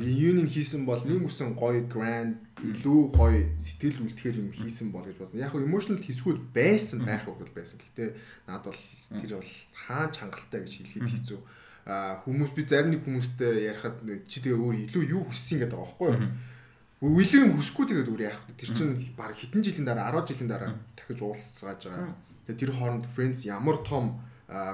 reunion 0.01 0.49
хийсэн 0.49 0.81
бол 0.81 0.97
нэг 1.05 1.29
үсэн 1.29 1.53
гоё 1.53 1.85
grand 1.85 2.41
илүү 2.57 3.13
гоё 3.13 3.53
сэтгэл 3.53 4.01
үлдэхэр 4.01 4.41
юм 4.41 4.49
хийсэн 4.49 4.89
бол 4.89 5.05
гэж 5.05 5.21
бодсон. 5.21 5.45
Яг 5.45 5.53
нь 5.53 5.69
emotional 5.69 6.01
хэсгүүд 6.01 6.41
байсан 6.57 7.05
байх 7.05 7.29
уу 7.29 7.37
байсан. 7.53 7.77
Гэтэ 7.77 8.17
над 8.49 8.65
бол 8.65 8.81
тэр 9.21 9.37
бол 9.37 9.53
хаан 9.85 10.09
чангалтай 10.09 10.65
гэж 10.65 10.73
хэлэхэд 10.81 11.13
хэцүү. 11.21 11.37
А 11.37 11.66
хүмүүс 11.87 12.51
би 12.51 12.67
зарим 12.67 12.91
нэг 12.91 13.07
хүмүүстэй 13.07 13.71
ярихад 13.71 14.03
чи 14.27 14.43
тэгээ 14.43 14.59
өөр 14.59 14.75
илүү 14.91 15.03
юу 15.07 15.23
хүссэн 15.31 15.63
гэдэг 15.63 15.79
байгаа 15.79 15.87
байхгүй 15.87 16.09
юу? 16.19 17.15
Илүү 17.23 17.41
юм 17.47 17.53
хүсэхгүй 17.55 17.85
тэгээд 17.87 18.11
өөр 18.11 18.23
яах 18.27 18.41
вэ? 18.43 18.59
Тэр 18.59 18.71
чинь 18.75 18.93
баг 19.15 19.31
хэдэн 19.31 19.63
жилийн 19.63 19.87
дараа 19.87 20.11
10 20.11 20.27
жилийн 20.35 20.51
дараа 20.51 20.75
дахиж 20.99 21.19
уулзгааж 21.23 21.81
байгаа. 21.87 22.11
Тэгээд 22.43 22.59
тэр 22.59 22.71
хооронд 22.75 23.05
friends 23.15 23.47
ямар 23.47 23.79
том 23.87 24.19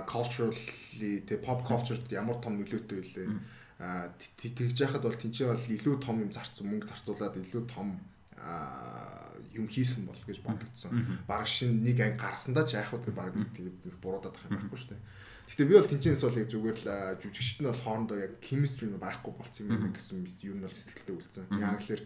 culturally 0.09 1.21
тэг 1.21 1.45
pop 1.45 1.61
culture-д 1.69 2.09
ямар 2.09 2.41
том 2.41 2.57
нөлөөтэй 2.57 2.97
вэ? 2.97 3.29
тэгж 3.77 4.77
яхад 4.81 5.05
бол 5.05 5.13
тэнцээ 5.13 5.53
бол 5.53 5.65
илүү 5.69 5.95
том 6.01 6.17
юм 6.17 6.31
зарцсан 6.33 6.65
мөнгө 6.65 6.89
зарцуулаад 6.89 7.37
илүү 7.37 7.63
том 7.69 7.99
юм 9.53 9.67
хийсэн 9.69 10.09
бол 10.09 10.17
гэж 10.25 10.41
бодогдсон. 10.41 11.21
Бараг 11.27 11.49
шин 11.49 11.83
нэг 11.83 11.99
анги 12.01 12.17
гаргасандаа 12.17 12.65
ч 12.65 12.79
яах 12.79 12.93
вэ 12.93 13.11
бараг 13.13 13.37
тэгээд 13.53 14.01
буруудаад 14.01 14.33
ах 14.33 14.45
юм 14.49 14.57
байхгүй 14.57 14.79
шүү 14.81 14.91
дээ. 14.95 15.01
Гэхдээ 15.53 15.69
би 15.69 15.77
бол 15.77 15.85
тэнцэнээс 15.85 16.25
бол 16.25 16.41
яг 16.41 16.49
зүгээр 16.49 16.77
л 16.81 16.89
жүжигчт 17.21 17.61
нь 17.61 17.69
бол 17.69 17.83
хоорондоо 17.85 18.17
яг 18.17 18.33
chemistry 18.41 18.89
нь 18.89 18.97
байхгүй 18.97 19.33
болцсон 19.37 19.69
юм 19.69 19.85
байна 19.85 19.93
гэсэн 19.93 20.25
юм 20.49 20.57
нь 20.57 20.65
бол 20.65 20.73
сэтгэлдээ 20.73 21.13
үлдсэн. 21.13 21.45
Яг 21.61 21.81
л 21.85 22.01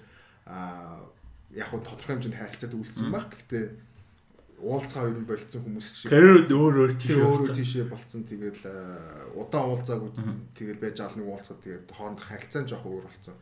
яг 1.56 1.70
нь 1.72 1.86
тодорхой 1.88 2.20
хэмжээнд 2.20 2.36
харилцаад 2.44 2.76
үлдсэн 2.76 3.08
баг. 3.08 3.32
Гэхдээ 3.32 3.66
уулзгаа 4.60 5.14
нь 5.14 5.24
болцсон 5.24 5.64
хүмүүс 5.64 5.88
шиг. 5.88 6.12
Карьерууд 6.12 6.50
өөр 6.52 6.76
өөр 6.76 6.94
тийшээ 7.00 7.24
өөр 7.24 7.56
тийшээ 7.56 7.86
болцсон. 7.88 8.28
Тэгэл 8.28 8.64
удаан 9.38 9.70
уулзаагүй 9.70 10.12
тэгэл 10.58 10.84
байж 10.84 10.98
аал 11.00 11.16
нэг 11.16 11.28
уулзаад 11.32 11.60
тэгээд 11.64 11.88
хооронд 11.94 12.20
харилцаа 12.20 12.62
нь 12.66 12.70
жоох 12.74 12.84
өөр 12.84 13.06
болцсон. 13.08 13.38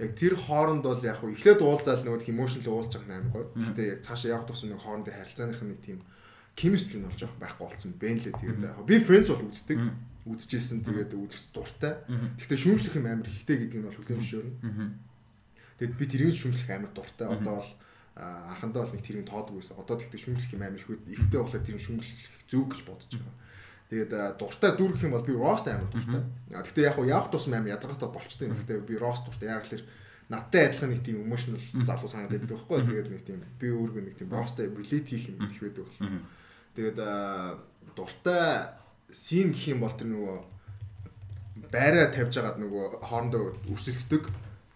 Яг 0.00 0.10
тэр 0.18 0.34
хооронд 0.34 0.82
бол 0.82 1.04
яг 1.04 1.20
хөө 1.22 1.36
эхлээд 1.36 1.60
уулзаал 1.62 2.02
нөгөө 2.02 2.26
emotional 2.32 2.74
уулзах 2.74 3.04
нь 3.04 3.12
амар 3.12 3.30
гоё. 3.30 3.46
Гэтэ 3.54 3.82
яг 3.92 4.00
цаашаа 4.02 4.34
явах 4.34 4.48
тусам 4.48 4.72
нэг 4.72 4.80
хоорондын 4.80 5.14
харилцааных 5.14 5.60
нэг 5.62 5.78
тийм 5.84 6.00
chemistry 6.54 6.98
нь 6.98 7.06
бол 7.06 7.18
жоох 7.18 7.34
байхгүй 7.38 7.66
болцсон 7.66 7.92
бэ 7.98 8.08
лээ. 8.22 8.34
Тэгээд 8.38 8.60
би 8.86 8.96
friends 9.02 9.28
бол 9.30 9.46
үздэг. 9.50 9.78
Үзчихсэн 10.24 10.80
тэгээд 10.86 11.12
үзэх 11.12 11.52
дуртай. 11.52 12.00
Гэхдээ 12.40 12.58
шүүмжлэх 12.58 12.96
юм 12.96 13.06
амар 13.10 13.28
ихтэй 13.28 13.56
гэдэг 13.60 13.78
нь 13.82 13.86
бол 13.86 13.98
хүлэмжшөөрнө. 13.98 14.54
Тэгэд 15.78 15.94
би 16.00 16.04
тэрийг 16.08 16.32
шүүмжлэх 16.32 16.70
амар 16.72 16.92
дуртай. 16.96 17.28
Одоо 17.28 17.60
бол 17.60 17.70
анхандаа 18.14 18.86
бол 18.86 18.94
нэг 18.94 19.04
тэрийг 19.04 19.26
тоодгүй 19.26 19.58
байсан. 19.58 19.76
Одоо 19.76 19.98
тэгтээ 19.98 20.22
шүмжлэх 20.22 20.54
юм 20.54 20.62
амар 20.62 20.80
их 20.80 20.88
үед 20.88 21.02
ихтэй 21.10 21.40
болоод 21.42 21.66
тэр 21.66 21.82
шүмжлэх 21.82 22.46
зүг 22.46 22.66
гэж 22.70 22.80
бодож 22.86 23.10
байгаа. 23.10 23.36
Тэгээд 23.90 24.12
дуртай 24.38 24.70
дүр 24.78 24.94
гэх 24.94 25.04
юм 25.04 25.14
бол 25.18 25.26
би 25.26 25.34
рост 25.34 25.66
амар 25.66 25.90
дуртай. 25.90 26.22
Тэгтээ 26.48 26.88
яг 26.88 26.96
явах 27.04 27.28
тусам 27.34 27.58
амар 27.58 27.74
ядаргатай 27.74 28.08
болчтой. 28.08 28.48
Гэхдээ 28.54 28.86
би 28.86 28.94
рост 28.96 29.26
дуртай. 29.26 29.50
Яг 29.50 29.66
л 29.66 29.84
надтай 30.30 30.70
адилхан 30.70 30.90
нэг 30.94 31.02
тийм 31.04 31.26
emotional 31.26 31.60
залуу 31.84 32.08
санаад 32.08 32.32
байдаг 32.32 32.48
байхгүй. 32.48 32.80
Тэгээд 32.80 33.10
нэг 33.12 33.22
тийм 33.26 33.42
би 33.60 33.66
өөргөө 33.68 34.02
нэг 34.08 34.16
тийм 34.16 34.30
росттай 34.32 34.70
relate 34.72 35.10
хийх 35.10 35.28
юм 35.28 35.42
их 35.44 35.60
байдаг 35.60 35.84
бол. 35.84 36.22
Тэгээд 36.74 36.98
дуртай 37.94 38.74
син 39.10 39.54
гэх 39.54 39.74
юм 39.74 39.86
бол 39.86 39.94
тэр 39.94 40.10
нөгөө 40.10 40.36
байраа 41.70 42.10
тавьж 42.10 42.34
агаад 42.42 42.58
нөгөө 42.58 42.98
хоорондоо 43.06 43.54
өрсөлддөг 43.70 44.26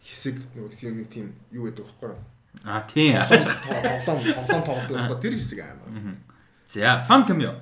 хэсэг 0.06 0.38
нөгөө 0.54 0.94
нэг 0.94 1.10
тийм 1.10 1.34
юу 1.50 1.66
гэдэг 1.66 1.84
вэ 1.84 2.14
А 2.64 2.80
тийм. 2.82 3.14
Тоглоом 4.06 4.24
тоглоом 4.24 4.64
тоглодог 4.64 5.20
тэр 5.20 5.34
хэсэг 5.34 5.58
амар. 5.62 6.16
За, 6.66 7.02
фан 7.06 7.26
cameo. 7.26 7.54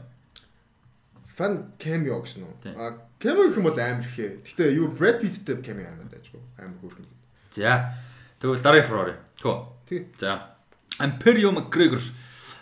Фан 1.36 1.72
cameo 1.78 2.20
гэсэн 2.22 2.44
үү? 2.44 2.76
А 2.76 2.96
cameo 3.20 3.48
гэх 3.48 3.56
юм 3.56 3.68
бол 3.68 3.78
амар 3.78 4.04
ихээ. 4.04 4.40
Гэтэ 4.44 4.72
юу 4.76 4.92
Brad 4.92 5.20
Pitt-тэй 5.20 5.60
cameo 5.60 5.88
амар 5.88 6.08
дайжгүй. 6.12 6.40
Амар 6.58 6.76
хөөрхөн. 6.80 7.06
За. 7.52 7.92
Тэгвэл 8.40 8.64
дараагийнх 8.64 8.92
руу 8.92 9.02
оръё. 9.04 9.16
Тгөө. 9.40 9.56
Тэг. 9.88 10.02
За. 10.16 10.56
Imperio 10.98 11.52
McGregor 11.52 12.00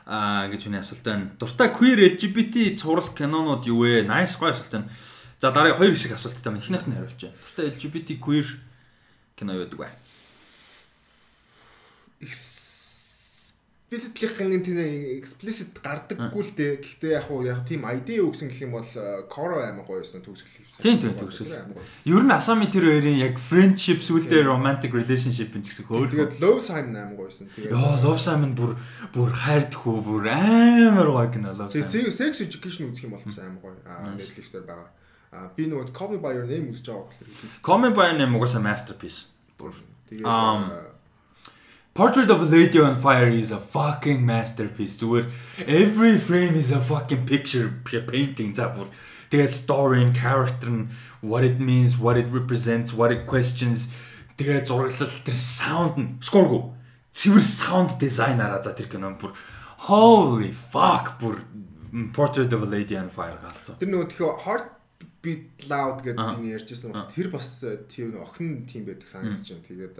а 0.06 0.48
гэж 0.52 0.68
хүний 0.68 0.80
асуулт 0.80 1.04
байна. 1.04 1.30
Дуртай 1.40 1.72
queer 1.72 1.98
LGBT 2.04 2.76
цуврал 2.76 3.08
кинонууд 3.08 3.64
юу 3.64 3.88
вэ? 3.88 4.04
Nice 4.04 4.36
гоё 4.36 4.52
асуулт 4.52 4.70
байна. 4.70 4.88
За 5.40 5.50
дараа 5.50 5.74
хоёр 5.74 5.96
хэсэг 5.96 6.12
асуулттай 6.12 6.52
байна. 6.52 6.60
Эхнийх 6.60 6.84
нь 6.86 6.94
хариулж 6.94 7.20
байна. 7.20 7.36
Дуртай 7.40 7.72
LGBT 7.72 8.08
queer 8.20 8.46
кино 9.36 9.56
юу 9.56 9.64
гэдэг 9.64 9.80
вэ? 9.80 9.88
Explicit-ийн 13.94 14.62
тийм 14.64 14.78
explicit 15.18 15.78
гардаггүй 15.84 16.42
л 16.42 16.52
дээ. 16.58 16.72
Гэхдээ 16.82 17.12
яг 17.14 17.28
уу 17.30 17.44
яг 17.46 17.62
тийм 17.68 17.86
ID 17.86 18.18
өгсөн 18.22 18.50
гэх 18.50 18.66
юм 18.66 18.74
бол 18.78 18.90
Coro 19.30 19.62
амар 19.62 19.86
гоё 19.86 20.02
байсан 20.02 20.22
төгсгөл. 20.24 20.64
Тийм 20.82 20.98
тийм 20.98 21.14
төгсгөл. 21.14 21.74
Ер 22.08 22.22
нь 22.26 22.34
Asami 22.34 22.66
тэр 22.70 22.90
хоёрын 22.90 23.18
яг 23.18 23.38
friendship 23.38 24.00
сүлдээ 24.02 24.46
romantic 24.46 24.90
relationship 24.96 25.54
гэж 25.54 25.64
гэсэн 25.70 25.84
хөөр. 25.86 26.08
Тэгээд 26.10 26.40
Love 26.42 26.62
Simon 26.64 26.96
амар 26.96 27.16
гоё 27.18 27.28
байсан. 27.30 27.46
Тэгээд 27.54 27.72
Йоо 27.74 27.94
Love 28.04 28.20
Simon 28.22 28.52
бүр 28.58 28.72
бүр 29.14 29.30
хайрдаггүй 29.34 29.98
бүр 30.02 30.24
амар 30.32 31.08
гоё 31.12 31.28
гэнэ 31.30 31.50
Love 31.54 31.70
Simon. 31.70 31.90
Тэгээд 31.90 32.14
Sex 32.14 32.32
Education 32.44 32.90
үзэх 32.90 33.06
юм 33.06 33.14
бол 33.14 33.24
амар 33.24 33.60
гоё. 33.60 33.76
Аа 33.86 34.14
Netflix 34.14 34.50
дээр 34.54 34.66
байгаа. 34.66 34.90
Аа 35.34 35.50
би 35.54 35.66
нөгөө 35.70 35.94
Call 35.94 36.14
Me 36.14 36.18
By 36.22 36.34
Your 36.38 36.46
Name 36.46 36.70
үзэж 36.70 36.86
байгаа 36.90 37.06
болохоор. 37.10 37.28
Call 37.62 37.80
Me 37.82 37.90
By 37.90 38.10
Your 38.10 38.18
Name 38.22 38.32
угаасаа 38.38 38.62
masterpiece. 38.62 39.30
Бүр. 39.58 39.74
Тэгээд 40.10 40.93
Portrait 41.94 42.28
of 42.28 42.42
a 42.42 42.44
Lady 42.44 42.80
on 42.80 42.96
Fire 42.96 43.28
is 43.28 43.52
a 43.52 43.56
fucking 43.56 44.26
masterpiece. 44.26 44.96
Зүгээр 44.98 45.30
every 45.64 46.18
frame 46.18 46.56
is 46.56 46.72
a 46.72 46.80
fucking 46.80 47.24
picture 47.24 47.70
painting 47.86 48.50
за 48.52 48.66
бүр 48.74 48.90
тэгээд 49.30 49.52
story 49.54 50.02
and 50.02 50.10
character 50.10 50.66
and 50.66 50.90
what 51.22 51.44
it 51.46 51.60
means, 51.60 51.94
what 51.96 52.18
it 52.18 52.26
represents, 52.34 52.90
what 52.92 53.14
it 53.14 53.22
questions. 53.30 53.94
Тэгээд 54.34 54.66
зураглал 54.66 55.22
тэр 55.22 55.38
sound 55.38 55.94
нь 56.02 56.18
скоргу. 56.18 56.74
Цэвэр 57.14 57.46
sound 57.46 57.94
design 58.02 58.42
араа 58.42 58.58
за 58.58 58.74
тэр 58.74 58.90
кино 58.90 59.14
бүр 59.14 59.30
holy 59.86 60.50
fuck 60.50 61.14
бүр 61.22 61.46
Portrait 62.10 62.50
of 62.50 62.66
a 62.66 62.66
Lady 62.66 62.98
on 62.98 63.06
Fire 63.06 63.38
галзуу. 63.38 63.78
Тэр 63.78 63.94
нөгөө 63.94 64.10
тэгэхээр 64.10 64.42
heart 64.42 64.66
beat 65.24 65.64
loud 65.72 66.04
гэдэг 66.04 66.36
би 66.44 66.52
ярьжсэн 66.52 66.92
баг. 66.92 67.08
Тэр 67.08 67.32
бас 67.32 67.64
тийм 67.88 68.12
охин 68.20 68.68
тийм 68.68 68.84
байдаг 68.84 69.08
санагдаж 69.08 69.48
байна. 69.48 69.64
Тэгээд 69.64 69.96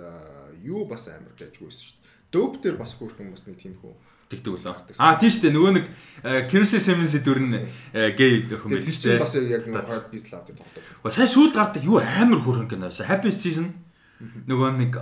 юу 0.68 0.84
бас 0.84 1.08
амар 1.08 1.32
гайжгүйсэн 1.32 1.80
шүү 1.80 1.96
дээ. 1.96 2.28
Dope 2.28 2.60
дээр 2.60 2.76
бас 2.76 2.92
хөөрхөн 3.00 3.32
бас 3.32 3.48
нэг 3.48 3.56
тийм 3.56 3.80
хөө 3.80 3.96
тэгдэг 4.28 4.52
үлээ. 4.52 5.00
Аа 5.00 5.16
тийм 5.16 5.32
шүү 5.32 5.42
дээ. 5.48 5.56
Нөгөө 5.56 5.72
нэг 5.80 5.86
Kirsten 6.52 6.80
Simmons 6.84 7.16
дүр 7.24 7.40
нь 7.40 7.56
гей 7.92 8.44
өхөн 8.52 8.68
байл 8.68 8.84
шүү 8.84 9.16
дээ. 9.16 9.24
бас 9.24 9.34
яг 9.40 9.64
нэг 9.64 9.88
heart 9.88 10.08
beat 10.12 10.26
loud 10.28 10.44
гэдэг 10.44 10.60
тогтдог. 10.60 11.12
Сая 11.12 11.28
сүүлд 11.28 11.54
гардаг 11.56 11.82
юу 11.84 11.98
амар 12.04 12.40
хөөрхөн 12.44 12.68
кино. 12.68 12.92
Happy 12.92 13.32
season 13.32 13.72
нөгөө 14.20 14.70
нэг 14.80 15.00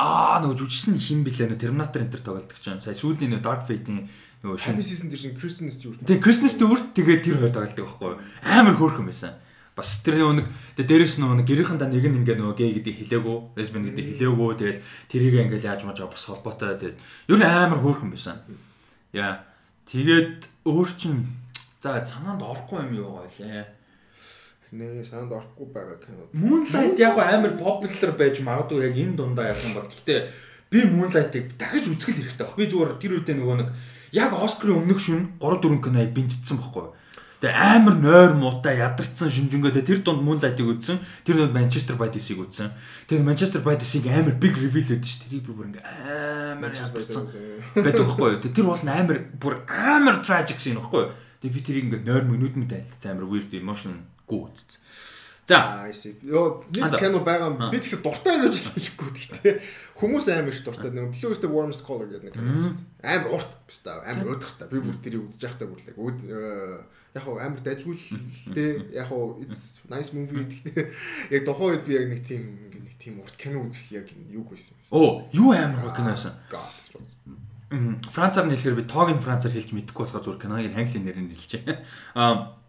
Аа 0.00 0.40
нөгөө 0.40 0.56
жүжигчин 0.56 0.96
хин 0.96 1.20
блэ 1.22 1.52
нөө 1.52 1.60
Terminator 1.60 2.00
энэ 2.00 2.12
төр 2.16 2.24
тоглолдог 2.24 2.56
ч 2.56 2.64
юм. 2.72 2.80
Сая 2.80 2.96
сүүлийн 2.96 3.36
нөө 3.36 3.44
Dark 3.44 3.68
Fate-ийн 3.68 4.08
нөгөө 4.42 4.58
Happy 4.58 4.82
Season 4.82 5.06
дээр 5.06 5.22
шин 5.22 5.38
Kristen 5.38 5.70
Stewart. 5.70 6.02
Тэгээ 6.02 6.22
Kristen 6.22 6.50
Stewart 6.50 6.86
тэгээ 6.98 7.22
тэр 7.22 7.36
хоёр 7.38 7.54
тоглолдог 7.54 7.86
байхгүй 7.86 8.10
юу? 8.10 8.18
Амар 8.42 8.74
хөөрхөн 8.74 9.06
байсан. 9.06 9.38
Бас 9.78 10.02
тэр 10.02 10.18
нэг 10.34 10.50
тэгээ 10.76 10.90
дээрэс 10.90 11.16
нэг 11.22 11.46
гэрийнхэнда 11.46 11.86
нэг 11.86 12.04
нь 12.10 12.18
ингээ 12.26 12.36
нөгөө 12.42 12.58
гей 12.58 12.74
гэдэг 12.76 12.94
хэлээгүү, 13.06 13.36
лесбиан 13.54 13.86
гэдэг 13.86 14.04
хэлээгүү. 14.12 14.48
Тэгэл 14.58 14.80
тэрийг 15.06 15.34
ингээл 15.46 15.68
яаж 15.70 15.80
маж 15.86 16.02
бас 16.02 16.26
холбоотой 16.26 16.74
тэгээд 16.76 16.98
ер 17.30 17.38
нь 17.38 17.46
амар 17.46 17.80
хөөрхөн 17.80 18.10
байсан. 18.10 18.42
Яа. 19.14 19.46
Тэгээд 19.86 20.66
өөр 20.66 20.88
чин 20.92 21.38
за 21.80 22.02
санаанд 22.02 22.42
орохгүй 22.42 22.82
юм 22.82 22.92
юу 22.98 23.22
байлаа. 23.22 23.70
Нээ 24.72 25.04
санаанд 25.04 25.38
орохгүй 25.38 25.66
байгаа 25.70 25.98
кино. 26.02 26.26
Moonlight 26.34 26.98
яг 26.98 27.16
амар 27.16 27.54
popular 27.56 28.10
байж 28.18 28.42
магадгүй 28.42 28.90
яг 28.90 28.96
энэ 28.96 29.16
дундаа 29.16 29.54
ярих 29.54 29.66
юм 29.70 29.76
бол 29.76 29.88
гэхдээ 29.88 30.20
би 30.72 30.78
Moonlight-ыг 30.88 31.56
дахиж 31.60 31.92
үзэх 31.92 32.16
хэрэгтэй 32.16 32.46
баг. 32.46 32.56
Би 32.56 32.68
зүгээр 32.68 32.92
тэр 32.96 33.12
үедээ 33.20 33.36
нөгөө 33.36 33.56
нэг 33.60 33.68
яг 34.12 34.36
Оскарын 34.36 34.84
өмнөх 34.84 35.00
шүн 35.00 35.40
3 35.40 35.60
4 35.64 35.80
киноыг 35.80 36.12
бинжсэн 36.12 36.60
байхгүй. 36.60 36.92
Тэгээ 37.42 37.58
амар 37.58 37.96
нойр 37.98 38.32
муутай 38.38 38.78
ядарсан 38.78 39.26
шинжэнгөө 39.26 39.82
тэр 39.82 39.98
дунд 40.06 40.22
Moonlight-ыг 40.22 40.62
үзсэн. 40.62 41.02
Тэр 41.26 41.42
дунд 41.42 41.56
Manchester 41.58 41.98
by 41.98 42.06
DC-г 42.06 42.38
үзсэн. 42.38 42.70
Тэр 43.10 43.26
Manchester 43.26 43.58
by 43.66 43.74
DC-г 43.74 44.06
амар 44.14 44.38
big 44.38 44.54
reveal 44.62 44.94
өгдөө 44.94 45.10
шүү. 45.10 45.26
Тэрийг 45.26 45.42
би 45.42 45.50
бүр 45.50 45.66
ингээ 45.74 45.82
амар 46.54 46.70
ядарсан 46.70 47.26
байдаг 47.74 48.06
байхгүй. 48.06 48.38
Тэр 48.46 48.66
бол 48.70 48.78
амар 48.86 49.18
бүр 49.42 49.54
амар 49.66 50.22
tragic 50.22 50.62
scene 50.62 50.78
байхгүй. 50.78 51.10
Тэгээ 51.42 51.56
би 51.58 51.66
тэрийг 51.66 51.84
ингээ 51.90 52.06
нойр 52.06 52.24
минут 52.30 52.54
мэд 52.54 52.78
айлтсан 52.78 53.18
амар 53.18 53.26
weird 53.26 53.50
emotion 53.58 54.06
гоо 54.30 54.46
үзсэн. 54.46 54.78
За. 55.46 55.90
Йоо 56.22 56.62
нэг 56.70 56.94
кино 57.02 57.18
байгаа 57.26 57.70
би 57.74 57.82
тэгэхээр 57.82 58.06
дуртай 58.06 58.38
гэж 58.46 58.54
хэлэхгүй 58.78 59.10
гэхдээ 59.10 59.54
хүмүүс 59.98 60.30
амар 60.30 60.54
их 60.54 60.62
дуртай 60.62 60.94
нэг 60.94 61.10
Blue 61.10 61.34
is 61.34 61.42
the 61.42 61.50
warmest 61.50 61.82
color 61.82 62.06
гэдэг 62.06 62.30
нэг 62.30 62.34
кино. 62.38 62.78
Амар 63.02 63.42
урт 63.42 63.50
биш 63.66 63.82
та 63.82 63.98
амар 64.06 64.38
өдөртэй. 64.38 64.70
Би 64.70 64.78
бүр 64.78 65.02
тэрийг 65.02 65.26
үзэж 65.26 65.42
байхдаа 65.42 65.66
бүрлээ. 65.66 65.98
Яг 67.18 67.22
хоо 67.26 67.42
амар 67.42 67.58
дайжгүй 67.58 67.98
л 67.98 68.54
дээ. 68.54 68.94
Яг 68.94 69.10
хоо 69.10 69.42
it's 69.42 69.82
nice 69.90 70.14
movie 70.14 70.46
гэхдээ 70.46 71.34
яг 71.34 71.42
тухайн 71.42 71.74
үед 71.74 71.84
би 71.90 71.98
яг 71.98 72.06
нэг 72.06 72.22
тийм 72.22 72.42
нэг 72.70 72.94
тийм 73.02 73.18
урт 73.18 73.34
кино 73.34 73.66
үзэх 73.66 73.90
яг 73.90 74.06
юуг 74.30 74.54
байсан. 74.54 74.78
Оо, 74.94 75.26
юу 75.34 75.58
амар 75.58 75.90
гоо 75.90 75.92
кино 75.98 76.14
байсан. 76.14 76.38
Францаар 78.14 78.46
нэлэхээр 78.46 78.78
би 78.78 78.86
тоог 78.86 79.10
нь 79.10 79.18
францаар 79.18 79.50
хэлж 79.50 79.74
мэдэхгүй 79.74 80.06
болохоор 80.06 80.22
зүгээр 80.22 80.38
киноны 80.38 80.70
англи 80.70 81.02
нэрээр 81.02 81.34
хэлчихэ. 81.34 81.82
Аа 82.14 82.62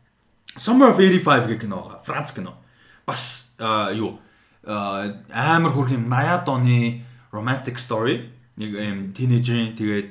Summer 0.54 0.94
of 0.94 1.02
85 1.02 1.50
гэх 1.50 1.66
кино. 1.66 2.02
Франц 2.06 2.30
кино 2.34 2.62
бас 3.06 3.54
юу 3.60 4.20
амар 4.64 5.72
хүрх 5.76 5.92
юм 5.92 6.08
80-ад 6.08 6.48
оны 6.48 7.04
romantic 7.36 7.76
story 7.76 8.32
нэг 8.56 8.72
юм 8.78 9.00
тинейжерийн 9.12 9.76
тэгээд 9.76 10.10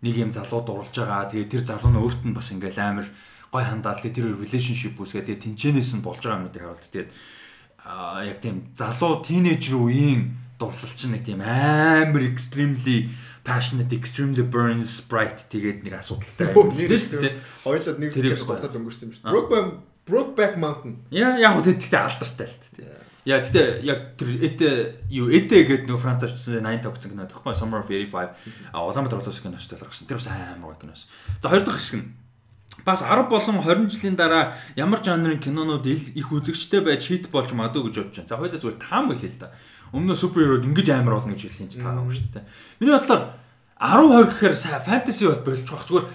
нэг 0.00 0.14
юм 0.16 0.32
залуу 0.32 0.64
дурлж 0.64 0.94
байгаа. 0.96 1.28
Тэгээд 1.28 1.52
тэр 1.52 1.64
залуу 1.68 1.92
нь 1.92 2.00
өөрт 2.00 2.22
нь 2.24 2.32
бас 2.32 2.48
ингээл 2.54 2.80
амар 2.80 3.08
гой 3.52 3.64
хандаал 3.66 4.00
тэр 4.00 4.32
relationship 4.32 4.96
үүсгээ 4.96 5.26
тэгээд 5.28 5.44
тэнчэнээс 5.44 5.90
нь 5.98 6.04
болж 6.04 6.24
байгаа 6.24 6.40
юм 6.40 6.46
гэдэг 6.48 6.62
харуулт. 6.64 6.86
Тэгээд 6.88 7.10
яг 8.24 8.38
тийм 8.40 8.56
залуу 8.72 9.20
тинейжер 9.20 9.76
үеийн 9.76 10.32
дурлал 10.56 10.94
чинь 10.96 11.12
нэг 11.12 11.24
тийм 11.28 11.44
амар 11.44 12.24
extremely 12.24 13.12
passionate 13.44 13.92
extremely 13.92 14.44
burns 14.46 15.04
bright 15.04 15.44
тэгээд 15.52 15.84
нэг 15.84 16.00
асуудалтай 16.00 16.56
юм. 16.56 16.72
Тийм 16.72 16.96
шүү 16.96 17.20
дээ. 17.20 17.36
Хоёулаа 17.68 17.94
нэг 18.00 18.10
тийм 18.16 18.32
өнгөрсөн 18.32 19.04
юм 19.10 19.12
шүү. 19.12 19.28
Brokeback 19.28 19.89
Brokeback 20.10 20.58
Mountain. 20.58 20.98
Яа 21.14 21.38
яг 21.38 21.62
үгүй 21.62 21.78
тэгтээ 21.78 22.02
алдартай 22.02 22.50
л 22.50 22.58
тээ. 22.74 22.98
Яа 23.30 23.38
тэгтээ 23.40 23.66
яг 23.86 24.00
тэр 24.18 24.28
эт 24.42 24.60
юу 25.08 25.30
этэ 25.30 25.62
гэдэг 25.64 25.86
нөө 25.86 26.02
Францаар 26.02 26.34
чсэн 26.34 26.66
85 26.66 26.90
гэсэн 26.98 27.10
кино 27.14 27.30
тоххой 27.30 27.54
Summer 27.54 27.80
of 27.80 27.88
85 27.88 28.74
а 28.74 28.82
Улаанбаатар 28.82 29.22
улс 29.22 29.38
киноч 29.38 29.70
талгарсан. 29.70 30.10
Тэр 30.10 30.18
бас 30.18 30.26
амар 30.26 30.74
гоё 30.74 30.80
киноос. 30.82 31.06
За 31.38 31.48
хоёр 31.48 31.62
дахь 31.62 31.78
хэсэг 31.78 32.02
нь 32.02 32.10
бас 32.84 33.02
10 33.02 33.28
болон 33.28 33.60
20 33.60 33.90
жилийн 33.92 34.16
дараа 34.16 34.54
ямар 34.76 35.04
жанрын 35.04 35.38
кинонууд 35.38 35.86
их 35.86 36.32
үзэгчтэй 36.32 36.80
байж 36.80 37.06
хит 37.06 37.30
болж 37.30 37.52
магадгүй 37.52 37.90
гэж 37.92 37.96
бодож 38.00 38.16
байна. 38.16 38.28
За 38.28 38.36
хоёулаа 38.36 38.60
зүгээр 38.60 38.80
таам 38.80 39.10
хэлээ 39.12 39.32
л 39.36 39.40
да. 39.40 39.52
Өмнө 39.92 40.14
суперхерог 40.16 40.64
ингэж 40.64 40.88
амар 40.96 41.20
болно 41.20 41.34
гэж 41.36 41.44
хэлсэн 41.44 41.68
чинь 41.68 41.84
таагүй 41.84 42.14
шүү 42.14 42.40
дээ. 42.40 42.48
Миний 42.80 42.94
бодлоор 42.94 43.36
10 43.80 44.10
20 44.10 44.32
гэхээр 44.32 44.54
фэнтези 44.86 45.24
бол 45.28 45.44
болж 45.44 45.60
байгаа. 45.66 45.88
Зүгээр 45.88 46.06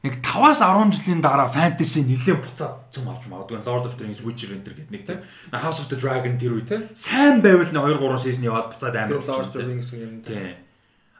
нэг 0.00 0.14
5-аас 0.24 0.64
10 0.64 0.96
жилийн 0.96 1.20
дараа 1.20 1.48
фэнтези 1.48 2.08
нэлээд 2.08 2.40
буцаад 2.40 2.88
цум 2.88 3.12
авч 3.12 3.28
магадгүй 3.28 3.60
Lord 3.60 3.84
of 3.84 3.94
the 4.00 4.08
Rings 4.08 4.24
Witcher 4.24 4.56
энэ 4.56 4.64
төр 4.64 4.74
гэдэг 4.80 4.92
нэг 4.96 5.02
тийм. 5.04 5.20
House 5.52 5.84
of 5.84 5.92
the 5.92 5.98
Dragon 6.00 6.40
тэр 6.40 6.56
үе 6.56 6.64
тийм 6.64 6.88
сайн 6.96 7.44
байвал 7.44 7.68
нэг 7.68 8.00
2 8.00 8.00
3 8.00 8.24
season 8.24 8.48
яваад 8.48 8.72
буцаад 8.72 8.96
амар 8.96 9.20
Lord 9.20 9.52
of 9.52 9.52
the 9.52 9.66
Rings 9.68 9.92
юм 9.92 10.24
тийм 10.24 10.56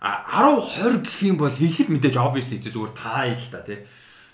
а 0.00 0.24
10 0.48 1.04
20 1.04 1.04
гэх 1.04 1.18
юм 1.28 1.36
бол 1.36 1.52
хийхэд 1.52 1.92
мэдээж 1.92 2.16
obviously 2.16 2.56
зүгээр 2.56 2.92
таа 2.96 3.28
л 3.28 3.48
та 3.52 3.60
тийм 3.60 3.84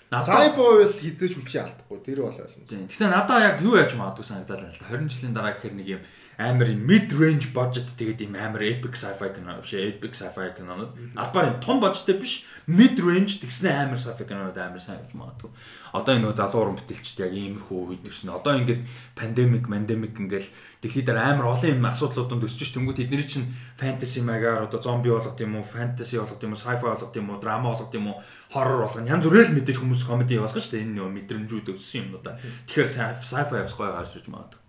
Sci-fi 0.07 0.55
бол 0.55 0.87
хизээж 0.87 1.35
хүчээ 1.35 1.61
алдахгүй 1.67 1.99
тэр 1.99 2.23
бол 2.23 2.31
ойлгомжтой. 2.31 2.87
Гэтэ 2.87 3.11
надаа 3.11 3.43
яг 3.43 3.59
юу 3.59 3.75
яаж 3.75 3.91
магадгүй 3.91 4.23
санагдал 4.23 4.63
л 4.63 4.71
та? 4.71 4.87
20 4.87 5.11
жилийн 5.11 5.35
дараа 5.35 5.51
гэхэр 5.51 5.75
нэг 5.75 5.99
юм 5.99 6.01
амар 6.37 6.69
mid 6.77 7.09
range 7.17 7.49
budget 7.49 7.89
тэгээд 7.97 8.21
юм 8.29 8.37
амар 8.37 8.61
epic 8.61 8.93
sci-fi 8.93 9.33
кино 9.33 9.57
биш 9.57 9.73
epic 9.73 10.13
sci-fi 10.13 10.53
кинонууд 10.53 10.93
албаар 11.17 11.49
юм 11.49 11.57
том 11.57 11.81
budgetтэй 11.81 12.13
биш 12.21 12.45
mid 12.69 12.93
range 13.01 13.41
тэгснэ 13.41 13.73
амар 13.73 13.97
sci-fi 13.97 14.21
кинонууд 14.21 14.53
амар 14.53 14.77
сайн 14.77 15.01
гэж 15.01 15.17
магадгүй. 15.17 15.49
Одоо 15.97 16.13
энэ 16.13 16.29
нөө 16.29 16.37
залуу 16.37 16.61
уран 16.61 16.77
бүтээлчд 16.77 17.25
яг 17.25 17.33
иймэрхүү 17.33 17.79
үед 17.89 18.05
төснө. 18.05 18.37
Одоо 18.37 18.53
ингээд 18.53 18.85
pandemic, 19.17 19.65
pandemic 19.65 20.13
ингээл 20.13 20.49
дэлхийд 20.85 21.09
дээр 21.09 21.17
амар 21.25 21.57
олон 21.57 21.73
юм 21.73 21.89
асуудлууданд 21.89 22.45
өсөж 22.45 22.69
тэнгуү 22.69 22.93
тэдний 22.93 23.25
чинь 23.25 23.49
fantasy 23.81 24.21
магаар 24.21 24.69
одоо 24.69 24.77
зомби 24.77 25.09
болгох 25.09 25.33
юм 25.41 25.57
уу, 25.57 25.65
fantasy 25.65 26.21
болгох 26.21 26.37
юм 26.37 26.53
уу, 26.53 26.61
sci-fi 26.61 26.85
болгох 26.85 27.17
юм 27.17 27.33
уу, 27.33 27.41
драма 27.41 27.73
болгох 27.73 27.89
юм 27.97 28.13
уу, 28.13 28.21
horror 28.53 28.85
болгох. 28.85 29.09
Янз 29.09 29.25
бүрээр 29.25 29.49
л 29.49 29.55
мэдээж 29.57 29.81
хүмүүс 29.81 30.05
comedy 30.05 30.37
болгох 30.37 30.61
шүү 30.61 30.77
дээ. 30.77 30.85
Энэ 30.85 30.95
нөө 31.01 31.09
мэдрэмжүүд 31.17 31.73
өссөн 31.73 32.13
юм 32.13 32.21
да. 32.21 32.37
Тэгэхээр 32.37 33.17
sci-fi 33.25 33.57
бас 33.57 33.73
гоё 33.73 33.89
гарч 33.89 34.21
иж 34.21 34.29
магадгүй. 34.29 34.61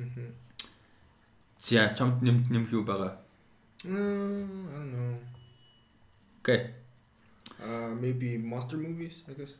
Аа. 0.00 0.43
Зя 1.64 1.88
чамд 1.96 2.20
нэм 2.20 2.44
нэмэх 2.52 2.76
юу 2.76 2.84
байгаа? 2.84 3.16
I 3.84 3.88
don't 3.88 4.92
know. 4.92 5.16
Okay. 6.44 6.76
Uh 7.56 7.96
maybe 7.96 8.36
monster 8.36 8.76
movies, 8.76 9.24
I 9.24 9.32
guess. 9.32 9.56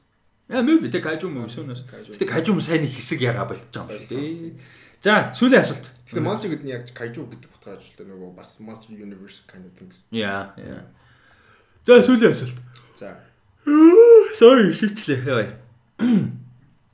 Яа, 0.53 0.61
maybe 0.61 0.93
тэг 0.93 1.01
кайжу 1.01 1.33
movies 1.33 1.57
өнөөс. 1.57 1.89
Гэтэ 1.89 2.29
кайжу 2.29 2.61
сайн 2.61 2.85
нэг 2.85 2.93
хэсэг 2.93 3.25
ягаа 3.25 3.49
болж 3.49 3.65
байгаа 3.73 3.97
юм 3.97 4.05
шиг. 4.05 4.61
За, 5.01 5.33
сүүлийн 5.33 5.65
асуулт. 5.65 5.89
Гэтэ 6.05 6.21
monster 6.21 6.53
гэдэг 6.53 6.69
нь 6.69 6.73
яг 6.77 6.85
кайжу 6.93 7.25
гэдэг 7.25 7.49
утгаар 7.57 7.81
ажилтдаг 7.81 8.05
нөгөө 8.13 8.37
бас 8.37 8.61
monster 8.61 8.93
universe 8.93 9.41
kind 9.49 9.65
of 9.65 9.73
things. 9.81 10.05
Яа, 10.13 10.53
яа. 10.61 10.85
За, 11.89 12.05
сүүлийн 12.05 12.37
асуулт. 12.37 12.61
За. 13.01 13.17
Sorry, 14.37 14.77
шийдлээ. 14.77 15.57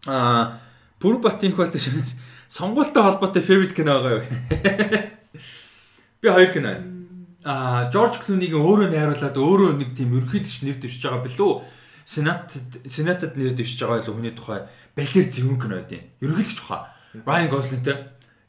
Аа, 0.07 0.55
Пүрбатын 1.03 1.51
хвалт 1.51 1.75
шанаас 1.75 2.15
сонгуультай 2.51 3.03
холбоотой 3.03 3.43
favorite 3.43 3.75
кино 3.75 4.03
байгаа 4.03 4.19
юу? 4.19 4.25
Би 6.21 6.29
хоёр 6.29 6.51
кино. 6.53 6.75
Аа, 7.47 7.89
Жорж 7.95 8.19
Клунигийн 8.27 8.61
өөрөө 8.61 8.91
найруулад 8.91 9.39
өөрөө 9.39 9.79
нэг 9.79 9.95
тийм 9.95 10.13
ерөнхийлөгч 10.19 10.67
нэр 10.67 10.77
дэвшиж 10.83 11.07
байгаа 11.07 11.25
билүү? 11.25 11.53
Сенат 12.05 12.59
Сенатад 12.85 13.39
нэр 13.39 13.55
дэвшиж 13.55 13.81
байгаа 13.81 14.03
илүү 14.03 14.15
хүний 14.19 14.35
тухай 14.35 14.67
балер 14.99 15.27
зөвүүн 15.31 15.61
кино 15.63 15.79
байдیں۔ 15.79 16.03
Ерөнхийлөгч 16.21 16.61
баха. 16.67 16.91
Ryan 17.23 17.49
Gosling-тэй. 17.49 17.97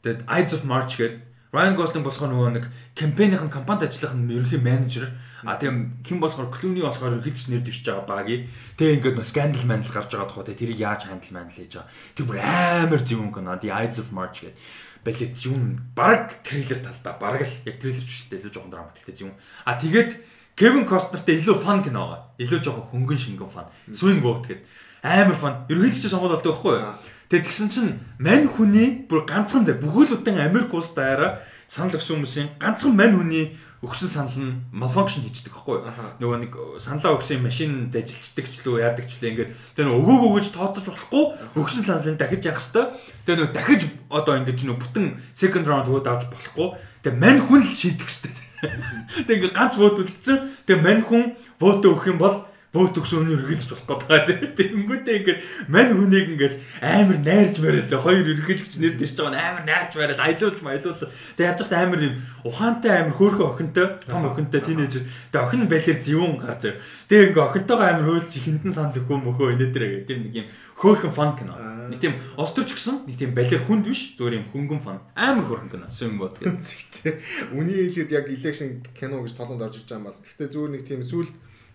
Тэгээд 0.02 0.26
Ides 0.26 0.52
of 0.58 0.66
March 0.66 0.98
гэдэг 0.98 1.22
Ryan 1.52 1.76
Gosling 1.76 2.04
болохоор 2.04 2.32
нөгөө 2.32 2.50
нэг 2.56 2.64
кампанийн 2.96 3.52
компанид 3.52 3.84
ажиллах 3.84 4.16
нь 4.16 4.24
ерөнхий 4.32 4.56
менежер. 4.56 5.12
А 5.42 5.58
тийм 5.58 5.98
хэн 6.06 6.22
болохоор 6.22 6.54
Clooney 6.54 6.82
болохоор 6.86 7.18
эргэлж 7.18 7.50
нэр 7.50 7.66
дэвшиж 7.66 7.86
байгаа 7.90 8.06
багийг. 8.06 8.46
Тэгээ 8.78 8.96
ингээд 9.02 9.16
нөө 9.18 9.26
скандал 9.26 9.66
мандал 9.66 9.90
гарч 9.90 10.10
байгаа 10.14 10.28
тухай 10.30 10.54
тэрийг 10.54 10.78
яаж 10.78 11.10
хандл 11.10 11.34
мандал 11.34 11.58
хийж 11.58 11.72
байгаа. 11.74 11.90
Тэр 12.14 12.26
бүр 12.30 12.38
амар 12.38 13.02
зөвүүн 13.02 13.32
кино. 13.34 13.58
The 13.58 13.70
Ides 13.74 13.98
of 13.98 14.14
March 14.14 14.46
гэдэг. 14.46 14.58
Балет 15.02 15.34
юм 15.42 15.62
баг 15.98 16.38
трейлер 16.46 16.78
талдаа 16.78 17.14
баг 17.18 17.42
л 17.42 17.54
яг 17.66 17.76
трейлер 17.82 18.06
ч 18.06 18.10
үстэй 18.22 18.38
илүү 18.38 18.54
жоохон 18.54 18.70
драматиктэй 18.70 19.14
зөвүүн. 19.18 19.34
А 19.66 19.74
тэгээд 19.74 20.10
Кевин 20.54 20.86
Костнертэй 20.86 21.42
илүү 21.42 21.58
фан 21.58 21.82
кино 21.82 22.06
байгаа. 22.06 22.20
Илүү 22.38 22.60
жоохон 22.62 22.86
хөнгөн 22.94 23.18
шингэн 23.18 23.50
фан. 23.50 23.66
Swing 23.90 24.22
Vote 24.22 24.46
гэдэг. 24.46 24.66
Амар 25.02 25.34
фан. 25.34 25.66
Ерөнхийдөө 25.66 26.10
сонгол 26.12 26.38
болдог 26.38 26.54
байхгүй 26.54 26.78
юу? 26.78 26.94
Тэгээд 27.32 27.48
тэгсэн 27.48 27.68
чинь 27.72 27.96
мань 28.20 28.44
хүний 28.44 29.08
бүр 29.08 29.24
ганцхан 29.24 29.64
зэ 29.64 29.80
бүхэлдэн 29.80 30.36
Америк 30.38 30.68
улс 30.76 30.92
даяараа 30.92 31.40
санал 31.72 31.96
өгсөн 31.96 32.20
хүмүүсийн 32.20 32.48
ганцхан 32.60 32.92
мань 32.92 33.16
хүний 33.16 33.56
өгсөн 33.80 34.10
санал 34.12 34.36
нь 34.44 34.60
malfunction 34.76 35.24
хийждэг 35.24 35.56
байхгүй 35.56 35.80
юу? 35.80 35.88
Нөгөө 36.20 36.38
нэг 36.44 36.52
саналаа 36.76 37.16
өгсөн 37.16 37.40
машин 37.40 37.88
зажилчдаг 37.88 38.44
ч 38.44 38.60
лөө 38.60 38.84
яадаг 38.84 39.08
ч 39.08 39.24
лээ 39.24 39.48
ингээд 39.48 39.50
тэр 39.72 39.88
өгөөг 39.88 40.22
өгөж 40.36 40.52
тооцож 40.52 40.84
болохгүй 40.92 41.24
өгсөн 41.56 41.88
саналыг 41.88 42.20
дахиж 42.20 42.44
явах 42.44 42.60
хэвээр. 42.60 42.92
Тэгээ 43.24 43.38
нөгөө 43.40 43.56
дахиж 43.56 43.80
одоо 44.12 44.34
ингээд 44.36 44.60
нөгөө 44.68 44.80
бүтэн 44.84 45.06
second 45.32 45.64
round 45.64 45.88
хөөд 45.88 46.12
авч 46.12 46.28
болохгүй. 46.28 46.68
Тэгээ 47.08 47.16
мань 47.16 47.40
хүн 47.40 47.60
л 47.64 47.72
шийдэх 47.72 48.04
хэвээр. 48.04 48.36
Тэгээ 49.24 49.36
ингээд 49.40 49.56
ганц 49.56 49.74
вот 49.80 49.96
үлдсэн. 49.96 50.38
Тэгээ 50.68 50.84
мань 50.84 51.02
хүн 51.08 51.24
вот 51.56 51.80
өгөх 51.80 52.04
юм 52.12 52.20
бол 52.20 52.36
бөөт 52.72 53.04
өгсөн 53.04 53.28
үнийг 53.28 53.44
эргэлж 53.44 53.68
болох 53.68 54.00
байгаа. 54.08 54.24
Тэнгүүтээ 54.56 55.16
ингээд 55.20 55.40
мань 55.68 55.92
хүнийг 55.92 56.26
ингээд 56.32 56.54
амар 56.80 57.18
найрж 57.20 57.60
бариад 57.60 57.92
за 57.92 58.00
хоёр 58.00 58.24
эргэлж 58.24 58.80
нэр 58.80 58.96
дэвшж 58.96 59.20
байгаа 59.20 59.36
нь 59.36 59.44
амар 59.44 59.64
найрж 59.68 59.92
бариад 59.92 60.24
аялуулж 60.24 60.60
маялуул. 60.64 61.04
Тэг 61.36 61.44
яаж 61.52 61.58
захт 61.60 61.76
амар 61.76 62.00
юм 62.00 62.16
ухаантай 62.48 63.04
амар 63.04 63.12
хөөрхөн 63.12 63.52
охинтой 63.52 63.86
том 64.08 64.24
охинтой 64.24 64.60
тинейжер. 64.64 65.04
Тэг 65.28 65.40
охин 65.44 65.68
байлэр 65.68 66.00
зэвүүн 66.00 66.40
гар 66.40 66.56
зав. 66.56 66.80
Тэг 67.12 67.36
ингээд 67.36 67.44
охинтойгоо 67.52 67.88
амар 67.92 68.06
хөөлж 68.08 68.32
хинтэн 68.40 68.72
санал 68.72 68.96
өгөө 68.96 69.18
мөхөө 69.20 69.52
инээдэрэ 69.52 69.86
гэх 69.92 70.08
тийм 70.08 70.20
нэг 70.24 70.34
юм 70.40 70.46
хөөрхөн 70.80 71.12
фан 71.12 71.36
кино. 71.36 71.52
Нэг 71.92 72.00
тийм 72.00 72.16
осторч 72.40 72.72
гисэн 72.72 73.04
нэг 73.04 73.20
тийм 73.20 73.36
балер 73.36 73.60
хүнд 73.68 73.84
биш 73.84 74.16
зүгээр 74.16 74.40
юм 74.40 74.48
хөнгөн 74.48 74.80
фан. 74.80 75.04
Амар 75.12 75.44
хөөрхөн 75.44 75.68
кино. 75.68 75.92
Swing 75.92 76.16
boat 76.16 76.40
гэдэг. 76.40 76.56
Гэхдээ 76.56 77.52
үний 77.52 77.84
хэлгээд 77.84 78.16
яг 78.16 78.26
election 78.32 78.80
кино 78.96 79.20
гэж 79.20 79.36
толонд 79.36 79.60
орж 79.60 79.76
иж 79.76 79.84
байгаа 79.84 80.00
юм 80.00 80.06
байна. 80.08 80.24
Гэхдээ 80.24 80.48
зүгээр 80.48 80.72
нэг 80.72 80.82
тийм 80.88 81.04
сүүл 81.04 81.28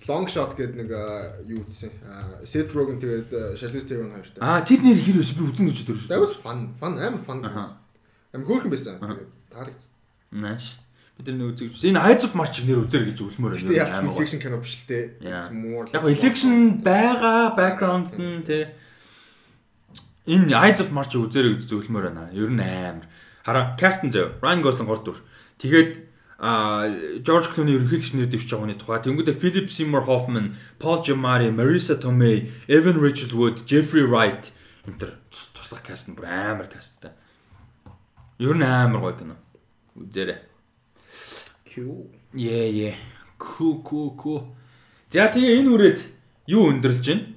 long 0.06 0.30
shot 0.30 0.54
гэдэг 0.54 0.78
нэг 0.78 0.90
юу 1.50 1.66
ütсэн. 1.66 1.90
Seth 2.46 2.72
Rogen 2.78 3.02
тэгээд 3.02 3.58
Charlize 3.58 3.88
Theron 3.90 4.14
хоёртой. 4.14 4.40
Аа 4.40 4.62
тэр 4.62 4.86
нэр 4.86 5.02
хэр 5.02 5.18
өс 5.18 5.34
би 5.34 5.44
үдэн 5.50 5.66
гэж 5.74 5.80
төрсөн. 5.90 6.12
That 6.14 6.22
was 6.22 6.38
fun. 6.38 6.78
Fun 6.78 7.02
амар 7.02 7.22
fun. 7.26 7.42
Амар 7.42 8.46
хөөрхөн 8.46 8.70
байсан. 8.70 9.02
Тэгээд 9.02 9.32
таалагц. 9.50 9.90
Nice. 10.32 10.78
Бид 11.18 11.34
нар 11.34 11.50
үзэж 11.50 11.82
энэ 11.82 11.98
Eyes 11.98 12.24
of 12.30 12.38
March 12.38 12.62
нэр 12.62 12.86
үзэр 12.86 13.10
гэж 13.10 13.26
үлмөр 13.26 13.58
байна. 13.58 13.66
Тэгээд 13.66 13.82
яг 13.82 14.06
election 14.06 14.38
кино 14.38 14.62
биш 14.62 14.86
л 14.86 15.58
more 15.58 15.90
Яг 15.90 16.06
election 16.06 16.54
байгаа 16.86 17.58
background 17.58 18.14
нь 18.14 18.46
те 18.46 18.78
энэ 20.30 20.54
Eyes 20.54 20.78
of 20.78 20.94
March 20.94 21.18
үзэрэй 21.18 21.58
гэж 21.58 21.74
зөвлөмөр 21.74 22.14
байна. 22.14 22.30
Ер 22.38 22.54
нь 22.54 22.62
амар. 22.62 23.10
Хараа 23.42 23.74
Кастен 23.80 24.14
зөө. 24.14 24.44
Ryan 24.44 24.62
Gosling 24.62 24.86
3 24.86 25.08
дүр. 25.08 25.18
Тэгээд 25.58 25.92
а 26.38 26.86
Жорж 27.26 27.50
Клуни 27.50 27.74
ерөнхийлөгч 27.78 28.14
нэр 28.14 28.30
дэвшиж 28.30 28.54
байгаа 28.54 28.64
хүний 28.70 28.78
тухай. 28.78 29.02
Тэнгүүдээ 29.02 29.42
Philip 29.42 29.68
Seymour 29.74 30.06
Hoffman, 30.06 30.54
Paul 30.78 31.02
Giamatti, 31.02 31.50
Marisa 31.50 31.98
Tomei, 31.98 32.46
Evan 32.70 33.02
Rachel 33.02 33.34
Wood, 33.34 33.66
Jeffrey 33.66 34.06
Wright 34.06 34.54
энэ 34.88 35.00
төр 35.04 35.12
туслах 35.52 35.84
каст 35.84 36.08
нь 36.08 36.16
бүр 36.16 36.32
амар 36.32 36.72
касттай. 36.72 37.12
Ер 38.40 38.56
нь 38.56 38.64
амар 38.64 39.04
гоё 39.04 39.16
кино. 39.20 39.36
Үзээрэй. 40.00 40.40
Cool. 41.68 42.08
Yeah 42.32 42.68
yeah. 42.72 42.96
Cool 43.36 43.84
cool 43.84 44.16
cool. 44.16 44.56
За 45.12 45.28
тэгээ 45.28 45.60
энэ 45.60 45.72
үрээд 45.76 46.00
юу 46.48 46.72
өндөрлж 46.72 47.04
байна? 47.04 47.36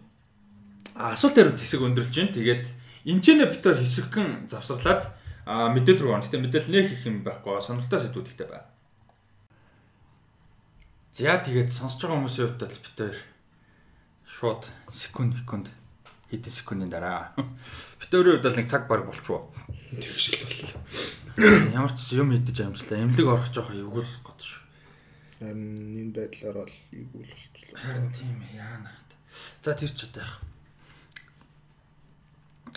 Асуулт 0.95 1.35
хариулт 1.35 1.59
хэсэг 1.59 1.83
өндөрлж 1.83 2.15
байна. 2.15 2.37
Тэгээд 2.39 2.65
энэ 3.11 3.23
ч 3.23 3.27
нэ 3.35 3.51
битээр 3.51 3.83
хэсэгхэн 3.83 4.47
завсарлаад 4.47 5.11
мэдээлэл 5.51 6.03
рүү 6.07 6.15
орно. 6.15 6.23
Гэтэ 6.23 6.39
мэдээлэл 6.39 6.71
нэх 6.71 6.89
их 6.95 7.03
юм 7.11 7.27
байхгүй. 7.27 7.59
Сонирхолтой 7.59 7.99
сэдвүүд 7.99 8.31
ихтэй 8.31 8.47
байна. 8.47 8.70
За 11.13 11.43
тэгээд 11.43 11.71
сонсож 11.75 12.07
байгаа 12.07 12.19
хүмүүсийн 12.23 12.47
хувьд 12.55 12.63
бол 12.63 12.79
хоёр 12.95 13.19
шууд 14.31 14.63
секунд 14.95 15.35
секунд 15.35 15.67
хэдэн 16.31 16.55
секундын 16.55 16.91
дараа 16.91 17.35
хоёрын 17.35 18.39
хувьд 18.39 18.47
бол 18.47 18.59
нэг 18.59 18.69
цаг 18.71 18.87
баг 18.87 19.03
болчихвоо. 19.03 19.51
Тэгш 19.91 20.27
л 20.31 20.47
боллоо. 20.47 20.83
Ямар 21.75 21.91
ч 21.99 22.15
юм 22.15 22.31
мэдэж 22.31 22.63
амжлаа. 22.63 23.03
Эмнэлэг 23.03 23.27
орох 23.27 23.51
жоох 23.51 23.75
эвгүүл 23.75 24.11
гот 24.23 24.39
шүү. 24.39 24.63
Харин 25.43 25.99
энэ 25.99 26.15
байдлаар 26.15 26.57
бол 26.63 26.75
эвгүүл 26.95 27.27
болчихлоо. 27.27 27.75
Харин 27.75 28.09
тийм 28.15 28.39
яана. 28.55 28.95
За 29.63 29.75
тэр 29.75 29.91
ч 29.91 30.07
удаа 30.07 30.23
яах. 30.23 30.39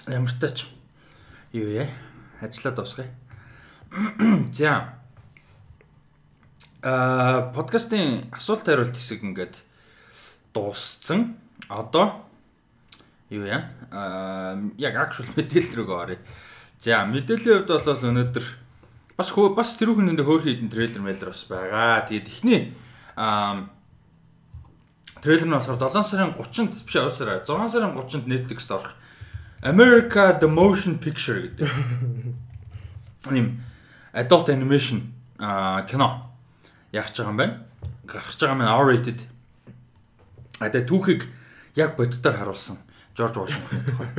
Ямар 0.10 0.32
ч 0.34 0.36
тач 0.42 0.58
юу 1.54 1.70
яа 1.70 1.90
ажиллаа 2.42 2.74
дуусгая. 2.74 3.14
За 4.58 5.03
Аа 6.84 7.48
подкастын 7.56 8.28
асуулт 8.36 8.68
хариулт 8.68 8.92
хэсэг 8.92 9.24
ингээд 9.24 9.56
дууссан. 10.52 11.40
Одоо 11.72 12.28
юу 13.32 13.48
яа? 13.48 13.72
Аа 13.88 14.60
яг 14.76 15.00
actual 15.00 15.32
мэдээлэл 15.32 15.80
рүү 15.80 15.96
оръё. 15.96 16.20
За 16.84 17.08
мэдээллийн 17.08 17.64
хувьд 17.64 17.72
бол 17.72 18.04
өнөөдөр 18.12 18.46
бас 19.16 19.32
хөө 19.32 19.56
бас 19.56 19.80
тэрүүхэн 19.80 20.12
нэндээ 20.12 20.28
хөөрхөн 20.28 20.52
хідэн 20.60 20.74
трейлер 20.76 21.02
мэйлэр 21.08 21.32
бас 21.32 21.48
байгаа. 21.48 22.04
Тэгээд 22.04 22.28
эхний 22.28 22.76
аа 23.16 23.72
трейлер 25.24 25.48
нь 25.48 25.56
болохоор 25.56 25.80
7 25.80 26.04
сарын 26.04 26.36
30-нд 26.36 26.84
биш 26.84 26.96
авсараа 27.00 27.48
6 27.48 27.80
сарын 27.80 27.96
30-нд 27.96 28.28
Netflix-д 28.28 28.76
орох 28.76 28.92
America 29.64 30.36
the 30.36 30.52
Motion 30.52 31.00
Picture 31.00 31.48
гэдэг. 31.48 31.64
Ийм 33.32 33.64
adult 34.12 34.52
animation 34.52 35.16
аа 35.40 35.88
кино 35.88 36.33
яах 36.94 37.10
гэж 37.10 37.18
байгаа 37.26 37.34
юм 37.34 37.42
байна. 37.42 37.56
Гарах 38.06 38.30
гэж 38.30 38.40
байгаа 38.46 38.54
юм 38.54 38.70
R-rated. 38.70 39.20
А 40.62 40.70
тэгээ 40.70 40.88
түүхийг 40.88 41.22
яг 41.76 41.98
боддоор 41.98 42.38
харуулсан 42.38 42.78
Жорж 43.18 43.36
Вашингтон 43.38 43.82
тухай. 43.82 44.10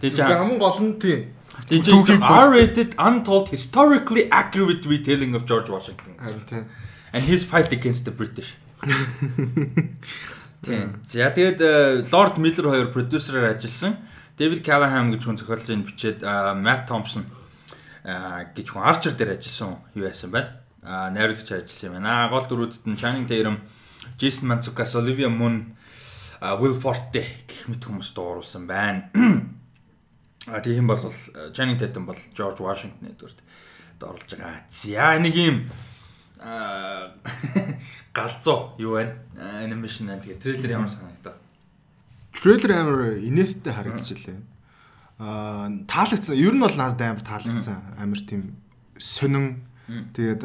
Тэгээ 0.00 0.16
чи 0.16 0.22
хамгийн 0.24 0.58
гол 0.58 0.80
нь 0.80 0.96
тийм. 0.96 1.36
Тэгээ 1.68 2.24
R-rated 2.24 2.96
untold 2.96 3.52
historically 3.52 4.32
accurate 4.32 4.88
retelling 4.88 5.36
of 5.36 5.44
George 5.44 5.68
Washington. 5.68 6.16
Харин 6.16 6.44
тийм. 6.48 6.64
And 7.12 7.22
his 7.24 7.44
fight 7.44 7.68
against 7.72 8.08
the 8.08 8.14
British. 8.16 8.56
Тийм. 10.60 11.00
За 11.04 11.32
тэгээд 11.32 12.08
Lord 12.12 12.36
Miller 12.36 12.64
хоёр 12.68 12.88
продюсераар 12.92 13.56
ажилласан. 13.56 13.96
David 14.36 14.64
Callahan 14.64 15.12
гэж 15.12 15.24
хүн 15.24 15.36
зохиолын 15.36 15.84
бичээд 15.84 16.24
Matt 16.60 16.88
Thompson 16.88 17.24
гэж 18.04 18.66
хүн 18.72 18.84
Archer 18.84 19.12
дээр 19.16 19.36
ажилласан 19.40 19.80
юу 19.96 20.04
яасан 20.08 20.32
байна 20.32 20.59
найруулагч 20.82 21.52
ажилласан 21.52 21.88
юм 21.88 21.94
байна. 22.00 22.28
Гол 22.32 22.46
дөрүүдэд 22.48 22.84
нь 22.88 22.96
Channing 22.96 23.28
Tatum, 23.28 23.60
Jason 24.16 24.48
Mantzoukas, 24.48 24.96
Olivia 24.96 25.28
Munn, 25.28 25.76
Will 26.40 26.76
Forte 26.76 27.20
гэх 27.44 27.68
мэт 27.68 27.84
хүмүүс 27.84 28.16
дууруулсан 28.16 28.64
байна. 28.64 29.12
А 30.48 30.60
тийм 30.64 30.88
бол 30.88 30.96
Channing 31.52 31.76
Tatum 31.76 32.08
бол 32.08 32.16
George 32.32 32.64
Washington 32.64 33.12
эдгээрт 33.12 33.44
доорлож 34.00 34.32
байгаа. 34.32 34.64
За 34.68 35.20
нэг 35.20 35.36
юм 35.36 35.68
галзуу 38.16 38.72
юу 38.80 38.96
байна? 38.96 39.20
Анимашн 39.36 40.08
байна. 40.08 40.24
Тэгээ 40.24 40.40
трейлер 40.40 40.70
ямар 40.80 40.88
санагдав? 40.88 41.36
Трейлер 42.32 42.72
амар 42.72 43.20
инээдтэй 43.20 43.72
харагдчихлээ. 43.76 44.40
Аа 45.20 45.68
таалагдсан. 45.84 46.40
Ер 46.40 46.56
нь 46.56 46.64
бол 46.64 46.72
надад 46.72 47.04
амар 47.04 47.20
таалагдсан. 47.20 48.00
Амар 48.00 48.24
тийм 48.24 48.56
сонин 48.96 49.68
Тэгээд 50.14 50.42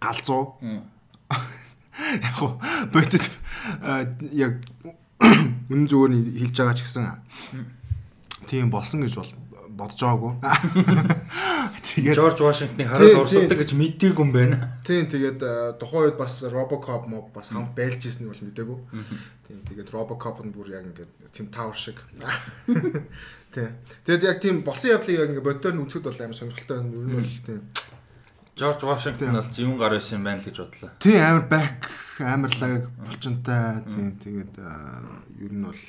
галзуу. 0.00 0.58
Яг 2.22 2.34
гоо 2.38 2.60
бодит 2.92 3.24
яг 4.32 4.60
үнэн 5.72 5.88
зүгээр 5.88 6.12
нь 6.12 6.22
хэлж 6.44 6.56
байгаа 6.60 6.76
ч 6.76 6.84
гэсэн 6.84 7.04
тийм 8.46 8.68
болсон 8.68 9.02
гэж 9.02 9.16
бол 9.16 9.32
бодож 9.76 10.00
байгаагүй. 10.00 10.32
Тэгээд 11.96 12.16
Жорж 12.16 12.38
Вашингтоныг 12.40 12.88
хараад 12.88 13.20
урсгадаг 13.20 13.58
гэж 13.60 13.70
мэдээгүй 13.76 14.24
юм 14.24 14.32
байна. 14.32 14.56
Тийм 14.84 15.08
тэгээд 15.08 15.40
тухайн 15.80 16.12
үед 16.12 16.16
бас 16.20 16.44
Robocop 16.48 17.08
моб 17.08 17.32
бас 17.32 17.52
хамт 17.52 17.76
байлж 17.76 18.08
ирснийг 18.08 18.32
бол 18.32 18.44
мэдээгүй. 18.44 18.78
Тийм 19.48 19.58
тэгээд 19.68 19.92
Robocop 19.92 20.40
нь 20.44 20.52
бүр 20.52 20.72
яг 20.72 20.84
ингээд 20.88 21.12
Centaur 21.32 21.76
шиг. 21.76 22.00
Тийм. 23.56 23.72
Тэгээд 24.04 24.24
яг 24.24 24.38
тийм 24.40 24.60
болсон 24.64 24.96
явдлыг 24.96 25.16
яг 25.16 25.28
ингээд 25.32 25.48
боддоор 25.48 25.74
нь 25.76 25.82
үзэхэд 25.84 26.08
бол 26.08 26.20
амар 26.24 26.36
сонирхолтой. 26.36 26.76
Ер 26.76 27.06
нь 27.08 27.16
бол 27.16 27.32
тийм 27.44 27.60
Жорж 28.56 28.80
Вашингтон 28.88 29.36
бол 29.36 29.48
зөвүүн 29.52 29.76
гар 29.76 29.92
байсан 29.98 30.24
байна 30.24 30.40
л 30.40 30.48
гэж 30.48 30.56
бодлоо. 30.56 30.90
Тий 30.96 31.20
амар 31.20 31.44
бак 31.44 31.92
амар 32.24 32.52
лаг 32.56 32.88
булчинтай 33.04 33.84
тий 33.84 34.08
тэгээд 34.16 34.56
ер 35.44 35.52
нь 35.52 35.60
бол 35.60 35.82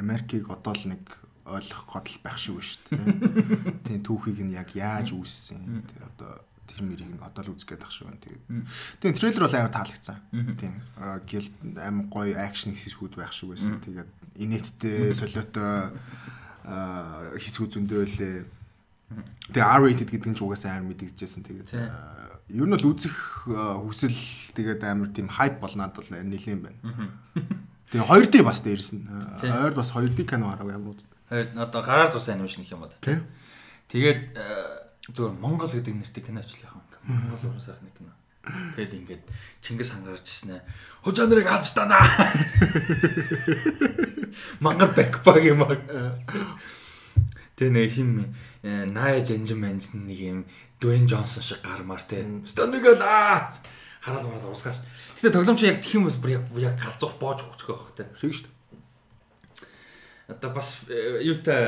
Америкийг 0.00 0.48
одоо 0.48 0.72
л 0.72 0.96
нэг 0.96 1.04
ойлгох 1.44 1.84
гол 1.84 2.08
байх 2.24 2.40
шиг 2.40 2.56
байна 2.56 2.72
шүү 2.72 2.88
дээ. 2.88 3.76
Тий 3.84 3.98
түүхийг 4.00 4.40
нь 4.40 4.56
яг 4.56 4.72
яаж 4.72 5.12
үүссэн 5.12 5.84
тэр 5.84 6.08
одоо 6.08 6.32
тэр 6.72 6.88
мэрийг 6.88 7.12
нь 7.12 7.20
одоо 7.20 7.44
л 7.44 7.52
үзэх 7.52 7.76
гээд 7.76 7.84
ах 7.84 7.92
шүү. 7.92 8.16
Тэгээд 8.16 9.04
тий 9.04 9.12
трейлер 9.12 9.44
бол 9.44 9.56
амар 9.60 9.76
таалагдсан. 9.76 10.18
Тий 10.56 10.72
гэл 11.28 11.52
амар 11.84 12.08
гоё 12.08 12.32
акшн 12.40 12.72
хэсгүүд 12.72 13.20
байх 13.20 13.36
шиг 13.36 13.52
байсан. 13.52 13.76
Тэгээд 13.84 14.08
инээдтэй 14.40 15.12
солиотой 15.12 15.92
хэсгүүд 16.64 17.76
зөндөө 17.76 18.02
лээ 18.08 18.36
Тэгээ 19.52 19.70
R-rated 19.78 20.08
гэдэг 20.10 20.30
нь 20.32 20.36
ч 20.36 20.40
угаасаа 20.42 20.80
амар 20.80 20.94
мэдэгдэжсэн. 20.94 21.44
Тэгээд 21.44 21.70
ер 21.74 22.66
нь 22.68 22.74
бол 22.74 22.90
үзэх 22.92 23.16
хүсэл 23.48 24.18
тэгээд 24.56 24.82
амар 24.84 25.08
тийм 25.12 25.28
хайп 25.28 25.60
болнаад 25.60 25.94
бол 25.96 26.08
нэлээд 26.08 26.60
байна. 26.60 26.80
Тэгээ 27.92 28.08
2D 28.08 28.34
бас 28.42 28.60
дээрс 28.60 28.90
нь. 28.96 29.06
Ойр 29.44 29.74
бас 29.76 29.92
2D 29.94 30.24
кино 30.26 30.50
хараг 30.50 30.70
ямар 30.72 30.92
уу. 30.92 31.00
Хоёр 31.28 31.46
одоо 31.56 31.80
гараар 31.84 32.10
тус 32.12 32.28
анимашн 32.28 32.64
гэх 32.64 32.74
юм 32.74 32.84
ба. 32.84 32.92
Тэгээд 33.88 34.36
зөвхөн 35.12 35.40
Монгол 35.40 35.70
гэдэг 35.70 35.94
нэртэй 35.94 36.22
кино 36.24 36.40
ачлах 36.40 36.72
юм. 36.72 36.84
Монгол 37.04 37.52
уран 37.52 37.60
сайхны 37.60 37.92
кино. 37.92 38.12
Тэгэд 38.76 38.92
ингээд 39.04 39.24
Чингис 39.60 39.92
хаан 39.92 40.04
гарч 40.04 40.28
ирсэн 40.28 40.60
ээ. 40.60 40.62
Хожоо 41.04 41.26
нарыг 41.28 41.48
албастана. 41.48 41.96
Мангар 44.60 44.92
бэкбаг 44.92 45.44
юм 45.44 45.64
аа. 45.64 45.80
Тэгээ 47.56 47.72
нэг 47.72 47.92
хин 47.92 48.34
Ная 48.64 49.20
Жанжин 49.20 49.60
Манжин 49.60 50.08
нэг 50.08 50.18
юм 50.18 50.40
Дуэн 50.80 51.04
Джонсон 51.04 51.44
шиг 51.44 51.60
гармаар 51.60 52.00
те. 52.00 52.24
Станыг 52.48 52.84
л 52.84 53.02
аа 53.04 53.52
хараал 54.00 54.28
мараал 54.28 54.52
уусгаач. 54.52 54.80
Гэтэ 55.20 55.36
тоглоомч 55.36 55.62
яг 55.64 55.80
тэх 55.84 56.00
юм 56.00 56.08
бол 56.08 56.20
бүр 56.20 56.40
яг 56.40 56.44
яг 56.56 56.76
галзуур 56.80 57.16
боож 57.20 57.44
өгчих 57.44 57.68
байх 57.68 57.92
хэрэгтэй. 57.92 58.08
Тэг 58.20 58.32
шүү 58.32 58.44
дээ. 58.48 58.52
Одоо 60.32 60.50
бас 60.56 60.84
э, 60.88 61.20
юутай 61.24 61.60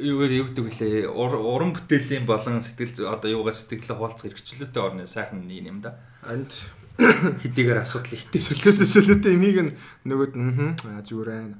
юу 0.00 0.24
юу 0.24 0.48
гэдэг 0.48 0.72
лээ 0.80 1.08
уран 1.08 1.72
бүтээлийн 1.76 2.24
болон 2.24 2.64
сэтгэл 2.64 3.08
одоо 3.08 3.28
юугаар 3.28 3.56
сэтгэлээ 3.56 3.96
хуваалцах 3.96 4.32
хэрэгчлээтэй 4.32 4.80
орны 4.80 5.04
сайхан 5.04 5.44
юм 5.48 5.80
да. 5.80 6.00
Анд 6.24 6.52
Хэдийгээр 7.42 7.82
асуудал 7.82 8.14
ихтэй 8.16 8.40
сөрлөөтэй 8.40 9.34
имийг 9.34 9.58
нь 9.60 9.72
нөгөөд 10.06 10.32
аа 10.88 11.02
зүгээр 11.02 11.28
байна. 11.28 11.58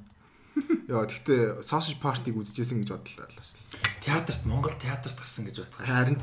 Яа 0.86 1.08
тэгтээ 1.10 1.64
sausage 1.66 1.98
party-г 1.98 2.38
үзчихсэн 2.38 2.84
гэж 2.86 2.94
бодлоо 2.94 3.26
бас. 3.34 3.63
Театрт 4.04 4.42
Монгол 4.44 4.76
театрт 4.76 5.16
гарсан 5.16 5.48
гэж 5.48 5.56
бодгаа. 5.64 5.88
Харин. 5.88 6.20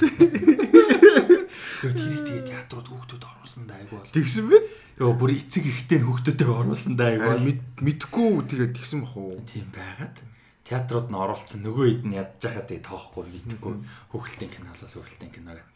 Юу 1.82 1.91
тэрийг 1.98 2.22
тэгээ 2.30 2.45
театрууд 2.45 2.88
хүүхдүүд 2.94 3.24
оруулсан 3.26 3.66
да 3.66 3.74
айгу 3.82 3.98
бол. 3.98 4.14
Тэгсэн 4.14 4.45
биз? 4.53 4.78
Йоо 5.02 5.14
бүр 5.18 5.34
эцэг 5.34 5.66
ихтэй 5.66 5.99
хүүхдүүдэд 6.06 6.45
оруулсан 6.49 6.94
да 6.94 7.10
айгу 7.10 7.26
бол. 7.26 7.41
мэд- 7.41 7.66
мэдхгүй 7.82 8.30
тэгээд 8.53 8.74
тэгсэн 8.78 9.02
бах 9.02 9.18
уу? 9.18 9.34
Тийм 9.49 9.66
байгаад 9.74 10.16
театрууд 10.62 11.10
нь 11.10 11.18
оруулсан 11.18 11.60
нөгөө 11.66 11.86
хэд 11.90 12.03
нь 12.06 12.16
ядж 12.22 12.38
байгаа 12.45 12.66
тэгээ 12.70 12.86
тоохгүй 12.86 13.26
мэдхгүй 13.34 13.74
хөвгөлтийн 14.14 14.52
кино 14.53 14.70
бол 14.72 14.94
хөвгөлтийн 14.94 15.32
кино 15.34 15.52
гэх. 15.58 15.68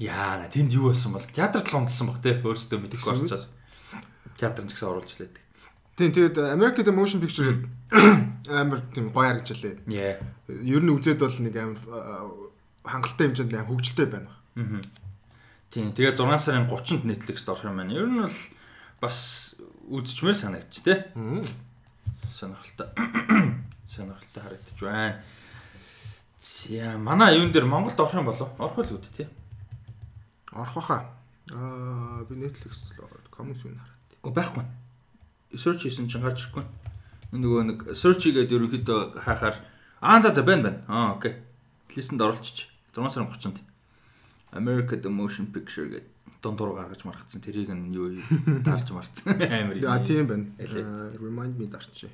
Яа 0.00 0.40
на 0.40 0.48
тэнд 0.48 0.72
юу 0.72 0.90
болсон 0.90 1.12
бол 1.14 1.28
театрт 1.28 1.68
л 1.70 1.76
унтсан 1.76 2.08
баг 2.08 2.18
те 2.24 2.40
өөрсдөө 2.40 2.78
мэдхгүй 2.80 3.04
Тэгсэн 3.04 3.20
орчоод. 3.28 3.46
Театр 4.40 4.64
нь 4.64 4.68
ч 4.72 4.72
гэсэн 4.80 4.88
оруулж 4.90 5.12
лээдэг. 5.12 5.44
Тийм 6.00 6.16
тэгээд 6.16 6.36
American 6.56 6.84
the 6.88 6.94
Motion 6.96 7.20
Picture 7.20 7.44
гэдэг 7.44 7.68
амар 8.64 8.80
тийм 8.96 9.12
гоё 9.12 9.36
харагдчихлаа. 9.36 9.76
Яа. 9.84 10.16
Ер 10.48 10.80
нь 10.80 10.88
үзээд 10.96 11.20
бол 11.20 11.36
нэг 11.44 11.54
амар 11.60 11.76
аа, 11.92 12.24
хангалттай 12.88 13.28
хэмжээнд 13.28 13.52
амар 13.52 13.68
хөгжилтэй 13.68 14.08
байна. 14.08 14.32
Аа. 14.56 14.80
Тийм. 15.68 15.92
Тэгээ 15.92 16.16
6 16.16 16.40
сарын 16.40 16.64
30-нд 16.72 17.04
Netflix-д 17.04 17.52
орох 17.52 17.68
юм 17.68 17.76
байна. 17.76 17.92
Ер 17.92 18.08
нь 18.08 18.16
бол 18.16 18.32
бас 19.04 19.52
үзчихмээр 19.92 20.40
санагдчих 20.40 20.88
те. 20.88 21.12
Мм. 21.12 21.44
Сонирхолтой. 22.32 22.88
Сонирхолтой 23.92 24.40
харагдаж 24.40 24.80
байна. 24.80 25.20
За 26.40 26.96
манай 26.96 27.36
юун 27.36 27.52
дээр 27.52 27.68
Монголд 27.68 28.00
орох 28.00 28.16
юм 28.16 28.24
болов? 28.24 28.48
Орох 28.56 28.88
л 28.88 28.96
үүд 28.96 29.04
тий. 29.12 29.28
Орох 30.56 30.80
баха. 30.80 31.12
Аа 31.52 32.24
би 32.24 32.40
Netflix 32.40 32.88
л 32.96 33.04
ороод 33.04 33.28
coming 33.28 33.52
soon 33.52 33.76
хараад. 33.76 34.16
О 34.24 34.32
байхгүй. 34.32 34.64
Search 35.54 35.82
хийсэн 35.86 36.06
чинь 36.06 36.22
гарч 36.22 36.46
ирэхгүй. 36.46 36.64
Нөгөө 37.34 37.62
нэг 37.66 37.78
search 37.94 38.26
хийгээд 38.26 38.54
ерөнхийдөө 38.54 39.22
хаахаар 39.22 39.56
аа 40.00 40.22
за 40.22 40.34
за 40.34 40.42
байна 40.42 40.62
байна. 40.70 40.80
Аа 40.86 41.18
окей. 41.18 41.38
Листэнд 41.94 42.22
оролцчих. 42.22 42.70
6 42.94 43.10
сарын 43.10 43.30
30-нд. 43.30 43.58
America 44.52 44.96
the 44.96 45.10
Motion 45.10 45.46
Picture 45.50 45.86
гэдэг 45.90 46.06
дундуур 46.42 46.74
гаргаж 46.74 47.04
маргацсан. 47.04 47.40
Тэрийг 47.40 47.70
нь 47.70 47.94
юу 47.94 48.10
дарж 48.64 48.90
марцсан. 48.90 49.36
Амар 49.42 49.76
юм. 49.76 49.84
Яа 49.84 50.00
тийм 50.02 50.26
байна. 50.26 50.46
Аа, 50.58 51.10
Remind 51.18 51.58
me 51.58 51.66
дарчи. 51.66 52.08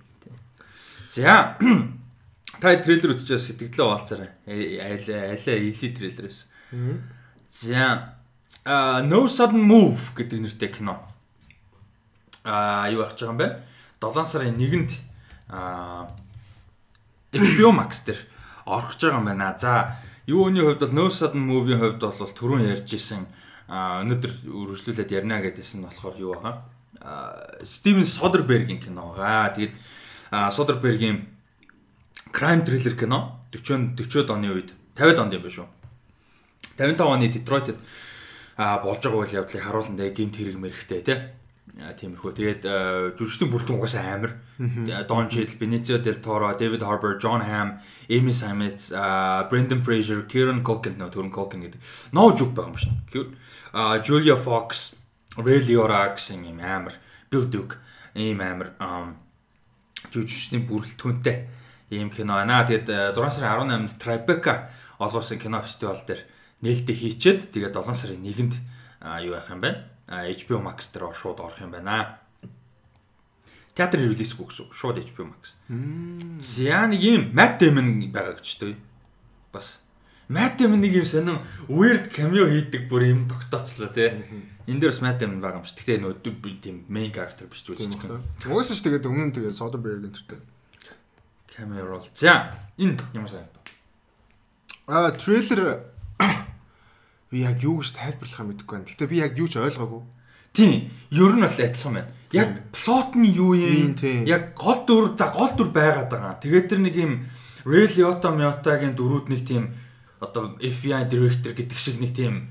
За 1.10 1.56
та 2.60 2.76
трейлер 2.76 3.14
үзчихээ 3.14 3.38
сэтгэлээ 3.38 3.86
хуваалцаарай. 3.86 4.30
Айл 4.46 5.06
айлаа 5.06 5.56
илийн 5.56 5.94
трейлерээс. 5.94 6.40
За 7.48 8.16
а 8.64 9.02
No 9.02 9.26
Sudden 9.30 9.62
Move 9.62 10.12
гэдэг 10.18 10.42
нэртэй 10.42 10.70
кино. 10.74 10.98
А 12.46 12.86
юу 12.88 13.02
байгаа 13.02 13.34
юм 13.34 13.38
бэ? 13.42 13.58
7 13.98 14.22
сарын 14.24 14.54
1-нд 14.54 14.90
а 15.50 16.06
HBO 17.34 17.74
Max 17.74 18.06
дээр 18.06 18.22
орох 18.66 18.94
гэж 18.94 19.10
байгаа 19.10 19.18
юм 19.18 19.26
байна. 19.26 19.58
За 19.58 19.98
юуны 20.30 20.62
хувьд 20.62 20.80
бол 20.86 20.94
No 20.94 21.10
Sudden 21.10 21.42
Move-ийн 21.42 21.82
хувьд 21.82 22.00
бол 22.00 22.14
түрүүн 22.38 22.70
ярьж 22.70 22.86
исэн 22.94 23.26
өнөөдөр 23.66 24.32
үргэлжлүүлээд 24.46 25.10
ярина 25.10 25.42
гэдээсэн 25.42 25.82
нь 25.82 25.86
болохоор 25.90 26.16
юу 26.22 26.38
байгаа? 26.38 26.62
Стивен 27.66 28.06
Содербергийн 28.06 28.78
кино 28.78 29.10
байгаа. 29.10 29.50
Тэгээд 29.54 29.74
Содербергийн 30.54 31.26
crime 32.30 32.62
thriller 32.62 32.94
кино 32.94 33.42
40 33.50 33.98
40-од 33.98 34.30
оны 34.30 34.54
үед 34.54 34.70
50-ад 34.94 35.18
онд 35.18 35.34
юм 35.34 35.42
байна 35.42 35.56
шүү. 35.58 35.66
55 36.78 37.10
оны 37.10 37.26
а 38.56 38.78
болж 38.80 39.02
байгаа 39.04 39.20
үйл 39.20 39.38
явдлыг 39.44 39.62
харуулсан 39.62 39.96
тэгээ 40.00 40.16
гимт 40.16 40.36
хэрэг 40.36 40.56
мэрэгтэй 40.56 41.02
тий. 41.04 41.18
Тиймэрхүү. 41.76 42.32
Тэгээд 42.32 42.62
а, 42.64 42.74
жүжигчдийн 43.18 43.50
бүрэлдэхүүн 43.52 43.78
угаасаа 43.82 44.04
амар. 44.16 44.32
Don 45.10 45.28
Cheadle, 45.28 45.58
Benicio 45.60 45.98
del 45.98 46.22
Toro, 46.24 46.48
David 46.56 46.80
Harbour, 46.86 47.18
John 47.20 47.42
Hamm, 47.44 47.76
Amy 48.08 48.32
а, 48.94 49.44
Brendan 49.50 49.82
Fraser, 49.82 50.22
Kieran 50.24 50.62
Culkin 50.64 50.96
нөө 50.96 51.10
түрэн 51.12 51.34
Culkin 51.34 51.66
гэдэг. 51.66 51.80
Ноо 52.16 52.32
жүг 52.32 52.54
байгаа 52.56 52.72
юм 52.72 52.78
шин. 52.80 53.36
А 53.74 53.98
Julia 54.00 54.38
Fox, 54.40 54.94
Ray 55.36 55.60
Liotta 55.60 56.16
гэсэн 56.16 56.48
юм 56.48 56.62
амар. 56.64 56.96
Bill 57.28 57.44
Duke 57.50 57.76
ийм 58.14 58.40
амар 58.40 58.72
ам, 58.80 59.16
жүжигчдийн 60.08 60.64
бүрэлдэхүүнтэй 60.70 61.36
ийм 61.92 62.08
кино 62.08 62.40
байна. 62.40 62.64
Тэгээд 62.64 63.12
6 63.12 63.36
сарын 63.36 63.68
18-нд 63.68 64.00
Tribeca 64.00 64.70
олуулсан 64.98 65.36
кино 65.36 65.60
фестивал 65.60 66.00
дээр 66.06 66.24
нээлттэй 66.64 66.96
хийчээд 66.96 67.52
тэгээд 67.52 67.76
7 67.76 67.92
сарын 67.92 68.24
1-нд 68.24 68.54
а, 69.04 69.20
юу 69.20 69.36
яах 69.36 69.52
юм 69.52 69.60
бэ? 69.60 69.95
HBO 70.08 70.62
Max 70.62 70.92
дээр 70.94 71.10
шууд 71.14 71.40
орох 71.42 71.58
юм 71.60 71.74
байна. 71.74 72.18
Театр 73.74 74.00
релизгүй 74.00 74.46
гэсэн 74.46 74.64
үг. 74.66 74.72
Шууд 74.72 74.96
HBO 75.02 75.28
Max. 75.34 75.58
За 76.38 76.86
нэг 76.86 77.02
юм 77.02 77.22
Matt 77.34 77.58
Damon 77.58 78.08
байгаа 78.14 78.38
гэж 78.38 78.50
дээ. 78.62 78.76
Бас 79.52 79.82
Matt 80.30 80.62
Damon 80.62 80.80
нэг 80.80 80.94
юм 80.94 81.06
сонин 81.06 81.42
weird 81.66 82.08
cameo 82.14 82.46
хийдэг 82.46 82.86
бүр 82.88 83.02
юм 83.10 83.26
тогтооцлоо 83.26 83.90
тий. 83.90 84.14
Энд 84.70 84.80
дээр 84.80 84.94
бас 84.94 85.02
Matt 85.02 85.18
Damon 85.18 85.42
байгаа 85.42 85.60
юм 85.60 85.66
шиг. 85.66 85.82
Гэтэ 85.82 86.00
нөө 86.00 86.22
тийм 86.62 86.86
main 86.86 87.10
character 87.10 87.50
биш 87.50 87.66
ч 87.66 87.74
үзчих 87.74 87.98
гэнэ. 87.98 88.46
Угаасаа 88.46 88.78
ч 88.78 88.86
тэгээд 88.86 89.10
өмнө 89.10 89.28
нь 89.28 89.34
тэгээд 89.34 89.58
Soderbergh 89.58 90.06
энтертэй. 90.06 90.40
Cameo 91.50 91.84
roll. 91.84 92.06
За 92.14 92.54
энэ 92.78 92.96
ямар 93.12 93.28
санагдав? 93.28 93.62
Аа 94.86 95.10
трейлер 95.12 95.82
би 97.36 97.44
яг 97.44 97.60
юу 97.60 97.84
гэж 97.84 97.92
тайлбарлах 97.92 98.40
юм 98.40 98.48
мэдэхгүй 98.56 98.74
байна. 98.80 98.88
Гэтэ 98.88 99.04
би 99.12 99.20
яг 99.20 99.36
юу 99.36 99.48
ч 99.52 99.60
ойлгоогүй. 99.60 100.02
Тийм, 100.56 100.88
ер 101.12 101.32
нь 101.36 101.44
бол 101.44 101.52
адилхан 101.52 101.92
байна. 102.00 102.08
Яг 102.32 102.50
плот 102.72 103.12
нь 103.12 103.28
юу 103.28 103.52
юм? 103.52 103.92
Яг 104.24 104.56
гол 104.56 104.80
дүр, 104.88 105.12
за 105.12 105.28
гол 105.28 105.52
дүр 105.52 105.68
байгаад 105.68 106.08
байгаа. 106.08 106.40
Тэгээд 106.40 106.68
тэр 106.72 106.80
нэг 106.80 106.96
юм 106.96 107.12
Ray 107.68 107.92
Liotta 107.92 108.32
Miotta-гийн 108.32 108.96
дөрүүд 108.96 109.28
нэг 109.28 109.44
тийм 109.44 109.76
одоо 110.16 110.56
FBI 110.56 111.04
director 111.12 111.52
гэдэг 111.52 111.76
шиг 111.76 112.00
нэг 112.00 112.16
тийм 112.16 112.48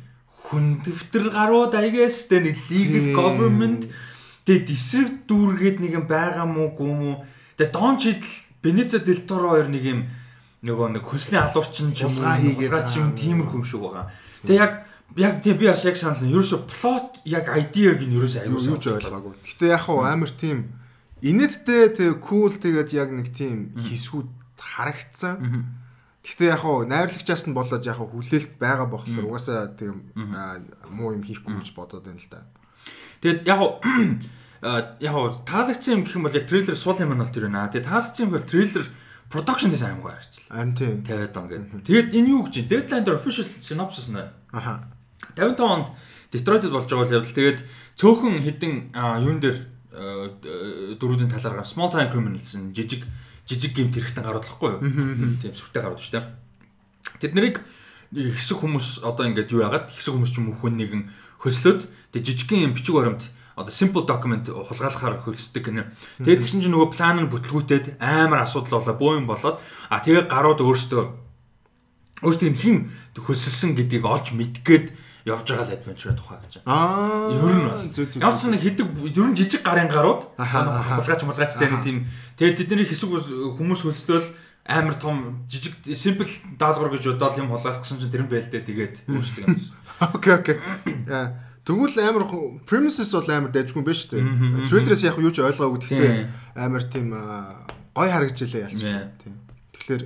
хүндэвтэр 0.53 1.33
гарууд 1.33 1.73
I 1.73 1.89
guess 1.89 2.29
тэ 2.29 2.45
нэг 2.45 2.53
legal 2.69 3.09
government 3.17 3.89
тэгээд 4.45 4.69
эсрэг 4.69 5.25
дүүргээд 5.25 5.77
нэг 5.81 5.91
юм 5.97 6.05
байгаа 6.05 6.45
мó 6.45 6.69
гүм 6.77 6.99
үү. 7.01 7.15
Тэгээд 7.57 7.73
Don 7.73 7.97
Cheadle, 7.97 8.35
Benicio 8.61 9.01
del 9.01 9.25
Toro 9.25 9.57
хоёр 9.57 9.73
нэг 9.73 9.81
юм 9.81 10.05
нөгөө 10.65 10.97
нэг 10.97 11.03
хөсний 11.05 11.41
алуурчин 11.41 11.93
ч 11.93 12.05
юм 12.05 12.13
уу, 12.13 12.21
Хулгай 12.21 12.37
хийгээд 12.41 12.85
ч 12.89 12.93
юм 13.01 13.09
байгаа. 13.09 13.21
тиймэрхүү 13.21 13.57
юм 13.57 13.65
шиг 13.65 13.81
байгаа. 13.81 14.05
Тэгээд 14.45 14.61
яг 14.61 14.73
яг 15.15 15.41
тийм 15.41 15.57
би 15.57 15.67
бас 15.67 15.85
яг 15.85 15.97
санал 15.97 16.21
нь 16.21 16.33
ерөөсө 16.33 16.65
плот 16.69 17.21
яг 17.25 17.47
ID-г 17.49 18.03
нь 18.05 18.15
ерөөсө 18.17 18.45
Юу 18.45 18.59
аюул 18.59 18.75
юу 18.75 18.79
ч 18.81 18.85
ойлгоогүй. 18.91 19.33
Гэтэ 19.45 19.73
яг 19.73 19.81
хуу 19.87 20.03
амар 20.03 20.31
тийм 20.31 20.75
инээдтэй 21.23 21.95
тэг 21.95 22.19
кул 22.19 22.51
тэгээд 22.51 22.91
яг 22.93 23.09
нэг 23.15 23.31
тийм 23.31 23.71
хисгүүд 23.79 24.29
харагдсан. 24.59 25.39
Гэтэ 26.25 26.51
яг 26.51 26.59
хуу 26.65 26.83
найрлагчаас 26.83 27.47
нь 27.47 27.55
болоод 27.55 27.85
яг 27.85 27.95
хуу 27.95 28.11
хүлээлт 28.11 28.59
байгаа 28.59 28.87
болохоор 28.89 29.29
угаасаа 29.29 29.71
тийм 29.77 30.11
аа, 30.35 30.59
муу 30.89 31.15
юм 31.15 31.23
хийхгүй 31.23 31.63
гэж 31.63 31.71
бодоод 31.77 32.03
байна 32.03 32.19
л 32.19 32.29
да. 32.33 32.43
Тэгээд 33.21 33.47
яг 33.47 33.59
уу, 33.61 33.79
а, 34.67 34.97
яг 34.99 35.15
таалагдсан 35.45 36.01
юм 36.01 36.03
гэх 36.03 36.17
юм 36.17 36.25
бол 36.27 36.35
яг 36.35 36.49
трейлер 36.49 36.75
суул 36.75 36.99
юм 36.99 37.13
нь 37.13 37.21
бол 37.21 37.29
тэр 37.29 37.47
байна. 37.47 37.71
Тэгээд 37.71 37.87
таалагдсан 37.87 38.25
юм 38.25 38.33
бол 38.33 38.43
трейлер 38.43 38.85
production 39.29 39.69
design 39.69 39.97
аймаг 39.97 40.15
харагчлаа. 40.15 40.57
Харин 40.57 40.75
тийм. 40.75 41.03
50 41.03 41.37
он 41.37 41.47
гэдэг. 41.47 41.83
Тэгээд 41.85 42.07
энэ 42.13 42.29
юу 42.29 42.41
гэж 42.45 42.53
байна? 42.55 42.71
Deadline 42.71 43.03
дээр 43.05 43.19
official 43.19 43.45
synopsis 43.45 44.07
нь 44.09 44.15
байна. 44.15 44.33
Аха. 44.51 44.73
55 45.35 45.59
онд 45.61 45.87
Детройтэд 46.31 46.71
болж 46.71 46.87
байгаа 46.89 47.05
үйл 47.05 47.15
явдал. 47.19 47.37
Тэгээд 47.37 47.59
цөөхөн 47.95 48.35
хідэн 48.43 48.73
юун 48.93 49.39
дээр 49.39 49.57
дөрүүдийн 50.99 51.31
талаар 51.31 51.63
гам 51.63 51.67
small 51.67 51.91
time 51.91 52.11
criminals 52.11 52.51
нь 52.55 52.75
жижиг 52.75 53.07
жижиг 53.47 53.71
гимт 53.75 53.95
хэрэгтэн 53.95 54.25
гаруулахгүй 54.25 54.69
юу? 54.75 54.81
Тийм 55.39 55.53
сүртэй 55.55 55.81
гарууд 55.81 56.01
шүү 56.03 56.13
дээ. 56.19 56.25
Тэд 57.23 57.33
нарыг 57.37 57.63
хэсэг 58.11 58.59
хүмүүс 58.59 59.05
одоо 59.05 59.25
ингээд 59.29 59.53
юу 59.55 59.63
яагаад 59.63 59.87
хэсэг 59.87 60.13
хүмүүс 60.13 60.31
ч 60.33 60.37
юм 60.43 60.51
уу 60.51 60.59
хүн 60.59 60.75
нэгэн 60.75 61.03
хөслөөд 61.39 61.87
тэг 62.11 62.21
жижигхэн 62.25 62.67
юм 62.69 62.73
бичиг 62.75 62.95
баримт 62.95 63.31
одоо 63.55 63.71
simple 63.71 64.03
document 64.03 64.51
хулгайлахаар 64.51 65.23
хөлсдөг 65.23 65.63
гинэ. 65.63 65.87
Тэгээд 66.19 66.43
тэгсэн 66.43 66.61
чинь 66.61 66.75
нөгөө 66.75 66.91
план 66.91 67.23
нь 67.23 67.31
бүтлгүүтээд 67.31 68.03
амар 68.03 68.43
асуудал 68.43 68.83
болоо 68.83 68.95
бөө 68.99 69.11
юм 69.23 69.27
болоод 69.31 69.57
а 69.89 70.03
тэгээ 70.03 70.27
гарууд 70.27 70.59
өөртөө 70.59 71.03
энэ 72.23 72.59
хин 72.59 72.77
хөсөлсөн 73.15 73.79
гэдгийг 73.79 74.03
олж 74.03 74.35
мэдгээд 74.35 74.91
явж 75.25 75.47
байгаа 75.49 75.65
л 75.65 75.73
adventure 75.73 76.13
тухай 76.13 76.37
гэж. 76.43 76.61
Аа. 76.67 77.31
Ер 77.33 77.55
нь 77.55 77.65
бас. 77.65 77.87
Ямар 78.19 78.37
ч 78.37 78.45
нэг 78.45 78.61
хэдэг 78.61 78.87
ер 79.09 79.27
нь 79.31 79.37
жижиг 79.39 79.63
гарын 79.65 79.89
гарууд 79.89 80.35
хулгайч 80.37 81.21
мулгайчтай 81.25 81.71
нэг 81.71 81.81
тийм 81.81 82.05
тэгээд 82.37 82.59
тэдний 82.59 82.85
хэсэг 82.85 83.09
хүмүүс 83.57 83.81
хөлсдөөл 83.87 84.27
амар 84.67 84.95
том 85.01 85.47
жижиг 85.49 85.73
simple 85.97 86.29
даалгавар 86.59 86.93
гэж 86.93 87.17
бодоол 87.17 87.41
юм 87.41 87.49
хулгайлах 87.49 87.81
гэсэн 87.81 88.03
чинь 88.03 88.13
тэр 88.13 88.23
нь 88.25 88.31
байлдээ 88.31 88.61
тэгээд 88.67 88.95
өөрсдөг 89.09 89.43
юм. 89.49 89.57
Окей, 90.15 90.33
окей. 90.35 90.57
Яа. 91.07 91.44
Тэгвэл 91.65 91.97
амар 92.05 92.25
premises 92.69 93.09
бол 93.09 93.25
амар 93.25 93.49
дайжгүй 93.49 93.81
юм 93.81 93.87
байна 93.89 93.97
шүү 93.97 94.11
дээ. 94.13 94.69
Трейлерээс 94.69 95.03
яг 95.09 95.17
юу 95.17 95.33
ч 95.33 95.41
ойлгоогүй 95.41 95.79
гэхдээ 95.81 96.13
амар 96.61 96.83
тийм 96.85 97.09
гой 97.97 98.09
харагдчихлаа 98.13 98.69
ялч. 98.69 98.81
Yeah. 98.85 99.09
Тийм. 99.17 99.33
Тэгэхээр 99.73 100.03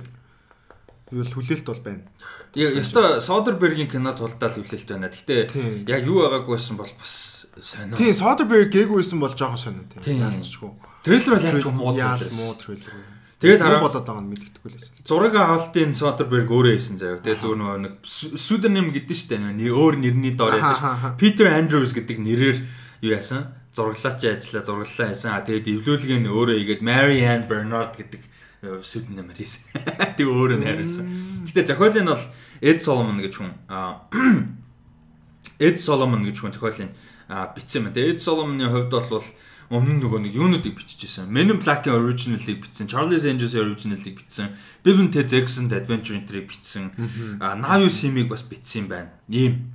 юу 1.12 1.22
л 1.26 1.34
хүлээлт 1.36 1.66
бол 1.68 1.82
байна. 1.84 2.08
Яг 2.56 2.80
ёстой 2.80 3.20
Содербергийн 3.20 3.92
кино 3.92 4.16
тулдаал 4.16 4.56
үлээлт 4.56 4.88
байна. 4.88 5.12
Тийм. 5.12 5.84
яг 5.84 6.02
юу 6.08 6.24
байгаагүйсэн 6.24 6.80
бол 6.80 6.88
бас 6.96 7.40
сонио. 7.58 7.96
Тийм, 7.96 8.14
Soderbergh 8.14 8.70
гээгүйсэн 8.70 9.18
бол 9.20 9.34
жоохон 9.34 9.60
сонио 9.60 9.84
тийм. 9.90 10.22
Ялцчихгүй. 10.22 10.70
Трейлер 11.04 11.32
бол 11.36 11.44
ч 11.44 11.66
муу 11.68 11.92
трейлер. 11.92 12.32
муу 12.40 12.54
трейлер. 12.56 12.94
Тэгээд 13.40 13.64
хараа 13.64 13.80
болоод 13.80 14.04
байгаа 14.04 14.20
нь 14.20 14.32
мэддэхгүй 14.36 14.68
л 14.68 14.76
байсан. 14.76 14.92
зураг 15.00 15.34
авалтын 15.40 15.96
Содерберг 15.96 16.48
өөрөө 16.52 16.76
хийсэн 16.76 17.00
заяа. 17.00 17.24
Тэгээ 17.24 17.40
зүгээр 17.40 17.60
нөгөө 17.64 17.80
нэг 17.88 17.94
псевдоним 18.04 18.88
гэдэг 18.92 19.16
штэ 19.16 19.40
нэг 19.40 19.72
өөр 19.72 19.96
нэрний 19.96 20.36
доор 20.36 20.60
аха, 20.60 20.92
аха. 20.92 21.08
Питер 21.16 21.48
Андрюс 21.48 21.96
гэдэг 21.96 22.20
нэрээр 22.20 22.58
юу 23.00 23.12
яасан? 23.16 23.56
Зураглаач 23.72 24.20
ажиллаа, 24.28 24.60
зураглалаа 24.60 25.08
хийсэн. 25.08 25.32
А 25.32 25.40
тэгээд 25.40 25.72
эвлүүлгийг 25.72 26.20
нь 26.20 26.28
өөрөө 26.28 26.56
игээд 26.60 26.84
Mary 26.84 27.24
Ann 27.24 27.48
Bernard 27.48 27.96
гэдэг 27.96 28.20
э, 28.20 28.76
псевдонимээр 28.76 29.40
хийсэн. 29.40 29.62
Тэг 30.20 30.26
өөрөө 30.28 30.60
найруулсан. 30.60 31.08
Гэтэ 31.48 31.72
зохиолын 31.72 32.04
нь 32.04 32.12
бол 32.12 32.24
Ed 32.60 32.78
Solomon 32.84 33.18
гэж 33.24 33.32
хүн. 33.40 33.56
А 33.72 34.04
Ed 35.64 35.80
Solomon 35.80 36.28
гэж 36.28 36.36
хүн 36.44 36.52
зохиолын 36.52 36.92
бичсэн 37.56 37.88
юм. 37.88 37.92
Тэгээд 37.94 38.18
Ed 38.18 38.20
Solomon-ы 38.20 38.68
хувьд 38.68 38.92
бол 38.92 39.24
өмнө 39.70 39.96
нь 39.96 40.02
нөгөө 40.02 40.20
нэг 40.26 40.34
юунуудыг 40.34 40.74
биччихсэн. 40.74 41.30
Men 41.30 41.54
in 41.54 41.62
Black-ийн 41.62 41.94
original-ыг 41.94 42.58
бичсэн, 42.66 42.90
Charlie's 42.90 43.22
Angels-ийн 43.22 43.70
original-ыг 43.70 44.18
бичсэн, 44.18 44.50
Bill 44.82 44.98
and 44.98 45.14
Ted's 45.14 45.30
Excellent 45.30 45.70
Adventure 45.70 46.18
энтрийг 46.18 46.50
бичсэн. 46.50 46.90
А 47.38 47.54
Now 47.54 47.78
You 47.78 47.86
See 47.86 48.10
Me-г 48.10 48.26
бас 48.26 48.42
бичсэн 48.42 48.82
юм 48.82 48.88
байна. 48.90 49.14
Ийм 49.30 49.70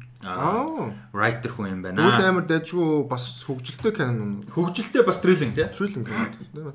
writer 1.14 1.52
хүн 1.54 1.80
юм 1.80 1.82
байна. 1.82 2.12
амар 2.28 2.44
дайжгүй 2.44 3.08
бас 3.08 3.46
хөгжилтэй 3.48 3.96
канон. 3.96 4.44
Хөгжилтэй 4.50 5.04
бас 5.06 5.22
thrilling 5.24 5.56
тий. 5.56 5.64
Триллинг 5.72 6.08
канон. 6.12 6.74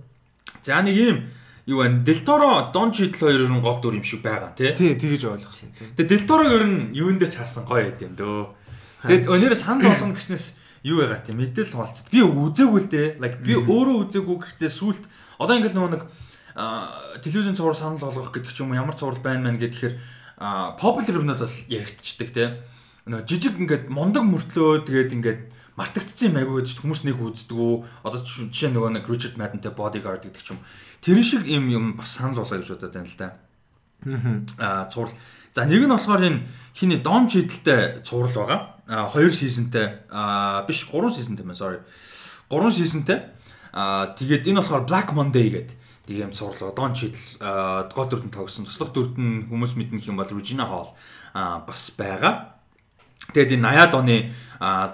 За 0.62 0.80
нэг 0.80 0.96
ийм 0.96 1.28
юу 1.66 1.82
байна? 1.82 2.00
Toro, 2.24 2.70
Don 2.72 2.88
Cheadle 2.88 3.18
хоёр 3.18 3.50
нь 3.50 3.60
гол 3.60 3.80
дүр 3.82 3.98
юм 3.98 4.04
шиг 4.06 4.22
байгаа 4.22 4.54
тий. 4.56 4.72
Тий, 4.72 4.94
тэгэж 4.94 5.28
ойлгосон. 5.28 5.74
Тэгээ 5.98 6.24
Toro 6.24 6.46
ер 6.46 6.64
нь 6.64 6.94
юун 6.94 7.18
дээр 7.18 7.30
ч 7.30 7.36
харсан 7.36 7.66
гоё 7.66 7.90
байт 7.90 8.00
юм 8.00 8.14
дөө. 8.14 8.54
Тэгээд 9.04 9.26
өнөөдөр 9.28 9.58
санал 9.58 9.90
болгоно 9.90 10.14
гэснээс 10.14 10.59
юу 10.84 11.00
яагаад 11.04 11.24
тийм 11.28 11.38
мэдээл 11.40 11.76
хуваалцад. 11.76 12.08
Би 12.10 12.20
үзээгүй 12.24 12.80
л 12.80 12.88
дээ. 12.88 13.06
Like 13.20 13.36
би 13.44 13.54
өөрөө 13.56 13.96
үзээгүй 14.08 14.36
гэхдээ 14.40 14.70
сүулт 14.72 15.04
одоо 15.38 15.54
ингээл 15.60 15.76
нөгөө 15.76 15.92
нэг 15.96 16.02
аа, 16.56 17.18
телевизэн 17.20 17.56
цуврал 17.56 17.76
санал 17.76 18.00
болгох 18.00 18.32
гэдэг 18.32 18.52
ч 18.52 18.60
юм 18.64 18.72
уу 18.72 18.80
ямар 18.80 18.96
цуврал 18.96 19.20
байна 19.20 19.48
мэн 19.52 19.60
гэхээр 19.60 19.94
popular 20.80 21.16
юмнууд 21.20 21.40
бол 21.44 21.56
яригдчихдаг 21.68 22.28
тий. 22.32 22.48
Нөгөө 23.06 23.24
жижиг 23.28 23.54
ингээд 23.60 23.84
мундаг 23.92 24.24
мөртлөө 24.24 24.84
тэгээд 24.88 25.12
ингээд 25.20 25.40
мартагдсан 25.76 26.32
юм 26.32 26.40
айгүй 26.40 26.64
гэж 26.64 26.80
хүмүүс 26.80 27.00
нэг 27.08 27.16
үздэггүй. 27.20 27.72
Одоо 28.04 28.20
ч- 28.24 28.48
жишээ 28.52 28.72
нөгөө 28.76 28.90
нэг 29.00 29.04
Richard 29.08 29.36
Madden-тэй 29.40 29.72
Bodyguard 29.72 30.24
гэдэг 30.28 30.42
ч 30.42 30.52
юм. 30.52 30.60
Тэр 31.00 31.20
шиг 31.24 31.44
юм 31.48 31.68
юм 31.68 31.84
бас 31.96 32.12
санал 32.16 32.40
болгоё 32.44 32.60
гэж 32.60 32.68
бодоод 32.76 32.92
байна 32.96 33.08
л 33.08 33.16
да 33.20 33.28
а 34.58 34.88
цуврал. 34.88 35.12
За 35.52 35.64
нэг 35.66 35.84
нь 35.84 35.88
болохоор 35.92 36.22
энэ 36.24 36.40
хиний 36.74 37.00
Дом 37.04 37.28
чидэлтэй 37.28 38.00
цуврал 38.04 38.32
байгаа. 38.32 38.60
А 38.90 39.06
хоёр 39.06 39.30
сизонтэй 39.30 40.02
а 40.10 40.66
биш 40.66 40.82
гурван 40.90 41.14
сизонтэй 41.14 41.46
мэн 41.46 41.54
sorry. 41.54 41.78
Гурван 42.50 42.74
сизонтэй. 42.74 43.22
А 43.72 44.10
тэгээд 44.18 44.50
энэ 44.50 44.58
болохоор 44.58 44.82
Black 44.82 45.14
Monday 45.14 45.46
гэдэг 45.46 45.76
нэг 46.10 46.18
юм 46.18 46.32
цуврал. 46.34 46.74
Дон 46.74 46.98
чидэл 46.98 47.38
а, 47.38 47.86
гол 47.86 48.10
дүрдэн 48.10 48.34
тогсон. 48.34 48.66
Туслах 48.66 48.90
дүрдэн 48.90 49.46
хүмүүс 49.46 49.78
мэднэх 49.78 50.10
юм 50.10 50.18
бол 50.18 50.26
Regina 50.26 50.66
Hall 50.66 50.90
а 51.38 51.62
бас 51.62 51.94
байгаа. 51.94 52.58
Тэгээд 53.30 53.62
энэ 53.62 53.78
80-ад 53.78 53.94
оны 53.94 54.16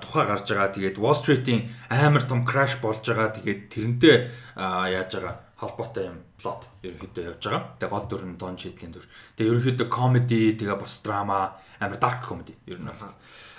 тухай 0.05 0.29
гарч 0.29 0.45
байгаа. 0.53 0.77
Тэгээд 0.77 1.01
Wall 1.01 1.17
Street-ийн 1.17 1.73
амар 1.89 2.29
том 2.29 2.45
crash 2.45 2.77
болж 2.85 3.01
байгаа. 3.01 3.33
Тэгээд 3.33 3.61
тэрнтэй 3.73 4.29
яаж 4.61 5.17
байгаа 5.17 5.47
холбоотой 5.57 6.13
юм 6.13 6.19
плот 6.37 6.69
ерөнхийдөө 6.85 7.25
явж 7.33 7.41
байгаа. 7.49 7.63
Тэгээ 7.81 7.93
гол 7.97 8.07
дүр 8.13 8.25
нь 8.29 8.37
Дон 8.37 8.57
Чидлийн 8.61 8.93
дүр. 8.93 9.09
Тэгээ 9.41 9.51
ерөнхийдөө 9.57 9.89
comedy, 9.89 10.53
тэгээ 10.53 10.77
бас 10.77 11.01
драма, 11.01 11.57
амар 11.81 11.97
dark 11.97 12.21
comedy 12.29 12.53
ер 12.69 12.77
нь 12.77 12.85
бол. 12.85 13.17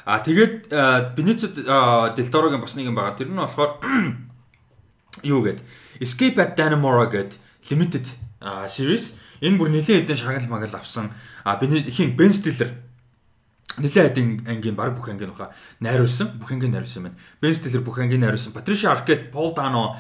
А 0.08 0.24
тэгээд 0.24 0.72
Benicio 1.20 1.52
del 1.52 2.32
Toro-гийн 2.32 2.64
бас 2.64 2.80
нэг 2.80 2.88
юм 2.88 2.96
байгаа. 2.96 3.20
Тэр 3.20 3.28
нь 3.28 3.36
болохоор 3.36 3.84
юу 5.28 5.44
гээд 5.44 5.60
Escape 6.00 6.40
at 6.40 6.56
Dannemora 6.56 7.12
гээд 7.12 7.36
limited 7.68 8.08
series. 8.72 9.20
Энэ 9.44 9.60
бүр 9.60 9.68
нэлээд 9.68 10.08
хэдэн 10.08 10.16
шагнал 10.16 10.48
магал 10.48 10.80
авсан. 10.80 11.12
А 11.44 11.60
хин 11.60 12.16
Ben 12.16 12.32
Stiller 12.32 12.72
нэлээд 13.76 14.16
хэдэн 14.16 14.48
ангийн 14.48 14.80
баг 14.80 14.96
бүх 14.96 15.12
ангийн 15.12 15.36
уха 15.36 15.52
найруулсан. 15.84 16.40
Бүх 16.40 16.56
ангийн 16.56 16.72
найруулсан 16.72 17.04
байна. 17.12 17.20
Ben 17.44 17.52
Stiller 17.52 17.84
бүх 17.84 18.00
ангийн 18.00 18.24
найруулсан. 18.24 18.56
Patricia 18.56 18.96
Arquette, 18.96 19.28
Paul 19.28 19.52
Dano, 19.52 19.92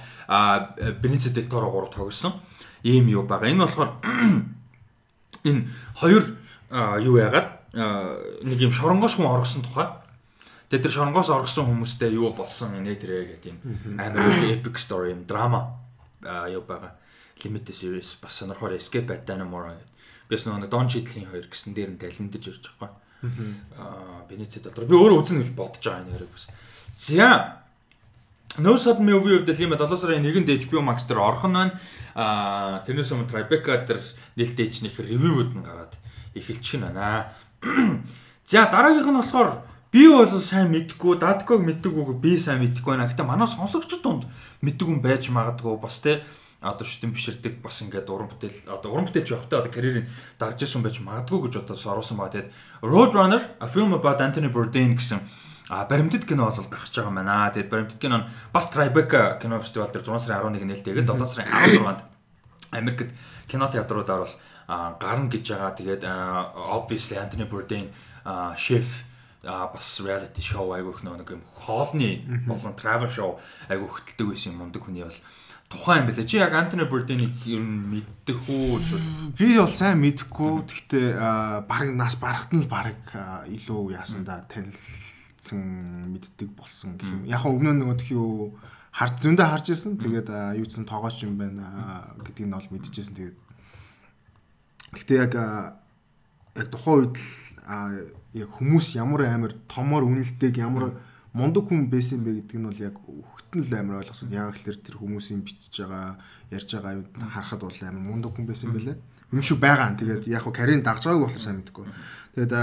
Benicio 1.03 1.35
del 1.35 1.51
Toro 1.51 1.67
гурав 1.67 1.91
тогсон. 1.91 2.39
Ийм 2.79 3.11
юу 3.11 3.27
байгаа. 3.27 3.51
Энэ 3.51 3.67
болохоор 3.67 3.99
энэ 5.43 5.67
хоёр 5.99 6.23
юу 7.03 7.19
яагаад 7.19 7.66
нэг 7.77 8.57
юм 8.57 8.73
шоронгоос 8.73 9.17
хүн 9.21 9.29
оргосон 9.29 9.61
тухай. 9.61 9.87
Тэгээд 10.73 10.83
тэр 10.89 10.93
шоронгоос 10.97 11.29
оргосон 11.29 11.69
хүмүүстэй 11.69 12.17
юу 12.17 12.33
болсон 12.33 12.73
нэ 12.73 12.97
тэрэ 12.97 13.37
гэдэг 13.37 13.53
юм 13.53 13.59
амар 14.01 14.41
epic 14.49 14.81
story 14.81 15.13
юм 15.13 15.29
драма 15.29 15.77
юу 16.25 16.65
байгаа. 16.65 16.97
Limited 17.37 17.77
series 17.77 18.17
бас 18.17 18.33
сонирхоор 18.41 18.73
Escape 18.73 19.13
at 19.13 19.29
Dannemora 19.29 19.77
гэдэг. 19.77 19.93
Бис 20.27 20.43
нөгөө 20.43 20.67
Don 20.73 20.89
Cheadle-ийн 20.89 21.29
хоёр 21.29 21.45
гэсэн 21.45 21.71
дээр 21.77 21.93
нь 21.93 22.01
талимдаж 22.01 22.43
ирж 22.49 22.65
байгаа. 22.81 22.97
Аа 23.77 24.25
Бенецид 24.25 24.65
бол 24.65 24.89
би 24.89 24.97
өөрөө 24.97 25.21
үзнэ 25.21 25.41
гэж 25.45 25.51
бодож 25.53 25.83
байгаа 25.85 26.01
энэ 26.01 26.13
хоёрыг 26.17 26.33
бас. 26.33 26.45
За 26.97 27.61
No 28.57 28.73
Sudden 28.73 29.05
Movie 29.05 29.37
of 29.37 29.45
the 29.45 29.53
Limit 29.53 29.77
7 29.77 29.97
сарын 30.01 30.25
1-нд 30.25 30.49
HBO 30.65 30.81
Max 30.81 31.05
дээр 31.05 31.21
орох 31.21 31.45
нь 31.45 31.53
байна. 31.53 31.77
Аа 32.17 32.81
тэрнээс 32.83 33.13
өмнө 33.13 33.29
Tribeca 33.29 33.85
дээр 33.85 34.01
нээлттэй 34.33 34.65
ичнийх 34.65 34.97
ревюуд 34.97 35.53
нь 35.53 35.61
гараад 35.61 35.93
эхэлчих 36.33 36.81
нь 36.81 36.89
байна. 36.89 37.29
За 38.45 38.65
дараагийнх 38.71 39.09
нь 39.11 39.19
болохоор 39.19 39.63
би 39.91 40.07
бол 40.07 40.25
сайн 40.25 40.69
мэдгүй, 40.71 41.17
Dadkog 41.17 41.63
мэддэггүй 41.65 42.15
би 42.21 42.37
сайн 42.39 42.61
мэдгүй 42.61 42.95
байна. 42.95 43.09
Гэтэ 43.09 43.23
манай 43.25 43.47
сонсогчд 43.47 44.03
донд 44.03 44.27
мэддэг 44.61 44.87
хүн 44.87 45.01
байж 45.01 45.29
магадгүй 45.33 45.79
бас 45.81 45.99
те 45.99 46.23
одоо 46.61 46.85
шүтэн 46.87 47.13
биширдэг 47.13 47.61
бас 47.61 47.81
ингээд 47.85 48.09
уран 48.09 48.29
бүтээл 48.33 48.73
одоо 48.73 48.89
уран 48.93 49.05
бүтээлч 49.05 49.29
явахтаа 49.29 49.61
одоо 49.61 49.71
карьерийг 49.71 50.09
дагж 50.41 50.65
исэн 50.65 50.81
байж 50.81 50.97
магадгүй 51.05 51.45
гэж 51.45 51.53
бодож 51.61 51.85
оруулсан 51.85 52.17
ба 52.17 52.33
тэгээд 52.33 52.49
Roadrunner 52.81 53.41
a 53.61 53.67
film 53.69 53.93
about 53.93 54.17
Anthony 54.21 54.49
Bourdain 54.49 54.97
гэсэн 54.97 55.21
а 55.69 55.85
баримтат 55.85 56.25
кино 56.25 56.49
бол 56.49 56.57
гарч 56.57 56.93
байгаа 56.97 57.11
юм 57.13 57.15
байна. 57.21 57.51
Тэгээд 57.53 57.69
баримтат 57.69 57.99
кино 58.01 58.17
нь 58.17 58.27
бас 58.53 58.71
Tribeca 58.73 59.37
кино 59.37 59.61
фестивал 59.61 59.91
дээр 59.93 60.05
6 60.05 60.17
сарын 60.17 60.57
11-нд 60.57 60.65
нээлттэйгээд 60.65 61.09
7 61.13 61.25
сарын 61.29 61.51
16-нд 61.51 62.01
Америкт 62.71 63.13
кино 63.47 63.67
театруудаар 63.69 64.25
бол 64.25 64.35
гарна 64.67 65.31
гэж 65.31 65.45
байгаа. 65.55 65.71
Тэгээд 65.79 66.03
obviously 66.55 67.15
Anthony 67.15 67.47
Bourdain 67.47 67.87
chef 68.59 69.07
а 69.47 69.71
бас 69.71 70.01
reality 70.03 70.43
show 70.43 70.75
айгүйх 70.75 71.07
нэг 71.07 71.31
юм 71.31 71.41
хоолны 71.55 72.19
болон 72.43 72.75
travel 72.75 73.07
show 73.07 73.39
айгүйх 73.71 74.03
хөтэлдэг 74.03 74.27
байсан 74.27 74.51
юм 74.51 74.59
мундаг 74.59 74.83
хүний 74.83 75.07
бол 75.07 75.21
тухайн 75.71 76.03
юм 76.03 76.07
бэлээ. 76.11 76.27
Чи 76.27 76.37
яг 76.43 76.51
Anthony 76.51 76.83
Bourdain-ийг 76.83 77.35
ер 77.47 77.63
нь 77.63 77.87
мэддэг 77.87 78.37
үү 78.43 78.79
эсвэл 78.83 79.07
Би 79.39 79.55
бол 79.55 79.71
сайн 79.71 80.03
мэдэхгүй. 80.03 80.51
Гэхдээ 80.67 81.07
баг 81.63 81.87
нас 81.95 82.19
барахт 82.19 82.51
нь 82.51 82.59
л 82.59 82.67
баг 82.67 82.99
илүү 83.47 83.95
яасан 83.95 84.27
да 84.27 84.43
танилцсан 84.51 86.11
мэддэг 86.11 86.51
болсон 86.51 86.99
гэх 86.99 87.07
юм. 87.07 87.23
Яг 87.23 87.47
өмнө 87.47 87.71
нь 87.71 87.81
нөгөө 87.87 88.03
юу 88.11 88.59
харж 88.91 89.15
зөндөө 89.23 89.47
харж 89.47 89.65
ирсэн. 89.71 89.95
Тэгээд 89.95 90.27
юу 90.59 90.65
ч 90.67 90.75
сан 90.75 90.83
тоогооч 90.83 91.23
юм 91.23 91.39
байна 91.39 92.15
гэдгийг 92.19 92.51
нь 92.51 92.55
бол 92.57 92.71
мэдчихсэн. 92.73 93.15
Тэгээд 93.15 93.37
Гэхдээ 94.97 95.17
яг 95.21 95.33
яг 96.57 96.67
тухайн 96.73 96.97
үед 97.05 97.17
л 97.21 97.29
яг 98.33 98.49
хүмүүс 98.57 98.97
ямар 98.97 99.29
амар 99.29 99.53
томор 99.69 100.09
үнэлтэйг 100.09 100.57
ямар 100.57 100.97
мундаг 101.37 101.69
хүн 101.69 101.85
байсан 101.93 102.25
бэ 102.25 102.41
гэдэг 102.41 102.57
нь 102.57 102.65
бол 102.65 102.81
яг 102.81 102.95
хөлтөн 102.97 103.61
л 103.61 103.73
амар 103.77 104.01
ойлгосон. 104.01 104.33
Яг 104.33 104.57
л 104.57 104.81
тэр 104.81 104.97
хүмүүсийн 104.97 105.45
бичиж 105.45 105.85
байгаа, 105.85 106.17
ярьж 106.49 106.69
байгаа 106.73 106.97
юм 106.97 107.05
харахад 107.21 107.61
бол 107.61 107.79
амар 107.85 108.01
мундаг 108.01 108.33
хүн 108.33 108.49
байсан 108.49 108.73
байлээ. 108.73 108.97
Юм 109.29 109.41
шиг 109.45 109.61
байгаа. 109.61 109.93
Тэгээд 109.93 110.25
яг 110.25 110.41
хуу 110.41 110.53
карьерийн 110.55 110.81
дагж 110.81 111.05
байгааг 111.05 111.29
болохоор 111.29 111.45
сайн 111.45 111.61
мэдгүй. 111.61 111.85
Тэгээд 112.33 112.53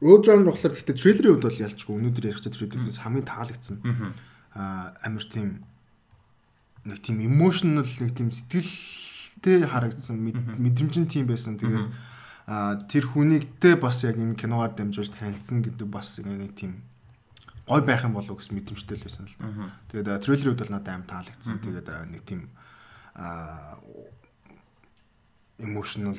Runner 0.00 0.48
болохоор 0.48 0.72
гэхдээ 0.72 0.96
трейлерийн 0.96 1.36
хувьд 1.36 1.44
бол 1.44 1.64
ялчгүй. 1.68 1.94
Өнөөдөр 2.00 2.28
ярих 2.32 2.40
чинь 2.40 2.56
трейлерээс 2.56 3.04
хамгийн 3.04 3.28
таалагдсан. 3.28 3.76
Аа 4.56 4.96
амар 5.04 5.24
тийм 5.28 5.60
нэг 6.88 7.04
тийм 7.04 7.20
emotional 7.20 7.84
нэг 7.84 8.16
тийм 8.16 8.32
сэтгэлтэй 9.40 9.68
харагдсан 9.68 10.16
мэд- 10.20 10.58
мэдрэмжийн 10.60 11.08
тийм 11.08 11.26
байсан. 11.26 11.56
Тэгээд 11.56 11.88
тэр 12.88 13.04
хүнийгтэй 13.06 13.74
бас 13.80 14.04
яг 14.04 14.16
энэ 14.16 14.34
киногаар 14.36 14.74
дамжуулж 14.76 15.10
танилцсан 15.16 15.62
гэдэг 15.62 15.86
бас 15.88 16.18
нэг 16.18 16.54
тийм 16.54 16.82
гой 17.66 17.80
байх 17.82 18.04
юм 18.04 18.14
болов 18.14 18.38
гэсэн 18.38 18.56
мэдрэмжтэй 18.58 18.96
л 18.98 19.04
байсан 19.06 19.24
л 19.26 19.36
да. 19.38 19.46
Тэгээд 19.88 20.22
трейлерүүд 20.24 20.58
бол 20.60 20.72
надад 20.76 20.88
аим 20.94 21.04
таалагдсан. 21.06 21.58
Тэгээд 21.62 21.88
нэг 22.10 22.22
тийм 22.26 22.50
аа 23.14 23.78
emotional 25.60 26.16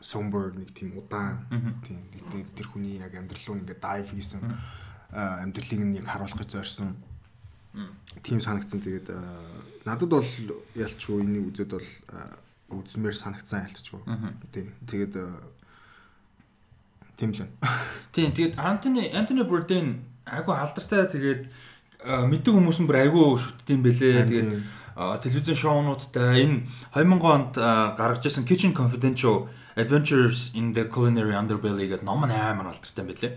somber 0.00 0.54
нэг 0.56 0.72
тийм 0.74 0.96
удаан 0.98 1.44
тийм 1.86 2.46
тэр 2.56 2.66
хүний 2.72 2.98
яг 2.98 3.14
амьдрал 3.14 3.44
руу 3.46 3.56
ингээд 3.60 3.80
dive 3.82 4.10
хийсэн 4.16 4.40
амьдралыг 5.12 5.80
нь 5.86 5.96
яг 6.00 6.06
харуулахыг 6.08 6.48
зорьсон. 6.48 6.96
Тим 8.22 8.40
санагдсан. 8.40 8.80
Тэгээд 8.84 9.08
надад 9.88 10.08
бол 10.08 10.28
ялчгүй 10.76 11.24
энийг 11.24 11.52
үзээд 11.52 11.72
бол 11.72 11.88
үзмээр 12.72 13.16
санагцсан 13.16 13.64
айлтчгүй. 13.64 14.00
Тийм. 14.52 14.72
Тэгээд 14.86 15.14
тийм 17.16 17.30
л. 17.32 17.48
Тийм. 18.14 18.32
Тэгээд 18.36 18.60
Антони 18.60 19.08
Антони 19.12 19.42
Бурден 19.42 20.04
айгу 20.28 20.52
алдартай 20.52 21.08
тэгээд 21.08 21.48
мэддэг 22.04 22.52
хүмүүс 22.52 22.78
нь 22.82 22.88
бүр 22.88 23.00
айгу 23.08 23.36
шүтдэм 23.40 23.80
бэлээ. 23.80 24.28
Тэгээд 24.28 24.50
телевизэн 24.96 25.56
шоунуудтай 25.56 26.44
энэ 26.44 26.68
2000 26.92 27.22
онд 27.22 27.52
гаргаж 27.56 28.26
ирсэн 28.26 28.44
Kitchen 28.44 28.72
Confidential 28.76 29.48
Adventures 29.76 30.52
in 30.54 30.72
the 30.76 30.84
Culinary 30.88 31.32
Underbelly 31.32 31.88
гэдэг 31.88 32.04
ном 32.04 32.24
нь 32.28 32.32
амар 32.32 32.68
алдартай 32.68 33.04
байлээ. 33.04 33.32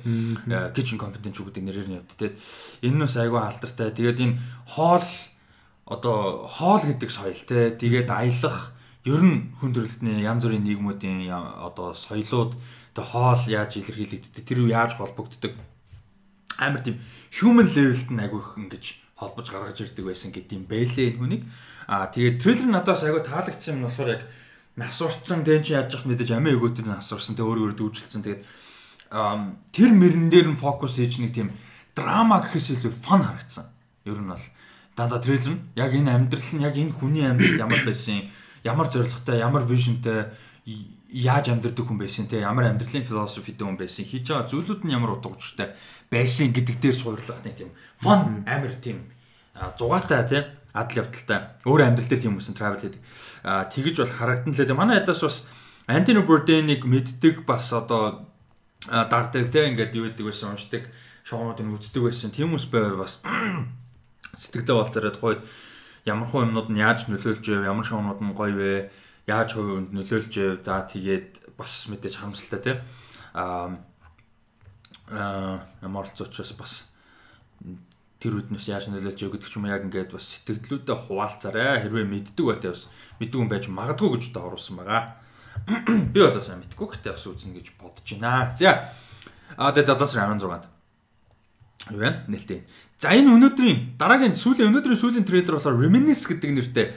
Kitchen 0.75 0.99
Confidential 0.99 1.47
гэдэг 1.47 1.63
нэрээр 1.63 1.87
нь 1.87 1.97
явд. 1.99 2.11
Тэгээд 2.11 2.35
энэ 2.83 2.95
нь 2.95 3.03
бас 3.03 3.15
айгүй 3.15 3.39
алдартай. 3.39 3.91
Тэгээд 3.95 4.19
энэ 4.19 4.39
хоол 4.67 5.07
одоо 5.85 6.47
хоол 6.49 6.81
гэдэг 6.81 7.09
соёл 7.09 7.41
те 7.45 7.69
тэгээд 7.69 8.09
аялах 8.09 8.73
ер 9.05 9.21
нь 9.21 9.53
хүн 9.61 9.69
төрөлхтний 9.69 10.25
янз 10.25 10.49
бүрийн 10.49 10.65
нийгмүүдийн 10.65 11.29
одоо 11.29 11.93
соёлууд 11.93 12.57
тэг 12.97 13.05
хоол 13.05 13.41
яаж 13.45 13.77
илэрхийлэгддэг 13.77 14.43
тэр 14.43 14.65
юу 14.65 14.73
яаж 14.73 14.97
холбогддог 14.97 15.53
амар 16.57 16.81
тийм 16.81 16.97
human 17.29 17.69
level-т 17.69 18.09
нь 18.09 18.23
айгүй 18.25 18.41
их 18.41 18.51
ингэж 18.57 18.85
холбож 19.15 19.47
гаргаж 19.47 19.79
ирдэг 19.79 20.05
байсан 20.05 20.31
гэдэг 20.35 20.55
юм 20.59 20.65
бэлээ 20.67 21.15
энэ 21.15 21.19
хүнийг. 21.19 21.43
Аа 21.87 22.11
тэгээд 22.11 22.39
трейлер 22.43 22.67
надаас 22.67 23.07
айгүй 23.07 23.23
таалагдсан 23.23 23.79
юм 23.79 23.87
болохоор 23.87 24.09
яг 24.19 24.23
нас 24.75 24.99
урцсан 24.99 25.47
тэн 25.47 25.63
чи 25.63 25.71
яаж 25.71 25.95
яах 25.95 26.03
мэдээж 26.03 26.35
амиа 26.35 26.59
өгөөтөр 26.59 26.87
нас 26.91 27.07
урсан 27.15 27.39
тэг 27.39 27.47
өөр 27.47 27.71
өөр 27.71 27.73
дүүжилсэн 27.79 28.21
тэгээд 28.27 28.43
тэр 29.71 29.91
мөрөн 29.95 30.27
дээр 30.27 30.47
нь 30.51 30.59
фокус 30.59 30.99
хийж 30.99 31.23
нэг 31.23 31.31
тийм 31.31 31.55
драма 31.95 32.43
гэхээс 32.43 32.75
илүү 32.75 32.91
фан 32.91 33.23
харагдсан. 33.23 33.71
Ер 34.03 34.19
нь 34.19 34.27
бол 34.27 34.45
дандаа 34.99 35.23
трейлер 35.23 35.55
нь 35.55 35.63
яг 35.79 35.95
энэ 35.95 36.11
амьдрал 36.11 36.51
нь 36.51 36.65
яг 36.67 36.75
энэ 36.75 36.91
хүний 36.99 37.23
амьдрал 37.23 37.55
ямар 37.55 37.81
байсан 37.87 38.27
ямар 38.67 38.91
зоригтой 38.91 39.39
ямар 39.39 39.63
вижнтэй 39.63 40.27
яаж 41.15 41.47
амьдрдаг 41.47 41.87
хүн 41.87 41.95
байсан 41.95 42.27
те? 42.27 42.43
Ямар 42.43 42.67
амьдралын 42.67 43.07
философитэй 43.07 43.63
хүн 43.63 43.79
байсан? 43.79 44.03
Хийж 44.03 44.27
байгаа 44.27 44.51
зүйлүүд 44.51 44.83
нь 44.83 44.91
ямар 44.91 45.15
утга 45.15 45.31
учиртай 45.31 45.71
байсан 46.11 46.51
гэдэг 46.51 46.83
дээр 46.83 46.95
суурлах 46.95 47.39
тийм 47.39 47.71
фон 48.03 48.43
амир 48.43 48.75
тийм 48.83 49.07
зугаатай 49.79 50.27
те? 50.27 50.39
Адал 50.75 51.07
явдалтай. 51.07 51.55
Өөр 51.63 51.87
амьдрал 51.87 52.09
дээр 52.11 52.19
тийм 52.19 52.35
хүмүүс 52.35 52.51
travel 52.51 52.83
хийдэг 52.83 52.99
тэгэж 53.47 53.95
бол 54.03 54.11
харагдан 54.11 54.51
лээ 54.51 54.75
манай 54.75 54.99
ядаас 54.99 55.23
бас 55.23 55.37
Антони 55.87 56.19
Бурденийг 56.19 56.83
мэддэг 56.83 57.47
бас 57.47 57.71
одоо 57.71 58.27
дагдаг 58.83 59.47
те? 59.47 59.71
Ингээд 59.71 59.95
юу 59.95 60.11
гэдэг 60.11 60.25
байсан 60.27 60.51
уншдаг 60.51 60.91
шоунуудыг 61.23 61.79
үздэг 61.79 62.03
байсан. 62.03 62.35
Тийм 62.35 62.51
хүмүүс 62.51 62.67
байвал 62.67 63.07
бас 63.07 63.23
сэтгэлдээ 64.35 64.75
болцороо 64.75 65.13
тухайд 65.15 65.39
ямар 66.03 66.27
хуу 66.27 66.43
юмнууд 66.43 66.67
нь 66.73 66.83
яаж 66.83 67.07
нөлөөлж 67.07 67.45
вэ? 67.45 67.71
Ямар 67.71 67.87
шоунууд 67.87 68.19
нь 68.19 68.35
гоё 68.35 68.51
вэ 68.51 68.73
яаж 69.25 69.49
хувьд 69.57 69.89
нөлөөлж 69.93 70.33
вэ 70.37 70.47
за 70.61 70.85
тэгээд 70.85 71.57
бас 71.57 71.89
мэдээж 71.89 72.13
харамсалтай 72.21 72.61
те 72.61 72.73
а 73.33 73.77
л 75.09 76.09
зочоос 76.17 76.53
бас 76.57 76.73
тэр 78.25 78.41
үднээс 78.41 78.69
яаж 78.73 78.89
нөлөөлж 78.89 79.21
өгөх 79.21 79.37
гэдэг 79.37 79.49
ч 79.49 79.55
юм 79.61 79.69
яг 79.69 79.85
ингээд 79.85 80.09
бас 80.17 80.25
сэтгэлдлүүдэд 80.33 80.97
хуваалцаарай. 80.97 81.85
Хэрвээ 81.85 82.05
мэддэг 82.09 82.41
бол 82.41 82.57
бас 82.57 82.89
мэддэг 83.21 83.37
хүн 83.37 83.51
байж 83.53 83.65
магадгүй 83.69 84.09
гэж 84.17 84.23
одоо 84.33 84.49
оруулсан 84.49 84.81
байгаа. 84.81 85.21
Би 86.13 86.19
болоо 86.25 86.41
сайн 86.41 86.65
мэдгүй 86.65 86.87
гэхдээ 86.89 87.13
бас 87.13 87.25
үзнэ 87.29 87.53
гэж 87.53 87.67
бодож 87.77 88.07
байна. 88.17 88.49
За. 88.57 88.89
А 89.61 89.69
тэгээд 89.69 89.93
7 89.93 90.09
сарын 90.09 90.41
16-нд. 90.41 90.65
Юу 91.93 92.01
вэ? 92.01 92.09
Нэлтэй. 92.25 92.65
За 92.97 93.13
энэ 93.13 93.29
өнөөдрийн 93.29 93.99
дараагийн 94.01 94.33
сүүлийн 94.33 94.73
өнөөдрийн 94.73 94.97
сүүлийн 94.97 95.27
трейлер 95.27 95.61
болохоор 95.61 95.77
Reminisce 95.77 96.25
гэдэг 96.25 96.49
нэртэй 96.49 96.87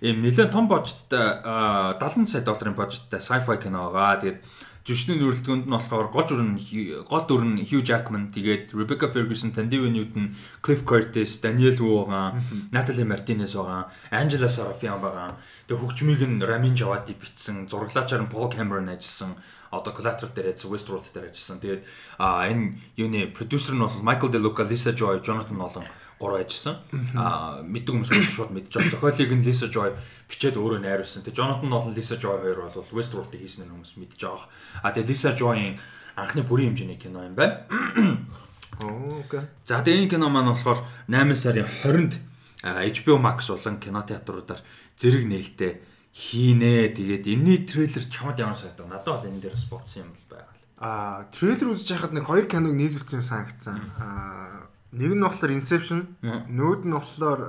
ийм 0.00 0.20
нэлээд 0.20 0.52
том 0.52 0.68
бажеттай 0.68 1.40
70 1.44 2.26
сая 2.28 2.42
долларын 2.42 2.74
бажеттай 2.74 3.20
sci-fi 3.20 3.56
кино 3.56 3.90
байгаа. 3.90 4.20
Тэгээд 4.20 4.40
жүжигчдийн 4.86 5.18
дүрлэгдэнд 5.18 5.66
нь 5.66 5.74
болохоор 5.74 6.14
гол 6.14 6.26
дүр 6.30 6.42
нь 6.46 6.62
гол 7.10 7.24
дүр 7.26 7.42
нь 7.42 7.58
Hugh 7.66 7.82
Jackman 7.82 8.30
тэгээд 8.30 8.70
Rebecca 8.70 9.10
Ferguson, 9.10 9.50
Tandive 9.50 9.90
Newton, 9.90 10.30
Cliff 10.62 10.86
Curtis, 10.86 11.42
Daniel 11.42 11.74
Wu 11.82 12.06
байгаа, 12.06 12.38
Natalie 12.70 13.02
Martinez 13.02 13.58
байгаа, 13.58 13.90
Angela 14.14 14.46
Sarafian 14.46 15.02
байгаа. 15.02 15.34
Тэгээд 15.66 15.82
хөгжмийг 15.82 16.22
нь 16.22 16.38
Ramin 16.38 16.78
Djawadi 16.78 17.18
бичсэн, 17.18 17.66
зураглаачаар 17.66 18.22
нь 18.22 18.30
Paul 18.30 18.46
Cameron 18.46 18.86
ажилласан, 18.86 19.34
одоо 19.74 19.90
Collateral 19.90 20.30
дээр 20.30 20.54
ажилласан, 20.54 20.70
Westworld 20.70 21.10
дээр 21.10 21.34
ажилласан. 21.34 21.58
Тэгээд 21.58 21.82
энэ 22.22 22.78
юуны 22.94 23.26
продюсер 23.34 23.74
нь 23.74 23.82
бол 23.82 23.90
Michael 24.06 24.30
De 24.30 24.38
Luca, 24.38 24.62
Lisa 24.62 24.94
Joy, 24.94 25.18
Jonathan 25.18 25.58
Nolan 25.58 25.82
гурав 26.18 26.40
ажилласан. 26.40 26.76
Аа 27.12 27.60
мэддэг 27.60 27.92
хүмүүс 27.92 28.10
шууд 28.32 28.52
мэдж 28.56 28.72
байгаа. 28.72 28.92
Зохиолыг 28.96 29.32
нь 29.36 29.44
Lisa 29.44 29.68
Joy 29.68 29.92
бичээд 30.30 30.56
өөрөө 30.56 30.80
найруулсан. 30.80 31.22
Тэгээ 31.28 31.36
Jonathan 31.36 31.68
Nolan 31.68 31.92
Lisa 31.92 32.16
Joy 32.16 32.40
хоёр 32.40 32.64
бол 32.64 32.92
Westworld-ыг 32.96 33.40
хийсэн 33.40 33.68
хүмүүс 33.68 34.00
мэдж 34.00 34.20
байгаа. 34.24 34.48
Аа 34.80 34.92
тэгээ 34.96 35.10
Lisa 35.12 35.30
Joy-ийн 35.36 35.76
анхны 36.16 36.40
бүрийн 36.40 36.72
хэмжээний 36.72 36.96
кино 36.96 37.20
юм 37.28 37.36
байна. 37.36 37.68
Окей. 38.80 39.44
За 39.68 39.84
тэгээ 39.84 40.08
энэ 40.08 40.12
кино 40.16 40.32
маань 40.32 40.52
болохоор 40.52 40.80
8 41.08 41.36
сарын 41.36 41.68
20-нд 41.84 42.14
HBO 42.64 43.20
Max 43.20 43.52
болон 43.52 43.76
кинотеатруудаар 43.76 44.60
зэрэг 44.96 45.24
нээлттэй 45.28 45.72
хийнэ. 46.16 46.96
Тэгээд 46.96 47.24
энэний 47.28 47.60
трейлер 47.68 48.04
чамд 48.08 48.40
ямар 48.40 48.56
санагдав? 48.56 48.88
Надад 48.88 49.20
бол 49.20 49.28
энэ 49.28 49.40
дээр 49.44 49.54
бас 49.56 49.68
бодсон 49.68 50.08
юм 50.08 50.10
бол 50.16 50.26
байгаа. 50.32 50.56
Аа 50.80 51.28
трейлер 51.32 51.72
үзэж 51.72 51.88
хахад 51.92 52.12
нэг 52.16 52.24
хоёр 52.24 52.48
киног 52.48 52.72
нийлүүлсэн 52.72 53.20
санагдсан. 53.20 53.80
Аа 54.00 54.65
Нэг 54.92 55.12
нь 55.18 55.24
болохоор 55.24 55.52
Inception, 55.56 56.06
нүүд 56.22 56.86
нь 56.86 56.94
болохоор 56.94 57.40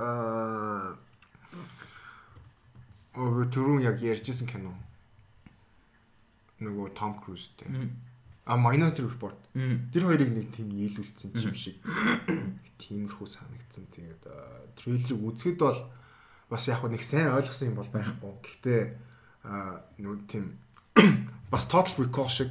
оо 3.18 3.44
түрүүн 3.50 3.82
яг 3.86 4.02
ярьжсэн 4.02 4.46
кино. 4.50 4.74
Нөгөө 6.58 6.94
Том 6.98 7.14
Крузтэй. 7.22 7.70
А 8.48 8.56
Minority 8.56 9.04
Report. 9.04 9.38
Тэр 9.92 10.02
хоёрыг 10.08 10.30
нэг 10.34 10.50
тийм 10.56 10.72
нийлүүлсэн 10.72 11.36
юм 11.36 11.54
шиг. 11.54 11.78
Тиймэрхүү 12.80 13.26
санагдсан. 13.28 13.86
Тэгээд 13.92 14.22
трейлерыг 14.78 15.20
үзэхэд 15.20 15.58
бол 15.62 15.78
бас 16.48 16.64
яг 16.66 16.82
нэг 16.88 17.02
сайн 17.04 17.34
ойлгосон 17.36 17.70
юм 17.70 17.78
бол 17.78 17.90
байхгүй. 17.92 18.32
Гэхдээ 18.42 18.80
нөгөө 20.00 20.20
тийм 20.26 20.58
бас 21.52 21.68
Total 21.70 21.94
Recall 22.02 22.30
шиг 22.32 22.50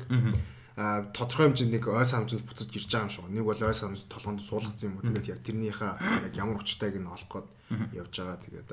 тодорхой 0.78 1.50
хэмжээнд 1.50 1.74
нэг 1.74 1.90
ой 1.90 2.06
санамжинд 2.06 2.46
буцаж 2.46 2.70
ирж 2.70 2.86
байгаа 2.86 3.10
юм 3.10 3.14
шиг. 3.14 3.26
Нэг 3.34 3.46
бол 3.50 3.58
ой 3.58 3.74
санамж 3.74 4.06
толгоонд 4.06 4.46
суулгацсан 4.46 4.94
юм 4.94 5.02
уу. 5.02 5.10
Тэгээд 5.10 5.32
яг 5.34 5.42
тэрнийхээ 5.42 5.94
яг 6.30 6.34
ямар 6.38 6.62
учиртайг 6.62 7.02
нь 7.02 7.10
олох 7.10 7.26
гээд 7.26 7.98
явж 7.98 8.14
байгаа. 8.14 8.38
Тэгээд 8.46 8.70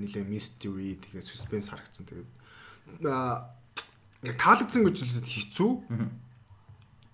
нэлээ 0.00 0.24
mystery 0.24 0.96
тэгээд 0.96 1.28
suspense 1.28 1.68
харагдсан. 1.68 2.08
Тэгээд 2.08 2.30
яг 3.04 4.36
таалагдсан 4.40 4.80
гэж 4.80 4.96
хэлээд 4.96 5.28
хэцүү. 5.28 5.70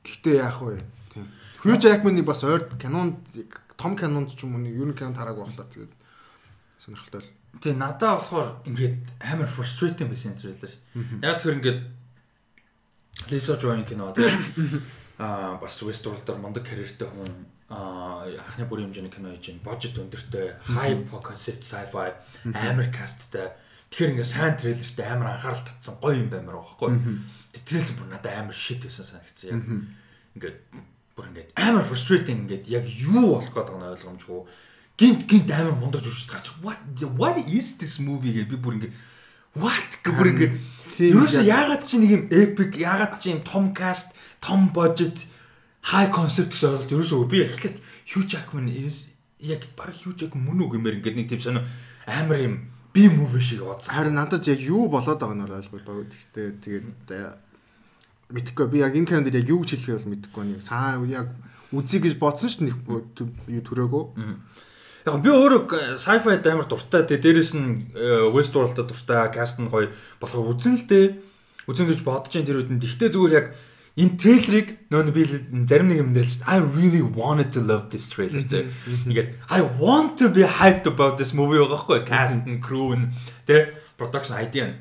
Гэхдээ 0.06 0.36
яах 0.38 0.62
вэ? 0.62 0.86
Hugh 1.66 1.74
Jackman-ыг 1.82 2.22
бас 2.22 2.46
ойр 2.46 2.70
кинонд 2.78 3.18
том 3.74 3.98
кинонд 3.98 4.38
ч 4.38 4.46
юм 4.46 4.54
уу 4.54 4.62
ер 4.62 4.86
нь 4.86 4.94
кинонд 4.94 5.18
хараагүй 5.18 5.50
болохоор 5.50 5.66
тэгээд 5.74 5.92
сонирхолтой 6.78 7.26
л. 7.26 7.30
Тэгээ 7.58 7.74
надад 7.74 8.22
болохоор 8.22 8.62
ингээд 8.70 9.02
амар 9.18 9.50
frustrating 9.50 10.06
байсан 10.06 10.38
трейлер. 10.38 10.70
Яг 11.26 11.42
тэр 11.42 11.58
ингээд 11.58 11.80
Лиза 13.26 13.58
Жойн 13.58 13.84
кино 13.84 14.12
тийм 14.14 14.38
аа 15.18 15.58
бас 15.58 15.82
Westworld-оор 15.82 16.38
мундаг 16.38 16.62
карьертэй 16.62 17.08
хүн 17.10 17.32
аа 17.68 18.30
анхны 18.30 18.64
бүрийн 18.70 18.88
хэмжээний 18.88 19.10
кино 19.10 19.34
хийж 19.34 19.50
байна. 19.50 19.66
Божет 19.66 19.98
өндөртэй, 19.98 20.54
high 20.78 21.02
concept 21.10 21.66
sci-fi, 21.66 22.14
амар 22.54 22.86
касттай. 22.94 23.52
Тэгэхээр 23.90 24.12
ингээ 24.14 24.24
сайн 24.24 24.54
трейлертэй 24.56 25.06
амар 25.10 25.34
анхаарал 25.34 25.66
татсан 25.66 25.98
гоё 25.98 26.22
юм 26.22 26.30
байгаа 26.30 26.54
байхгүй. 26.54 26.90
Тэр 27.50 27.62
трейлер 27.66 27.94
бүр 27.98 28.08
надад 28.08 28.36
амар 28.38 28.54
shit 28.54 28.84
байсан 28.86 29.04
санагдсан 29.04 29.48
яг. 29.50 29.60
Ингээд 30.38 30.56
бүр 31.18 31.28
ингээд 31.34 31.50
амар 31.58 31.82
frustrating 31.82 32.46
ингээд 32.46 32.70
яг 32.70 32.84
юу 32.86 33.34
болох 33.34 33.52
байгааг 33.52 33.74
нь 33.74 33.90
ойлгомжгүй. 33.90 34.40
Гинт 35.00 35.22
гинт 35.26 35.50
амар 35.50 35.74
мундаг 35.74 36.04
жүжигч 36.06 36.30
гарч 36.30 36.46
what 36.62 36.78
what 37.18 37.36
is 37.48 37.74
this 37.82 37.98
movie 37.98 38.36
гэж 38.36 38.46
би 38.46 38.56
бүр 38.60 38.76
ингээд 38.78 38.94
what 39.58 39.90
гэх 40.04 40.14
бүр 40.14 40.30
ингээд 40.98 41.14
Ерөөсөө 41.14 41.44
яагаад 41.46 41.82
чи 41.86 41.96
нэг 42.02 42.10
юм 42.10 42.24
epic, 42.34 42.70
яагаад 42.74 43.14
чи 43.22 43.30
юм 43.30 43.40
том 43.46 43.70
cast, 43.70 44.14
том 44.42 44.70
budget, 44.74 45.26
high 45.94 46.10
concept 46.10 46.52
гэсэн 46.52 46.74
ойлголт 46.74 46.94
ерөөсөө 46.94 47.28
би 47.30 47.38
эхлээд 47.46 47.76
Hugh 48.10 48.26
Jackman 48.26 48.66
яг 49.38 49.62
баг 49.78 49.94
Hugh 49.94 50.18
Jackman 50.18 50.44
мөн 50.44 50.66
үг 50.66 50.74
юмэр 50.76 50.98
ингээд 50.98 51.16
нэг 51.16 51.28
тийм 51.30 51.40
сонио 51.40 51.62
амар 52.04 52.38
юм 52.42 52.54
би 52.92 53.08
movie 53.08 53.40
шиг 53.40 53.62
бодсон. 53.62 53.94
Харин 53.94 54.18
надад 54.18 54.46
яг 54.48 54.58
юу 54.58 54.88
болоод 54.90 55.20
байгааг 55.22 55.38
нь 55.38 55.46
ойлгохгүй. 55.46 55.80
Гэхдээ 56.10 56.48
тэгээд 56.58 56.86
мэдхгүй 58.34 58.66
би 58.68 58.78
яг 58.82 58.92
энэ 58.92 59.08
кинонд 59.08 59.32
яг 59.32 59.48
юу 59.48 59.62
гэж 59.62 59.78
хэлэхээ 59.78 59.96
бол 60.02 60.10
мэдэхгүй 60.12 60.44
нэг 60.44 60.60
саа 60.60 61.00
яг 61.06 61.32
үзье 61.72 62.00
гэж 62.02 62.18
бодсон 62.20 62.48
шүү 62.50 62.62
дээ 62.68 63.56
юу 63.56 63.62
төрөөгөө. 63.64 64.04
Яг 65.08 65.24
би 65.24 65.32
өөрөө 65.32 65.96
sci-fi 65.96 66.36
амар 66.44 66.68
дуртай. 66.68 67.08
Тэгээ 67.08 67.24
дээрэс 67.24 67.52
нь 67.56 67.96
э, 67.96 68.28
Westworld-а 68.28 68.84
дуртай, 68.84 69.32
cast 69.32 69.56
нь 69.56 69.72
гоё 69.72 69.88
болохоор 70.20 70.52
үзэн 70.52 70.76
л 70.76 70.84
дээ. 70.84 71.06
Үзэн 71.64 71.88
гэж 71.88 72.00
бодож 72.04 72.36
जैन 72.36 72.44
тэр 72.44 72.60
үдэнд. 72.60 72.84
Гэхдээ 72.84 73.12
зүгээр 73.16 73.36
яг 73.40 73.46
энэ 73.98 74.14
трейлерыг 74.20 74.68
нөө 74.92 75.10
би 75.10 75.22
зарим 75.66 75.88
нэг 75.90 75.98
юм 76.04 76.12
дэрч 76.12 76.44
I 76.46 76.60
really 76.60 77.02
wanted 77.02 77.50
to 77.56 77.60
love 77.64 77.88
this 77.90 78.12
trailer 78.12 78.44
зэ. 78.44 78.68
Ингээд 79.08 79.34
I 79.50 79.64
want 79.64 80.20
to 80.20 80.30
be 80.30 80.46
hyped 80.46 80.86
about 80.86 81.18
this 81.18 81.32
movie 81.34 81.58
байгаа 81.58 81.80
хгүй 81.82 82.04
cast 82.06 82.46
and 82.46 82.60
crew 82.62 82.94
and 82.94 83.16
тэ 83.48 83.74
production 83.98 84.38
idea 84.38 84.70
нь 84.70 84.76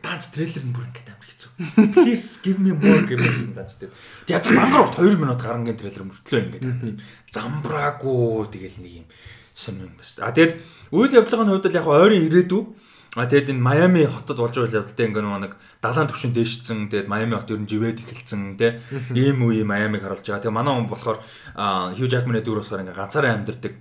даанч 0.00 0.32
трейлер 0.32 0.64
нь 0.64 0.72
бүр 0.72 0.88
ингээд. 0.88 1.15
Please 1.56 2.40
give 2.44 2.60
me 2.60 2.72
more 2.76 3.00
гэмэрсэн 3.08 3.56
даанч 3.56 3.80
тэ. 3.80 3.88
Яг 4.28 4.44
мангар 4.52 4.84
урт 4.84 5.00
2 5.00 5.16
минут 5.16 5.40
гарангийн 5.40 5.76
трейлер 5.80 6.04
мөртлөө 6.04 6.40
ингээд 6.52 7.00
замбраагүй 7.32 8.52
тэгэл 8.52 8.80
нэг 8.84 8.92
юм 9.00 9.06
сонир 9.56 9.88
юм 9.88 9.96
байна. 9.96 10.20
А 10.20 10.36
тэгээд 10.36 10.54
үйл 10.92 11.16
явдлын 11.16 11.48
хувьд 11.48 11.68
л 11.72 11.78
яг 11.80 11.86
ойрын 11.88 12.28
ирээдүй 12.28 12.62
А 13.16 13.24
тэгээд 13.24 13.56
энэ 13.56 13.64
Майами 13.64 14.04
хотод 14.04 14.36
болж 14.36 14.60
байгаа 14.60 14.84
явдалтай 14.84 15.08
ингээ 15.08 15.24
нэг 15.24 15.56
далайн 15.80 16.04
төвшин 16.04 16.36
дээшсэн. 16.36 16.92
Тэгээд 16.92 17.08
Майами 17.08 17.40
хот 17.40 17.48
ер 17.48 17.64
нь 17.64 17.70
живэд 17.70 18.04
эхэлсэн 18.04 18.60
тий. 18.60 18.76
Ийм 19.16 19.40
үе 19.40 19.64
Майамиг 19.64 20.04
харуулж 20.04 20.20
байгаа. 20.20 20.44
Тэгээд 20.44 20.52
манай 20.60 20.76
хүн 20.76 20.84
болохоор 20.84 21.18
Хью 21.96 22.06
Жакманы 22.12 22.44
дүр 22.44 22.60
болохоор 22.60 22.84
ингээ 22.84 22.92
ганцаараа 22.92 23.40
амьдардаг 23.40 23.72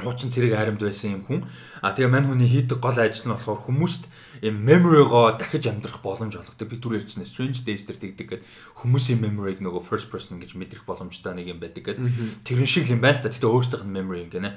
хуучин 0.00 0.32
цэрэг 0.32 0.56
харимд 0.56 0.80
байсан 0.80 1.20
юм 1.20 1.22
хүн. 1.28 1.44
А 1.84 1.92
тэгээ 1.92 2.08
мань 2.08 2.24
хүний 2.24 2.48
хийдэг 2.48 2.80
гол 2.80 2.96
ажил 2.96 3.28
нь 3.28 3.34
болохоор 3.36 3.60
хүмүүст 3.68 4.08
юм 4.40 4.56
memory-го 4.64 5.36
дахиж 5.36 5.68
амьдрах 5.68 6.00
боломж 6.00 6.32
олгодог. 6.32 6.64
Би 6.64 6.80
түр 6.80 6.96
ярьсан 6.96 7.28
Strange 7.28 7.60
Days 7.60 7.84
дээр 7.84 8.00
тэгдэг 8.00 8.40
гэдэг 8.40 8.40
хүмүүсийн 8.80 9.20
memory-г 9.20 9.60
нөгөө 9.60 9.84
first 9.84 10.08
person 10.08 10.40
гэж 10.40 10.56
мэдрэх 10.56 10.88
боломжтой 10.88 11.36
нэг 11.36 11.52
юм 11.52 11.60
байдаг 11.60 11.84
гэдэг. 11.92 12.08
Тэрэн 12.40 12.64
шиг 12.64 12.88
юм 12.88 13.04
байл 13.04 13.20
та. 13.20 13.28
Гэтэ 13.28 13.44
өөрсдийнх 13.44 13.84
нь 13.84 13.92
memory 13.92 14.32
гэнэ. 14.32 14.56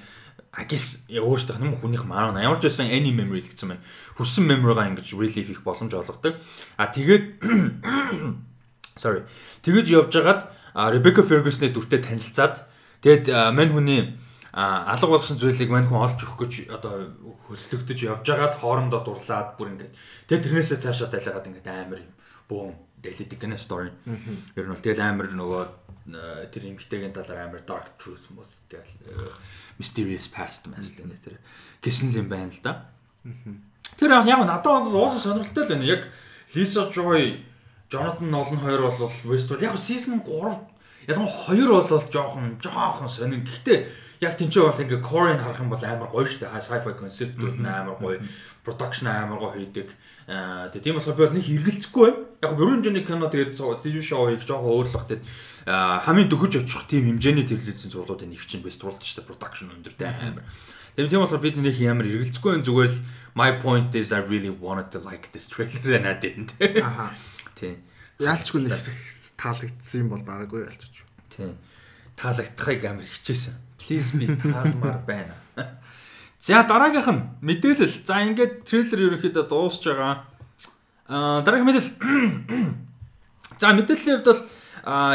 I 0.55 0.63
guess 0.71 1.03
өөрсдийнх 1.11 1.59
нь 1.59 1.75
хүнийх 1.83 2.07
маань 2.07 2.39
ямар 2.39 2.63
ч 2.63 2.71
байсан 2.71 2.87
any 2.87 3.11
memory 3.11 3.43
л 3.43 3.51
гэсэн 3.51 3.75
байна. 3.75 3.83
Хүссэн 4.15 4.47
memory-га 4.47 4.87
ингэж 4.87 5.19
relive 5.19 5.51
хийх 5.51 5.67
боломж 5.67 5.91
олгодог. 5.91 6.39
А 6.79 6.87
тэгээд 6.87 7.43
sorry. 9.03 9.27
Тэгэж 9.67 9.85
явж 9.91 10.15
хагаад 10.15 10.47
Rebecca 10.95 11.27
Ferguson-의 11.27 11.75
дүртэй 11.75 11.99
танилцаад 11.99 12.63
тэгээд 13.03 13.27
мань 13.51 13.75
хүний 13.75 14.01
алга 14.55 15.07
болгосон 15.11 15.35
зүйлийг 15.35 15.67
мань 15.67 15.87
хүн 15.91 15.99
олж 15.99 16.19
өгөх 16.23 16.39
гэж 16.47 16.53
одоо 16.71 17.11
хөслөгдөж 17.51 17.99
явж 18.07 18.23
байгаад 18.23 18.55
хоорондоо 18.55 19.03
дурлаад 19.03 19.59
бүр 19.59 19.75
ингээд 19.75 19.91
тэгээ 20.31 20.43
тэрнээсээ 20.47 20.79
цаашаа 20.79 21.11
далиагаад 21.11 21.47
ингээд 21.51 21.67
амар 21.67 21.99
юм 21.99 22.13
бөөн 22.47 22.71
дэлидэг 23.03 23.35
гэнэ 23.35 23.59
стори. 23.59 23.91
Ер 24.55 24.63
нь 24.63 24.71
бол 24.71 24.79
тэгэл 24.79 25.03
амар 25.03 25.27
нөгөө 25.27 25.63
тэр 26.55 26.71
эмгтэйгийн 26.71 27.11
талаар 27.11 27.51
амар 27.51 27.67
dark 27.67 27.99
truth 27.99 28.31
мөс 28.31 28.63
тэгэл 28.71 28.95
mysterious 29.75 30.31
past 30.31 30.71
мас 30.71 30.95
гэнэ 30.95 31.19
тэр 31.19 31.35
гисэн 31.83 32.15
юм 32.15 32.31
байна 32.31 32.47
л 32.47 32.63
да. 32.63 32.87
Тэр 33.99 34.15
яг 34.23 34.39
надад 34.47 34.87
бол 34.87 35.03
уусаа 35.03 35.19
сонирхолтой 35.19 35.67
л 35.67 35.71
байна. 35.75 35.83
Яг 35.83 36.07
Lisa 36.55 36.87
Joy, 36.93 37.43
Jonathan 37.91 38.31
Nolan 38.31 38.63
хоёр 38.63 38.87
бол 38.87 39.11
Westworld 39.27 39.67
яг 39.67 39.75
season 39.75 40.23
3 40.23 41.11
ялангуяа 41.11 41.43
хоёр 41.43 41.69
бол 41.81 42.07
жоохон 42.07 42.57
жоохон 42.61 43.09
сонин. 43.09 43.43
Гэхдээ 43.43 44.04
яг 44.21 44.33
тэнцээ 44.39 44.63
бол 44.63 44.83
ингээ 44.83 45.01
core-ыг 45.01 45.39
харах 45.41 45.59
юм 45.59 45.71
бол 45.73 45.83
амар 45.83 46.09
гоё 46.11 46.25
шүү 46.27 46.47
дээ. 46.47 46.59
Sci-fi 46.61 46.91
концептууд 46.95 47.57
нь 47.59 47.67
амар 47.67 47.97
гоё, 47.99 48.19
production 48.63 49.07
амар 49.11 49.39
гоё 49.39 49.53
хийдэг. 49.59 49.89
Тэгээ 50.71 50.83
тийм 50.83 50.95
болохоор 50.95 51.17
би 51.17 51.23
бол 51.25 51.35
нэг 51.35 51.45
хэрэгэлцэхгүй 51.45 52.03
байна. 52.05 52.23
Яг 52.45 52.51
бүрэн 52.55 52.73
хэмжээний 52.79 53.05
кино 53.05 53.27
тэгээд 53.27 53.53
TV 53.83 53.95
show 53.99 54.27
хийх 54.29 54.45
жоохон 54.47 54.71
өөрлөх 54.71 55.05
тэгээд 55.09 55.23
хамгийн 55.65 56.29
дөхөж 56.31 56.53
очих 56.63 56.83
тийм 56.87 57.03
хэмжээний 57.11 57.45
телевизийн 57.49 57.91
зурлуудын 57.91 58.31
нэг 58.31 58.41
чинь 58.43 58.63
бэст 58.63 58.81
шүү 58.81 59.23
дээ. 59.23 59.27
Production 59.27 59.73
өндөртэй 59.75 60.07
амар. 60.07 60.45
Тэгээд 60.95 61.11
тийм 61.11 61.21
болохоор 61.25 61.43
бид 61.43 61.57
нэг 61.59 61.75
ямар 61.83 62.07
хэрэгэлцэхгүй 62.07 62.51
байна 62.55 62.67
зүгээр 62.67 62.91
л 62.91 62.99
my 63.35 63.51
point 63.59 63.91
is 63.99 64.15
I 64.15 64.23
really 64.23 64.49
wanted 64.49 64.95
to 64.95 64.99
like 65.03 65.27
this 65.35 65.51
trailer 65.51 65.99
and 65.99 66.07
I 66.07 66.15
didn't. 66.15 66.55
Аха. 66.79 67.11
Тийм. 67.59 67.83
Яалчгүй 68.19 68.63
нэг 68.63 68.79
таалагдсан 69.35 70.07
юм 70.07 70.09
бол 70.15 70.23
байгаагүй 70.23 70.63
ялч. 70.71 71.03
Тийм. 71.27 71.59
Таалагдахыг 72.15 72.87
амар 72.87 73.03
хичээсэн. 73.03 73.64
Please 73.85 74.17
би 74.17 74.25
таалмаар 74.25 74.99
байна. 75.05 75.33
За 76.39 76.63
дараагийнх 76.63 77.09
нь 77.13 77.21
мэдээлэл. 77.41 78.01
За 78.05 78.25
ингээд 78.25 78.65
трейлер 78.65 78.99
ерөнхийдөө 79.13 79.45
дуусж 79.45 79.85
байгаа. 79.85 80.25
Аа 81.05 81.45
дараагийн 81.45 81.69
мэдээлэл. 81.69 81.93
За 83.61 83.73
мэдээллийн 83.77 84.25
хувьд 84.25 84.29
бол 84.29 84.41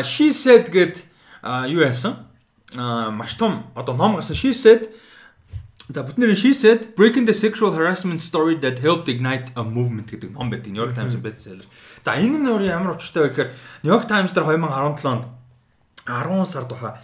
she 0.07 0.31
said 0.31 0.71
гэд 0.71 1.03
юу 1.67 1.83
яасан? 1.83 2.31
Аа 2.79 3.11
маш 3.11 3.35
том 3.35 3.67
одоо 3.75 3.95
ном 3.95 4.15
гарсан 4.15 4.39
she 4.39 4.55
said 4.55 4.87
За 5.91 6.07
бүтнээр 6.07 6.39
she 6.39 6.55
said 6.55 6.95
breaking 6.95 7.27
the 7.27 7.35
sexual 7.35 7.75
harassment 7.75 8.23
story 8.23 8.55
that 8.63 8.79
helped 8.79 9.11
ignite 9.11 9.51
a 9.59 9.67
movement 9.67 10.07
гэдэг 10.07 10.31
ном 10.31 10.47
байдаг. 10.47 10.71
New 10.71 10.83
York 10.83 10.95
Times 10.95 11.19
bestseller. 11.19 11.67
За 12.07 12.15
энэ 12.15 12.39
нь 12.39 12.47
ямар 12.71 12.95
учиртай 12.95 13.27
вэ 13.27 13.31
гэхээр 13.35 13.51
New 13.83 13.91
York 13.91 14.07
Times 14.07 14.31
дээр 14.31 14.47
2017 14.47 15.11
онд 15.11 15.27
10 16.07 16.47
сард 16.47 16.71
баха 16.71 16.99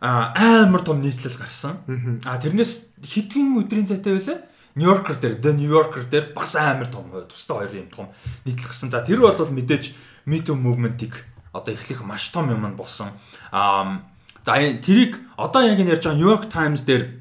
амар 0.00 0.82
том 0.82 1.02
нийтлэл 1.02 1.38
гарсан. 1.38 1.82
А 2.24 2.38
тэрнээс 2.38 3.02
хэдхэн 3.02 3.58
өдрийн 3.58 3.86
зайтай 3.86 4.14
байлаа? 4.14 4.38
Нью-Йоркер 4.78 5.16
дээр, 5.18 5.34
The 5.42 5.52
New 5.58 5.70
Yorker 5.70 6.06
дээр 6.06 6.32
бас 6.34 6.54
амар 6.54 6.86
том 6.86 7.10
тустай 7.26 7.56
хоёр 7.66 7.74
юм 7.74 7.90
том 7.90 8.06
нийтлэл 8.46 8.70
гарсан. 8.70 8.90
За 8.90 9.02
тэр 9.02 9.18
бол 9.18 9.34
мэдээж 9.34 9.94
Me 10.26 10.38
Too 10.38 10.54
movement-ийг 10.54 11.26
одоо 11.52 11.74
эхлэх 11.74 12.06
маш 12.06 12.28
том 12.30 12.50
юм 12.50 12.62
болсон. 12.76 13.10
Аа 13.50 14.06
за 14.46 14.54
тэрийг 14.54 15.18
одоо 15.36 15.62
яг 15.66 15.80
энэ 15.82 15.98
ярьж 15.98 16.06
байгаа 16.06 16.18
New 16.18 16.30
York 16.30 16.46
Times 16.46 16.86
дээр 16.86 17.18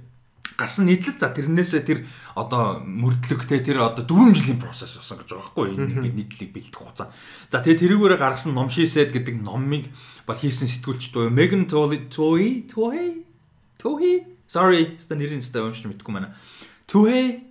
гарсан 0.57 0.85
нийтлэл 0.85 1.17
за 1.17 1.33
тэрнээсээ 1.33 1.81
тэр 1.81 2.05
одоо 2.37 2.85
мөрдлөгтэй 2.85 3.65
тэр 3.65 3.81
одоо 3.81 4.05
4 4.05 4.37
жилийн 4.37 4.61
процесс 4.61 4.93
болсон 4.93 5.17
гэж 5.17 5.33
байгаа 5.33 5.41
байхгүй 5.41 5.65
энэ 5.73 5.89
ингээд 5.97 6.17
нийтлэлийг 6.21 6.51
бэлдэх 6.53 6.77
хугацаа. 6.77 7.09
За 7.49 7.65
тэгээ 7.65 7.81
тэрүүгээр 7.81 8.21
гаргасан 8.21 8.53
ном 8.53 8.69
шийсэд 8.69 9.09
гэдэг 9.09 9.41
номыг 9.41 9.89
бол 10.29 10.37
хийсэн 10.37 10.69
сэтгүүлч 10.69 11.09
дуу 11.09 11.33
Megan 11.33 11.65
Toy 11.65 12.05
Toy 12.13 12.69
Toy 13.81 14.05
sorry 14.45 14.93
ста 15.01 15.17
нэрийн 15.17 15.41
ста 15.41 15.65
уншиж 15.65 15.89
мэдэхгүй 15.89 16.13
байна. 16.13 16.37
Toy 16.85 17.41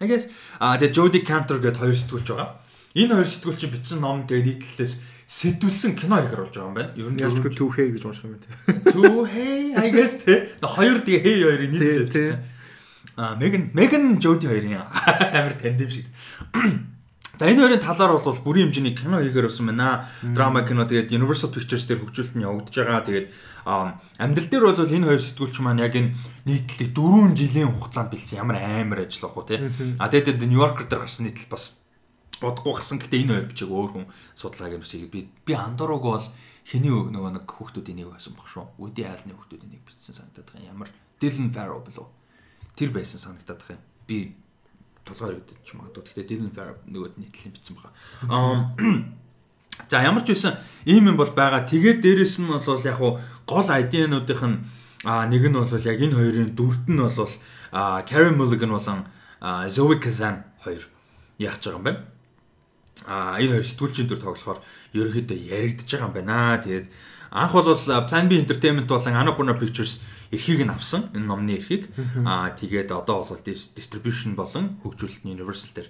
I 0.00 0.06
guess 0.06 0.30
а 0.62 0.78
тэгээ 0.78 0.94
Jody 0.94 1.20
Cantor 1.26 1.58
гэдэг 1.58 1.82
хоёр 1.82 1.98
сэтгүүлч 1.98 2.28
байгаа. 2.30 2.62
Энэ 2.94 3.14
хоёр 3.18 3.28
сэтгүүлч 3.28 3.62
бичсэн 3.66 3.98
ном 3.98 4.30
тэгээ 4.30 4.46
нийтлэлээс 4.46 4.94
сэтүүлсэн 5.30 5.94
кино 5.94 6.18
их 6.24 6.34
оруулж 6.34 6.54
байгаа 6.54 6.70
юм 6.70 6.78
байна. 6.78 6.94
Ер 6.98 7.10
нь 7.14 7.22
ялчгүй 7.22 7.54
Toohey 7.54 7.94
гэж 7.94 8.02
унших 8.02 8.26
юм 8.26 8.34
байна. 8.34 8.50
Toohey 8.94 9.78
I 9.78 9.90
guess 9.94 10.22
тэ 10.22 10.54
хоёр 10.58 10.98
тэгээ 11.06 11.22
hey 11.22 11.38
хоёрын 11.46 11.70
нийтлэл 11.70 12.08
бичсэн. 12.10 12.40
А 13.15 13.35
Megan 13.35 13.71
Megan 13.73 14.19
Jody 14.19 14.47
хоёрын 14.47 14.85
амар 15.33 15.53
тандем 15.53 15.89
шиг. 15.89 16.05
За 17.37 17.51
энэ 17.51 17.67
хоёрын 17.67 17.83
талаар 17.83 18.15
бол 18.15 18.39
бүрийн 18.43 18.71
хэмжээний 18.71 18.95
кино 18.95 19.19
хийгээр 19.19 19.47
болсон 19.51 19.67
байна. 19.67 20.07
Драма 20.23 20.63
кино 20.63 20.87
тэгээд 20.87 21.11
Universal 21.11 21.51
Pictures 21.51 21.83
дээр 21.83 21.99
хөгжүүлэлт 21.99 22.35
нь 22.39 22.47
явагдаж 22.47 22.75
байгаа. 22.79 23.03
Тэгээд 23.03 23.27
амьдрал 24.19 24.49
дээр 24.51 24.65
бол 24.71 24.79
энэ 24.79 25.07
хоёр 25.11 25.19
сэтгүүлч 25.19 25.55
маань 25.59 25.83
яг 25.83 25.95
энэ 25.99 26.15
нийтлэг 26.47 26.95
4 26.95 27.35
жилийн 27.35 27.75
хугацаанд 27.75 28.11
бэлдсэн 28.15 28.39
ямар 28.39 28.57
амар 28.63 29.03
ажил 29.03 29.27
واخ 29.27 29.35
уу 29.35 29.47
тий. 29.47 29.59
А 29.99 30.07
тэгээд 30.07 30.47
New 30.47 30.63
Yorker 30.63 30.87
дээр 30.87 31.03
гарсан 31.03 31.27
нийтлэл 31.27 31.51
бас 31.51 31.75
удахгүй 32.39 32.71
гарсан. 32.71 33.03
Гэтэ 33.03 33.19
энэ 33.19 33.31
хоёр 33.35 33.47
бичиг 33.51 33.67
өөр 33.67 33.91
хүн 33.91 34.05
судалгааг 34.35 34.79
юмсыг 34.79 35.11
би 35.11 35.27
би 35.27 35.53
андорог 35.59 36.03
бол 36.07 36.27
хэний 36.63 36.91
нөгөө 36.91 37.31
нэг 37.35 37.45
хүүхдүүдийн 37.51 37.99
нэг 37.99 38.15
байсан 38.15 38.31
баг 38.31 38.47
шүү. 38.47 38.79
Үди 38.79 39.03
айлны 39.03 39.35
хүүхдүүдийн 39.35 39.71
нэг 39.75 39.83
бичсэн 39.83 40.15
санагдаад 40.15 40.55
байгаа. 40.55 40.71
Ямар 40.71 40.89
Dylan 41.19 41.51
Farrow 41.51 41.83
болов. 41.83 42.07
Тэр 42.76 42.90
байсан 42.94 43.20
санагдаад 43.20 43.60
байгаа 43.60 43.76
юм. 43.76 43.84
Би 44.06 44.18
толгой 45.04 45.38
хэрэгдэж 45.38 45.58
ч 45.64 45.70
магадгүй. 45.74 46.02
Гэхдээ 46.04 46.28
Dylan 46.28 46.54
Farrow 46.54 46.76
нөгөөд 46.86 47.14
нийтлэн 47.18 47.52
бичсэн 47.54 47.74
байгаа. 47.76 47.92
Аа 48.28 48.74
За 49.88 50.02
ямар 50.02 50.22
ч 50.22 50.34
байсан 50.34 50.58
ийм 50.84 51.08
юм 51.08 51.16
бол 51.16 51.30
байгаа. 51.30 51.64
Тэгээд 51.64 52.02
дээрэс 52.04 52.40
нь 52.42 52.48
бол 52.50 52.84
яг 52.84 52.96
хуу 52.98 53.18
гол 53.46 53.68
ID-нуудынх 53.68 54.44
нь 54.44 54.58
нэг 55.04 55.42
нь 55.48 55.56
бол 55.56 55.72
яг 55.72 55.98
энэ 56.00 56.16
хоёрын 56.18 56.52
дүрд 56.54 56.84
нь 56.90 57.00
бол 57.00 57.34
Carey 58.04 58.32
Mulligan 58.34 58.72
болон 58.74 59.00
Zoe 59.70 59.96
Kazan 59.96 60.44
хоёр 60.60 60.84
гэж 61.38 61.62
байгаа 61.64 61.78
юм 61.80 61.84
байна. 61.84 62.04
А 63.06 63.40
энэ 63.40 63.56
хоёр 63.56 63.64
сэтгүүлчийн 63.64 64.08
дүр 64.08 64.20
тоглохоор 64.20 64.60
ерөөхдөө 64.92 65.38
яригдж 65.48 65.88
байгаа 65.88 66.08
юм 66.08 66.14
байна. 66.14 66.60
Тэгээд 66.60 66.86
анх 67.30 67.52
бол 67.52 67.74
Plan 68.10 68.28
B 68.28 68.42
Entertainment 68.42 68.86
болон 68.86 69.14
Annapurna 69.14 69.54
Pictures 69.54 70.00
эрхийг 70.30 70.66
нь 70.66 70.70
авсан 70.70 71.10
энэ 71.14 71.26
номны 71.26 71.58
эрхийг 71.58 71.90
аа 72.26 72.50
тэгээд 72.50 72.90
одоо 72.90 73.22
бол 73.22 73.38
distribution 73.38 74.34
болон 74.34 74.78
хөгжүүлэлтний 74.82 75.38
Universal 75.38 75.70
дээр 75.74 75.88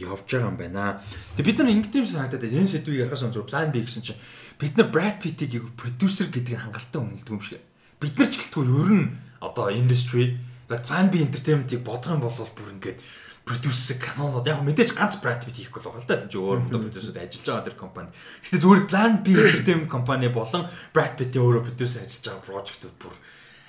явж 0.00 0.24
байгаа 0.28 0.48
юм 0.48 0.56
байна. 0.56 1.00
Тэгээд 1.36 1.48
бид 1.48 1.58
нар 1.60 1.72
ингэдэм 1.76 2.04
санагдаад 2.08 2.48
энэ 2.48 2.72
сэдвийг 2.72 3.04
ярихаас 3.04 3.24
önce 3.28 3.44
Plan 3.44 3.68
B 3.68 3.84
гэсэн 3.84 4.00
чинь 4.00 4.20
бид 4.56 4.76
нар 4.80 4.88
Brad 4.88 5.20
Pitt-ийг 5.20 5.76
producer 5.76 6.32
гэдгийг 6.32 6.64
хангалттай 6.64 7.00
үнэлдэг 7.04 7.32
юм 7.32 7.44
шиг. 7.44 7.60
Бид 8.00 8.16
нар 8.16 8.28
ч 8.32 8.40
гэлтгүй 8.40 8.64
ер 8.64 8.90
нь 8.96 9.06
одоо 9.44 9.68
industry 9.68 10.40
Plan 10.68 11.12
B 11.12 11.20
Entertainment-ийг 11.20 11.84
бодох 11.84 12.16
юм 12.16 12.24
бол 12.24 12.32
бүр 12.32 12.72
ингээд 12.80 12.96
продюсер 13.44 13.98
канонууд 13.98 14.46
яг 14.46 14.62
мэдээж 14.62 14.94
ганц 14.94 15.18
Brad 15.18 15.42
Pitt 15.42 15.58
хийхгүй 15.58 15.82
л 15.82 15.86
байгаа 15.90 16.02
л 16.02 16.08
да. 16.08 16.20
Тэг 16.22 16.34
өөр 16.38 16.58
модо 16.62 16.78
продюсерд 16.78 17.18
ажиллаж 17.18 17.46
байгаа 17.46 17.66
тэр 17.66 17.76
компанид. 17.76 18.14
Гэтэ 18.42 18.62
зүгээр 18.62 18.82
Plan 18.86 19.12
B 19.22 19.26
Entertainment 19.34 19.90
компани 19.90 20.28
болон 20.30 20.70
Brad 20.94 21.14
Pitt-ийн 21.18 21.42
өөрөө 21.42 21.62
продюсер 21.66 22.06
ажиллаж 22.06 22.22
байгаа 22.22 22.46
прожектууд 22.46 22.96
бүр 23.02 23.14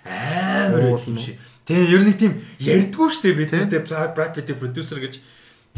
амар 0.06 1.02
юм 1.02 1.18
шиг. 1.18 1.42
Тэгээ 1.66 1.90
ер 1.90 2.04
нь 2.06 2.14
тийм 2.14 2.34
ярьдгүү 2.62 3.08
штэ 3.10 3.34
бид 3.34 3.52
нэ 3.54 3.66
Brad 3.82 4.34
Pitt-ийн 4.38 4.62
продюсер 4.62 5.02
гэж 5.02 5.18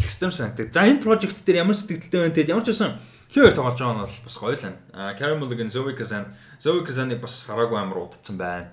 экстрем 0.04 0.32
санагдаг. 0.36 0.76
За 0.76 0.84
энэ 0.84 1.00
прожект 1.00 1.40
дээр 1.48 1.64
ямар 1.64 1.76
сэтгэлдтэй 1.76 2.20
байна 2.20 2.36
тэгээд 2.36 2.52
ямар 2.52 2.68
ч 2.68 2.76
байсан 2.76 3.00
Тэгэхээр 3.32 3.56
тоглож 3.58 3.80
байгаа 3.80 3.96
нь 3.96 4.04
бол 4.06 4.16
бас 4.28 4.38
гоё 4.38 4.54
л 4.54 4.64
байна. 4.64 4.80
А 4.94 5.16
Carey 5.18 5.36
Mulligan, 5.40 5.72
Zoe 5.72 5.96
Kazan, 5.98 6.30
Zoe 6.62 6.84
Kazan-ыг 6.86 7.20
бас 7.24 7.44
хараагүй 7.48 7.80
амар 7.80 8.06
удацсан 8.06 8.38
байна. 8.38 8.70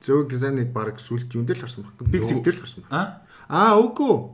Зөө 0.00 0.32
Гизаныг 0.32 0.72
баг 0.72 0.96
сүлд 0.96 1.28
юун 1.36 1.44
дээр 1.44 1.60
л 1.60 1.64
харсан 1.68 1.84
баг. 1.84 1.92
Big 2.08 2.24
Sick 2.24 2.40
дээр 2.40 2.56
л 2.56 2.62
харсан 2.64 2.84
баг. 2.88 2.92
А? 2.94 3.20
Аа 3.50 3.74
үгүй. 3.82 4.30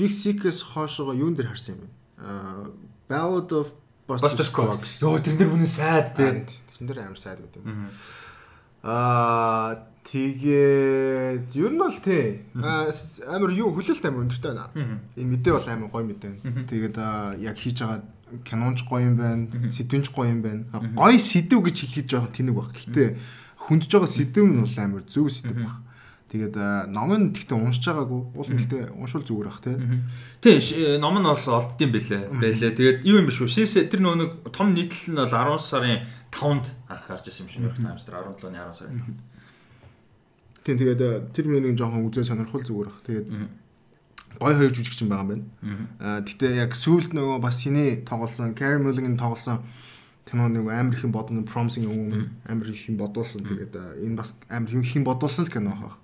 Big 0.00 0.10
Sick-с 0.10 0.64
хоошоо 0.64 1.12
юун 1.12 1.36
дээр 1.36 1.52
харсан 1.52 1.76
юм 1.76 1.80
бэ? 1.84 1.88
Аа 2.24 2.72
Ballad 3.04 3.52
of 3.52 3.68
Buster 4.08 4.40
Scruggs. 4.44 5.04
Йоо 5.04 5.20
тэр 5.20 5.36
нэр 5.36 5.52
үнэн 5.52 5.68
сайд 5.68 6.16
тий. 6.16 6.48
Тэн 6.80 6.88
дээр 6.88 7.04
амар 7.04 7.20
сайд 7.20 7.44
үт 7.44 7.60
юм. 7.60 7.92
Аа 8.80 9.76
тэгээд 10.08 11.52
ер 11.52 11.72
нь 11.72 11.78
бол 11.80 11.98
тий. 12.00 12.48
Амар 13.28 13.52
юу 13.52 13.76
хүлээлт 13.76 14.04
амар 14.08 14.24
өндөртэй 14.24 14.50
байна. 14.56 14.72
Энэ 15.20 15.30
мэдээ 15.36 15.52
бол 15.52 15.68
амар 15.68 15.88
гоё 15.92 16.04
мэдээ. 16.08 16.68
Тэгээд 16.68 16.96
яг 17.44 17.56
хийж 17.60 17.84
байгаа 17.84 18.00
кинонч 18.44 18.88
гоё 18.88 19.04
юм 19.04 19.16
байна. 19.20 19.48
Сэдвэнч 19.68 20.08
гоё 20.16 20.32
юм 20.32 20.40
байна. 20.40 20.64
Гоё 20.96 21.20
сэдв 21.20 21.60
гэж 21.60 21.76
хэлхийж 21.84 22.08
байгаа 22.12 22.32
тэнэг 22.32 22.56
баг. 22.56 22.72
Гэхдээ 22.72 23.08
хүндж 23.68 23.88
байгаа 23.92 24.08
сэдв 24.08 24.44
нь 24.48 24.60
бол 24.64 24.76
амар 24.80 25.04
зөв 25.08 25.28
сэдв 25.28 25.60
баг. 25.60 25.76
Тэгээд 26.34 26.56
аа, 26.58 26.90
ном 26.90 27.14
нь 27.14 27.30
гэхдээ 27.30 27.54
уншиж 27.54 27.86
байгаагүй. 27.86 28.20
Уул 28.34 28.50
нь 28.50 28.58
гэхдээ 28.58 28.98
уншвал 28.98 29.22
зүгээр 29.22 29.46
бах 29.54 29.62
тий. 29.62 29.78
Тий, 30.42 30.58
ш- 30.58 30.98
ном 30.98 31.14
нь 31.14 31.22
бол 31.22 31.38
олддсон 31.38 31.90
бэлээ. 31.94 32.22
Бэлээ. 32.34 32.74
Тэгээд 32.74 32.98
юу 33.06 33.22
юм 33.22 33.30
биш 33.30 33.38
үү? 33.38 33.54
Шээс 33.54 33.86
тэр 33.86 34.02
нөө 34.02 34.14
нэг 34.18 34.30
том 34.50 34.74
нийтлэл 34.74 35.14
нь 35.14 35.18
бол 35.22 35.30
10 35.30 35.62
сарын 35.62 36.02
5-нд 36.34 36.66
анх 36.90 37.06
гарч 37.06 37.30
ирсэн 37.30 37.46
юм 37.46 37.50
шиг 37.54 37.62
York 37.70 37.78
Times 37.78 38.02
дээр 38.02 38.18
17-ны 38.34 38.58
10 38.58 38.74
сарын 38.74 38.98
5-нд. 38.98 39.20
Тийм 40.66 40.76
тэгээд 40.82 41.00
аа, 41.06 41.22
тэр 41.30 41.46
миний 41.46 41.76
жоохон 41.78 42.02
үзээ 42.10 42.26
сонирхол 42.26 42.66
зүгээр 42.66 42.88
бах. 42.90 42.98
Тэгээд 43.06 43.28
гой 44.42 44.54
хоёр 44.58 44.72
жүжигчин 44.74 45.06
байгаа 45.06 45.22
юм 45.22 45.30
байна. 45.30 45.46
Аа 46.02 46.18
гэтээ 46.26 46.66
яг 46.66 46.74
сүүлд 46.74 47.14
нөгөө 47.14 47.38
бас 47.38 47.62
синий 47.62 48.02
тоглосон, 48.02 48.58
Mulligan 48.82 49.14
тоглосон 49.14 49.62
кино 50.24 50.48
нэг 50.48 50.68
амар 50.68 50.94
их 50.94 51.04
юм 51.04 51.12
бодно 51.12 51.42
promising 51.42 51.84
юм 51.84 52.30
амар 52.48 52.68
их 52.68 52.88
юм 52.88 52.96
бодуулсан. 52.96 53.44
Тэгээд 53.44 54.04
энэ 54.04 54.16
бас 54.16 54.36
амар 54.48 54.70
их 54.70 54.96
юм 54.96 55.04
бодуулсан 55.04 55.44
л 55.44 55.52
кино 55.52 55.72
хаа. 55.76 55.94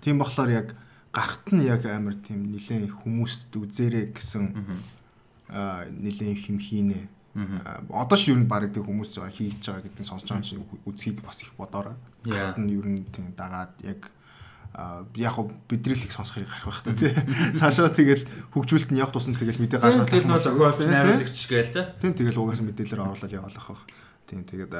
Тийм 0.00 0.18
болохоор 0.18 0.50
яг 0.50 0.76
гарахт 1.12 1.52
нь 1.52 1.64
яг 1.64 1.86
амар 1.86 2.14
тийм 2.14 2.52
нилээн 2.52 2.92
хүмүүст 3.02 3.56
үзээрэй 3.56 4.12
гэсэн 4.14 4.44
аа 5.48 5.84
нилээн 5.90 6.36
их 6.36 6.48
юм 6.48 6.58
хийнэ. 6.60 7.08
Одоо 7.90 8.18
ш 8.18 8.30
юу 8.30 8.38
н 8.38 8.46
баг 8.46 8.70
тийм 8.70 8.84
хүмүүс 8.84 9.18
хийж 9.32 9.64
байгаа 9.64 9.86
гэдэг 9.86 10.06
сонсож 10.06 10.28
байгаа 10.28 10.46
чинь 10.46 10.66
үзхийг 10.86 11.22
бас 11.24 11.42
их 11.42 11.54
бодоорой. 11.56 11.96
Яа. 12.24 12.54
Гарахт 12.54 12.58
нь 12.58 12.74
юу 12.74 12.84
н 12.84 13.06
тийм 13.10 13.32
дагаад 13.34 13.74
яг 13.82 14.10
яг 14.74 15.34
хөө 15.34 15.50
бидний 15.66 15.98
л 15.98 16.04
их 16.06 16.14
сонсохыг 16.14 16.46
гарах 16.46 16.66
байх 16.70 16.82
та 16.86 16.94
тий. 16.94 17.10
Цаашаа 17.58 17.90
тэгэл 17.90 18.22
хөгжүүлэлт 18.54 18.90
нь 18.94 19.00
явах 19.02 19.10
тусам 19.12 19.34
тэгэл 19.34 19.58
мэдээ 19.58 19.82
гаргаад 19.82 20.06
Тэгээд 20.06 20.26
л 20.26 20.30
нөө 20.30 20.40
зохиолч 20.46 20.78
тий. 20.78 20.90
найруулагч 20.94 21.38
гээл 21.50 21.74
те. 21.74 21.82
Тийм 21.98 22.14
тэгэл 22.14 22.38
угаасаа 22.38 22.66
мэдээлэлээр 22.70 23.02
оруулаад 23.02 23.34
яваалах 23.34 23.66
байх. 23.66 23.82
Тийм 24.30 24.46
тэгээд 24.46 24.72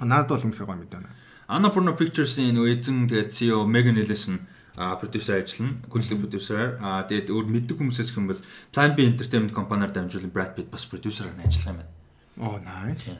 надад 0.00 0.28
бол 0.32 0.44
үнэхээр 0.48 0.64
гоё 0.64 0.80
мэдээ 0.80 0.96
байна. 0.96 1.12
Annapurna 1.48 1.92
Pictures-ийн 1.92 2.56
нөгөө 2.56 2.72
эзэн 2.76 3.08
тэгээд 3.08 3.30
CEO 3.36 3.68
Megan 3.68 4.00
Ellison 4.00 4.40
а 4.78 4.96
продюсер 4.96 5.42
ажиллана. 5.42 5.80
Гүйцэтгэх 5.90 6.22
продюсераар. 6.24 6.70
А 6.80 7.02
тэгээд 7.04 7.28
өөр 7.34 7.46
мэддэг 7.52 7.76
хүмүүсээс 7.76 8.14
хэм 8.16 8.32
бол 8.32 8.40
Plan 8.72 8.92
B 8.96 9.04
Entertainment 9.04 9.52
компаниар 9.52 9.92
дамжуулан 9.92 10.32
Brad 10.32 10.56
Pitt 10.56 10.72
бас 10.72 10.88
продюсераар 10.88 11.36
ажиллах 11.44 11.68
юм 11.68 11.78
байна. 11.82 11.92
Оо 12.38 12.56
nice. 12.62 13.18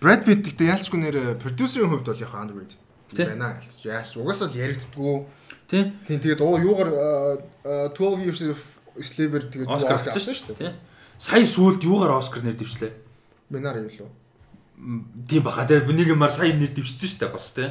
Brad 0.00 0.24
Pitt 0.24 0.42
гэхдээ 0.46 0.72
яалчгүй 0.72 0.98
нэр 1.04 1.16
продюсерийн 1.38 1.90
хувьд 1.92 2.06
бол 2.08 2.22
яг 2.22 2.32
underrated 2.32 2.80
Тий. 2.80 2.89
Байна 3.16 3.56
гэлж. 3.58 3.84
Яаш 3.84 4.16
угаасаа 4.16 4.48
л 4.48 4.58
яригддгүү. 4.58 5.14
Тий? 5.70 5.92
Тийм 6.06 6.18
тэгээд 6.20 6.40
оо 6.42 6.58
юугаар 6.58 6.90
а, 6.90 7.08
а, 7.64 7.94
12 7.94 8.26
years 8.26 8.42
of 8.50 8.60
slave-ээр 8.98 9.44
тэгээд 9.50 9.70
Оскар 9.70 9.98
авсан 9.98 10.34
шүү 10.34 10.54
дээ. 10.54 10.58
Тий. 10.58 10.72
Сая 11.18 11.44
сүүлд 11.46 11.82
юугаар 11.86 12.18
Оскар 12.18 12.42
нэр 12.42 12.58
дэвшлээ? 12.58 12.92
Минар 13.50 13.78
юу 13.82 13.90
лөө. 13.90 14.10
Тийм 15.28 15.42
баха 15.44 15.66
тэгээд 15.68 15.90
нэг 15.90 16.08
юмар 16.10 16.32
сая 16.32 16.54
нэр 16.56 16.72
дэвшсэн 16.74 17.08
шүү 17.08 17.20
дээ 17.22 17.30
бас 17.30 17.50
тий. 17.54 17.70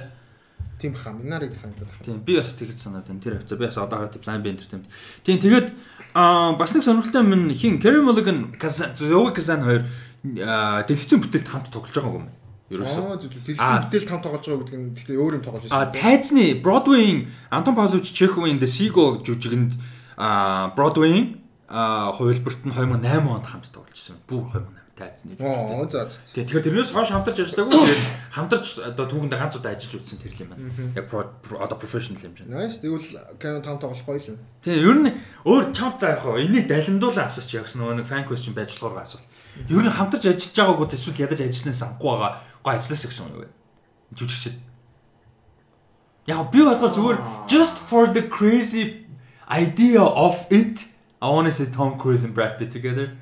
Тийм 0.79 0.93
баха 0.93 1.11
Минарыг 1.11 1.55
санагдаад 1.55 1.91
байна. 1.91 2.05
Тийм 2.05 2.19
би 2.23 2.37
бас 2.39 2.53
тэгж 2.55 2.77
санаад 2.79 3.07
байна. 3.07 3.19
Тэр 3.19 3.35
хавцаа 3.39 3.57
би 3.57 3.65
бас 3.65 3.77
одоо 3.77 3.97
хараад 3.99 4.15
Plan 4.23 4.39
B 4.39 4.53
Entertainment. 4.53 4.87
Тийм 5.23 5.39
тэгээд 5.39 5.73
аа 6.15 6.55
бас 6.55 6.71
нэг 6.71 6.83
сонирхолтой 6.83 7.23
юм 7.23 7.51
хин 7.51 7.79
Carey 7.83 7.99
Mulligan, 7.99 8.55
Zoe 8.59 9.33
Kazan 9.35 9.63
хоёр 9.63 9.83
дэлгэцэн 10.23 11.19
бүтээлд 11.19 11.47
хамт 11.51 11.67
тоглож 11.67 11.95
байгаа 11.95 12.19
юм. 12.23 12.27
Ерөөсөө. 12.69 13.17
Дэлгэцэн 13.25 13.81
бүтээл 13.89 14.07
там 14.09 14.21
тоглож 14.21 14.45
байгаа 14.45 14.61
гэдэг 14.65 14.77
нь 14.77 14.93
гэхдээ 14.93 15.17
өөр 15.17 15.33
юм 15.41 15.43
тоглож 15.43 15.69
А 15.73 15.89
байсан. 15.89 15.93
тайзны 15.97 16.45
Broadway-ийн 16.61 17.27
Антон 17.49 17.73
Павлович 17.75 18.13
Чеховын 18.13 18.61
The 18.61 18.69
Seagull 18.69 19.25
жүжигэнд 19.25 19.73
а 20.17 20.69
Broadway-ийн 20.77 21.41
а 21.67 22.13
хувилбарт 22.13 22.61
нь 22.65 22.73
2008 22.73 23.25
онд 23.25 23.45
хамт 23.49 23.67
тоглож 23.73 23.97
байсан. 23.97 24.17
Бүр 24.29 24.45
2008 24.53 24.78
Аа 24.99 25.87
за. 25.89 26.09
за. 26.09 26.19
Тэгээ 26.35 26.47
тэгэхээр 26.49 26.65
тэрнээс 26.67 26.91
хойш 26.91 27.09
хамтарч 27.15 27.37
ажиллаагүй. 27.39 27.75
Тэгээд 27.79 28.03
хамтарч 28.35 28.67
одоо 28.83 29.05
түүхэндээ 29.07 29.39
ганц 29.39 29.55
удаа 29.55 29.71
ажиллаж 29.73 29.95
үзсэн 30.03 30.19
тэр 30.19 30.33
юм 30.35 30.49
байна. 30.51 30.67
Яг 30.99 31.07
одоо 31.09 31.77
professional 31.79 32.19
юм 32.19 32.35
шиг. 32.35 32.47
Nice. 32.51 32.83
Тэгвэл 32.83 33.39
кино 33.39 33.63
там 33.63 33.79
тоглох 33.79 34.03
гоё 34.03 34.19
юм. 34.19 34.37
Тэгээ 34.59 34.83
ер 34.83 34.97
нь 34.99 35.11
өөр 35.47 35.63
чамд 35.71 35.97
заа 36.03 36.19
яг 36.19 36.21
хаа 36.27 36.35
энийг 36.43 36.67
далимдуулан 36.67 37.31
асууч 37.31 37.49
явсан 37.55 37.79
нөгөө 37.79 37.95
нэг 38.03 38.07
fan 38.11 38.27
question 38.27 38.51
байж 38.51 38.75
болохоор 38.75 38.99
асуул. 38.99 39.23
Ер 39.71 39.83
нь 39.83 39.95
хамтарч 39.95 40.23
ажиллаж 40.27 40.55
байгаагүй 40.59 40.87
эсвэл 40.91 41.23
ядаж 41.23 41.39
ажилланаас 41.47 41.79
санахгүй 41.79 42.09
байгаа 42.11 42.31
гой 42.63 42.73
ажилласан 42.75 43.07
гэсэн 43.07 43.23
юм 43.23 43.35
юу? 43.39 43.51
Жүжигчд. 44.19 44.55
Яг 46.27 46.51
би 46.51 46.59
болохоор 46.59 46.91
зүгээр 46.91 47.17
just 47.47 47.79
for 47.87 48.11
the 48.11 48.27
crazy 48.27 49.07
idea 49.47 50.03
of 50.03 50.45
it 50.51 50.89
I 51.21 51.27
want 51.27 51.47
to 51.47 51.51
see 51.51 51.65
Tom 51.71 51.99
Cruise 51.99 52.23
and 52.23 52.33
Brad 52.33 52.57
Pitt 52.57 52.71
together. 52.71 53.17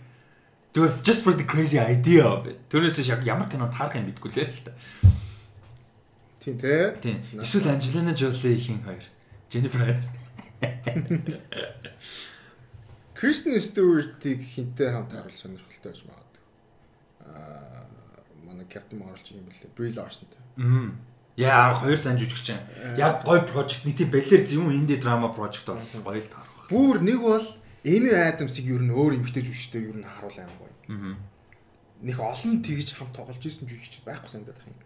Зүгээр 0.77 1.01
just 1.01 1.23
for 1.25 1.33
the 1.33 1.43
crazy 1.43 1.79
idea 1.81 2.21
of 2.21 2.45
it. 2.45 2.61
Тэрнээс 2.69 3.01
яг 3.09 3.25
ямар 3.25 3.49
кино 3.49 3.65
таарах 3.65 3.97
юм 3.97 4.13
битггүй 4.13 4.29
лээ 4.29 4.53
л 4.53 4.61
та. 4.61 4.77
Тийм 6.37 6.61
тий. 6.61 6.93
Тийм. 7.01 7.17
Эсвэл 7.41 7.81
Jolie 8.13 8.61
хин 8.61 8.85
хоёр. 8.85 9.01
Jennifer 9.49 9.81
Aniston. 9.81 10.21
Кристен 13.17 13.57
Стюартыг 13.57 14.37
хинтээ 14.37 14.93
хамт 14.93 15.17
харуул 15.17 15.33
сонирхолтой 15.33 15.97
байж 15.97 16.05
магадгүй. 16.05 16.45
Аа 17.25 17.89
манай 18.45 18.69
Captain 18.69 19.01
Marvel 19.01 19.17
ч 19.25 19.33
юм 19.33 19.49
бэлээ. 19.49 19.73
Brie 19.73 19.89
Larson-тай. 19.97 20.37
Мм. 20.61 20.93
Яа, 21.37 21.73
хоёр 21.73 21.97
сайн 21.97 22.21
жүжигч. 22.21 22.53
Яг 23.01 23.25
гой 23.25 23.41
прожект 23.41 23.81
нэг 23.89 23.97
тийм 23.97 24.13
балер 24.13 24.45
юм 24.53 24.69
инди 24.69 25.01
драма 25.01 25.33
прожект 25.33 25.65
бол 25.65 25.81
гоё 26.05 26.21
л 26.21 26.29
таарах. 26.29 26.69
Бүр 26.69 27.01
нэг 27.01 27.17
бол 27.25 27.41
Эми 27.87 28.11
Адамсыг 28.11 28.65
ер 28.67 28.83
нь 28.83 28.91
өөр 28.91 29.15
эмгтэй 29.17 29.43
жүжигчтэй 29.47 29.87
ер 29.87 29.97
нь 29.97 30.03
харуул 30.03 30.37
аим 30.37 30.53
гоё. 30.59 30.73
Аа. 30.91 31.15
Них 32.03 32.19
олон 32.19 32.59
тэгж 32.61 32.93
хамт 32.99 33.15
тоглож 33.15 33.41
исэн 33.41 33.65
жүжигчд 33.67 34.03
байхгүй 34.03 34.29
санагдаад 34.29 34.59
байна. 34.59 34.83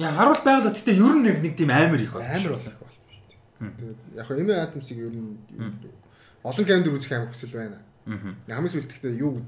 Яа, 0.00 0.16
харуул 0.16 0.40
байгалаа 0.40 0.72
гэтээ 0.72 0.96
ер 0.96 1.14
нь 1.20 1.24
нэг 1.28 1.36
нэг 1.44 1.54
тийм 1.54 1.70
амар 1.70 2.00
их 2.00 2.12
байна. 2.16 2.32
Амар 2.40 2.56
болох 2.56 2.80
байх 2.80 2.96
биш. 3.04 3.36
Тэгээд 3.60 4.00
яг 4.16 4.24
хөө 4.26 4.40
Эми 4.40 4.54
Адамсыг 4.56 4.98
ер 4.98 5.12
нь 5.12 5.36
олон 6.40 6.64
камер 6.64 6.96
үзэх 6.96 7.12
амар 7.12 7.30
хүсэл 7.30 7.54
байна. 7.54 7.78
Аа. 8.08 8.34
Хамгийн 8.48 8.72
сүүлд 8.72 8.90
гэхдээ 8.90 9.20
юу 9.20 9.44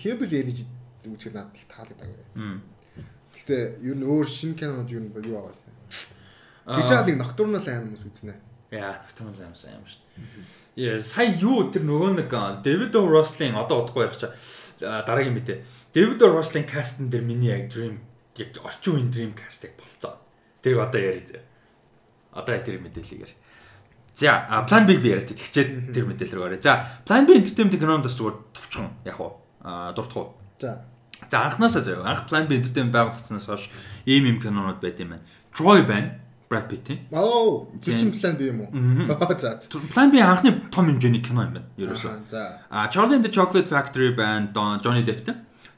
Hebel 0.00 0.32
Elite 0.32 0.64
үзэх 1.04 1.36
надад 1.36 1.54
их 1.54 1.68
таалагддаг. 1.68 2.08
Мм. 2.34 2.62
Гэхдээ 3.36 3.62
ер 3.84 3.96
нь 4.00 4.08
өөр 4.08 4.26
шинэ 4.26 4.56
кинонууд 4.56 4.90
ер 4.90 5.04
нь 5.04 5.12
юу 5.12 5.20
байгаа 5.20 5.52
вэ? 5.52 5.74
Аа. 6.64 6.80
Гэж 6.80 6.88
байгаа 6.88 7.06
нэг 7.12 7.18
ноктурнал 7.20 7.68
аим 7.68 7.92
хүмүүс 7.92 8.04
үзнэ. 8.08 8.34
Яа, 8.72 8.96
тогтмол 9.04 9.36
амар 9.36 9.58
сайн 9.58 9.76
юм 9.76 9.84
шүү. 9.84 10.00
Яа, 10.16 10.63
сая 10.76 11.30
юу 11.38 11.70
тэр 11.70 11.86
нөгөө 11.86 12.10
нэг 12.18 12.30
Дэвид 12.62 12.94
Рослин 12.98 13.54
одоо 13.54 13.86
удахгүй 13.86 14.10
ярих 14.10 14.18
чаа 14.18 14.34
дараагийн 15.06 15.34
мэдээ. 15.38 15.58
Дэвид 15.94 16.22
Рослин 16.22 16.66
кастн 16.66 17.06
дээр 17.08 17.22
миний 17.22 17.54
яг 17.54 17.70
dream 17.70 18.02
яг 18.34 18.50
орчин 18.64 18.98
үеийн 18.98 19.10
dream 19.10 19.32
кастыг 19.38 19.78
болцоо. 19.78 20.18
Тэрийг 20.62 20.82
одоо 20.82 21.00
ярий 21.00 21.22
зэ. 21.22 21.38
Одоо 22.34 22.58
яг 22.58 22.64
тэр 22.66 22.82
мэдээллийг 22.82 23.22
яар. 23.22 23.34
За, 24.14 24.46
Plan 24.66 24.86
B-г 24.86 25.02
би 25.02 25.10
яриад 25.10 25.30
тэгчээд 25.30 25.94
тэр 25.94 26.06
мэдээлэл 26.06 26.38
рүү 26.38 26.46
орё. 26.46 26.62
За, 26.62 26.86
Plan 27.06 27.26
B 27.26 27.34
Entertainment 27.34 27.78
киноноос 27.78 28.14
зүгээр 28.14 28.36
товчхон 28.54 28.90
яг 29.06 29.18
уу 29.18 29.42
дуртах 29.94 30.18
уу. 30.18 30.34
За. 30.58 30.86
За 31.30 31.46
анханасаа 31.46 31.82
заяа. 31.82 32.06
Анх 32.06 32.30
Plan 32.30 32.46
B 32.46 32.58
Entertainment 32.58 32.94
байгуулагдсанаас 32.94 33.46
хойш 33.46 33.70
ийм 34.06 34.26
юм 34.30 34.38
кинонууд 34.38 34.78
байд 34.78 35.02
юм 35.02 35.18
байна. 35.18 35.26
Troy 35.50 35.82
байна. 35.82 36.22
Brad. 36.48 36.68
Оо, 37.12 37.66
тэр 37.82 37.94
Тийм. 37.94 38.12
чинь 38.12 38.20
план 38.20 38.36
би 38.36 38.44
юм 38.46 38.60
уу? 38.60 38.70
За. 39.40 39.58
Plan 39.90 40.10
B 40.12 40.20
анхны 40.20 40.68
том 40.70 40.86
хэмжээний 40.86 41.22
кино 41.22 41.42
юм 41.48 41.54
байна. 41.56 41.66
Ерөөсөө. 41.78 42.28
За. 42.28 42.60
А 42.70 42.88
Charlie 42.92 43.16
and 43.16 43.24
the 43.24 43.32
Chocolate 43.32 43.68
Factory 43.68 44.14
байна. 44.14 44.52
Johnny 44.52 45.02
Deppтэй. 45.04 45.34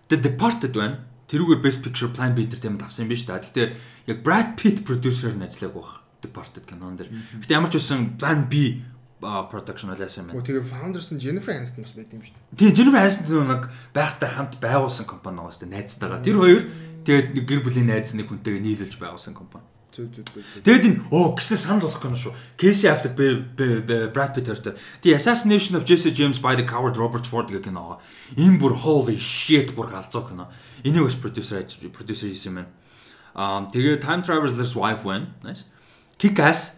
The 0.08 0.18
Departed 0.20 0.74
байна. 0.74 1.06
Тэрүүгээр 1.30 1.62
Best 1.62 1.82
Picture 1.82 2.10
Plan 2.10 2.34
B 2.34 2.46
Entertainment 2.46 2.82
авсан 2.82 3.06
юм 3.06 3.10
биш 3.14 3.24
үү? 3.26 3.38
Гэхдээ 3.38 3.66
яг 4.10 4.18
Brad 4.22 4.54
Pitt 4.58 4.82
продюсерээр 4.82 5.38
нь 5.38 5.46
ажиллааг 5.46 5.74
байх. 5.74 5.92
Departed 6.22 6.64
кинон 6.66 6.98
дээр. 6.98 7.10
Гэхдээ 7.14 7.56
ямар 7.56 7.70
ч 7.70 7.78
байсан 7.78 8.18
Plan 8.18 8.46
B 8.50 8.82
production 9.22 9.90
бол 9.90 9.98
яасан 9.98 10.28
юм 10.28 10.30
Оо 10.30 10.42
байна. 10.42 10.46
тэгээ 10.46 10.64
founders 10.66 11.08
нь 11.14 11.18
Jennifer 11.18 11.54
Aniston 11.54 11.82
бас 11.82 11.94
байт 11.94 12.10
юм 12.12 12.22
шүү 12.22 12.34
дээ. 12.34 12.58
Тийм 12.58 12.70
Jennifer 12.74 13.00
Aniston 13.02 13.48
нэг 13.48 13.62
байхтай 13.94 14.28
хамт 14.34 14.54
байгуулсан 14.60 15.06
компани 15.06 15.40
байгаа 15.40 15.54
шүү 15.54 15.62
дээ 15.66 15.74
найзтайгаа. 15.74 16.20
Тэр 16.22 16.36
хоёр 16.36 16.62
тэгээд 17.06 17.28
нэг 17.34 17.44
гэр 17.48 17.60
бүлийн 17.64 17.88
найз 17.90 18.12
нэг 18.14 18.28
хүнтэйгээ 18.28 18.62
нийлүүлж 18.62 18.94
байгуулсан 19.00 19.34
компани. 19.34 19.66
Зүг 19.95 20.07
зүг 20.15 20.25
зүг. 20.31 20.63
Тэгэд 20.63 20.83
энэ 20.87 20.99
оо 21.11 21.35
гиснэ 21.35 21.57
санал 21.59 21.83
болох 21.83 21.99
гэнэ 21.99 22.15
шүү. 22.15 22.33
Casey 22.55 22.87
Affleck 22.87 23.15
Brad 24.15 24.31
Pitt 24.31 24.47
хоёртой. 24.47 24.79
The 25.03 25.19
Assassination 25.19 25.75
of 25.75 25.83
Jesse 25.83 26.11
James 26.15 26.39
by 26.39 26.55
the 26.55 26.63
Coward 26.63 26.95
Robert 26.95 27.27
Ford 27.27 27.51
гэх 27.51 27.67
кино. 27.67 27.99
Энэ 28.39 28.55
бүр 28.55 28.71
holy 28.87 29.19
shit 29.19 29.75
бүр 29.75 29.91
галзуу 29.91 30.23
кино. 30.31 30.47
Энийг 30.87 31.03
бас 31.03 31.15
producer 31.19 31.59
producer 31.91 32.31
хийсэн 32.31 32.55
юм 32.55 32.55
байна. 32.63 32.71
Аа 33.35 33.67
тэгээ 33.67 33.99
Time 33.99 34.23
Traveler's 34.23 34.75
Wife 34.75 35.03
when 35.03 35.35
nice. 35.43 35.65
Kick-Ass 36.21 36.75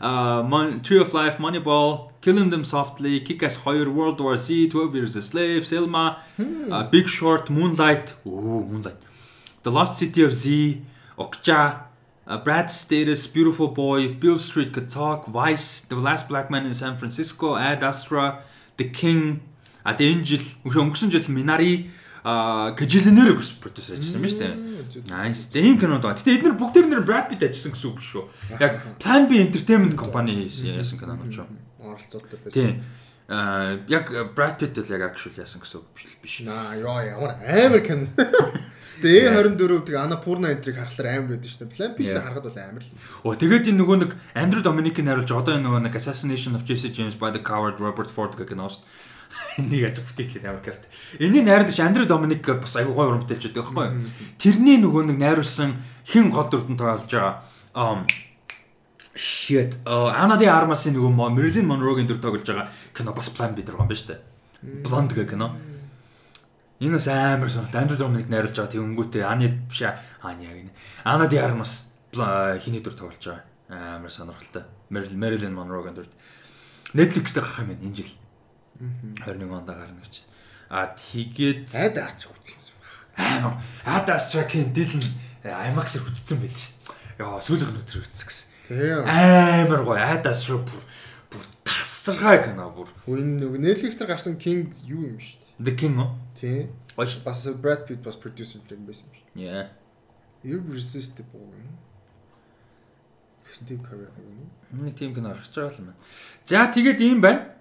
uh, 0.00 0.42
Mon- 0.42 0.80
Tree 0.82 0.98
of 1.00 1.14
Life, 1.14 1.38
Moneyball, 1.38 2.10
Killing 2.20 2.50
Them 2.50 2.64
Softly, 2.64 3.20
Kick-Ass 3.20 3.56
2, 3.56 3.88
World 3.88 4.20
War 4.20 4.36
Z, 4.36 4.68
12 4.68 4.94
Years 4.96 5.14
a 5.14 5.22
Slave, 5.22 5.64
Selma, 5.64 6.18
uh, 6.68 6.82
Big 6.90 7.08
Short, 7.08 7.50
Moonlight, 7.50 8.14
ooh, 8.26 8.66
Moonlight, 8.66 8.96
The 9.62 9.70
Lost 9.70 9.96
City 9.96 10.24
of 10.24 10.32
Z, 10.32 10.82
Okja, 11.16 11.82
uh, 12.27 12.37
Brad's 12.37 12.75
Status, 12.75 13.27
Beautiful 13.27 13.69
Boy, 13.69 14.05
If 14.05 14.19
Bill 14.19 14.39
Street 14.39 14.73
Could 14.73 14.89
Talk, 14.89 15.27
Vice, 15.27 15.81
The 15.81 15.95
Last 15.95 16.27
Black 16.27 16.49
Man 16.49 16.65
in 16.65 16.73
San 16.73 16.97
Francisco, 16.97 17.55
Ad 17.55 17.83
Astra, 17.83 18.43
The 18.77 18.89
King, 18.89 19.41
а 19.83 19.93
The 19.93 20.07
Angel, 20.07 20.43
өнгөрсөн 20.63 21.11
жил 21.11 21.27
Minari, 21.27 21.91
а 22.23 22.71
Кэжилнэр 22.71 23.35
бас 23.35 23.51
продюсер 23.59 23.99
ажилласан 23.99 24.23
шүү 24.23 24.39
дээ. 24.39 24.55
Nice. 25.11 25.51
За 25.51 25.59
ийм 25.59 25.75
кинод 25.75 26.07
байгаа. 26.07 26.23
Гэтэ 26.23 26.39
эдгээр 26.39 26.55
бүгд 26.55 26.87
нэр 26.87 27.03
Brad 27.03 27.27
Pitt 27.27 27.43
ажилласан 27.43 27.75
гэсэн 27.75 27.87
үг 27.91 27.99
биш 27.99 28.07
шүү. 28.15 28.23
Яг 28.63 28.79
Plan 28.95 29.27
B 29.27 29.43
Entertainment 29.43 29.99
компани 29.99 30.47
яасан 30.47 30.99
кино 31.03 31.19
нь 31.19 31.27
ч 31.35 31.43
юм. 31.43 31.59
Оролцоотой 31.83 32.39
байсан. 32.39 32.55
Тийм. 32.55 32.79
Аа 33.27 33.83
яг 33.91 34.07
Brad 34.31 34.55
Pitt 34.55 34.79
л 34.79 34.87
яг 34.87 35.11
actually 35.11 35.35
яасан 35.35 35.59
гэсэн 35.59 35.83
үг 35.83 35.87
биш. 36.23 36.47
Наа 36.47 36.79
ёо 36.79 37.03
ямар 37.03 37.35
амар 37.43 37.83
кино. 37.83 38.07
Тэгээ 39.03 39.35
24 39.59 39.83
тэгээ 39.83 39.99
Анапурна 39.99 40.55
энтриг 40.55 40.79
харахаар 40.79 41.07
амар 41.19 41.35
байдаг 41.35 41.51
шүү 41.51 41.67
дээ. 41.67 41.75
Plan 41.75 41.91
B-с 41.99 42.15
харахад 42.15 42.47
бол 42.47 42.55
амар 42.55 42.83
л. 42.87 42.91
Оо 43.27 43.35
тэгээд 43.35 43.67
энэ 43.67 43.79
нөгөө 43.83 43.97
нэг 43.99 44.11
Andrew 44.31 44.63
Dominic-ийг 44.63 45.03
харуулж 45.03 45.31
одоо 45.35 45.59
энэ 45.59 45.67
нөгөө 45.67 45.81
нэг 45.91 45.93
Assassination 45.99 46.55
of 46.55 46.63
Jesse 46.63 46.87
James 46.87 47.19
by 47.19 47.35
the 47.35 47.43
Coward 47.43 47.83
Robert 47.83 48.07
Ford 48.07 48.31
гэх 48.39 48.55
шүү 48.55 48.79
дээ. 48.79 49.11
Энийг 49.59 49.83
аж 49.91 49.99
бүтээлээ 49.99 50.47
амар 50.47 50.63
карт. 50.63 50.87
Энийг 51.19 51.43
найруулагч 51.43 51.79
Andrew 51.83 52.07
Dominic 52.07 52.47
бас 52.47 52.79
аягүй 52.79 52.95
гоё 52.95 53.09
уран 53.11 53.21
бүтээлч 53.27 53.51
байдаг 53.51 53.65
байхгүй 53.67 53.85
юу? 53.91 54.07
Тэрний 54.39 54.77
нөгөө 54.79 55.03
нэг 55.11 55.17
найруулсан 55.19 55.75
хин 56.07 56.31
гол 56.31 56.47
дүрдэн 56.47 56.77
тоглож 56.77 57.11
байгаа. 57.11 57.43
Um 57.73 58.05
shit. 59.15 59.77
Ана 59.85 60.37
де 60.37 60.49
Армасын 60.49 60.95
нөгөө 60.95 61.11
Marilyn 61.33 61.67
Monroe-гийн 61.69 62.09
дүр 62.09 62.21
тоглож 62.21 62.45
байгаа 62.45 62.69
кино 62.93 63.13
бас 63.13 63.29
B 63.29 63.41
дээр 63.61 63.77
байгаа 63.77 63.85
юм 63.85 63.91
ба 63.91 63.97
дээ. 63.97 64.19
Blonde 64.85 65.13
гэх 65.13 65.29
кино. 65.33 65.72
Энэ 66.83 66.99
бас 66.99 67.07
амар 67.07 67.49
сонирхолтой. 67.49 67.79
Andrew 67.79 67.99
Dominic 67.99 68.27
найруулж 68.27 68.57
байгаа 68.59 68.71
тийм 68.75 68.91
өнгөтэй 68.91 69.23
Ани 69.23 69.47
биш 69.71 69.81
Ани 70.19 70.43
яг 70.43 70.57
энэ. 70.67 70.73
Ана 71.07 71.27
де 71.31 71.39
Армас 71.39 71.93
хиний 72.11 72.83
дүр 72.83 72.93
тоглож 72.99 73.23
байгаа. 73.23 73.47
Амар 73.95 74.11
сонирхолтой. 74.11 74.67
Marilyn 74.91 75.55
Monroe-гийн 75.55 75.95
дүр. 75.95 76.09
Netflix 76.93 77.31
дээр 77.31 77.47
гарах 77.47 77.63
юм 77.63 77.71
байна 77.71 77.87
энэ 77.87 77.95
жил. 77.95 78.11
21 79.25 79.53
онд 79.53 79.67
гарна 79.69 80.01
гэж. 80.03 80.25
А 80.69 80.91
тэгээд 80.91 81.71
Айд 81.71 81.97
арч 81.97 82.27
үзсэн 82.27 82.57
юм. 82.59 82.73
амар 83.15 83.57
Адас 83.85 84.33
Track-ийн 84.33 84.73
дил 84.73 84.89
нь 84.97 85.07
IMAX-ээр 85.45 86.03
хүчсэн 86.03 86.39
байл 86.41 86.51
шүү 86.51 86.73
дээ. 86.81 87.21
Яа, 87.21 87.39
сүүлийнх 87.39 87.73
нь 87.73 87.79
өдөр 87.81 88.01
үзсэн 88.01 88.25
гэсэн. 88.27 88.47
Тийм. 88.67 89.05
Амар 89.05 89.81
гоё. 89.85 90.01
Адас 90.01 90.41
Track 90.49 90.65
бүр 90.65 90.81
бүр 91.29 91.45
тасархай 91.63 92.41
кино 92.41 92.73
бүр. 92.73 92.89
Энэ 93.05 93.45
нэг 93.45 93.61
Netflix 93.61 93.97
дээр 94.01 94.09
гарсан 94.17 94.37
King 94.41 94.73
юу 94.89 95.13
юм 95.13 95.19
шүү 95.21 95.37
дээ. 95.61 95.61
The 95.61 95.73
King 95.77 96.01
оо. 96.01 96.17
Тийм. 96.43 96.75
Бас 96.97 97.47
Brad 97.55 97.87
Pitt 97.87 98.03
бас 98.03 98.19
producer 98.19 98.59
юм 98.67 98.83
байсан 98.83 99.07
юм 99.07 99.15
шүү. 99.15 99.27
Yeah. 99.39 99.71
Irresistible 100.43 101.39
юм. 101.55 101.71
Гэсэн 103.47 103.67
тийм 103.69 103.79
карьер 103.79 104.11
юм. 104.19 104.51
Нэг 104.75 104.97
тийм 104.99 105.15
кино 105.15 105.31
гарч 105.31 105.55
байгаа 105.55 105.79
юм 105.79 105.95
байна. 105.95 106.03
За 106.43 106.67
тэгээд 106.67 106.99
ийм 106.99 107.23
байна. 107.23 107.55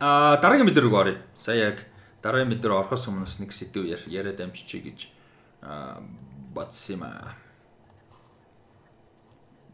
А 0.00 0.40
дараагийн 0.40 0.64
мэдээ 0.64 0.80
рүү 0.80 0.96
оръё. 0.96 1.20
Сая 1.36 1.76
яг 1.76 1.84
дараагийн 2.24 2.48
мэдээ 2.56 2.72
рүү 2.72 2.80
орохоос 2.80 3.04
өмнө 3.12 3.28
бас 3.28 3.36
нэг 3.36 3.52
сэдв 3.52 3.84
яриад 4.08 4.40
амжичээ 4.40 4.80
гэж 4.80 4.98
а 5.60 6.00
бодсон 6.56 6.96
юм 6.96 7.02
аа. 7.04 7.36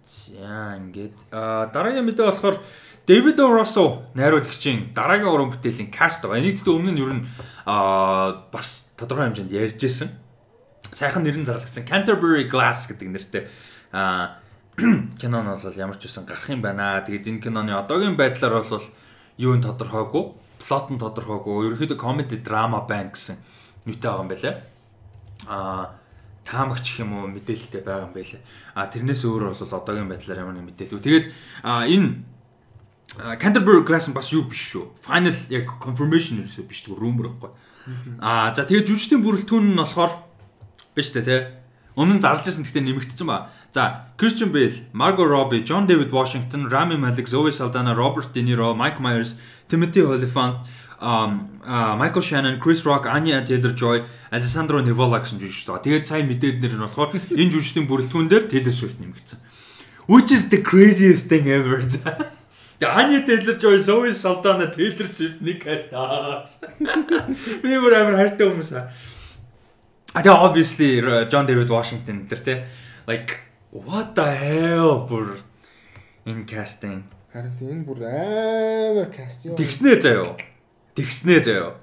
За 0.09 0.81
ингээд 0.81 1.29
а 1.37 1.69
дараагийн 1.69 2.09
мэдээ 2.09 2.33
болохоор 2.33 2.57
Дэвид 3.05 3.37
Россо 3.45 4.09
найруулагчийн 4.17 4.97
дараагийн 4.97 5.29
уран 5.29 5.53
бүтээлийн 5.53 5.93
каст 5.93 6.25
байгаа. 6.25 6.41
Энийг 6.41 6.65
гэдэг 6.65 6.73
өмнө 6.73 6.93
нь 6.97 7.03
ер 7.05 7.13
нь 7.13 7.25
а 7.69 8.49
бас 8.49 8.89
тодорхой 8.97 9.29
хэмжээнд 9.29 9.53
ярьж 9.53 9.85
ирсэн. 9.85 10.09
Сайхан 10.97 11.29
нэр 11.29 11.37
нь 11.37 11.45
зарлагдсан 11.45 11.85
Canterbury 11.85 12.49
Glass 12.49 12.89
гэдэг 12.89 13.09
нэртэй 13.13 13.45
а 13.93 14.41
кино 15.21 15.45
нь 15.45 15.53
бол 15.53 15.77
ямар 15.77 16.01
ч 16.01 16.09
үсэн 16.09 16.25
гарах 16.25 16.49
юм 16.49 16.65
байна. 16.65 17.05
Тэгээд 17.05 17.29
энэ 17.29 17.45
киноны 17.45 17.77
одоогийн 17.77 18.17
байдлаар 18.17 18.65
бол 18.65 18.89
юу 19.37 19.53
нь 19.61 19.65
тодорхойгүй, 19.69 20.25
плот 20.65 20.87
нь 20.89 20.97
тодорхойгүй, 20.97 21.69
ерөөхдөө 21.69 22.01
комеди 22.01 22.41
драма 22.41 22.81
байна 22.89 23.13
гэсэн 23.13 23.37
нүүтэй 23.85 24.09
байгаа 24.09 24.25
юм 24.25 24.33
байлаа. 24.33 24.55
Аа 25.45 25.98
таамагч 26.49 26.89
гэх 26.89 27.05
юм 27.05 27.13
уу 27.13 27.29
мэдээлэлтэй 27.29 27.85
байгаа 27.85 28.09
юм 28.09 28.17
байлаа. 28.17 28.41
А 28.73 28.89
тэрнээс 28.89 29.23
өөр 29.29 29.53
бол 29.53 29.77
одоогийн 29.77 30.09
байдлаар 30.09 30.41
ямар 30.41 30.57
нэг 30.57 30.73
мэдээлэл. 30.73 31.05
Тэгээд 31.05 31.27
энэ 31.61 32.09
Canterbury 33.37 33.85
Glass 33.85 34.09
нь 34.09 34.17
бас 34.17 34.33
юу 34.33 34.49
биш 34.49 34.73
шүү. 34.73 34.97
Final 35.05 35.37
яг 35.53 35.69
confirmation 35.81 36.41
юусоо 36.41 36.65
биш 36.65 36.85
зүгээр 36.85 37.01
rumor 37.01 37.37
байхгүй. 37.37 37.53
Аа 38.21 38.53
за 38.57 38.65
тэгээд 38.65 38.89
жүжигчдийн 38.89 39.25
бүрэлдэхүүн 39.25 39.77
нь 39.77 39.81
болохоор 39.81 40.13
биш 40.97 41.13
үү 41.13 41.25
те. 41.25 41.37
Өмнө 41.99 42.21
нь 42.21 42.23
зарлж 42.23 42.47
байсан 42.47 42.63
гэхдээ 42.63 42.85
нэмэгдсэн 42.85 43.27
ба. 43.27 43.51
За 43.75 44.15
Christian 44.15 44.55
Bale, 44.55 44.87
Margot 44.95 45.27
Robbie, 45.27 45.67
John 45.67 45.83
David 45.89 46.15
Washington, 46.15 46.71
Rami 46.71 46.95
Malek, 46.95 47.27
Zoe 47.27 47.51
Saldana, 47.51 47.91
Robert 47.91 48.31
De 48.31 48.41
Niro, 48.45 48.71
Mike 48.71 49.03
Myers, 49.03 49.35
Timothy 49.67 50.07
Olyphant, 50.07 50.63
um, 51.01 51.61
uh, 51.65 51.95
Michael 51.97 52.23
Shannon, 52.23 52.59
Chris 52.59 52.85
Rock, 52.85 53.07
Anya 53.07 53.43
Taylor-Joy, 53.43 54.03
Alessandro 54.33 54.81
Nivola 54.83 55.21
гэсэн 55.23 55.39
жүжигч 55.39 55.67
байгаа. 55.69 55.83
Тэгээд 55.85 56.07
сайн 56.07 56.27
мэдээд 56.27 56.59
нэр 56.63 56.75
нь 56.75 56.83
болохоор 56.83 57.15
энэ 57.15 57.53
жүжигчдийн 57.55 57.87
бүрэлдэхүүн 57.87 58.29
дээр 58.29 58.45
Taylor 58.51 58.75
Swift 58.75 58.99
нэмэгдсэн. 58.99 59.39
Which 60.09 60.33
is 60.33 60.49
the 60.49 60.59
craziest 60.65 61.29
thing 61.29 61.47
ever. 61.47 61.79
Тэгээ 62.79 62.95
Anya 62.95 63.21
Taylor-Joy, 63.27 63.79
Zoe 63.79 64.11
Saldana, 64.15 64.71
Taylor 64.71 65.07
Swift 65.07 65.43
нэг 65.43 65.63
каст 65.63 65.91
аа. 65.95 66.47
Би 67.63 67.75
бүр 67.75 67.95
амар 67.99 68.19
хайртай 68.23 68.47
хүмүүс 68.47 68.71
аа. 68.79 68.91
А 70.15 70.23
тэгээ 70.23 70.43
obviously 70.47 70.91
John 71.29 71.45
David 71.47 71.69
Washington 71.69 72.25
тэр 72.31 72.41
те 72.41 72.55
like 73.07 73.43
what 73.71 74.15
the 74.15 74.25
hell 74.25 75.05
бүр 75.07 75.43
энэ 76.25 76.47
casting 76.49 77.05
Харин 77.35 77.55
энэ 77.61 77.85
бүр 77.85 78.07
амар 78.09 79.11
каст 79.13 79.45
ёо. 79.45 79.59
тэгснэ 79.59 80.01
заяо. 80.01 80.39
Тэгснэ 80.99 81.39
заяо. 81.47 81.79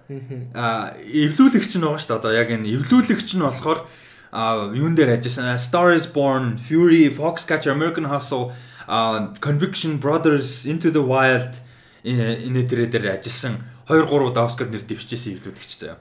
А 0.51 0.91
эвлүүлэгч 0.99 1.79
нь 1.79 1.83
байгаа 1.87 1.99
шүү 2.03 2.11
дээ. 2.11 2.19
Одоо 2.19 2.31
яг 2.35 2.49
энэ 2.51 2.67
эвлүүлэгч 2.67 3.39
нь 3.39 3.45
болохоор 3.47 3.87
а 4.35 4.67
юун 4.75 4.99
дээр 4.99 5.15
ажилласан 5.15 5.55
A 5.55 5.55
Star 5.55 5.95
is 5.95 6.03
Born, 6.03 6.59
Fury, 6.59 7.07
Foxcatcher, 7.07 7.71
American 7.71 8.11
Hustle, 8.11 8.51
а 8.87 9.31
Conviction 9.39 9.95
Brothers, 10.03 10.67
Into 10.67 10.91
the 10.91 10.99
Wild 10.99 11.63
энэ 12.03 12.67
дээрээ 12.67 12.91
дээр 12.91 13.05
ажилласан 13.15 13.63
2 13.87 14.03
3 14.03 14.27
удаа 14.27 14.51
Оскар 14.51 14.67
нэр 14.67 14.83
дэвшижсэн 14.83 15.39
эвлүүлэгч 15.39 15.71
заяо. 15.79 15.97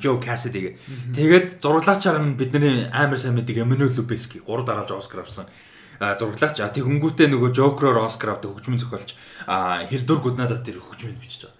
Joe 0.00 0.16
Cassidy. 0.16 0.72
Тэгээд 1.12 1.60
зураглаачаар 1.60 2.16
нь 2.24 2.40
бидний 2.40 2.88
амар 2.88 3.20
сайн 3.20 3.36
мэддэг 3.36 3.60
Emmanuel 3.60 3.92
Lubezki 3.92 4.40
3 4.40 4.64
дараалж 4.64 4.96
Оскар 4.96 5.20
авсан. 5.20 5.44
Зураглаач 6.00 6.64
а 6.64 6.72
тэг 6.72 6.88
хөнгүүтээ 6.88 7.28
нөгөө 7.28 7.52
Joker-оор 7.52 8.08
Оскар 8.08 8.32
авдаг 8.32 8.56
хөгжмийн 8.56 8.80
зохиолч 8.80 9.12
Hildur 9.92 10.24
Gudnadot 10.24 10.64
тэр 10.64 10.80
хөгжмийг 10.80 11.20
бичиж 11.20 11.51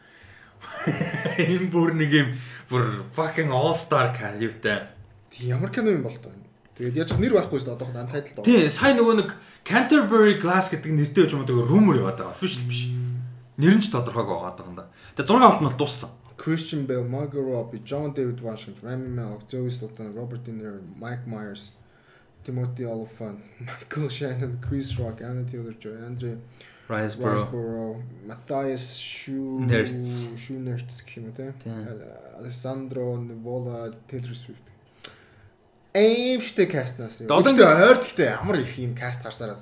Энэ 1.53 1.69
бүр 1.71 1.95
нэг 1.97 2.11
юм 2.13 2.29
бүр 2.71 3.05
fucking 3.15 3.51
all 3.53 3.75
star 3.77 4.11
calibre. 4.17 4.89
Тийм 5.31 5.57
ямар 5.57 5.71
кино 5.71 5.91
юм 5.91 6.03
бол 6.03 6.17
тоо. 6.17 6.33
Тэгээд 6.77 6.97
яаж 7.05 7.11
нэр 7.21 7.37
байхгүй 7.37 7.61
шүү 7.61 7.69
дээ 7.69 7.77
одоохонд 7.77 8.01
untitled. 8.01 8.45
Тий, 8.49 8.67
сайн 8.73 8.97
нөгөө 8.97 9.15
нэг 9.21 9.31
Canterbury 9.63 10.41
Glass 10.41 10.73
гэдэг 10.73 10.93
нэртэй 10.93 11.29
байж 11.29 11.35
байгаа 11.37 11.69
rumor 11.69 12.01
яваад 12.01 12.17
байгаа. 12.17 12.33
Official 12.33 12.65
биш. 12.65 12.89
Нэр 13.61 13.77
нь 13.77 13.85
ч 13.85 13.93
тодорхойгүй 13.93 14.37
байгаа 14.41 14.57
даа. 14.57 14.89
Тэгээ 15.15 15.29
6 15.29 15.47
алт 15.47 15.61
нь 15.61 15.69
бол 15.69 15.79
дууссан. 15.79 16.11
Christian 16.43 16.87
Bale, 16.89 17.07
Margot 17.07 17.45
Robbie, 17.45 17.85
John 17.85 18.11
David 18.17 18.41
Washington, 18.43 18.83
Rami 18.83 19.09
Malek, 19.09 19.47
Zoe 19.47 19.71
Saldana, 19.71 20.11
Robert 20.11 20.43
De 20.43 20.51
Niro, 20.51 20.81
Mike 20.99 21.23
Myers, 21.29 21.71
Timothy 22.43 22.85
Olyphant, 22.85 23.39
Michael 23.61 24.09
Shannon, 24.09 24.59
Chris 24.59 24.99
Rock, 24.99 25.21
Anna 25.23 25.45
Taylor-Joy, 25.45 26.03
Andre 26.03 26.39
Riseborough, 26.93 28.03
Matthias 28.27 28.99
Schu 29.01 29.65
Nertz. 29.65 30.29
Schunertz 30.37 31.03
гэх 31.03 31.17
юм 31.17 31.31
уу 31.31 31.37
те. 31.37 31.55
Alessandro 32.39 33.17
Nivola, 33.17 33.95
Taylor 34.09 34.37
Swift. 34.37 34.67
Аимштэй 35.95 36.67
кастнаас. 36.67 37.21
Одоо 37.21 37.53
Одоо 37.53 37.89
ойр 37.89 37.99
гэхдээ 38.01 38.29
ямар 38.41 38.57
их 38.61 38.79
юм 38.79 38.95
каст 38.95 39.23
гарсараа 39.23 39.57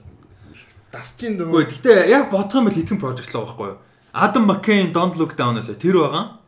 дасч 0.92 1.22
ин 1.26 1.38
дөө. 1.38 1.50
Үгүй 1.50 1.64
гэхдээ 1.70 2.10
яг 2.10 2.30
бодох 2.30 2.54
юм 2.58 2.66
бол 2.66 2.74
хэдхэн 2.74 2.98
project 3.02 3.30
л 3.30 3.42
байгаа 3.42 3.50
байхгүй 3.50 3.68
юу? 3.70 3.78
Adam 4.12 4.44
McCain 4.46 4.90
Don't 4.94 5.14
Look 5.18 5.34
Down 5.38 5.58
үлээ 5.58 5.78
тэр 5.78 5.96
байгаа. 6.02 6.38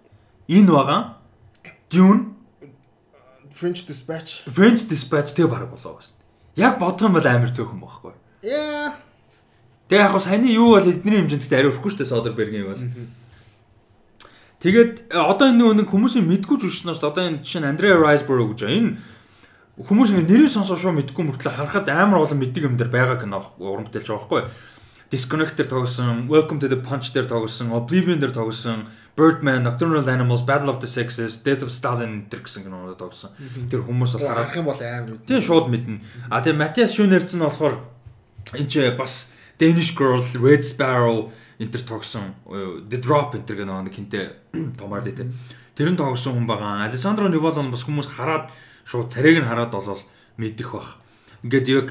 Энэ 0.51 0.71
байгаа. 0.71 1.01
Dune, 1.91 2.35
French 3.51 3.87
Dispatch. 3.87 4.43
French 4.51 4.87
Dispatch 4.91 5.35
тэг 5.35 5.47
баг 5.51 5.67
болоо 5.71 5.99
шүү 6.03 6.15
дээ. 6.15 6.63
Яг 6.63 6.79
бодох 6.79 7.07
юм 7.07 7.15
бол 7.15 7.27
амар 7.27 7.51
цөөхөн 7.51 7.79
байхгүй. 7.79 8.13
Яа. 8.43 8.99
Тэгээ 9.89 10.03
яг 10.03 10.13
хаа 10.13 10.23
саяны 10.23 10.53
юу 10.53 10.77
бол 10.77 10.87
эдний 10.87 11.19
хэмжээнд 11.19 11.51
арай 11.53 11.71
өрөхгүй 11.71 11.91
шүү 11.91 12.01
дээ 12.03 12.13
Soderbergh-ийн 12.13 12.67
бол. 12.69 12.83
Тэгээд 14.63 15.11
э, 15.11 15.19
одоо 15.19 15.51
энэ 15.51 15.83
нэг 15.83 15.91
хүмүүсийн 15.91 16.23
мэдгүй 16.23 16.63
жүжигчнаас 16.63 17.03
одоо 17.03 17.27
энэ 17.27 17.43
жишээ 17.43 17.67
нь 17.67 17.71
Андреа 17.75 17.99
Райсборо 17.99 18.47
гэж 18.47 18.61
байна. 18.63 18.79
Энэ 18.79 19.83
хүмүүс 19.83 20.15
ингэ 20.15 20.31
нэрийг 20.31 20.55
сонсоо 20.55 20.79
шууд 20.79 21.03
мэдгүй 21.03 21.25
мөртлөө 21.27 21.51
харахад 21.51 21.91
амар 21.91 22.23
олон 22.23 22.39
мэддэг 22.39 22.71
юм 22.71 22.79
дээр 22.79 22.95
байгаа 22.95 23.19
кино 23.19 23.43
уран 23.59 23.91
бүтээлч 23.91 24.07
байгаа 24.07 24.23
байхгүй. 24.23 24.43
Disconnect 25.13 25.59
дээр 25.59 25.69
тоглосон, 25.69 26.31
Welcome 26.31 26.57
to 26.63 26.71
the 26.71 26.79
Punch 26.79 27.13
дээр 27.13 27.27
тоглосон, 27.29 27.75
Oblivion 27.75 28.23
дээр 28.23 28.33
тоглосон, 28.33 28.87
Birdman, 29.17 29.67
Nocturnal 29.67 30.09
Animals, 30.09 30.41
Battle 30.47 30.71
of 30.71 30.81
the 30.81 30.89
Sexes, 30.89 31.43
Death 31.43 31.67
of 31.67 31.75
Stalin 31.75 32.31
тэр 32.31 32.47
гэсэн 32.47 32.65
кинонууд 32.65 32.97
тоглосон. 32.97 33.35
Тэр 33.69 33.83
хүмүүс 33.83 34.15
бол 34.17 34.29
харах 34.31 34.57
юм 34.57 34.71
бол 34.71 34.79
амар. 34.79 35.19
Тийм 35.27 35.43
шууд 35.43 35.69
мэднэ. 35.69 36.01
А 36.31 36.41
тэгээ 36.41 36.57
Матиас 36.57 36.97
Шүнерц 36.97 37.35
нь 37.35 37.45
болохоор 37.45 37.83
энэ 38.57 38.71
ч 38.71 38.81
бас 38.97 39.32
Danish 39.59 39.93
Girl, 39.95 40.23
Red 40.41 40.63
Sparrow 40.65 41.33
энэ 41.61 41.71
төр 41.71 41.85
тогсон 41.87 42.35
The 42.89 42.99
Drop 42.99 43.37
энэ 43.37 43.47
төр 43.47 43.57
гэх 43.63 43.69
нэг 43.69 43.95
хинтээ 43.95 44.27
томаар 44.79 45.05
дээ. 45.07 45.31
Тэр 45.77 45.89
нь 45.93 45.99
тогсон 46.01 46.37
хүн 46.37 46.47
байгаа. 46.49 46.85
Алessandro 46.87 47.29
Nivola 47.29 47.63
нь 47.63 47.73
бас 47.73 47.87
хүмүүс 47.87 48.09
хараад 48.11 48.51
шууд 48.85 49.13
царайг 49.13 49.41
нь 49.41 49.49
хараад 49.49 49.71
болол 49.73 50.03
мэдэх 50.37 50.73
бах. 50.75 50.99
Ингээд 51.47 51.69
яг 51.71 51.89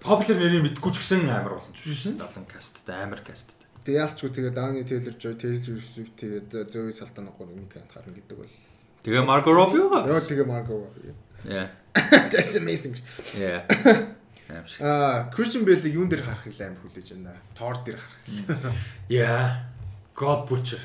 popular 0.00 0.38
нэрийг 0.40 0.64
мэдгүй 0.64 0.90
ч 0.94 0.96
гэсэн 1.04 1.28
амар 1.28 1.60
болсон 1.60 1.76
ч 1.76 1.84
биш. 1.84 2.08
Залан 2.08 2.46
касттай 2.48 2.96
амар 3.04 3.20
касттай. 3.20 3.56
Тэгээ 3.84 4.00
яалчгүй 4.00 4.30
тэгээ 4.32 4.52
Дауни 4.56 4.84
Тейлор 4.84 5.16
Жой 5.16 5.34
Тейлор 5.36 5.80
Свифт 5.80 6.14
тэгээ 6.20 6.68
Зои 6.68 6.92
Салтана 6.92 7.32
гоо 7.32 7.48
нэг 7.48 7.72
харна 7.72 8.12
гэдэг 8.12 8.36
бол. 8.36 8.56
Тэгээ 9.04 9.24
Марго 9.24 9.52
Робби 9.52 9.80
байгаа. 9.80 10.16
Яа 10.16 10.24
тэгээ 10.24 10.48
Марго. 10.48 10.88
Yeah. 11.44 11.68
That's 12.32 12.56
amazing. 12.60 12.96
Yeah. 13.36 13.64
Аа, 14.80 15.30
Christian 15.34 15.64
Bale-ийг 15.64 15.94
юун 15.94 16.08
дээр 16.08 16.22
харах 16.22 16.46
их 16.46 16.60
амар 16.60 16.80
хүлээж 16.82 17.08
байна. 17.14 17.38
Thor 17.54 17.74
дээр 17.84 17.98
харах. 17.98 18.74
Yeah. 19.08 19.70
God 20.14 20.48
Butcher. 20.48 20.82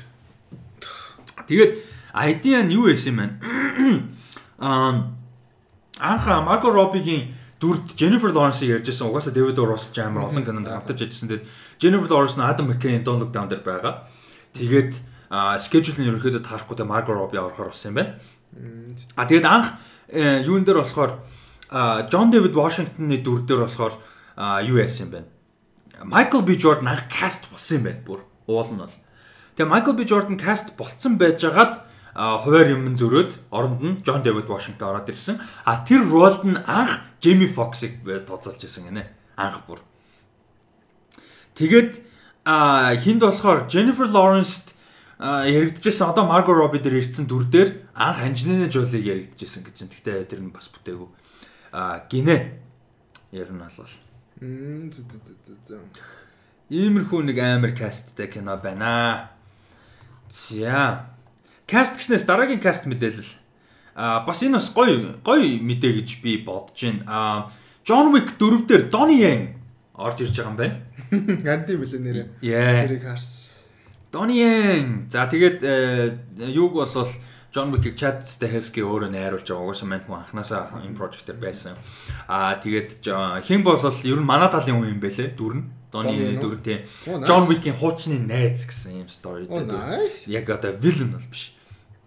Тэгээд 1.46 1.72
idea 2.14 2.62
нь 2.64 2.72
юу 2.72 2.88
байсан 2.88 3.12
юм 3.12 3.18
бэ? 3.20 3.26
Аа 4.64 5.12
анха 5.98 6.40
Марго 6.40 6.70
Роббигийн 6.70 7.34
дүрд 7.60 7.96
Jennifer 7.96 8.32
Lawrence-ийг 8.32 8.80
ярьжсэн. 8.80 9.08
Угаасаа 9.08 9.32
David 9.32 9.58
O. 9.58 9.64
Russell 9.64 10.04
амар 10.04 10.28
олон 10.28 10.44
кинонд 10.44 10.68
хамтарч 10.68 11.08
ажилласан. 11.08 11.28
Тэгээд 11.28 11.44
Jennifer 11.80 12.08
Lawrence 12.12 12.36
нь 12.36 12.44
Adam 12.44 12.68
McKay 12.68 13.00
Don't 13.00 13.20
Look 13.20 13.32
Down 13.32 13.48
дээр 13.48 13.64
байгаа. 13.64 14.08
Тэгээд 14.52 14.92
schedule 15.60 15.96
нь 16.00 16.08
ерөнхийдөө 16.08 16.42
таарахгүй 16.44 16.76
те 16.76 16.84
Margot 16.84 17.16
Robbie 17.16 17.40
орохоор 17.40 17.72
болсон 17.72 17.92
юм 17.92 17.96
байна. 17.96 18.12
А 19.16 19.24
тэгээд 19.24 19.46
анх 19.48 19.72
юун 20.12 20.64
дээр 20.64 20.84
болохоор 20.84 21.20
John 21.70 22.30
David 22.30 22.54
Washington-ы 22.54 23.18
дүр 23.22 23.42
дээр 23.42 23.66
болохоор 23.66 23.94
юу 24.62 24.76
яасан 24.78 25.08
юм 25.08 25.12
бэ? 25.12 25.20
Michael 26.06 26.44
B 26.44 26.54
Jordan 26.60 26.92
анх 26.92 27.08
каст 27.10 27.48
болсон 27.50 27.80
юм 27.80 27.84
байна. 27.88 28.04
Бүр 28.06 28.20
уул 28.46 28.70
нь 28.70 28.78
бол. 28.78 28.92
Тэгээ 29.56 29.72
Michael 29.72 29.96
B 29.96 30.02
Jordan 30.06 30.36
каст 30.36 30.76
болцсон 30.76 31.16
байжгаад 31.18 31.82
хуваар 32.14 32.68
юм 32.70 32.94
зөрөөд 32.94 33.32
оронд 33.50 33.80
нь 33.82 33.98
John 34.04 34.22
David 34.22 34.46
Washington 34.46 34.92
ороод 34.92 35.08
ирсэн. 35.10 35.40
А 35.64 35.82
тэр 35.82 36.06
ролд 36.06 36.44
нь 36.44 36.60
анх 36.68 37.02
Jamie 37.20 37.50
Foxx-ыг 37.50 38.04
тооцоолж 38.04 38.60
байсан 38.62 38.86
гинэ. 38.88 39.08
Анх 39.36 39.66
бүр. 39.66 39.80
Тэгээд 41.56 42.04
хинд 42.46 43.20
болохоор 43.24 43.66
Jennifer 43.66 44.06
Lawrence 44.06 44.76
яригдчихсэн 45.18 46.12
одоо 46.12 46.28
Margot 46.28 46.52
Robbie 46.52 46.84
дээр 46.84 47.00
ирсэн 47.00 47.24
дүр 47.24 47.48
дээр 47.48 47.88
анх 47.96 48.20
Angelina 48.20 48.68
Jolie 48.68 49.00
яригдчихсэн 49.00 49.64
гэж 49.64 49.76
байна. 49.80 49.92
Гэхдээ 49.96 50.28
тэр 50.28 50.44
нь 50.44 50.52
бас 50.52 50.68
бүтээгүй. 50.68 51.08
А 51.76 52.00
гинэ. 52.08 52.56
Ер 53.36 53.52
нь 53.52 53.60
бол. 53.60 53.92
Иймэрхүү 56.72 57.20
нэг 57.28 57.36
амар 57.36 57.76
касттай 57.76 58.32
кино 58.32 58.56
байна. 58.56 59.28
За 60.32 61.12
Каст 61.68 61.98
гэснээс 61.98 62.24
дараагийн 62.24 62.64
каст 62.64 62.88
мэдээлэл. 62.88 63.36
Аа 63.92 64.24
бас 64.24 64.40
энэ 64.40 64.56
бас 64.56 64.72
гоё 64.72 65.20
гоё 65.20 65.60
мэдээ 65.60 65.92
гэж 66.00 66.08
би 66.24 66.40
бодож 66.40 66.80
байна. 66.80 67.04
Аа 67.04 67.36
John 67.84 68.08
Wick 68.08 68.40
4 68.40 68.64
дээр 68.64 68.88
Donnie 68.88 69.20
Yen 69.20 69.60
орж 69.92 70.24
ирж 70.24 70.32
байгаа 70.32 70.48
юм 70.48 70.56
байна. 70.56 70.76
Ганди 71.44 71.76
билээ 71.76 72.00
нэрээ. 72.00 72.26
Тэрийг 72.40 73.04
харсан. 73.04 73.52
Donnie 74.08 74.40
Yen. 74.40 75.10
За 75.12 75.28
тэгээд 75.28 75.60
э, 75.60 76.16
юуг 76.54 76.72
бол 76.72 76.88
John 77.56 77.72
Wick-ийг 77.72 77.96
Chad 77.96 78.20
Stahelski 78.20 78.84
өөрөө 78.84 79.08
найруулж 79.16 79.48
байгаа. 79.48 79.64
Угаасаа 79.64 79.88
мань 79.88 80.04
хүн 80.04 80.20
анханасаа 80.20 80.76
энэ 80.84 80.92
дээр 80.92 81.40
байсан. 81.40 81.80
Аа 82.28 82.60
тэгээд 82.60 83.08
хэн 83.48 83.64
бол 83.64 83.80
ер 83.80 84.20
нь 84.20 84.28
манай 84.28 84.52
талын 84.52 84.76
хүн 84.76 84.92
юм 84.92 85.00
бэлээ. 85.00 85.32
Дүр 85.40 85.54
нь. 85.56 85.64
Donnie 85.88 86.36
дүр 86.36 86.60
тийм. 86.60 86.84
John 87.24 87.48
Wick-ийн 87.48 87.80
хуучны 87.80 88.20
найз 88.20 88.68
гэсэн 88.68 89.00
юм 89.00 89.08
story 89.08 89.48
дээр. 89.48 90.04
Яг 90.28 90.52
одоо 90.52 90.76
villain 90.76 91.16
бол 91.16 91.24
биш. 91.32 91.56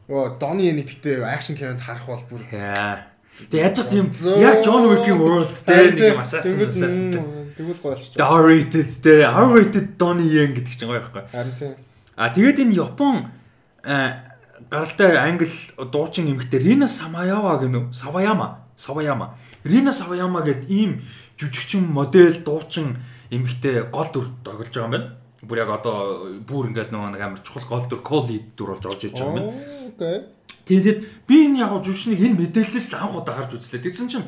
Оо, 0.09 0.37
Дони 0.37 0.69
нэгтээ 0.73 1.25
акшн 1.25 1.57
кинонд 1.57 1.81
харах 1.81 2.05
бол 2.05 2.21
бүр. 2.29 2.45
Тэгээ 2.45 3.61
яаж 3.61 3.77
ч 3.77 3.89
тийм 3.89 4.13
яг 4.37 4.61
John 4.61 4.85
Wick-ийн 4.85 5.17
world 5.17 5.49
дээр 5.65 5.97
нэг 5.97 6.13
юм 6.13 6.21
assassin. 6.21 7.13
Тэгвэл 7.57 7.81
гоё 7.81 7.93
болчих. 7.97 8.17
R-rated 8.17 8.89
те 9.01 9.25
R-rated 9.25 9.97
Donnie 9.97 10.29
Yen 10.29 10.53
гэдэг 10.53 10.73
чинь 10.77 10.89
гоё 10.89 11.01
байхгүй. 11.01 11.25
Харин 11.33 11.55
тийм. 11.57 11.73
А 12.17 12.29
тэгээд 12.33 12.57
энэ 12.57 12.77
Япон 12.77 13.29
гаралтай 14.69 15.17
англи 15.17 15.47
дуучин 15.77 16.29
эмэгтэй 16.31 16.59
Рина 16.59 16.87
Самаяма 16.87 17.57
гэнэ 17.57 17.89
үү? 17.89 17.93
Саваяма. 17.93 18.65
Саваяма. 18.75 19.35
Рина 19.63 19.91
Саваяма 19.91 20.41
гэдэг 20.45 20.69
ийм 20.69 21.01
жүжигчин 21.41 21.89
модель 21.89 22.37
дуучин 22.45 23.01
эмэгтэй 23.33 23.89
гол 23.89 24.07
дүр 24.13 24.29
тоглож 24.43 24.69
байгаа 24.69 24.85
юм 24.85 24.91
байна. 24.93 25.09
Бүр 25.41 25.57
яг 25.57 25.69
одоо 25.73 26.37
бүр 26.45 26.69
ингээд 26.69 26.93
нөгөө 26.93 27.17
нэг 27.17 27.21
амар 27.21 27.41
чухал 27.41 27.65
гол 27.65 27.85
дүр 27.89 28.01
call 28.05 28.29
lead 28.29 28.53
дүр 28.53 28.77
болж 28.77 28.85
орж 28.85 29.03
иж 29.09 29.17
байгаа 29.17 29.25
юм 29.25 29.37
байна. 29.41 29.53
Окей. 29.89 30.17
Тэгээд 30.69 30.99
би 31.25 31.35
энэ 31.49 31.65
яг 31.65 31.73
жүжигчнийг 31.81 32.21
энэ 32.21 32.39
мэдээлэлээс 32.45 32.93
л 32.93 33.01
анх 33.01 33.17
удаа 33.17 33.41
харж 33.41 33.57
үзлээ. 33.57 33.81
Тэгсэн 33.89 34.05
чинь 34.05 34.27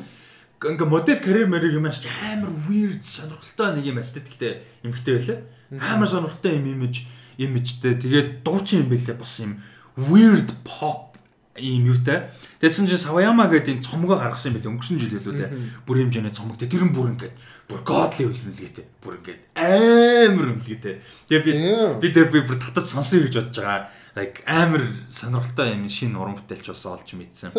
ингээ 0.58 0.90
модель 0.90 1.22
карьер 1.22 1.46
мэрэг 1.46 1.78
юм 1.78 1.86
ааш 1.86 2.02
амар 2.26 2.50
weird 2.66 3.06
сонирхолтой 3.06 3.78
нэг 3.78 3.84
юм 3.86 4.02
эстетиктэй 4.02 4.62
эмхтэй 4.82 5.14
байлаа. 5.18 5.38
Амар 5.78 6.08
сонирхолтой 6.10 6.58
юм 6.58 6.66
имиж 6.66 7.06
имижтэй. 7.38 7.94
Тэгээд 7.94 8.42
дуучин 8.42 8.86
юм 8.86 8.88
байлаа 8.90 9.16
бас 9.18 9.38
юм 9.38 9.62
weird 9.96 10.52
pop 10.64 11.12
ийм 11.56 11.84
юутай. 11.84 12.32
Тэгсэн 12.64 12.88
чинь 12.88 12.96
Sawayama 12.96 13.44
гэдэг 13.52 13.76
энэ 13.76 13.84
цомгоо 13.84 14.16
гаргасан 14.16 14.56
юм 14.56 14.56
байлаа 14.56 14.72
өнгөрсөн 14.72 14.96
жил 14.96 15.12
байлгүй 15.20 15.36
те. 15.36 15.52
Бүр 15.84 15.96
хэмжээний 16.00 16.32
цомог 16.32 16.56
те. 16.56 16.64
Тэр 16.64 16.88
нь 16.88 16.96
бүр 16.96 17.12
ингээд 17.12 17.34
бүр 17.68 17.80
godly 17.84 18.24
үлэмлэгээтэй. 18.24 18.86
Бүр 19.04 19.20
ингээд 19.20 19.40
амар 19.52 20.46
үлэмлэгээтэй. 20.56 20.94
Тэгээ 21.28 21.44
би 21.44 21.52
би 22.00 22.06
тэр 22.08 22.32
би 22.32 22.40
бүр 22.40 22.56
татаж 22.56 22.88
сонсоё 22.88 23.28
гэж 23.28 23.52
бодож 23.52 23.58
байгаа. 23.60 23.92
Like 24.16 24.40
амар 24.48 24.80
сонирхолтой 25.12 25.76
юм 25.76 25.88
шинэ 25.92 26.16
уран 26.16 26.40
бүтээлч 26.40 26.72
бас 26.72 26.84
олж 26.88 27.08
мэдсэн. 27.12 27.52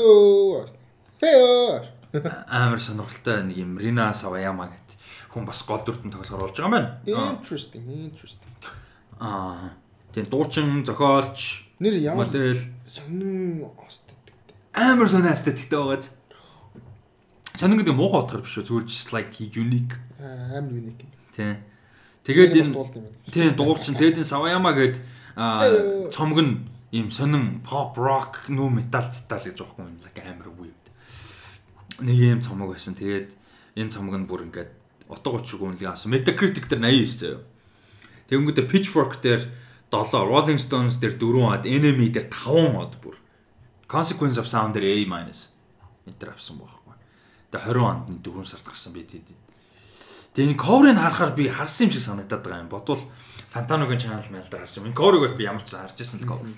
Амар 2.49 2.81
сонирхолтой 2.81 3.45
нэг 3.45 3.57
юм 3.61 3.77
Rina 3.77 4.09
Sawayama 4.09 4.73
гэдэг 4.73 4.97
хүн 5.29 5.45
бас 5.45 5.61
гол 5.65 5.85
дүртэн 5.85 6.09
тоглохоор 6.09 6.49
болж 6.49 6.57
байгаа 6.57 6.65
юм 6.65 6.73
байна. 6.73 6.89
Interesting, 7.05 7.85
interesting. 8.09 8.53
Аа 9.21 9.77
тэгээ 10.13 10.29
дуучин 10.29 10.85
зохиолч 10.85 11.69
нэр 11.83 11.99
ямар 11.99 12.25
модель 12.31 12.55
сонин 12.87 13.67
эстетиктэй. 13.83 14.55
Амар 14.71 15.09
сонин 15.11 15.35
эстетиктэй 15.35 15.79
байгааз. 15.79 16.15
Сонин 17.59 17.83
гэдэг 17.83 17.95
муухай 17.95 18.23
утгаар 18.23 18.43
биш 18.47 18.55
үү 18.55 18.63
зүгээр 18.63 18.87
just 18.87 19.11
like 19.11 19.35
unique. 19.51 19.99
Амар 20.23 20.71
unique. 20.71 21.03
Тий. 21.35 21.59
Тэгээд 22.23 22.55
энэ 22.55 22.71
тий 23.27 23.51
дуулчин 23.51 23.99
тэгээд 23.99 24.23
энэ 24.23 24.31
Sawayama 24.31 24.71
гэдэг 24.71 25.03
цомог 26.07 26.39
нь 26.39 26.53
ийм 26.95 27.11
сонин 27.11 27.59
pop 27.67 27.99
rock 27.99 28.47
нүү 28.47 28.79
метал 28.79 29.11
цитал 29.11 29.43
гэж 29.43 29.59
байгаа 29.59 29.91
юм 29.91 29.99
like 29.99 30.23
амар 30.23 30.47
weird. 30.55 30.83
Нэг 31.99 32.15
ийм 32.15 32.39
цомог 32.39 32.71
байсан. 32.71 32.95
Тэгээд 32.95 33.35
энэ 33.75 33.91
цомог 33.91 34.15
нь 34.15 34.29
бүр 34.29 34.47
ингээд 34.47 34.71
утга 35.11 35.35
учиргүй 35.35 35.75
үнэлгээ 35.75 35.91
авсан. 35.91 36.15
Metacritic 36.15 36.71
дээр 36.71 36.79
89 36.79 37.19
заяа. 37.19 37.43
Тэгэнгүүтээ 38.31 38.69
Pitchfork 38.71 39.19
дээр 39.19 39.41
7, 39.93 40.25
Rolling 40.25 40.57
Stones 40.57 40.97
дээр 40.97 41.21
4 41.21 41.45
од, 41.53 41.69
NME 41.69 42.09
дээр 42.09 42.27
5 42.33 42.81
од 42.81 42.97
бүр. 42.97 43.15
Consequence 43.85 44.41
of 44.41 44.49
Sound 44.49 44.73
дээр 44.73 45.05
A-. 45.05 45.53
энэ 46.07 46.19
төр 46.19 46.35
авсан 46.35 46.59
байхгүй. 46.59 46.95
Тэгээ 47.51 47.79
20 47.79 47.87
онд 47.87 48.05
нь 48.11 48.19
4 48.19 48.43
сард 48.43 48.67
гарсан 48.67 48.91
би 48.91 49.03
тэгээд. 49.07 49.39
Тэгээ 50.35 50.51
энэ 50.51 50.59
cover-ыг 50.59 50.97
харахаар 50.99 51.31
би 51.37 51.47
харсан 51.47 51.87
юм 51.87 51.91
шиг 51.95 52.03
санагдаад 52.03 52.43
байгаа 52.43 52.63
юм. 52.65 52.71
Бодвол 52.71 53.03
Fantano-гийн 53.53 54.01
channel 54.01 54.27
майл 54.33 54.49
дээр 54.49 54.65
харсан. 54.67 54.89
Энэ 54.89 54.97
cover-ыг 54.97 55.21
бол 55.23 55.37
би 55.39 55.47
ямар 55.47 55.63
ч 55.63 55.71
харж 55.71 55.95
ирсэн 55.95 56.19
л 56.19 56.27
cover. 56.27 56.51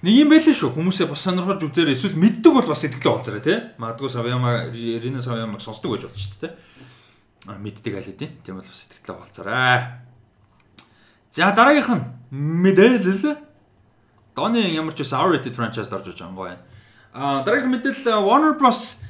Нэг 0.00 0.14
юм 0.14 0.30
байлээ 0.30 0.54
шүү. 0.54 0.78
Хүмүүсээ 0.78 1.10
бас 1.10 1.20
сонирхож 1.26 1.60
үзээрэй. 1.60 1.92
Эсвэл 1.92 2.16
мэддэг 2.16 2.52
бол 2.54 2.70
бас 2.70 2.80
сэтгэлээ 2.86 3.12
болцорой 3.12 3.42
тий. 3.42 3.58
Магадгүй 3.82 4.08
Савяма, 4.08 4.70
Рина 4.70 5.18
Савямаг 5.18 5.58
сонсдог 5.60 5.98
байж 5.98 6.06
болж 6.06 6.14
шүү 6.14 6.38
дээ. 6.46 6.54
А 7.50 7.58
мэддэг 7.58 7.98
аль 7.98 8.06
хэдийн. 8.06 8.38
Тийм 8.46 8.62
бол 8.62 8.70
бас 8.70 8.78
сэтгэлээ 8.78 9.18
болцорой. 9.18 9.82
За 11.34 11.50
дараагийнх 11.50 11.90
нь 11.98 12.04
мэдээлэл. 12.30 13.36
Доны 14.36 14.62
ямар 14.74 14.94
ч 14.94 15.02
байсан 15.02 15.20
R-rated 15.24 15.54
franchise 15.56 15.90
орж 15.92 16.12
иж 16.12 16.20
байгаа 16.20 16.28
юм 16.30 16.36
гоё. 16.36 16.56
А 17.12 17.42
дараагийнх 17.42 17.74
мэдээлэл 17.74 18.22
Warner 18.22 18.54
Bros 18.58 19.00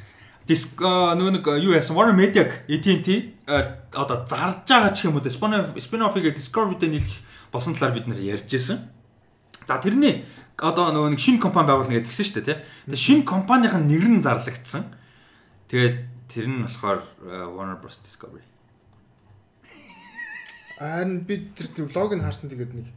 Диск 0.48 0.80
нөгөө 0.80 1.32
нэг 1.36 1.44
юу 1.60 1.76
яасан 1.76 1.92
Warner 1.92 2.16
Media 2.16 2.48
AT&T 2.48 3.08
одоо 3.92 4.24
зарж 4.24 4.64
байгаа 4.64 4.96
ч 4.96 5.04
юм 5.04 5.20
уу 5.20 5.28
spin-off-ыг 5.28 6.32
Discovery-тэй 6.32 6.88
нийлэх 6.88 7.20
босон 7.52 7.76
талаар 7.76 8.00
бид 8.00 8.08
нэр 8.08 8.40
ярьж 8.40 8.48
ирсэн. 8.48 8.80
За 9.68 9.76
тэрний 9.76 10.24
одоо 10.56 10.88
нөгөө 10.88 11.12
нэг 11.12 11.20
шинэ 11.20 11.44
компани 11.44 11.68
байгуулна 11.68 12.00
гэдэг 12.00 12.08
гисэн 12.08 12.24
шүү 12.24 12.36
дээ 12.40 12.48
тий. 12.48 12.58
Тэгээ 12.88 13.04
шинэ 13.04 13.28
компанийн 13.28 13.84
нэр 13.84 14.06
нь 14.08 14.24
зарлагдсан. 14.24 14.88
Тэгээд 15.68 15.96
тэр 16.32 16.46
нь 16.48 16.64
болохоор 16.64 17.04
Warner 17.52 17.76
Bros 17.76 18.00
Discovery. 18.00 18.40
Харин 20.80 21.28
бид 21.28 21.52
тэр 21.60 21.92
логыг 21.92 22.24
харсан 22.24 22.48
тэгээд 22.48 22.72
нэг? 22.72 22.88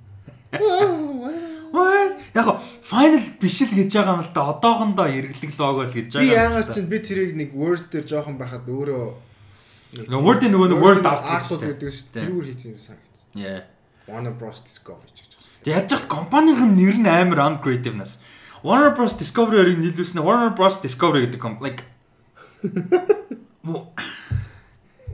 Яг 0.51 2.45
го 2.45 2.59
final 2.83 3.23
биш 3.39 3.61
л 3.63 3.71
гэж 3.75 3.91
байгаа 3.95 4.15
юм 4.19 4.23
л 4.23 4.31
да. 4.35 4.41
Одоохондоо 4.51 5.07
эргэлэг 5.07 5.51
лого 5.59 5.87
л 5.87 5.91
гэж 5.91 6.15
байгаа. 6.15 6.27
Би 6.27 6.35
яагаад 6.35 6.67
ч 6.71 6.77
би 6.87 6.97
тэрийг 6.99 7.35
нэг 7.35 7.51
word 7.55 7.87
дээр 7.91 8.07
жоохон 8.07 8.35
байхад 8.35 8.67
өөрөө 8.67 10.11
word 10.15 10.41
нөгөө 10.47 10.67
нэг 10.71 10.79
word 10.79 11.03
art 11.07 11.47
гэдэг 11.47 11.91
шүү. 11.91 12.11
Тэрүүр 12.15 12.45
хийсэн 12.51 12.75
юм 12.75 12.79
санагдсан. 12.79 13.27
Yeah. 13.35 13.67
Warner 14.07 14.35
Bros 14.35 14.63
Discovery 14.63 15.11
гэж. 15.11 15.39
Тэг 15.63 15.71
яаж 15.71 15.91
яхад 15.91 16.07
компанийн 16.11 16.75
нэр 16.75 16.97
нь 16.99 17.07
амар 17.07 17.39
uncreativeness. 17.47 18.19
Warner 18.63 18.95
Bros 18.95 19.15
Discovery-ыг 19.15 19.79
нийлүүлсэн 19.79 20.19
нь 20.19 20.25
Warner 20.25 20.51
Bros 20.55 20.79
Discovery 20.83 21.27
гэдэг 21.27 21.39
комп 21.39 21.63
like 21.63 21.83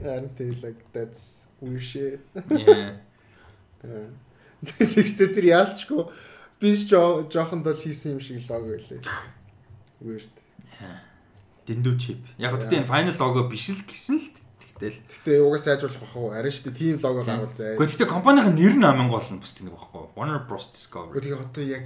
And 0.02 0.30
they 0.38 0.50
like 0.62 0.78
that's 0.94 1.46
weird 1.60 1.82
shit. 1.82 2.20
Yeah. 2.50 2.98
Тэгтээ 4.64 5.28
тэр 5.38 5.46
яалчгүй 5.54 6.02
би 6.58 6.74
ч 6.74 6.90
жоохон 6.90 7.62
дол 7.62 7.78
хийсэн 7.78 8.18
юм 8.18 8.20
шиг 8.20 8.42
лого 8.50 8.74
байлээ. 8.74 9.02
Weird. 10.02 10.34
Дэндүү 11.66 11.94
чип. 12.00 12.18
Яг 12.38 12.54
гоо 12.54 12.60
тэгтээ 12.62 12.88
final 12.88 13.14
logo 13.22 13.46
биш 13.46 13.70
л 13.70 13.86
гэсэн 13.86 14.18
л 14.18 14.28
тэгтэл. 14.58 14.98
Гэтэ 14.98 15.46
угаас 15.46 15.62
сайжруулах 15.62 16.02
бах 16.02 16.16
уу? 16.18 16.34
Арин 16.34 16.50
штэ 16.50 16.74
team 16.74 16.98
лого 16.98 17.22
гаргуул 17.22 17.54
заа. 17.54 17.78
Гэхдээ 17.78 18.02
тэгтээ 18.02 18.10
компанийн 18.10 18.50
нэр 18.56 18.74
нь 18.74 18.88
амин 18.88 19.06
гол 19.06 19.22
нь 19.22 19.38
бас 19.38 19.54
тэнэг 19.54 19.78
байхгүй. 19.78 20.18
Warner 20.18 20.42
Bros 20.48 20.74
Discovery. 20.74 21.22
Тэгээ 21.22 21.38
хотоо 21.38 21.62
яг 21.62 21.84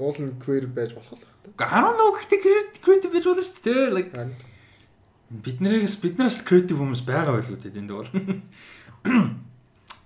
уул 0.00 0.16
нь 0.16 0.40
queer 0.40 0.64
байж 0.64 0.96
болох 0.96 1.12
л 1.12 1.24
байна. 1.28 1.60
Хараа 1.60 1.92
нөө 1.92 2.10
гэхдээ 2.16 2.80
creative 2.80 3.12
байж 3.12 3.24
болно 3.28 3.44
шүү 3.44 3.60
дээ. 3.68 3.92
Like 3.92 4.10
биднээс 5.28 5.96
биднээс 6.00 6.44
creative 6.48 6.80
хүмүүс 6.80 7.04
байгаа 7.04 7.36
байлгүй 7.36 7.60
дээ 7.60 7.80
энд 7.84 7.92
бол. 7.92 8.08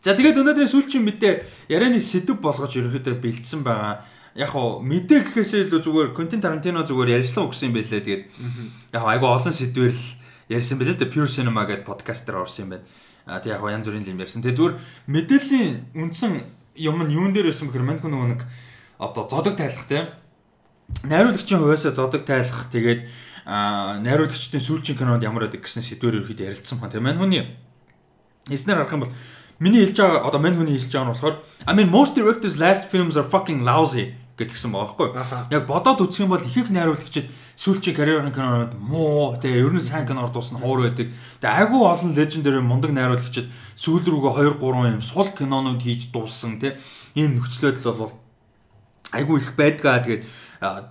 За 0.01 0.14
тэгээд 0.14 0.39
өнөөдрийн 0.40 0.70
сүүлчийн 0.70 1.05
мэдээ 1.05 1.32
ярианы 1.73 1.98
сэдв 1.98 2.39
болгож 2.39 2.77
ерөөхдөө 2.77 3.16
бэлдсэн 3.20 3.60
байгаа. 3.66 4.05
Яг 4.36 4.52
хоо 4.52 4.85
мэдээ 4.85 5.24
гэхээсээ 5.32 5.66
илүү 5.66 5.81
зүгээр 5.82 6.09
Quentin 6.12 6.40
Tarantino 6.44 6.85
зүгээр 6.85 7.18
ярьслаа 7.18 7.48
өгсөн 7.48 7.73
юм 7.73 7.81
байлээ. 7.81 8.05
Тэгээд 8.05 8.24
яг 8.93 9.02
айгу 9.02 9.27
олон 9.27 9.55
сэдвэр 9.55 9.93
л 9.97 10.06
ярьсан 10.52 10.77
байлээ. 10.78 11.01
Тэгээд 11.01 11.12
Pure 11.12 11.31
Cinema 11.32 11.64
гэдэг 11.64 11.89
подкастер 11.89 12.36
орсон 12.36 12.68
юм 12.68 12.70
байна. 12.77 12.85
А 13.27 13.40
тэг 13.40 13.56
яг 13.56 13.60
хоо 13.64 13.73
янз 13.73 13.89
бүрийн 13.89 14.06
юм 14.06 14.20
ярьсан. 14.20 14.44
Тэгээд 14.44 14.59
зүгээр 14.60 14.74
мэдээллийн 15.09 15.74
үндсэн 15.97 16.32
юм 16.77 16.98
нь 17.02 17.14
юун 17.16 17.32
дээр 17.32 17.48
байсан 17.48 17.66
бэхэр 17.73 17.82
мань 17.82 17.98
хүн 17.98 18.12
нөгөө 18.12 18.28
нэг 18.36 18.43
одоо 19.01 19.24
зодог 19.27 19.56
тайлах 19.56 19.89
тийм 19.89 20.06
найруулагчийн 21.09 21.60
хувьяасаа 21.60 21.93
зодог 21.97 22.23
тайлах 22.28 22.68
тэгээд 22.70 23.09
найруулагчдын 23.47 24.62
сүүлчийн 24.62 24.98
кинонд 24.98 25.24
ямар 25.24 25.48
байдаг 25.48 25.64
гэсэн 25.64 25.82
сэдвээр 25.82 26.23
ерөөхдөө 26.23 26.47
ярилцсан 26.47 26.78
байна. 26.78 26.93
Тэгээд 26.93 27.06
мань 27.06 27.20
хүний 27.20 27.43
эснэр 28.51 28.78
харах 28.82 28.94
юм 28.94 29.02
бол 29.06 29.14
Миний 29.59 29.87
хэлж 29.87 29.97
байгаа 29.97 30.28
одоо 30.28 30.41
мань 30.41 30.57
хүний 30.57 30.77
хэлж 30.77 30.93
байгаа 30.93 31.09
нь 31.09 31.12
болохоор 31.16 31.37
I 31.65 31.73
mean 31.73 31.89
most 31.89 32.12
directors 32.15 32.61
last 32.61 32.93
films 32.93 33.16
are 33.16 33.24
fucking 33.24 33.65
lousy 33.65 34.12
гэдгсэн 34.37 34.69
байгаа 34.69 35.16
байхгүй. 35.16 35.49
Яг 35.49 35.65
бодоод 35.65 36.05
үзэх 36.05 36.28
юм 36.28 36.37
бол 36.37 36.45
их 36.45 36.57
их 36.57 36.69
найруулагчид 36.69 37.33
сүүлчийн 37.57 37.97
карьерийн 37.97 38.37
кинонууд 38.37 38.77
муу 38.77 39.33
тэгээ 39.41 39.65
ер 39.65 39.73
нь 39.73 39.81
сайн 39.81 40.05
киноор 40.05 40.28
дуусна 40.28 40.61
хоор 40.61 40.85
байдаг. 40.85 41.09
Тэгээ 41.41 41.57
айгүй 41.57 41.81
олон 41.89 42.12
legendary 42.12 42.61
мундаг 42.61 42.93
найруулагчид 42.93 43.49
сүүл 43.81 44.05
рүүгээ 44.05 44.61
2 44.61 44.61
3 44.61 44.93
юм 44.93 45.01
сул 45.01 45.33
кинонууд 45.33 45.81
хийж 45.81 46.12
дууссан 46.12 46.61
тий. 46.61 46.77
Ийм 47.16 47.41
нөхцөлөдөл 47.41 47.97
бол 47.97 48.12
айгүй 49.16 49.41
их 49.41 49.57
байдгаа 49.57 50.05
тэгээд 50.05 50.28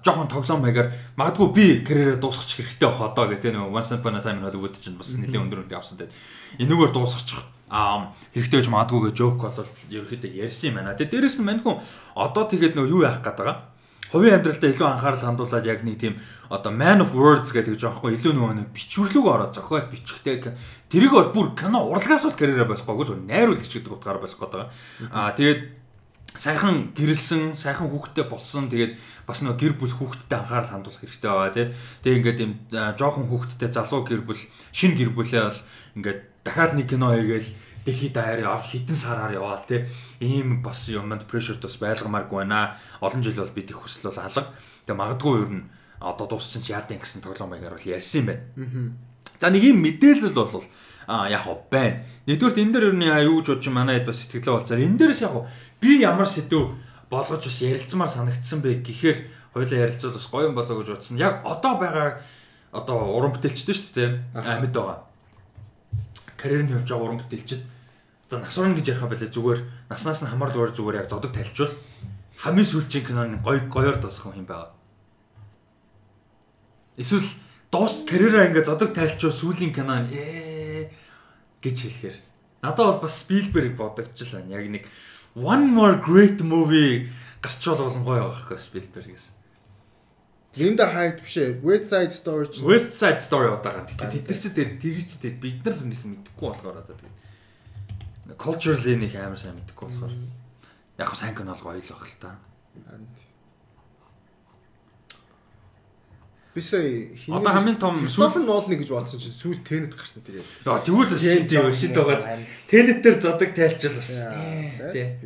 жоохон 0.02 0.26
тоглоом 0.26 0.66
маягаар 0.66 0.90
магадгүй 1.14 1.48
би 1.54 1.66
карьераа 1.86 2.18
дуусгачих 2.18 2.66
хэрэгтэй 2.66 2.90
бах 2.90 3.14
одоо 3.14 3.30
гэдэг 3.30 3.54
нэг 3.54 3.70
Once 3.70 3.94
Upon 3.94 4.18
a 4.18 4.22
Time 4.26 4.42
in 4.42 4.46
Hollywood 4.50 4.78
чинь 4.78 4.98
бас 4.98 5.14
нэлийн 5.18 5.46
өндөр 5.46 5.66
үнэлгээ 5.66 5.78
авсан 5.78 5.98
тэгээд 6.02 6.14
энэгээр 6.66 6.92
дуусгачих 6.94 7.46
аа 7.70 8.14
хэрэгтэй 8.34 8.62
гэж 8.62 8.70
магадгүй 8.70 9.10
гэж 9.10 9.16
жоок 9.18 9.42
бол 9.42 9.58
ерөөхдөө 9.90 10.32
ярьсан 10.38 10.70
юм 10.70 10.76
байна. 10.78 10.94
Тэгээ 10.94 11.12
дээрэс 11.12 11.38
нь 11.42 11.46
мань 11.46 11.62
хүн 11.66 11.82
одоо 12.14 12.44
тэгээд 12.46 12.78
нөө 12.78 12.88
юу 12.94 13.02
яах 13.06 13.26
гээд 13.26 13.38
байгаа? 13.42 13.74
Хувийн 14.14 14.38
амьдралдаа 14.38 14.70
илүү 14.70 14.86
анхаарал 14.86 15.26
хандуулад 15.26 15.66
яг 15.66 15.82
нэг 15.82 15.98
тийм 15.98 16.22
одоо 16.54 16.72
man 16.72 17.02
of 17.02 17.18
words 17.18 17.50
гэдэг 17.50 17.74
жоохгүй 17.82 18.14
илүү 18.14 18.34
нөгөө 18.38 18.54
нэг 18.54 18.68
бичвэрлэг 18.70 19.26
ороод 19.26 19.58
зохиол 19.58 19.90
бичихтэй 19.90 20.54
тэрийг 20.94 21.12
бол 21.12 21.34
бүр 21.34 21.48
кино 21.58 21.82
урлагаас 21.90 22.30
бол 22.30 22.38
карьераа 22.38 22.70
болохгүйгүй 22.70 23.06
зөв 23.10 23.18
найруулагч 23.26 23.72
гэдэг 23.82 23.92
утгаар 23.98 24.22
болох 24.22 24.38
гээд 24.38 24.54
байгаа. 24.54 24.70
Аа 25.10 25.34
тэгээд 25.34 25.62
сайхан 26.36 26.92
гэрэлсэн, 26.96 27.56
сайхан 27.56 27.90
хүүхдтэй 27.90 28.28
болсон. 28.28 28.68
Тэгээд 28.70 29.00
бас 29.26 29.40
нөгөө 29.40 29.60
гэр 29.60 29.74
бүл 29.80 29.96
хүүхдтэй 29.96 30.38
анхаарал 30.38 30.72
хандуулах 30.72 31.02
хэрэгтэй 31.02 31.32
байгаа 31.32 31.56
тий. 31.56 31.68
Тэгээд 32.04 32.20
ингээд 32.20 32.40
юм 32.44 32.52
жоохон 33.00 33.26
хүүхдтэй 33.32 33.70
залуу 33.72 34.04
гэр 34.04 34.22
бүл, 34.28 34.42
шин 34.76 35.00
гэр 35.00 35.16
бүлээ 35.16 35.44
бол 35.48 35.60
ингээд 35.96 36.20
дахиад 36.44 36.76
нэг 36.76 36.92
кино 36.92 37.16
хийгээл 37.16 37.50
дэлхийд 37.86 38.14
даяар 38.14 38.44
ав 38.52 38.68
хитэн 38.68 38.96
сараар 38.96 39.34
яваал 39.34 39.64
те 39.64 39.88
ийм 40.20 40.62
бас 40.62 40.90
юмд 40.90 41.24
прешерт 41.26 41.62
бас 41.64 41.78
байлгамааргүй 41.80 42.44
байна. 42.44 42.76
Олон 43.00 43.24
жил 43.24 43.40
бол 43.40 43.56
бид 43.56 43.72
их 43.72 43.80
хүсэл 43.80 44.12
бол 44.12 44.20
алга. 44.20 44.52
Тэгээ 44.84 45.00
магадгүй 45.00 45.34
ер 45.40 45.52
нь 45.56 45.64
одоо 46.04 46.28
дууссан 46.28 46.62
ч 46.62 46.76
яадын 46.76 47.00
гэсэн 47.00 47.24
тоглоом 47.24 47.56
байгаар 47.56 47.80
бол 47.80 47.88
ярьсан 47.88 48.20
юм 48.22 48.28
байна. 48.28 48.44
За 49.40 49.48
нэг 49.50 49.64
юм 49.64 49.80
мэдээлэл 49.80 50.36
бол 50.36 50.64
а 51.08 51.30
яг 51.30 51.48
хоо 51.48 51.64
байна. 51.72 52.04
Нэгдүгürt 52.28 52.60
энэ 52.60 52.74
дээр 52.74 52.88
ер 52.92 52.96
нь 53.00 53.08
юу 53.08 53.40
гэж 53.40 53.48
бодож 53.56 53.68
манай 53.72 54.02
хэд 54.02 54.10
бас 54.10 54.20
сэтгэлээ 54.26 54.56
болцоор 54.58 54.82
энэ 54.84 54.98
дээрээс 55.00 55.22
яг 55.24 55.36
би 55.80 56.02
ямар 56.02 56.28
сэдв 56.28 56.76
болгож 57.08 57.44
бас 57.46 57.60
ярилцмаар 57.62 58.12
санагдсан 58.12 58.60
бэ 58.60 58.84
гэхээр 58.84 59.18
хоёлаа 59.54 59.80
ярилцвал 59.86 60.18
бас 60.18 60.28
гоё 60.28 60.50
юм 60.50 60.56
болоо 60.58 60.82
гэж 60.82 60.90
бодсон. 60.92 61.22
Яг 61.22 61.46
одоо 61.46 61.78
байгаа 61.80 62.20
одоо 62.74 62.98
уран 63.16 63.32
бүтээлчтэй 63.32 63.76
шүү 63.78 63.94
дээ 63.96 64.10
амьд 64.36 64.74
байгаа 64.74 65.15
карьерны 66.46 66.78
явж 66.78 66.86
байгаа 66.86 67.06
уран 67.10 67.22
бүтээлчд 67.26 67.62
за 68.30 68.38
нас 68.38 68.58
урна 68.58 68.78
гэж 68.78 68.94
ярих 68.94 69.02
байлаа 69.02 69.30
зүгээр 69.34 69.62
наснаас 69.90 70.22
нь 70.22 70.30
хамаарл 70.30 70.62
өөр 70.62 70.72
зүгээр 70.78 71.00
яг 71.02 71.10
зодог 71.10 71.34
тайлчвал 71.34 71.74
хамгийн 72.38 72.70
сүүлчийн 72.70 73.06
киноны 73.06 73.42
гоё 73.42 73.66
гоёор 73.70 73.98
дуусгах 73.98 74.38
юм 74.38 74.46
байгаа. 74.46 74.74
Эсвэл 76.98 77.26
дуус 77.72 78.06
карьераа 78.06 78.50
ингээ 78.50 78.66
зодог 78.66 78.94
тайлчвал 78.94 79.34
сүүлийн 79.34 79.74
кино 79.74 80.06
ээ 80.10 80.90
гэж 81.62 81.78
хэлэхээр 81.82 82.18
надад 82.62 82.86
бол 82.86 83.02
бас 83.06 83.22
Спилберг 83.22 83.78
бодогчлаа. 83.78 84.42
Яг 84.50 84.70
нэг 84.70 84.86
one 85.36 85.70
more 85.70 86.02
great 86.02 86.42
movie 86.42 87.10
гарчвал 87.42 87.78
болон 87.78 88.04
гоё 88.04 88.22
байгаа 88.26 88.42
хэрэг 88.42 88.62
Спилбергээс. 88.62 89.26
Linda 90.56 90.88
Hyde 90.88 91.20
биш 91.20 91.36
ээ. 91.36 91.60
West 91.60 91.92
Side 91.92 92.16
Story 92.16 92.48
ч. 92.48 92.64
West 92.64 92.96
Side 92.96 93.20
Story 93.20 93.52
удаага. 93.52 93.84
Тэгтээ 93.84 94.24
тэд 94.24 94.26
нар 94.32 94.40
ч 94.40 94.44
тэгээд 94.56 94.74
тэгж 94.80 95.10
тэгээд 95.20 95.40
бид 95.44 95.60
нар 95.68 95.76
нэг 95.84 96.02
мэдэхгүй 96.08 96.48
болохоор 96.48 96.80
одоо 96.80 96.96
тэгээд 96.96 98.40
culturally 98.40 98.96
нэг 98.96 99.14
амар 99.20 99.38
сайн 99.38 99.60
мэдэхгүй 99.60 99.86
болохоор 99.86 100.14
яг 100.98 101.08
хөө 101.12 101.20
сайн 101.20 101.36
кино 101.36 101.54
гоё 101.60 101.78
л 101.78 101.92
баг 101.92 102.08
л 102.08 102.18
та. 102.24 102.32
Бисээ 106.56 107.20
хин 107.20 107.36
Одоо 107.36 107.52
хамгийн 107.52 107.76
том 107.76 108.00
Christopher 108.00 108.40
Nolan 108.48 108.80
гэж 108.80 108.90
бодсон 108.96 109.20
чинь 109.20 109.36
сүүл 109.36 109.60
Tenet 109.60 109.92
гарсан 109.92 110.24
тэгээд. 110.24 110.48
Яа 110.64 110.80
тэгвэл 110.80 111.12
л 111.12 111.20
шийд 111.20 111.52
шийд 111.52 111.92
байгаа. 112.00 112.40
Tenet 112.72 113.04
дээр 113.04 113.20
зодог 113.20 113.52
тайлчвал 113.52 114.00
бас. 114.00 114.32
Тий. 114.96 115.20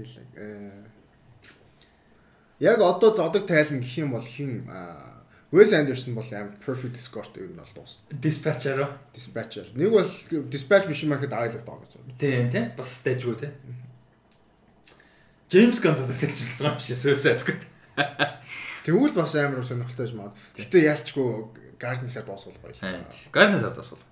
Яг 2.60 2.82
одоо 2.82 3.14
зодог 3.14 3.46
тайлна 3.46 3.78
гэх 3.78 3.94
юм 4.02 4.18
бол 4.18 4.26
хин 4.26 4.66
Wes 5.52 5.74
Anderson 5.74 6.14
бол 6.14 6.30
амар 6.30 6.54
perfect 6.62 6.98
score-тэй 7.02 7.44
ер 7.48 7.50
нь 7.50 7.58
бол 7.58 7.74
дуусна. 7.74 8.06
Dispatcher. 8.14 8.86
Dispatcher. 9.16 9.66
Нэг 9.74 9.90
бол 9.90 10.10
Dispatch 10.54 10.86
биш 10.86 11.02
юм 11.02 11.14
ахэд 11.18 11.34
Isle 11.34 11.58
of 11.58 11.66
Dogs. 11.66 11.98
Тийм 12.22 12.50
тийм. 12.54 12.70
Бас 12.78 13.02
stage-гүй 13.02 13.36
тийм. 13.42 13.54
James 15.50 15.82
Gunn 15.82 15.98
төлөвлөсөн 15.98 16.70
юм 16.70 16.78
биш 16.78 16.94
Wes 16.94 17.26
Anderson. 17.34 17.66
Тэгвэл 18.86 19.18
бас 19.18 19.34
амар 19.36 19.66
сонирхолтой 19.66 20.06
байж 20.06 20.14
магад. 20.16 20.38
Гэтэ 20.54 20.86
яалчгүй 20.86 21.28
Guardians-аар 21.82 22.26
дуусгал 22.30 22.58
гоё 22.62 22.74
л. 22.78 23.10
Guardians-аар 23.34 23.74
дуусгал. 23.74 24.06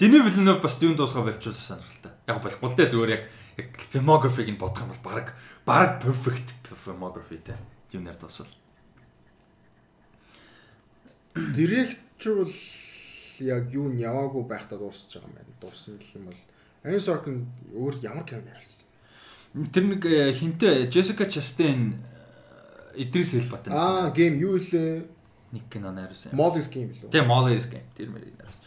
Denis 0.00 0.24
Villeneuve 0.24 0.62
бас 0.64 0.78
дүүн 0.80 0.96
дуусгаа 0.96 1.28
болчихвол 1.28 1.52
сонирхолтой. 1.54 2.12
Яг 2.26 2.40
болохгүй 2.42 2.68
л 2.72 2.76
дээ 2.80 2.90
зүгээр 2.96 3.12
яг 3.12 3.22
filmography-г 3.92 4.50
нь 4.54 4.58
бодох 4.58 4.82
юм 4.86 4.90
бол 4.94 5.04
баг 5.04 5.36
баг 5.68 6.00
perfect 6.02 6.56
filmography 6.72 7.38
те. 7.44 7.54
Юунаар 7.92 8.16
дуусвал. 8.18 8.50
Director 11.54 12.44
бол 12.44 12.54
яг 13.40 13.70
юу 13.70 13.88
нь 13.90 14.02
яваагүй 14.02 14.44
байхдаа 14.48 14.78
дуусч 14.78 15.14
байгаа 15.14 15.30
юм 15.30 15.34
байна. 15.38 15.52
Дуусна 15.60 15.96
гэх 15.98 16.14
юм 16.14 16.24
бол 16.30 16.40
Aaron 16.84 17.02
Sorkin 17.02 17.36
өөр 17.74 17.94
ямар 18.02 18.24
кино 18.26 18.42
ярилсан 18.46 18.86
юм. 19.54 19.66
Тэр 19.70 19.84
нэг 19.86 20.02
э, 20.06 20.32
хинтээ 20.32 20.90
Jessica 20.90 21.24
Chastain 21.26 21.98
э, 22.94 23.02
Идрис 23.02 23.34
Элбатай. 23.34 23.72
Аа, 23.72 24.10
гейм 24.10 24.38
юу 24.38 24.58
илээ? 24.58 25.06
Нэг 25.52 25.64
кино 25.70 25.92
найруулсан 25.92 26.32
юм. 26.32 26.38
Molly's 26.38 26.68
Game 26.70 26.90
лөө. 26.92 27.10
Тийм, 27.10 27.26
Molly's 27.30 27.66
Game. 27.70 27.86
Тэр 27.94 28.10
мэрийг 28.10 28.34
найруулсан. 28.34 28.64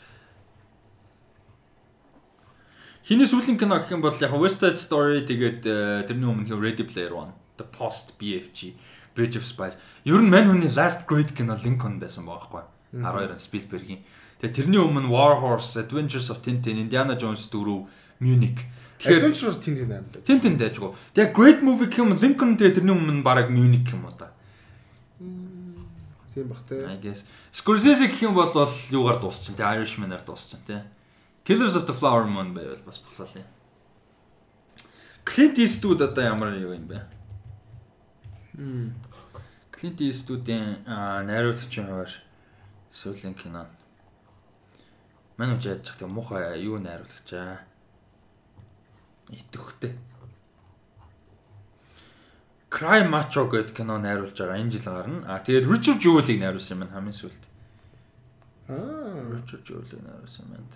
Хиний 3.04 3.28
сүүлийн 3.28 3.60
кино 3.60 3.80
гэх 3.80 3.92
юм 3.92 4.02
бол 4.02 4.16
яг 4.16 4.32
West 4.40 4.64
Side 4.64 4.80
Story 4.80 5.26
тэгээд 5.28 5.62
э, 5.68 6.08
тэрний 6.08 6.30
өмнөх 6.30 6.52
Ready 6.56 6.88
Player 6.88 7.12
One, 7.12 7.36
The 7.58 7.68
Post 7.68 8.16
BFG 8.20 8.76
Bridge 9.16 9.36
of 9.38 9.46
Spies. 9.46 9.78
Ер 10.06 10.22
нь 10.22 10.30
мань 10.30 10.48
хүний 10.48 10.72
last 10.72 11.08
great 11.08 11.36
кино 11.36 11.58
Lincoln 11.60 12.00
байсан 12.00 12.26
байгаа 12.26 12.48
байхгүй. 12.48 12.64
12 12.94 13.32
он 13.32 13.40
Spielberg-ийн. 13.40 14.02
Тэгээд 14.42 14.56
тэрний 14.58 14.82
өмнө 14.82 15.08
War 15.08 15.38
Horse, 15.40 15.78
Adventures 15.80 16.32
of 16.34 16.42
Tintin, 16.42 16.82
Indiana 16.82 17.16
Jones 17.16 17.46
4, 17.48 17.88
Munich. 18.20 18.66
Тэгэхээр 19.00 19.22
Adventure 19.22 19.56
тэн 19.62 19.76
тэн 19.78 19.92
аим 19.92 20.06
даа. 20.12 20.22
Tintin 20.26 20.56
дайжгүй. 20.58 20.92
Тэгээд 21.14 21.36
great 21.38 21.60
movie 21.62 21.88
гэх 21.88 22.02
юм 22.02 22.12
Lincoln 22.18 22.58
тэгээд 22.58 22.82
тэрний 22.82 22.96
өмнө 22.96 23.24
баг 23.24 23.54
Munich 23.54 23.86
юм 23.94 24.10
уу 24.10 24.16
та. 24.18 24.34
Тийм 26.34 26.48
бах 26.50 26.64
те. 26.68 26.82
I 26.88 26.98
guess. 26.98 27.24
Scorsese 27.52 28.10
гэх 28.10 28.26
юм 28.26 28.34
бол 28.34 28.50
юугаар 28.50 29.22
дуусчин 29.22 29.56
те 29.56 29.64
Irishman-аар 29.64 30.26
дуусчин 30.26 30.60
те. 30.66 30.84
Killers 31.46 31.76
of 31.76 31.86
the 31.86 31.94
Flower 31.94 32.26
Moon 32.26 32.54
байвал 32.54 32.82
бас 32.86 32.98
болоо. 32.98 33.46
Clint 35.26 35.58
Eastwood 35.58 36.02
одоо 36.02 36.24
ямар 36.24 36.58
юу 36.58 36.74
юм 36.74 36.88
бэ? 36.88 37.06
Eastwood-ийн 40.12 40.84
аа, 40.86 41.24
найруулагчийн 41.24 41.88
хуваар 41.88 42.12
сүүлийн 42.92 43.36
кино. 43.36 43.66
Мань 45.38 45.56
үж 45.56 45.66
яаж 45.66 45.88
чадах 45.88 46.12
муухай 46.12 46.60
юу 46.62 46.78
найруулагчаа. 46.78 47.64
Итгэвхтэй. 49.32 49.96
Cry 52.72 53.04
Macho 53.08 53.48
гэдэг 53.52 53.76
кино 53.76 53.98
найруулж 53.98 54.36
байгаа 54.36 54.60
энэ 54.60 54.72
жил 54.72 54.88
гарна. 54.92 55.28
А 55.28 55.40
тэгээд 55.40 55.68
Richard 55.68 56.00
Jewell-ийг 56.00 56.40
найруулсан 56.40 56.84
юм 56.84 56.92
хамгийн 56.92 57.16
сүүлд. 57.16 57.44
Аа. 58.68 59.28
Richard 59.32 59.64
Jewell-ийг 59.68 60.04
найруулсан 60.04 60.46
юм 60.48 60.52
байна. 60.56 60.68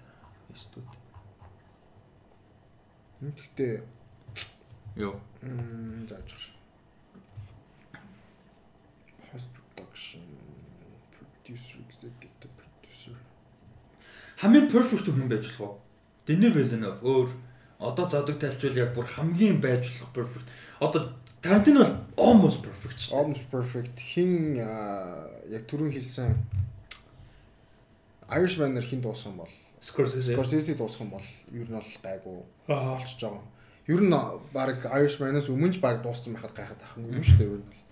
Eastwood. 0.52 0.88
Гэхдээ 3.22 3.84
Юу? 4.96 5.20
м 5.42 6.08
зааж 6.08 6.24
байгаа. 6.32 6.56
Post 9.32 9.52
production 9.96 10.22
producer 11.16 11.78
executive 11.90 12.52
producer. 12.60 13.16
хамгийн 14.38 14.68
perfect 14.68 15.08
хүн 15.08 15.28
байж 15.32 15.48
болох 15.48 15.62
уу? 15.62 15.80
Denis 16.28 16.52
Villeneuve 16.56 17.00
өөр 17.02 17.30
одоо 17.80 18.06
зодог 18.10 18.40
тайлчвал 18.40 18.76
яг 18.76 18.92
бүр 18.96 19.08
хамгийн 19.08 19.62
байж 19.64 19.88
болох 19.88 20.12
perfect. 20.18 20.48
Одоо 20.80 21.02
Tarantino 21.42 21.86
бол 21.86 21.96
almost 22.28 22.60
perfect 22.66 23.00
шүү. 23.00 23.16
Almost 23.16 23.48
perfect. 23.52 23.96
Хин 24.02 24.58
яг 24.60 25.64
түрүүн 25.70 25.94
хэлсэн 25.96 26.36
Irishman-аар 28.28 28.84
хин 28.84 29.02
дууссан 29.06 29.38
бол 29.38 29.52
Scorsese. 29.80 30.36
Scorsese 30.36 30.76
дууссан 30.76 31.10
бол 31.10 31.24
ер 31.54 31.70
нь 31.70 31.78
бол 31.80 31.92
гайгүй 32.04 32.38
болчихж 32.68 33.22
байгаа. 33.24 33.46
Ер 33.88 34.02
нь 34.04 34.16
баг 34.52 34.84
Irishman-аас 34.84 35.48
өмнө 35.48 35.72
ч 35.72 35.80
баг 35.80 36.04
дууссан 36.04 36.36
байхад 36.36 36.58
гайхаад 36.58 36.82
ах 36.84 36.98
юм 36.98 37.24
шүү 37.24 37.40
дээ 37.40 37.54
ер 37.56 37.64
нь 37.64 37.70
бол. 37.72 37.85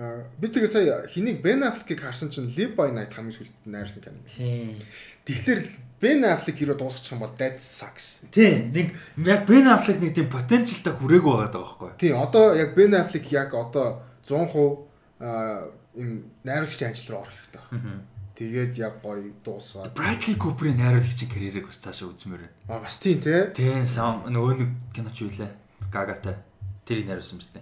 Би 0.00 0.48
тэгээ 0.48 0.70
сая 0.70 1.04
хэнийг 1.04 1.44
Ben 1.44 1.60
Affleck-ийг 1.60 2.00
харсан 2.00 2.32
чинь 2.32 2.48
Live 2.48 2.72
by 2.72 2.88
Night 2.88 3.12
хамгийн 3.12 3.36
сүүлд 3.36 3.68
найрсан 3.68 4.00
кино. 4.00 4.24
Тийм. 4.24 4.80
Тэгэхээр 5.28 5.60
Ben 6.00 6.24
Affleck 6.24 6.56
хэрэг 6.56 6.80
дуусчих 6.80 7.12
юм 7.12 7.20
бол 7.20 7.34
that 7.36 7.60
sucks. 7.60 8.24
Тийм. 8.32 8.72
Нэг 8.72 8.96
яг 9.20 9.44
Ben 9.44 9.68
Affleck 9.68 10.00
нэг 10.00 10.16
тийм 10.16 10.32
потенциалтай 10.32 10.96
хүрээгүй 10.96 11.34
байгаа 11.36 11.52
байхгүй. 11.52 11.90
Тийм 12.00 12.16
одоо 12.16 12.56
яг 12.56 12.72
Ben 12.72 12.96
Affleck 12.96 13.28
яг 13.28 13.52
одоо 13.52 14.00
100% 14.24 14.88
аа 15.20 15.68
им 15.92 16.32
найруулагчийн 16.48 16.96
ажил 16.96 17.12
руу 17.12 17.20
орох 17.28 17.36
хэрэгтэй 17.36 17.60
байна. 17.60 18.00
Тэгээд 18.40 18.72
яг 18.80 19.04
гоё 19.04 19.36
дуусгаад. 19.44 19.92
Bradley 19.92 20.40
Cooper-ийн 20.40 20.80
найруулагчийн 20.80 21.28
карьерийг 21.28 21.68
бас 21.68 21.76
цаашаа 21.76 22.08
үзмээр 22.08 22.48
байна. 22.48 22.56
Аа 22.72 22.80
бас 22.80 22.96
тийм 22.96 23.20
те. 23.20 23.52
Тийм 23.52 23.84
нөгөө 23.84 24.54
нэг 24.64 24.70
киноч 24.96 25.20
юу 25.20 25.28
лээ? 25.28 25.52
Гагатай. 25.92 26.40
Тэрийг 26.88 27.04
найруулсан 27.04 27.36
юм 27.36 27.44
зү. 27.44 27.60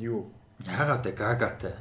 Юу? 0.00 0.32
Яагаад 0.66 1.06
вэ 1.06 1.12
Гагатай? 1.12 1.76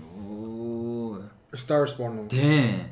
Оо. 0.00 1.22
Star 1.54 1.84
Wars 1.84 1.94
Born? 1.94 2.28
Тийм. 2.28 2.88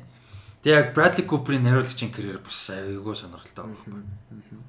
Тэгээ 0.61 0.77
яг 0.77 0.87
Bradley 0.93 1.25
Cooper-ийн 1.25 1.65
найруулагчийн 1.65 2.13
карьер 2.13 2.37
бас 2.37 2.69
аюулгүй 2.69 3.15
сонирхолтой 3.17 3.65
байгаа 3.65 3.81
юм 3.89 4.05
байна. 4.05 4.61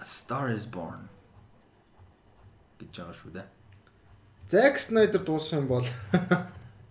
A 0.00 0.04
Star 0.04 0.48
is 0.54 0.64
Born 0.64 1.12
гэж 2.80 2.96
байгаа 2.96 3.12
шүү 3.12 3.32
дээ. 3.36 3.48
Zack 4.48 4.80
Snyder 4.80 5.20
дууссан 5.20 5.60
юм 5.60 5.68
бол 5.68 5.84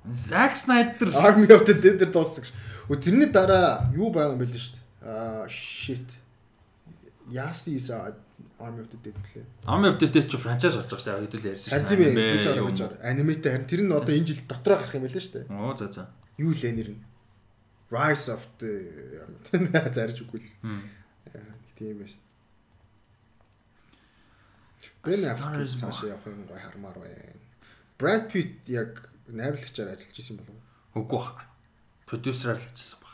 Zack 0.05 0.53
Snyder 0.53 1.09
Army 1.17 1.49
of 1.49 1.65
the 1.65 1.73
Dead-ээр 1.73 2.13
дууссан 2.13 2.45
гэж. 2.45 2.53
Тэрний 3.01 3.33
дараа 3.33 3.89
юу 3.97 4.13
байгаа 4.13 4.37
юм 4.37 4.45
бэ 4.45 4.45
л 4.45 4.53
шүү 4.53 4.77
дээ. 4.77 4.85
Аа 5.01 5.49
shit. 5.49 6.05
Яси 7.33 7.73
is 7.73 7.89
Army 8.59 8.81
of 8.81 8.89
the 8.89 8.97
Dead 8.97 9.15
лээ. 9.21 9.45
Army 9.69 9.87
of 9.87 9.97
the 10.01 10.07
Dead 10.09 10.25
ч 10.25 10.33
франчайз 10.37 10.73
болж 10.73 10.89
байгаа 10.89 10.97
шүү 10.97 11.29
дээ. 11.29 11.29
Хэдүүл 11.29 11.49
ярьсан 11.53 11.71
Харин 11.77 11.87
тийм 11.87 12.01
ээ. 12.01 12.13
Гэж 12.37 12.45
байгаа 12.47 12.65
гэж 12.65 12.79
байгаа. 12.81 12.99
Аниматай 13.05 13.51
харин 13.53 13.67
тэр 13.69 13.81
нь 13.85 13.93
одоо 13.93 14.13
энэ 14.17 14.27
жил 14.27 14.41
дотроо 14.49 14.77
гарах 14.81 14.95
юм 14.97 15.03
байл 15.05 15.13
шүү 15.13 15.33
дээ. 15.37 15.45
Оо 15.53 15.73
за 15.77 15.85
за. 15.93 16.03
Юу 16.41 16.51
лээ 16.57 16.73
нэр 16.73 16.89
нь? 16.97 17.01
Rise 17.93 18.27
of 18.33 18.41
the 18.57 18.71
зарж 19.95 20.17
үгүй 20.25 20.41
л. 20.41 20.49
Тийм 21.77 22.01
байж. 22.01 22.17
Ben 25.05 25.21
Affleck 25.23 25.77
цаашаа 25.77 26.17
явах 26.17 26.25
юм 26.27 26.43
гой 26.49 26.59
хармаар 26.59 26.97
байна. 26.97 27.37
Brad 28.01 28.27
Pitt 28.33 28.65
яг 28.67 29.07
найруулагчаар 29.29 29.93
ажиллаж 29.93 30.17
исэн 30.17 30.41
болов 30.41 30.57
уу? 30.57 31.05
Үгүй 31.05 31.17
бах. 31.21 31.45
Продюсераар 32.09 32.57
л 32.57 32.65
ажилласан 32.65 32.99
баг. 33.05 33.13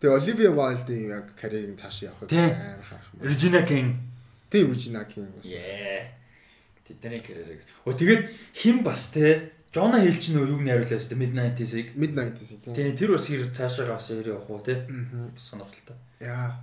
Тэгээ 0.00 0.12
Olivia 0.12 0.50
Wilde-ийн 0.52 1.08
яг 1.08 1.26
карьерийг 1.40 1.76
цаашаа 1.80 2.12
явах 2.12 2.28
Тий. 2.28 2.38
амар 2.52 2.84
харах 2.84 3.08
юм. 3.16 3.20
Regina 3.24 3.60
King. 3.64 3.88
Тийм 4.50 4.72
Regina 4.72 5.02
King 5.08 5.28
бас. 5.32 5.44
Yeah. 5.44 6.12
Тэдний 6.86 7.20
карьерийг. 7.24 7.60
Оо 7.84 7.92
тэгээд 7.96 8.28
хин 8.54 8.82
бас 8.84 9.08
те 9.10 9.52
Жона 9.76 10.00
Хил 10.00 10.16
ч 10.16 10.32
нөө 10.32 10.48
юг 10.56 10.60
найруулсан 10.64 10.96
шүү 11.00 11.10
дээ 11.12 11.20
Midnight-ийг. 11.20 11.88
Midnight-ийн 12.00 12.60
тийм. 12.64 12.72
Тийм 12.72 12.96
тэр 12.96 13.12
бас 13.16 13.26
хэр 13.28 13.48
цаашаа 13.52 13.92
бас 13.96 14.08
ирээ 14.08 14.32
явах 14.36 14.48
уу 14.48 14.60
те. 14.64 14.84
Аа. 14.88 15.28
Бас 15.36 15.44
сонирхолтой. 15.52 15.96
Яа. 16.20 16.56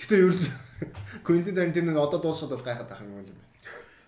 Гэхдээ 0.00 0.20
ер 0.24 0.32
нь 0.32 0.48
Quentin 1.26 1.52
Tarantino 1.56 1.92
нь 1.92 1.98
одоо 2.00 2.20
дуусаад 2.22 2.52
бол 2.56 2.64
гайхаад 2.64 2.88
ах 2.88 3.00
юм 3.04 3.20
юм 3.20 3.28
байна. 3.28 3.44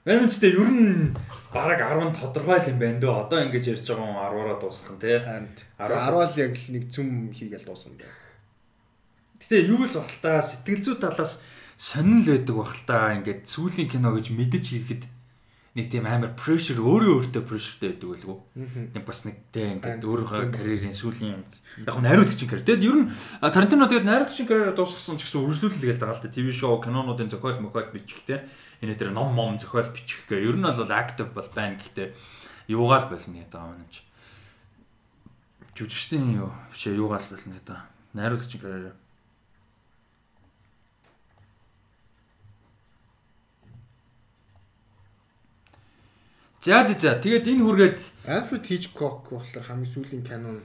Манай 0.06 0.24
үнэтэй 0.24 0.52
ер 0.56 0.70
нь 0.72 1.12
бараг 1.52 1.80
10 1.84 2.16
тодорхой 2.16 2.56
л 2.56 2.70
юм 2.72 2.78
байна 2.80 2.96
дөө. 3.02 3.14
Одоо 3.28 3.38
ингэж 3.44 3.64
ярьж 3.76 3.84
байгаа 3.92 4.08
юм 4.08 4.16
10-аараа 4.16 4.56
дуусгах 4.56 4.92
нь 4.96 5.02
те. 5.04 5.12
Харин 5.20 5.48
Араас- 5.76 6.08
10 6.08 6.32
л 6.32 6.40
яг 6.40 6.52
л 6.56 6.68
нэг 6.72 6.84
зүм 6.88 7.08
хийгээл 7.36 7.68
дууссан 7.68 7.92
байна. 8.00 8.08
Гэтэ 9.40 9.66
юу 9.72 9.88
л 9.88 9.96
бах 9.96 10.08
л 10.12 10.20
та 10.20 10.44
сэтгэл 10.44 10.84
зүй 10.84 10.96
талаас 11.00 11.40
сонирн 11.80 12.20
л 12.20 12.30
байдаг 12.36 12.56
бах 12.60 12.72
л 12.76 12.84
та 12.84 13.16
ингээд 13.16 13.48
сүүлийн 13.48 13.88
кино 13.88 14.12
гэж 14.12 14.36
мэдэж 14.36 14.64
хийхэд 14.68 15.02
нэг 15.70 15.86
тийм 15.86 16.04
амар 16.04 16.34
прешэр 16.34 16.82
өөрөө 16.82 17.30
өөртөө 17.30 17.42
прешертэй 17.46 17.94
байдаг 17.94 18.10
байлгүй. 18.10 18.38
Нэг 18.90 19.04
бас 19.06 19.22
нэг 19.22 19.38
тэ 19.54 19.78
ингээд 19.78 20.02
өөрийнхөө 20.02 20.50
карьерийн 20.50 20.98
сүүлийн 20.98 21.38
юм. 21.38 21.42
Яг 21.86 21.94
нь 21.94 22.04
найруулагчийн 22.10 22.50
карьер. 22.50 22.66
Тэгэд 22.66 22.84
ер 22.90 22.96
нь 23.06 23.10
Тарантино 23.38 23.86
тэгээд 23.86 24.08
найруулагчийн 24.10 24.48
карьераа 24.50 24.74
дуусгасан 24.74 25.14
ч 25.14 25.30
гэсэн 25.30 25.46
үргэлжлүүлэлгээл 25.46 26.02
байгаа 26.02 26.18
л 26.18 26.24
та 26.26 26.34
ТV 26.34 26.48
шоу, 26.50 26.82
кинонуудын 26.82 27.30
зохиол 27.30 27.62
мохиол 27.62 27.94
бичих 27.94 28.20
те. 28.26 28.42
Энэ 28.82 28.98
дээр 28.98 29.14
ном 29.14 29.30
мом 29.30 29.62
зохиол 29.62 29.88
бичих 29.94 30.26
гээ. 30.26 30.42
Ер 30.42 30.58
нь 30.58 30.66
бол 30.66 30.90
актив 30.90 31.30
бол 31.30 31.48
байна 31.54 31.78
гэхдээ 31.78 32.18
юугаал 32.66 33.06
болно 33.06 33.38
байгаа 33.46 33.78
юм 33.78 33.86
чи. 33.94 34.02
Жүжигчдийн 35.78 36.34
юу 36.34 36.50
биш 36.74 36.90
юугаал 36.90 37.24
болно 37.30 37.54
гэдэг. 37.56 37.78
Найруулагчийн 38.18 38.58
карьер. 38.58 38.99
За 46.60 46.84
за 46.84 46.92
за 46.92 47.16
тэгээд 47.16 47.48
энэ 47.48 47.64
хүргээд 47.64 47.98
Alfred 48.28 48.64
Hitchcock 48.68 49.32
болохоор 49.32 49.64
хамгийн 49.64 49.88
сүүлийн 49.88 50.24
кино 50.28 50.60
нь 50.60 50.64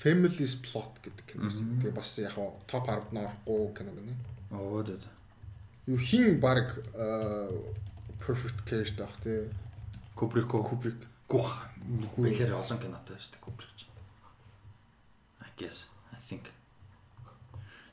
Family's 0.00 0.54
Plot 0.62 1.02
гэдэг 1.02 1.26
кино. 1.26 1.50
Тэгээ 1.50 1.92
бас 1.92 2.14
яг 2.22 2.38
хаа 2.38 2.54
топ 2.70 2.86
10-д 2.86 3.10
норохгүй 3.10 3.74
кино 3.74 3.90
гэнэ. 3.90 4.14
оо 4.54 4.86
за 4.86 4.96
за. 4.96 5.10
Юу 5.90 5.98
хин 5.98 6.38
баг 6.38 6.78
perfect 8.22 8.62
case 8.64 8.94
таах 8.94 9.18
тий. 9.22 9.50
Кубрико 10.14 10.62
Kubrick. 10.62 11.10
гух 11.30 11.58
бэлэр 12.18 12.54
олон 12.58 12.78
кинотой 12.78 13.18
шүү 13.18 13.34
дээ 13.34 13.42
Кубрик 13.42 13.72
ч. 13.78 13.86
I 15.42 15.50
guess 15.58 15.86
I 16.14 16.18
think 16.18 16.50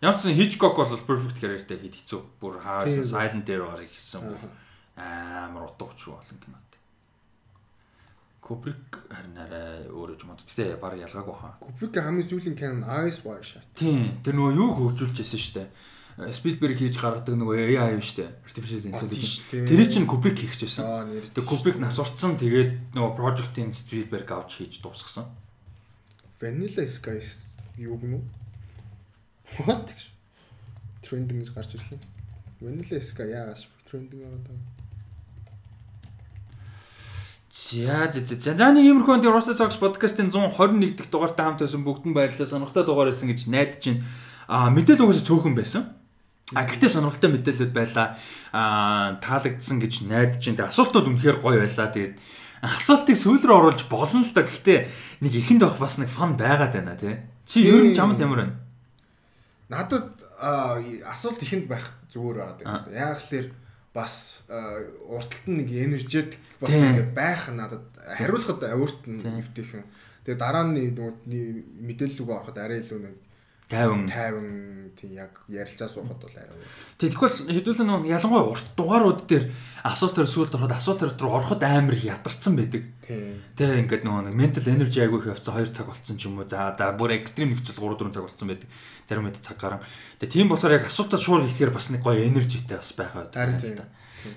Ямар 0.02 0.18
ч 0.18 0.30
сан 0.30 0.38
Hitchcock 0.38 0.78
бол 0.78 1.02
perfect 1.06 1.42
career-тэй 1.42 1.82
хэд 1.82 1.98
хэцүү. 1.98 2.22
Бүр 2.42 2.62
silent 3.02 3.46
дээр 3.46 3.66
гарыг 3.66 3.90
хийсэн 3.90 4.22
бүр 4.22 4.38
амар 4.98 5.70
утгач 5.70 6.06
болон 6.06 6.38
кинотой. 6.42 6.67
Кубрик 8.48 9.04
харин 9.12 9.36
арай 9.36 9.92
өөрөө 9.92 10.24
юм. 10.24 10.32
Гэтэ 10.40 10.80
баг 10.80 10.96
ялгаагүй 10.96 11.36
хаа. 11.36 11.60
Kubrick 11.60 12.00
хамгийн 12.00 12.24
сүүлийн 12.32 12.56
нь 12.80 12.88
Eyes 12.88 13.20
Wide 13.28 13.44
Shut. 13.44 13.68
Тийм. 13.76 14.24
Тэр 14.24 14.40
нөгөө 14.40 14.56
юу 14.56 14.72
хөгжүүлчихсэн 14.72 15.42
шүү 15.44 15.56
дээ. 15.60 15.68
Спилберг 16.32 16.80
хийж 16.80 16.96
гаргадаг 16.96 17.36
нөгөө 17.36 17.76
AI 17.76 18.00
юу 18.00 18.04
шүү 18.08 18.24
дээ. 18.24 18.30
Artificial 18.48 18.88
Intelligence. 18.88 19.44
Тэр 19.52 19.84
чинь 19.92 20.08
хийчихсэн. 20.40 20.88
Аа 20.88 21.04
нэр. 21.04 21.28
Тэгээ 21.28 21.44
Кубрик 21.44 21.76
нас 21.76 22.00
урцсан 22.00 22.40
тэгээд 22.40 22.96
нөгөө 22.96 23.12
project-ийн 23.20 23.76
Спилберг 23.76 24.32
авч 24.32 24.64
хийж 24.64 24.80
дуусгасан. 24.80 25.28
Vanilla 26.40 26.88
Sky 26.88 27.20
юу 27.84 28.00
гэнэ 28.00 28.16
үү? 28.16 28.24
What? 29.68 29.92
Гэж 31.04 31.52
гарч 31.52 31.76
ирэх 31.76 32.00
юм. 32.00 32.02
Vanilla 32.64 32.98
Sky 33.04 33.28
яагаас 33.28 33.68
трендинг 33.86 34.24
байгаа 34.24 34.42
даа. 34.48 34.77
За 37.68 38.10
за 38.12 38.24
за. 38.24 38.56
За 38.56 38.72
нэг 38.72 38.88
иймэрхүү 38.88 39.20
энэ 39.20 39.28
Roster 39.28 39.52
Talks 39.52 39.76
podcast-ын 39.76 40.32
121 40.32 40.96
дахь 40.96 41.12
дугаартай 41.12 41.44
хамт 41.44 41.60
байсан 41.60 41.84
бүгдэн 41.84 42.16
баярлалаа. 42.16 42.48
Сонирхолтой 42.48 42.86
дугаар 42.88 43.12
байсан 43.12 43.28
гэж 43.28 43.52
найдаж 43.52 43.84
байна. 43.84 44.08
Аа 44.48 44.72
мэдээлэл 44.72 45.04
угаасаа 45.04 45.28
цөөхөн 45.28 45.56
байсан. 45.60 45.84
А 46.56 46.64
гэхдээ 46.64 46.96
сонирхолтой 46.96 47.28
мэдээлэлүүд 47.28 47.74
байлаа. 47.76 48.16
Аа 48.56 49.20
таалагдсан 49.20 49.84
гэж 49.84 50.08
найдаж 50.08 50.40
байна. 50.40 50.64
Тэгээ 50.64 50.72
асуултууд 50.72 51.08
үнэхээр 51.12 51.38
гоё 51.44 51.60
байлаа. 51.60 51.92
Тэгээд 51.92 52.16
асуултыг 52.64 53.18
сүүл 53.20 53.44
рүү 53.44 53.58
оруулж 53.60 53.82
болно 53.92 54.24
л 54.24 54.32
да. 54.32 54.48
Гэхдээ 54.48 54.80
нэг 55.28 55.34
ихэнд 55.36 55.62
байх 55.68 55.76
бас 55.76 56.00
нэг 56.00 56.08
фан 56.08 56.40
байгаад 56.40 56.72
байна 56.72 56.96
тий. 56.96 57.20
Чи 57.44 57.68
ер 57.68 57.84
нь 57.84 57.92
чамд 57.92 58.24
ямар 58.24 58.48
байна? 58.48 58.56
Надад 59.68 60.16
асуулт 60.40 61.44
ихэнд 61.44 61.68
байх 61.68 61.84
зүгээр 62.16 62.64
байгаа. 62.64 62.88
Яг 62.96 63.20
л 63.20 63.52
бас 63.98 64.46
урталт 65.10 65.50
нь 65.50 65.58
нэг 65.66 65.70
энержетик 65.74 66.38
бас 66.62 66.74
ингэ 66.78 67.18
байх 67.18 67.50
надад 67.50 67.86
хариулахад 67.98 68.62
авирт 68.70 69.02
нь 69.10 69.18
эвтэйхэн. 69.26 69.84
Тэгээ 70.22 70.38
дараа 70.38 70.70
нь 70.70 70.94
мэдээлэл 71.82 72.22
рүү 72.22 72.38
ороход 72.38 72.58
арай 72.62 72.86
илүү 72.86 73.00
нэг 73.02 73.16
50 73.70 74.08
50 74.08 74.78
тий 74.98 75.14
яг 75.14 75.44
ярилцаа 75.48 75.88
суухад 75.88 76.18
бол 76.18 76.34
арай. 76.34 76.58
Тий 76.98 77.10
тэгвэл 77.12 77.52
хэдүүлэн 77.52 77.90
нэг 78.02 78.10
ялангуяа 78.10 78.50
урт 78.50 78.68
дугаарууд 78.74 79.30
дээр 79.30 79.46
асуулт 79.86 80.18
төр 80.18 80.26
сүлд 80.26 80.58
ороход 80.58 80.74
асуулт 80.74 81.02
төр 81.06 81.14
рүү 81.14 81.36
ороход 81.38 81.62
амар 81.62 81.94
ядарсан 81.94 82.58
байдаг. 82.58 82.88
Тий. 83.06 83.38
Тэ 83.54 83.86
ингээд 83.86 84.08
нөгөө 84.08 84.34
нэг 84.34 84.36
mental 84.40 84.66
energy 84.74 85.04
айгүй 85.06 85.22
их 85.22 85.30
явцсан 85.38 85.54
2 85.54 85.70
цаг 85.70 85.86
болцсон 85.86 86.18
ч 86.18 86.26
юм 86.26 86.42
уу. 86.42 86.50
За 86.50 86.74
да 86.74 86.90
бүр 86.98 87.14
экстрим 87.20 87.54
нөхцөл 87.54 87.78
3 87.78 88.10
4 88.10 88.16
цаг 88.16 88.26
болцсон 88.26 88.48
байдаг. 88.50 88.70
Зарим 89.06 89.30
үед 89.30 89.38
цаг 89.38 89.58
гарan. 89.62 89.86
Тэгээ 90.18 90.34
тийм 90.34 90.50
болохоор 90.50 90.80
яг 90.82 90.90
асуултаа 90.90 91.20
шууд 91.22 91.46
хэлэхээр 91.46 91.76
бас 91.76 91.88
нэг 91.94 92.02
гоё 92.02 92.26
энержитэй 92.26 92.82
бас 92.82 92.92
байх 92.98 93.14
байдаг. 93.14 93.62
Тий. 93.62 93.78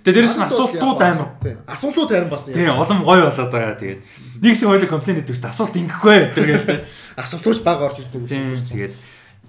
Тэгээ 0.05 0.12
дээрэс 0.12 0.36
нь 0.36 0.44
асуултууд 0.44 1.01
амар. 1.01 1.31
Асуултууд 1.65 2.11
харин 2.12 2.28
бас. 2.28 2.47
Тийм 2.52 2.77
улам 2.77 3.01
гоё 3.01 3.32
болоод 3.32 3.48
байгаа. 3.48 3.81
Тэгээд 3.81 4.01
нэг 4.44 4.55
шиг 4.55 4.69
хоёул 4.69 4.93
комплейн 4.93 5.19
хийдэг 5.24 5.40
дээ. 5.40 5.51
Асуулт 5.51 5.74
ингэхгүй 5.81 6.19
гэдэг 6.36 6.44
гээл. 6.44 6.85
Асуултууч 7.16 7.59
баг 7.65 7.81
орж 7.81 8.05
ирдэг. 8.05 8.28
Тийм 8.28 8.61
тэгээд 8.69 8.94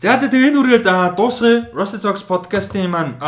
За 0.01 0.17
за 0.17 0.33
тэгээ 0.33 0.49
энэ 0.49 0.57
үргээд 0.65 0.87
дуусгая. 1.13 1.69
Rusty 1.77 2.01
Talks 2.01 2.25
podcast-ийн 2.25 2.89
маань 2.89 3.21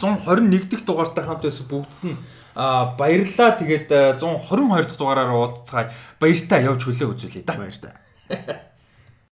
121 0.00 0.64
дахь 0.64 0.80
дугаартай 0.88 1.28
хамт 1.28 1.44
байсан 1.44 1.68
бүгдд 1.68 2.08
нь 2.08 2.16
баярлалаа. 2.56 3.52
Тэгээд 3.52 4.16
122 4.16 4.88
дахь 4.88 4.96
дугаараараа 4.96 5.36
уулзцгаая. 5.36 5.92
Баяртай 6.16 6.64
явж 6.64 6.88
хөлөө 6.88 7.12
үзүүлье 7.12 7.44
да. 7.44 7.60
Баяртай. 7.60 7.92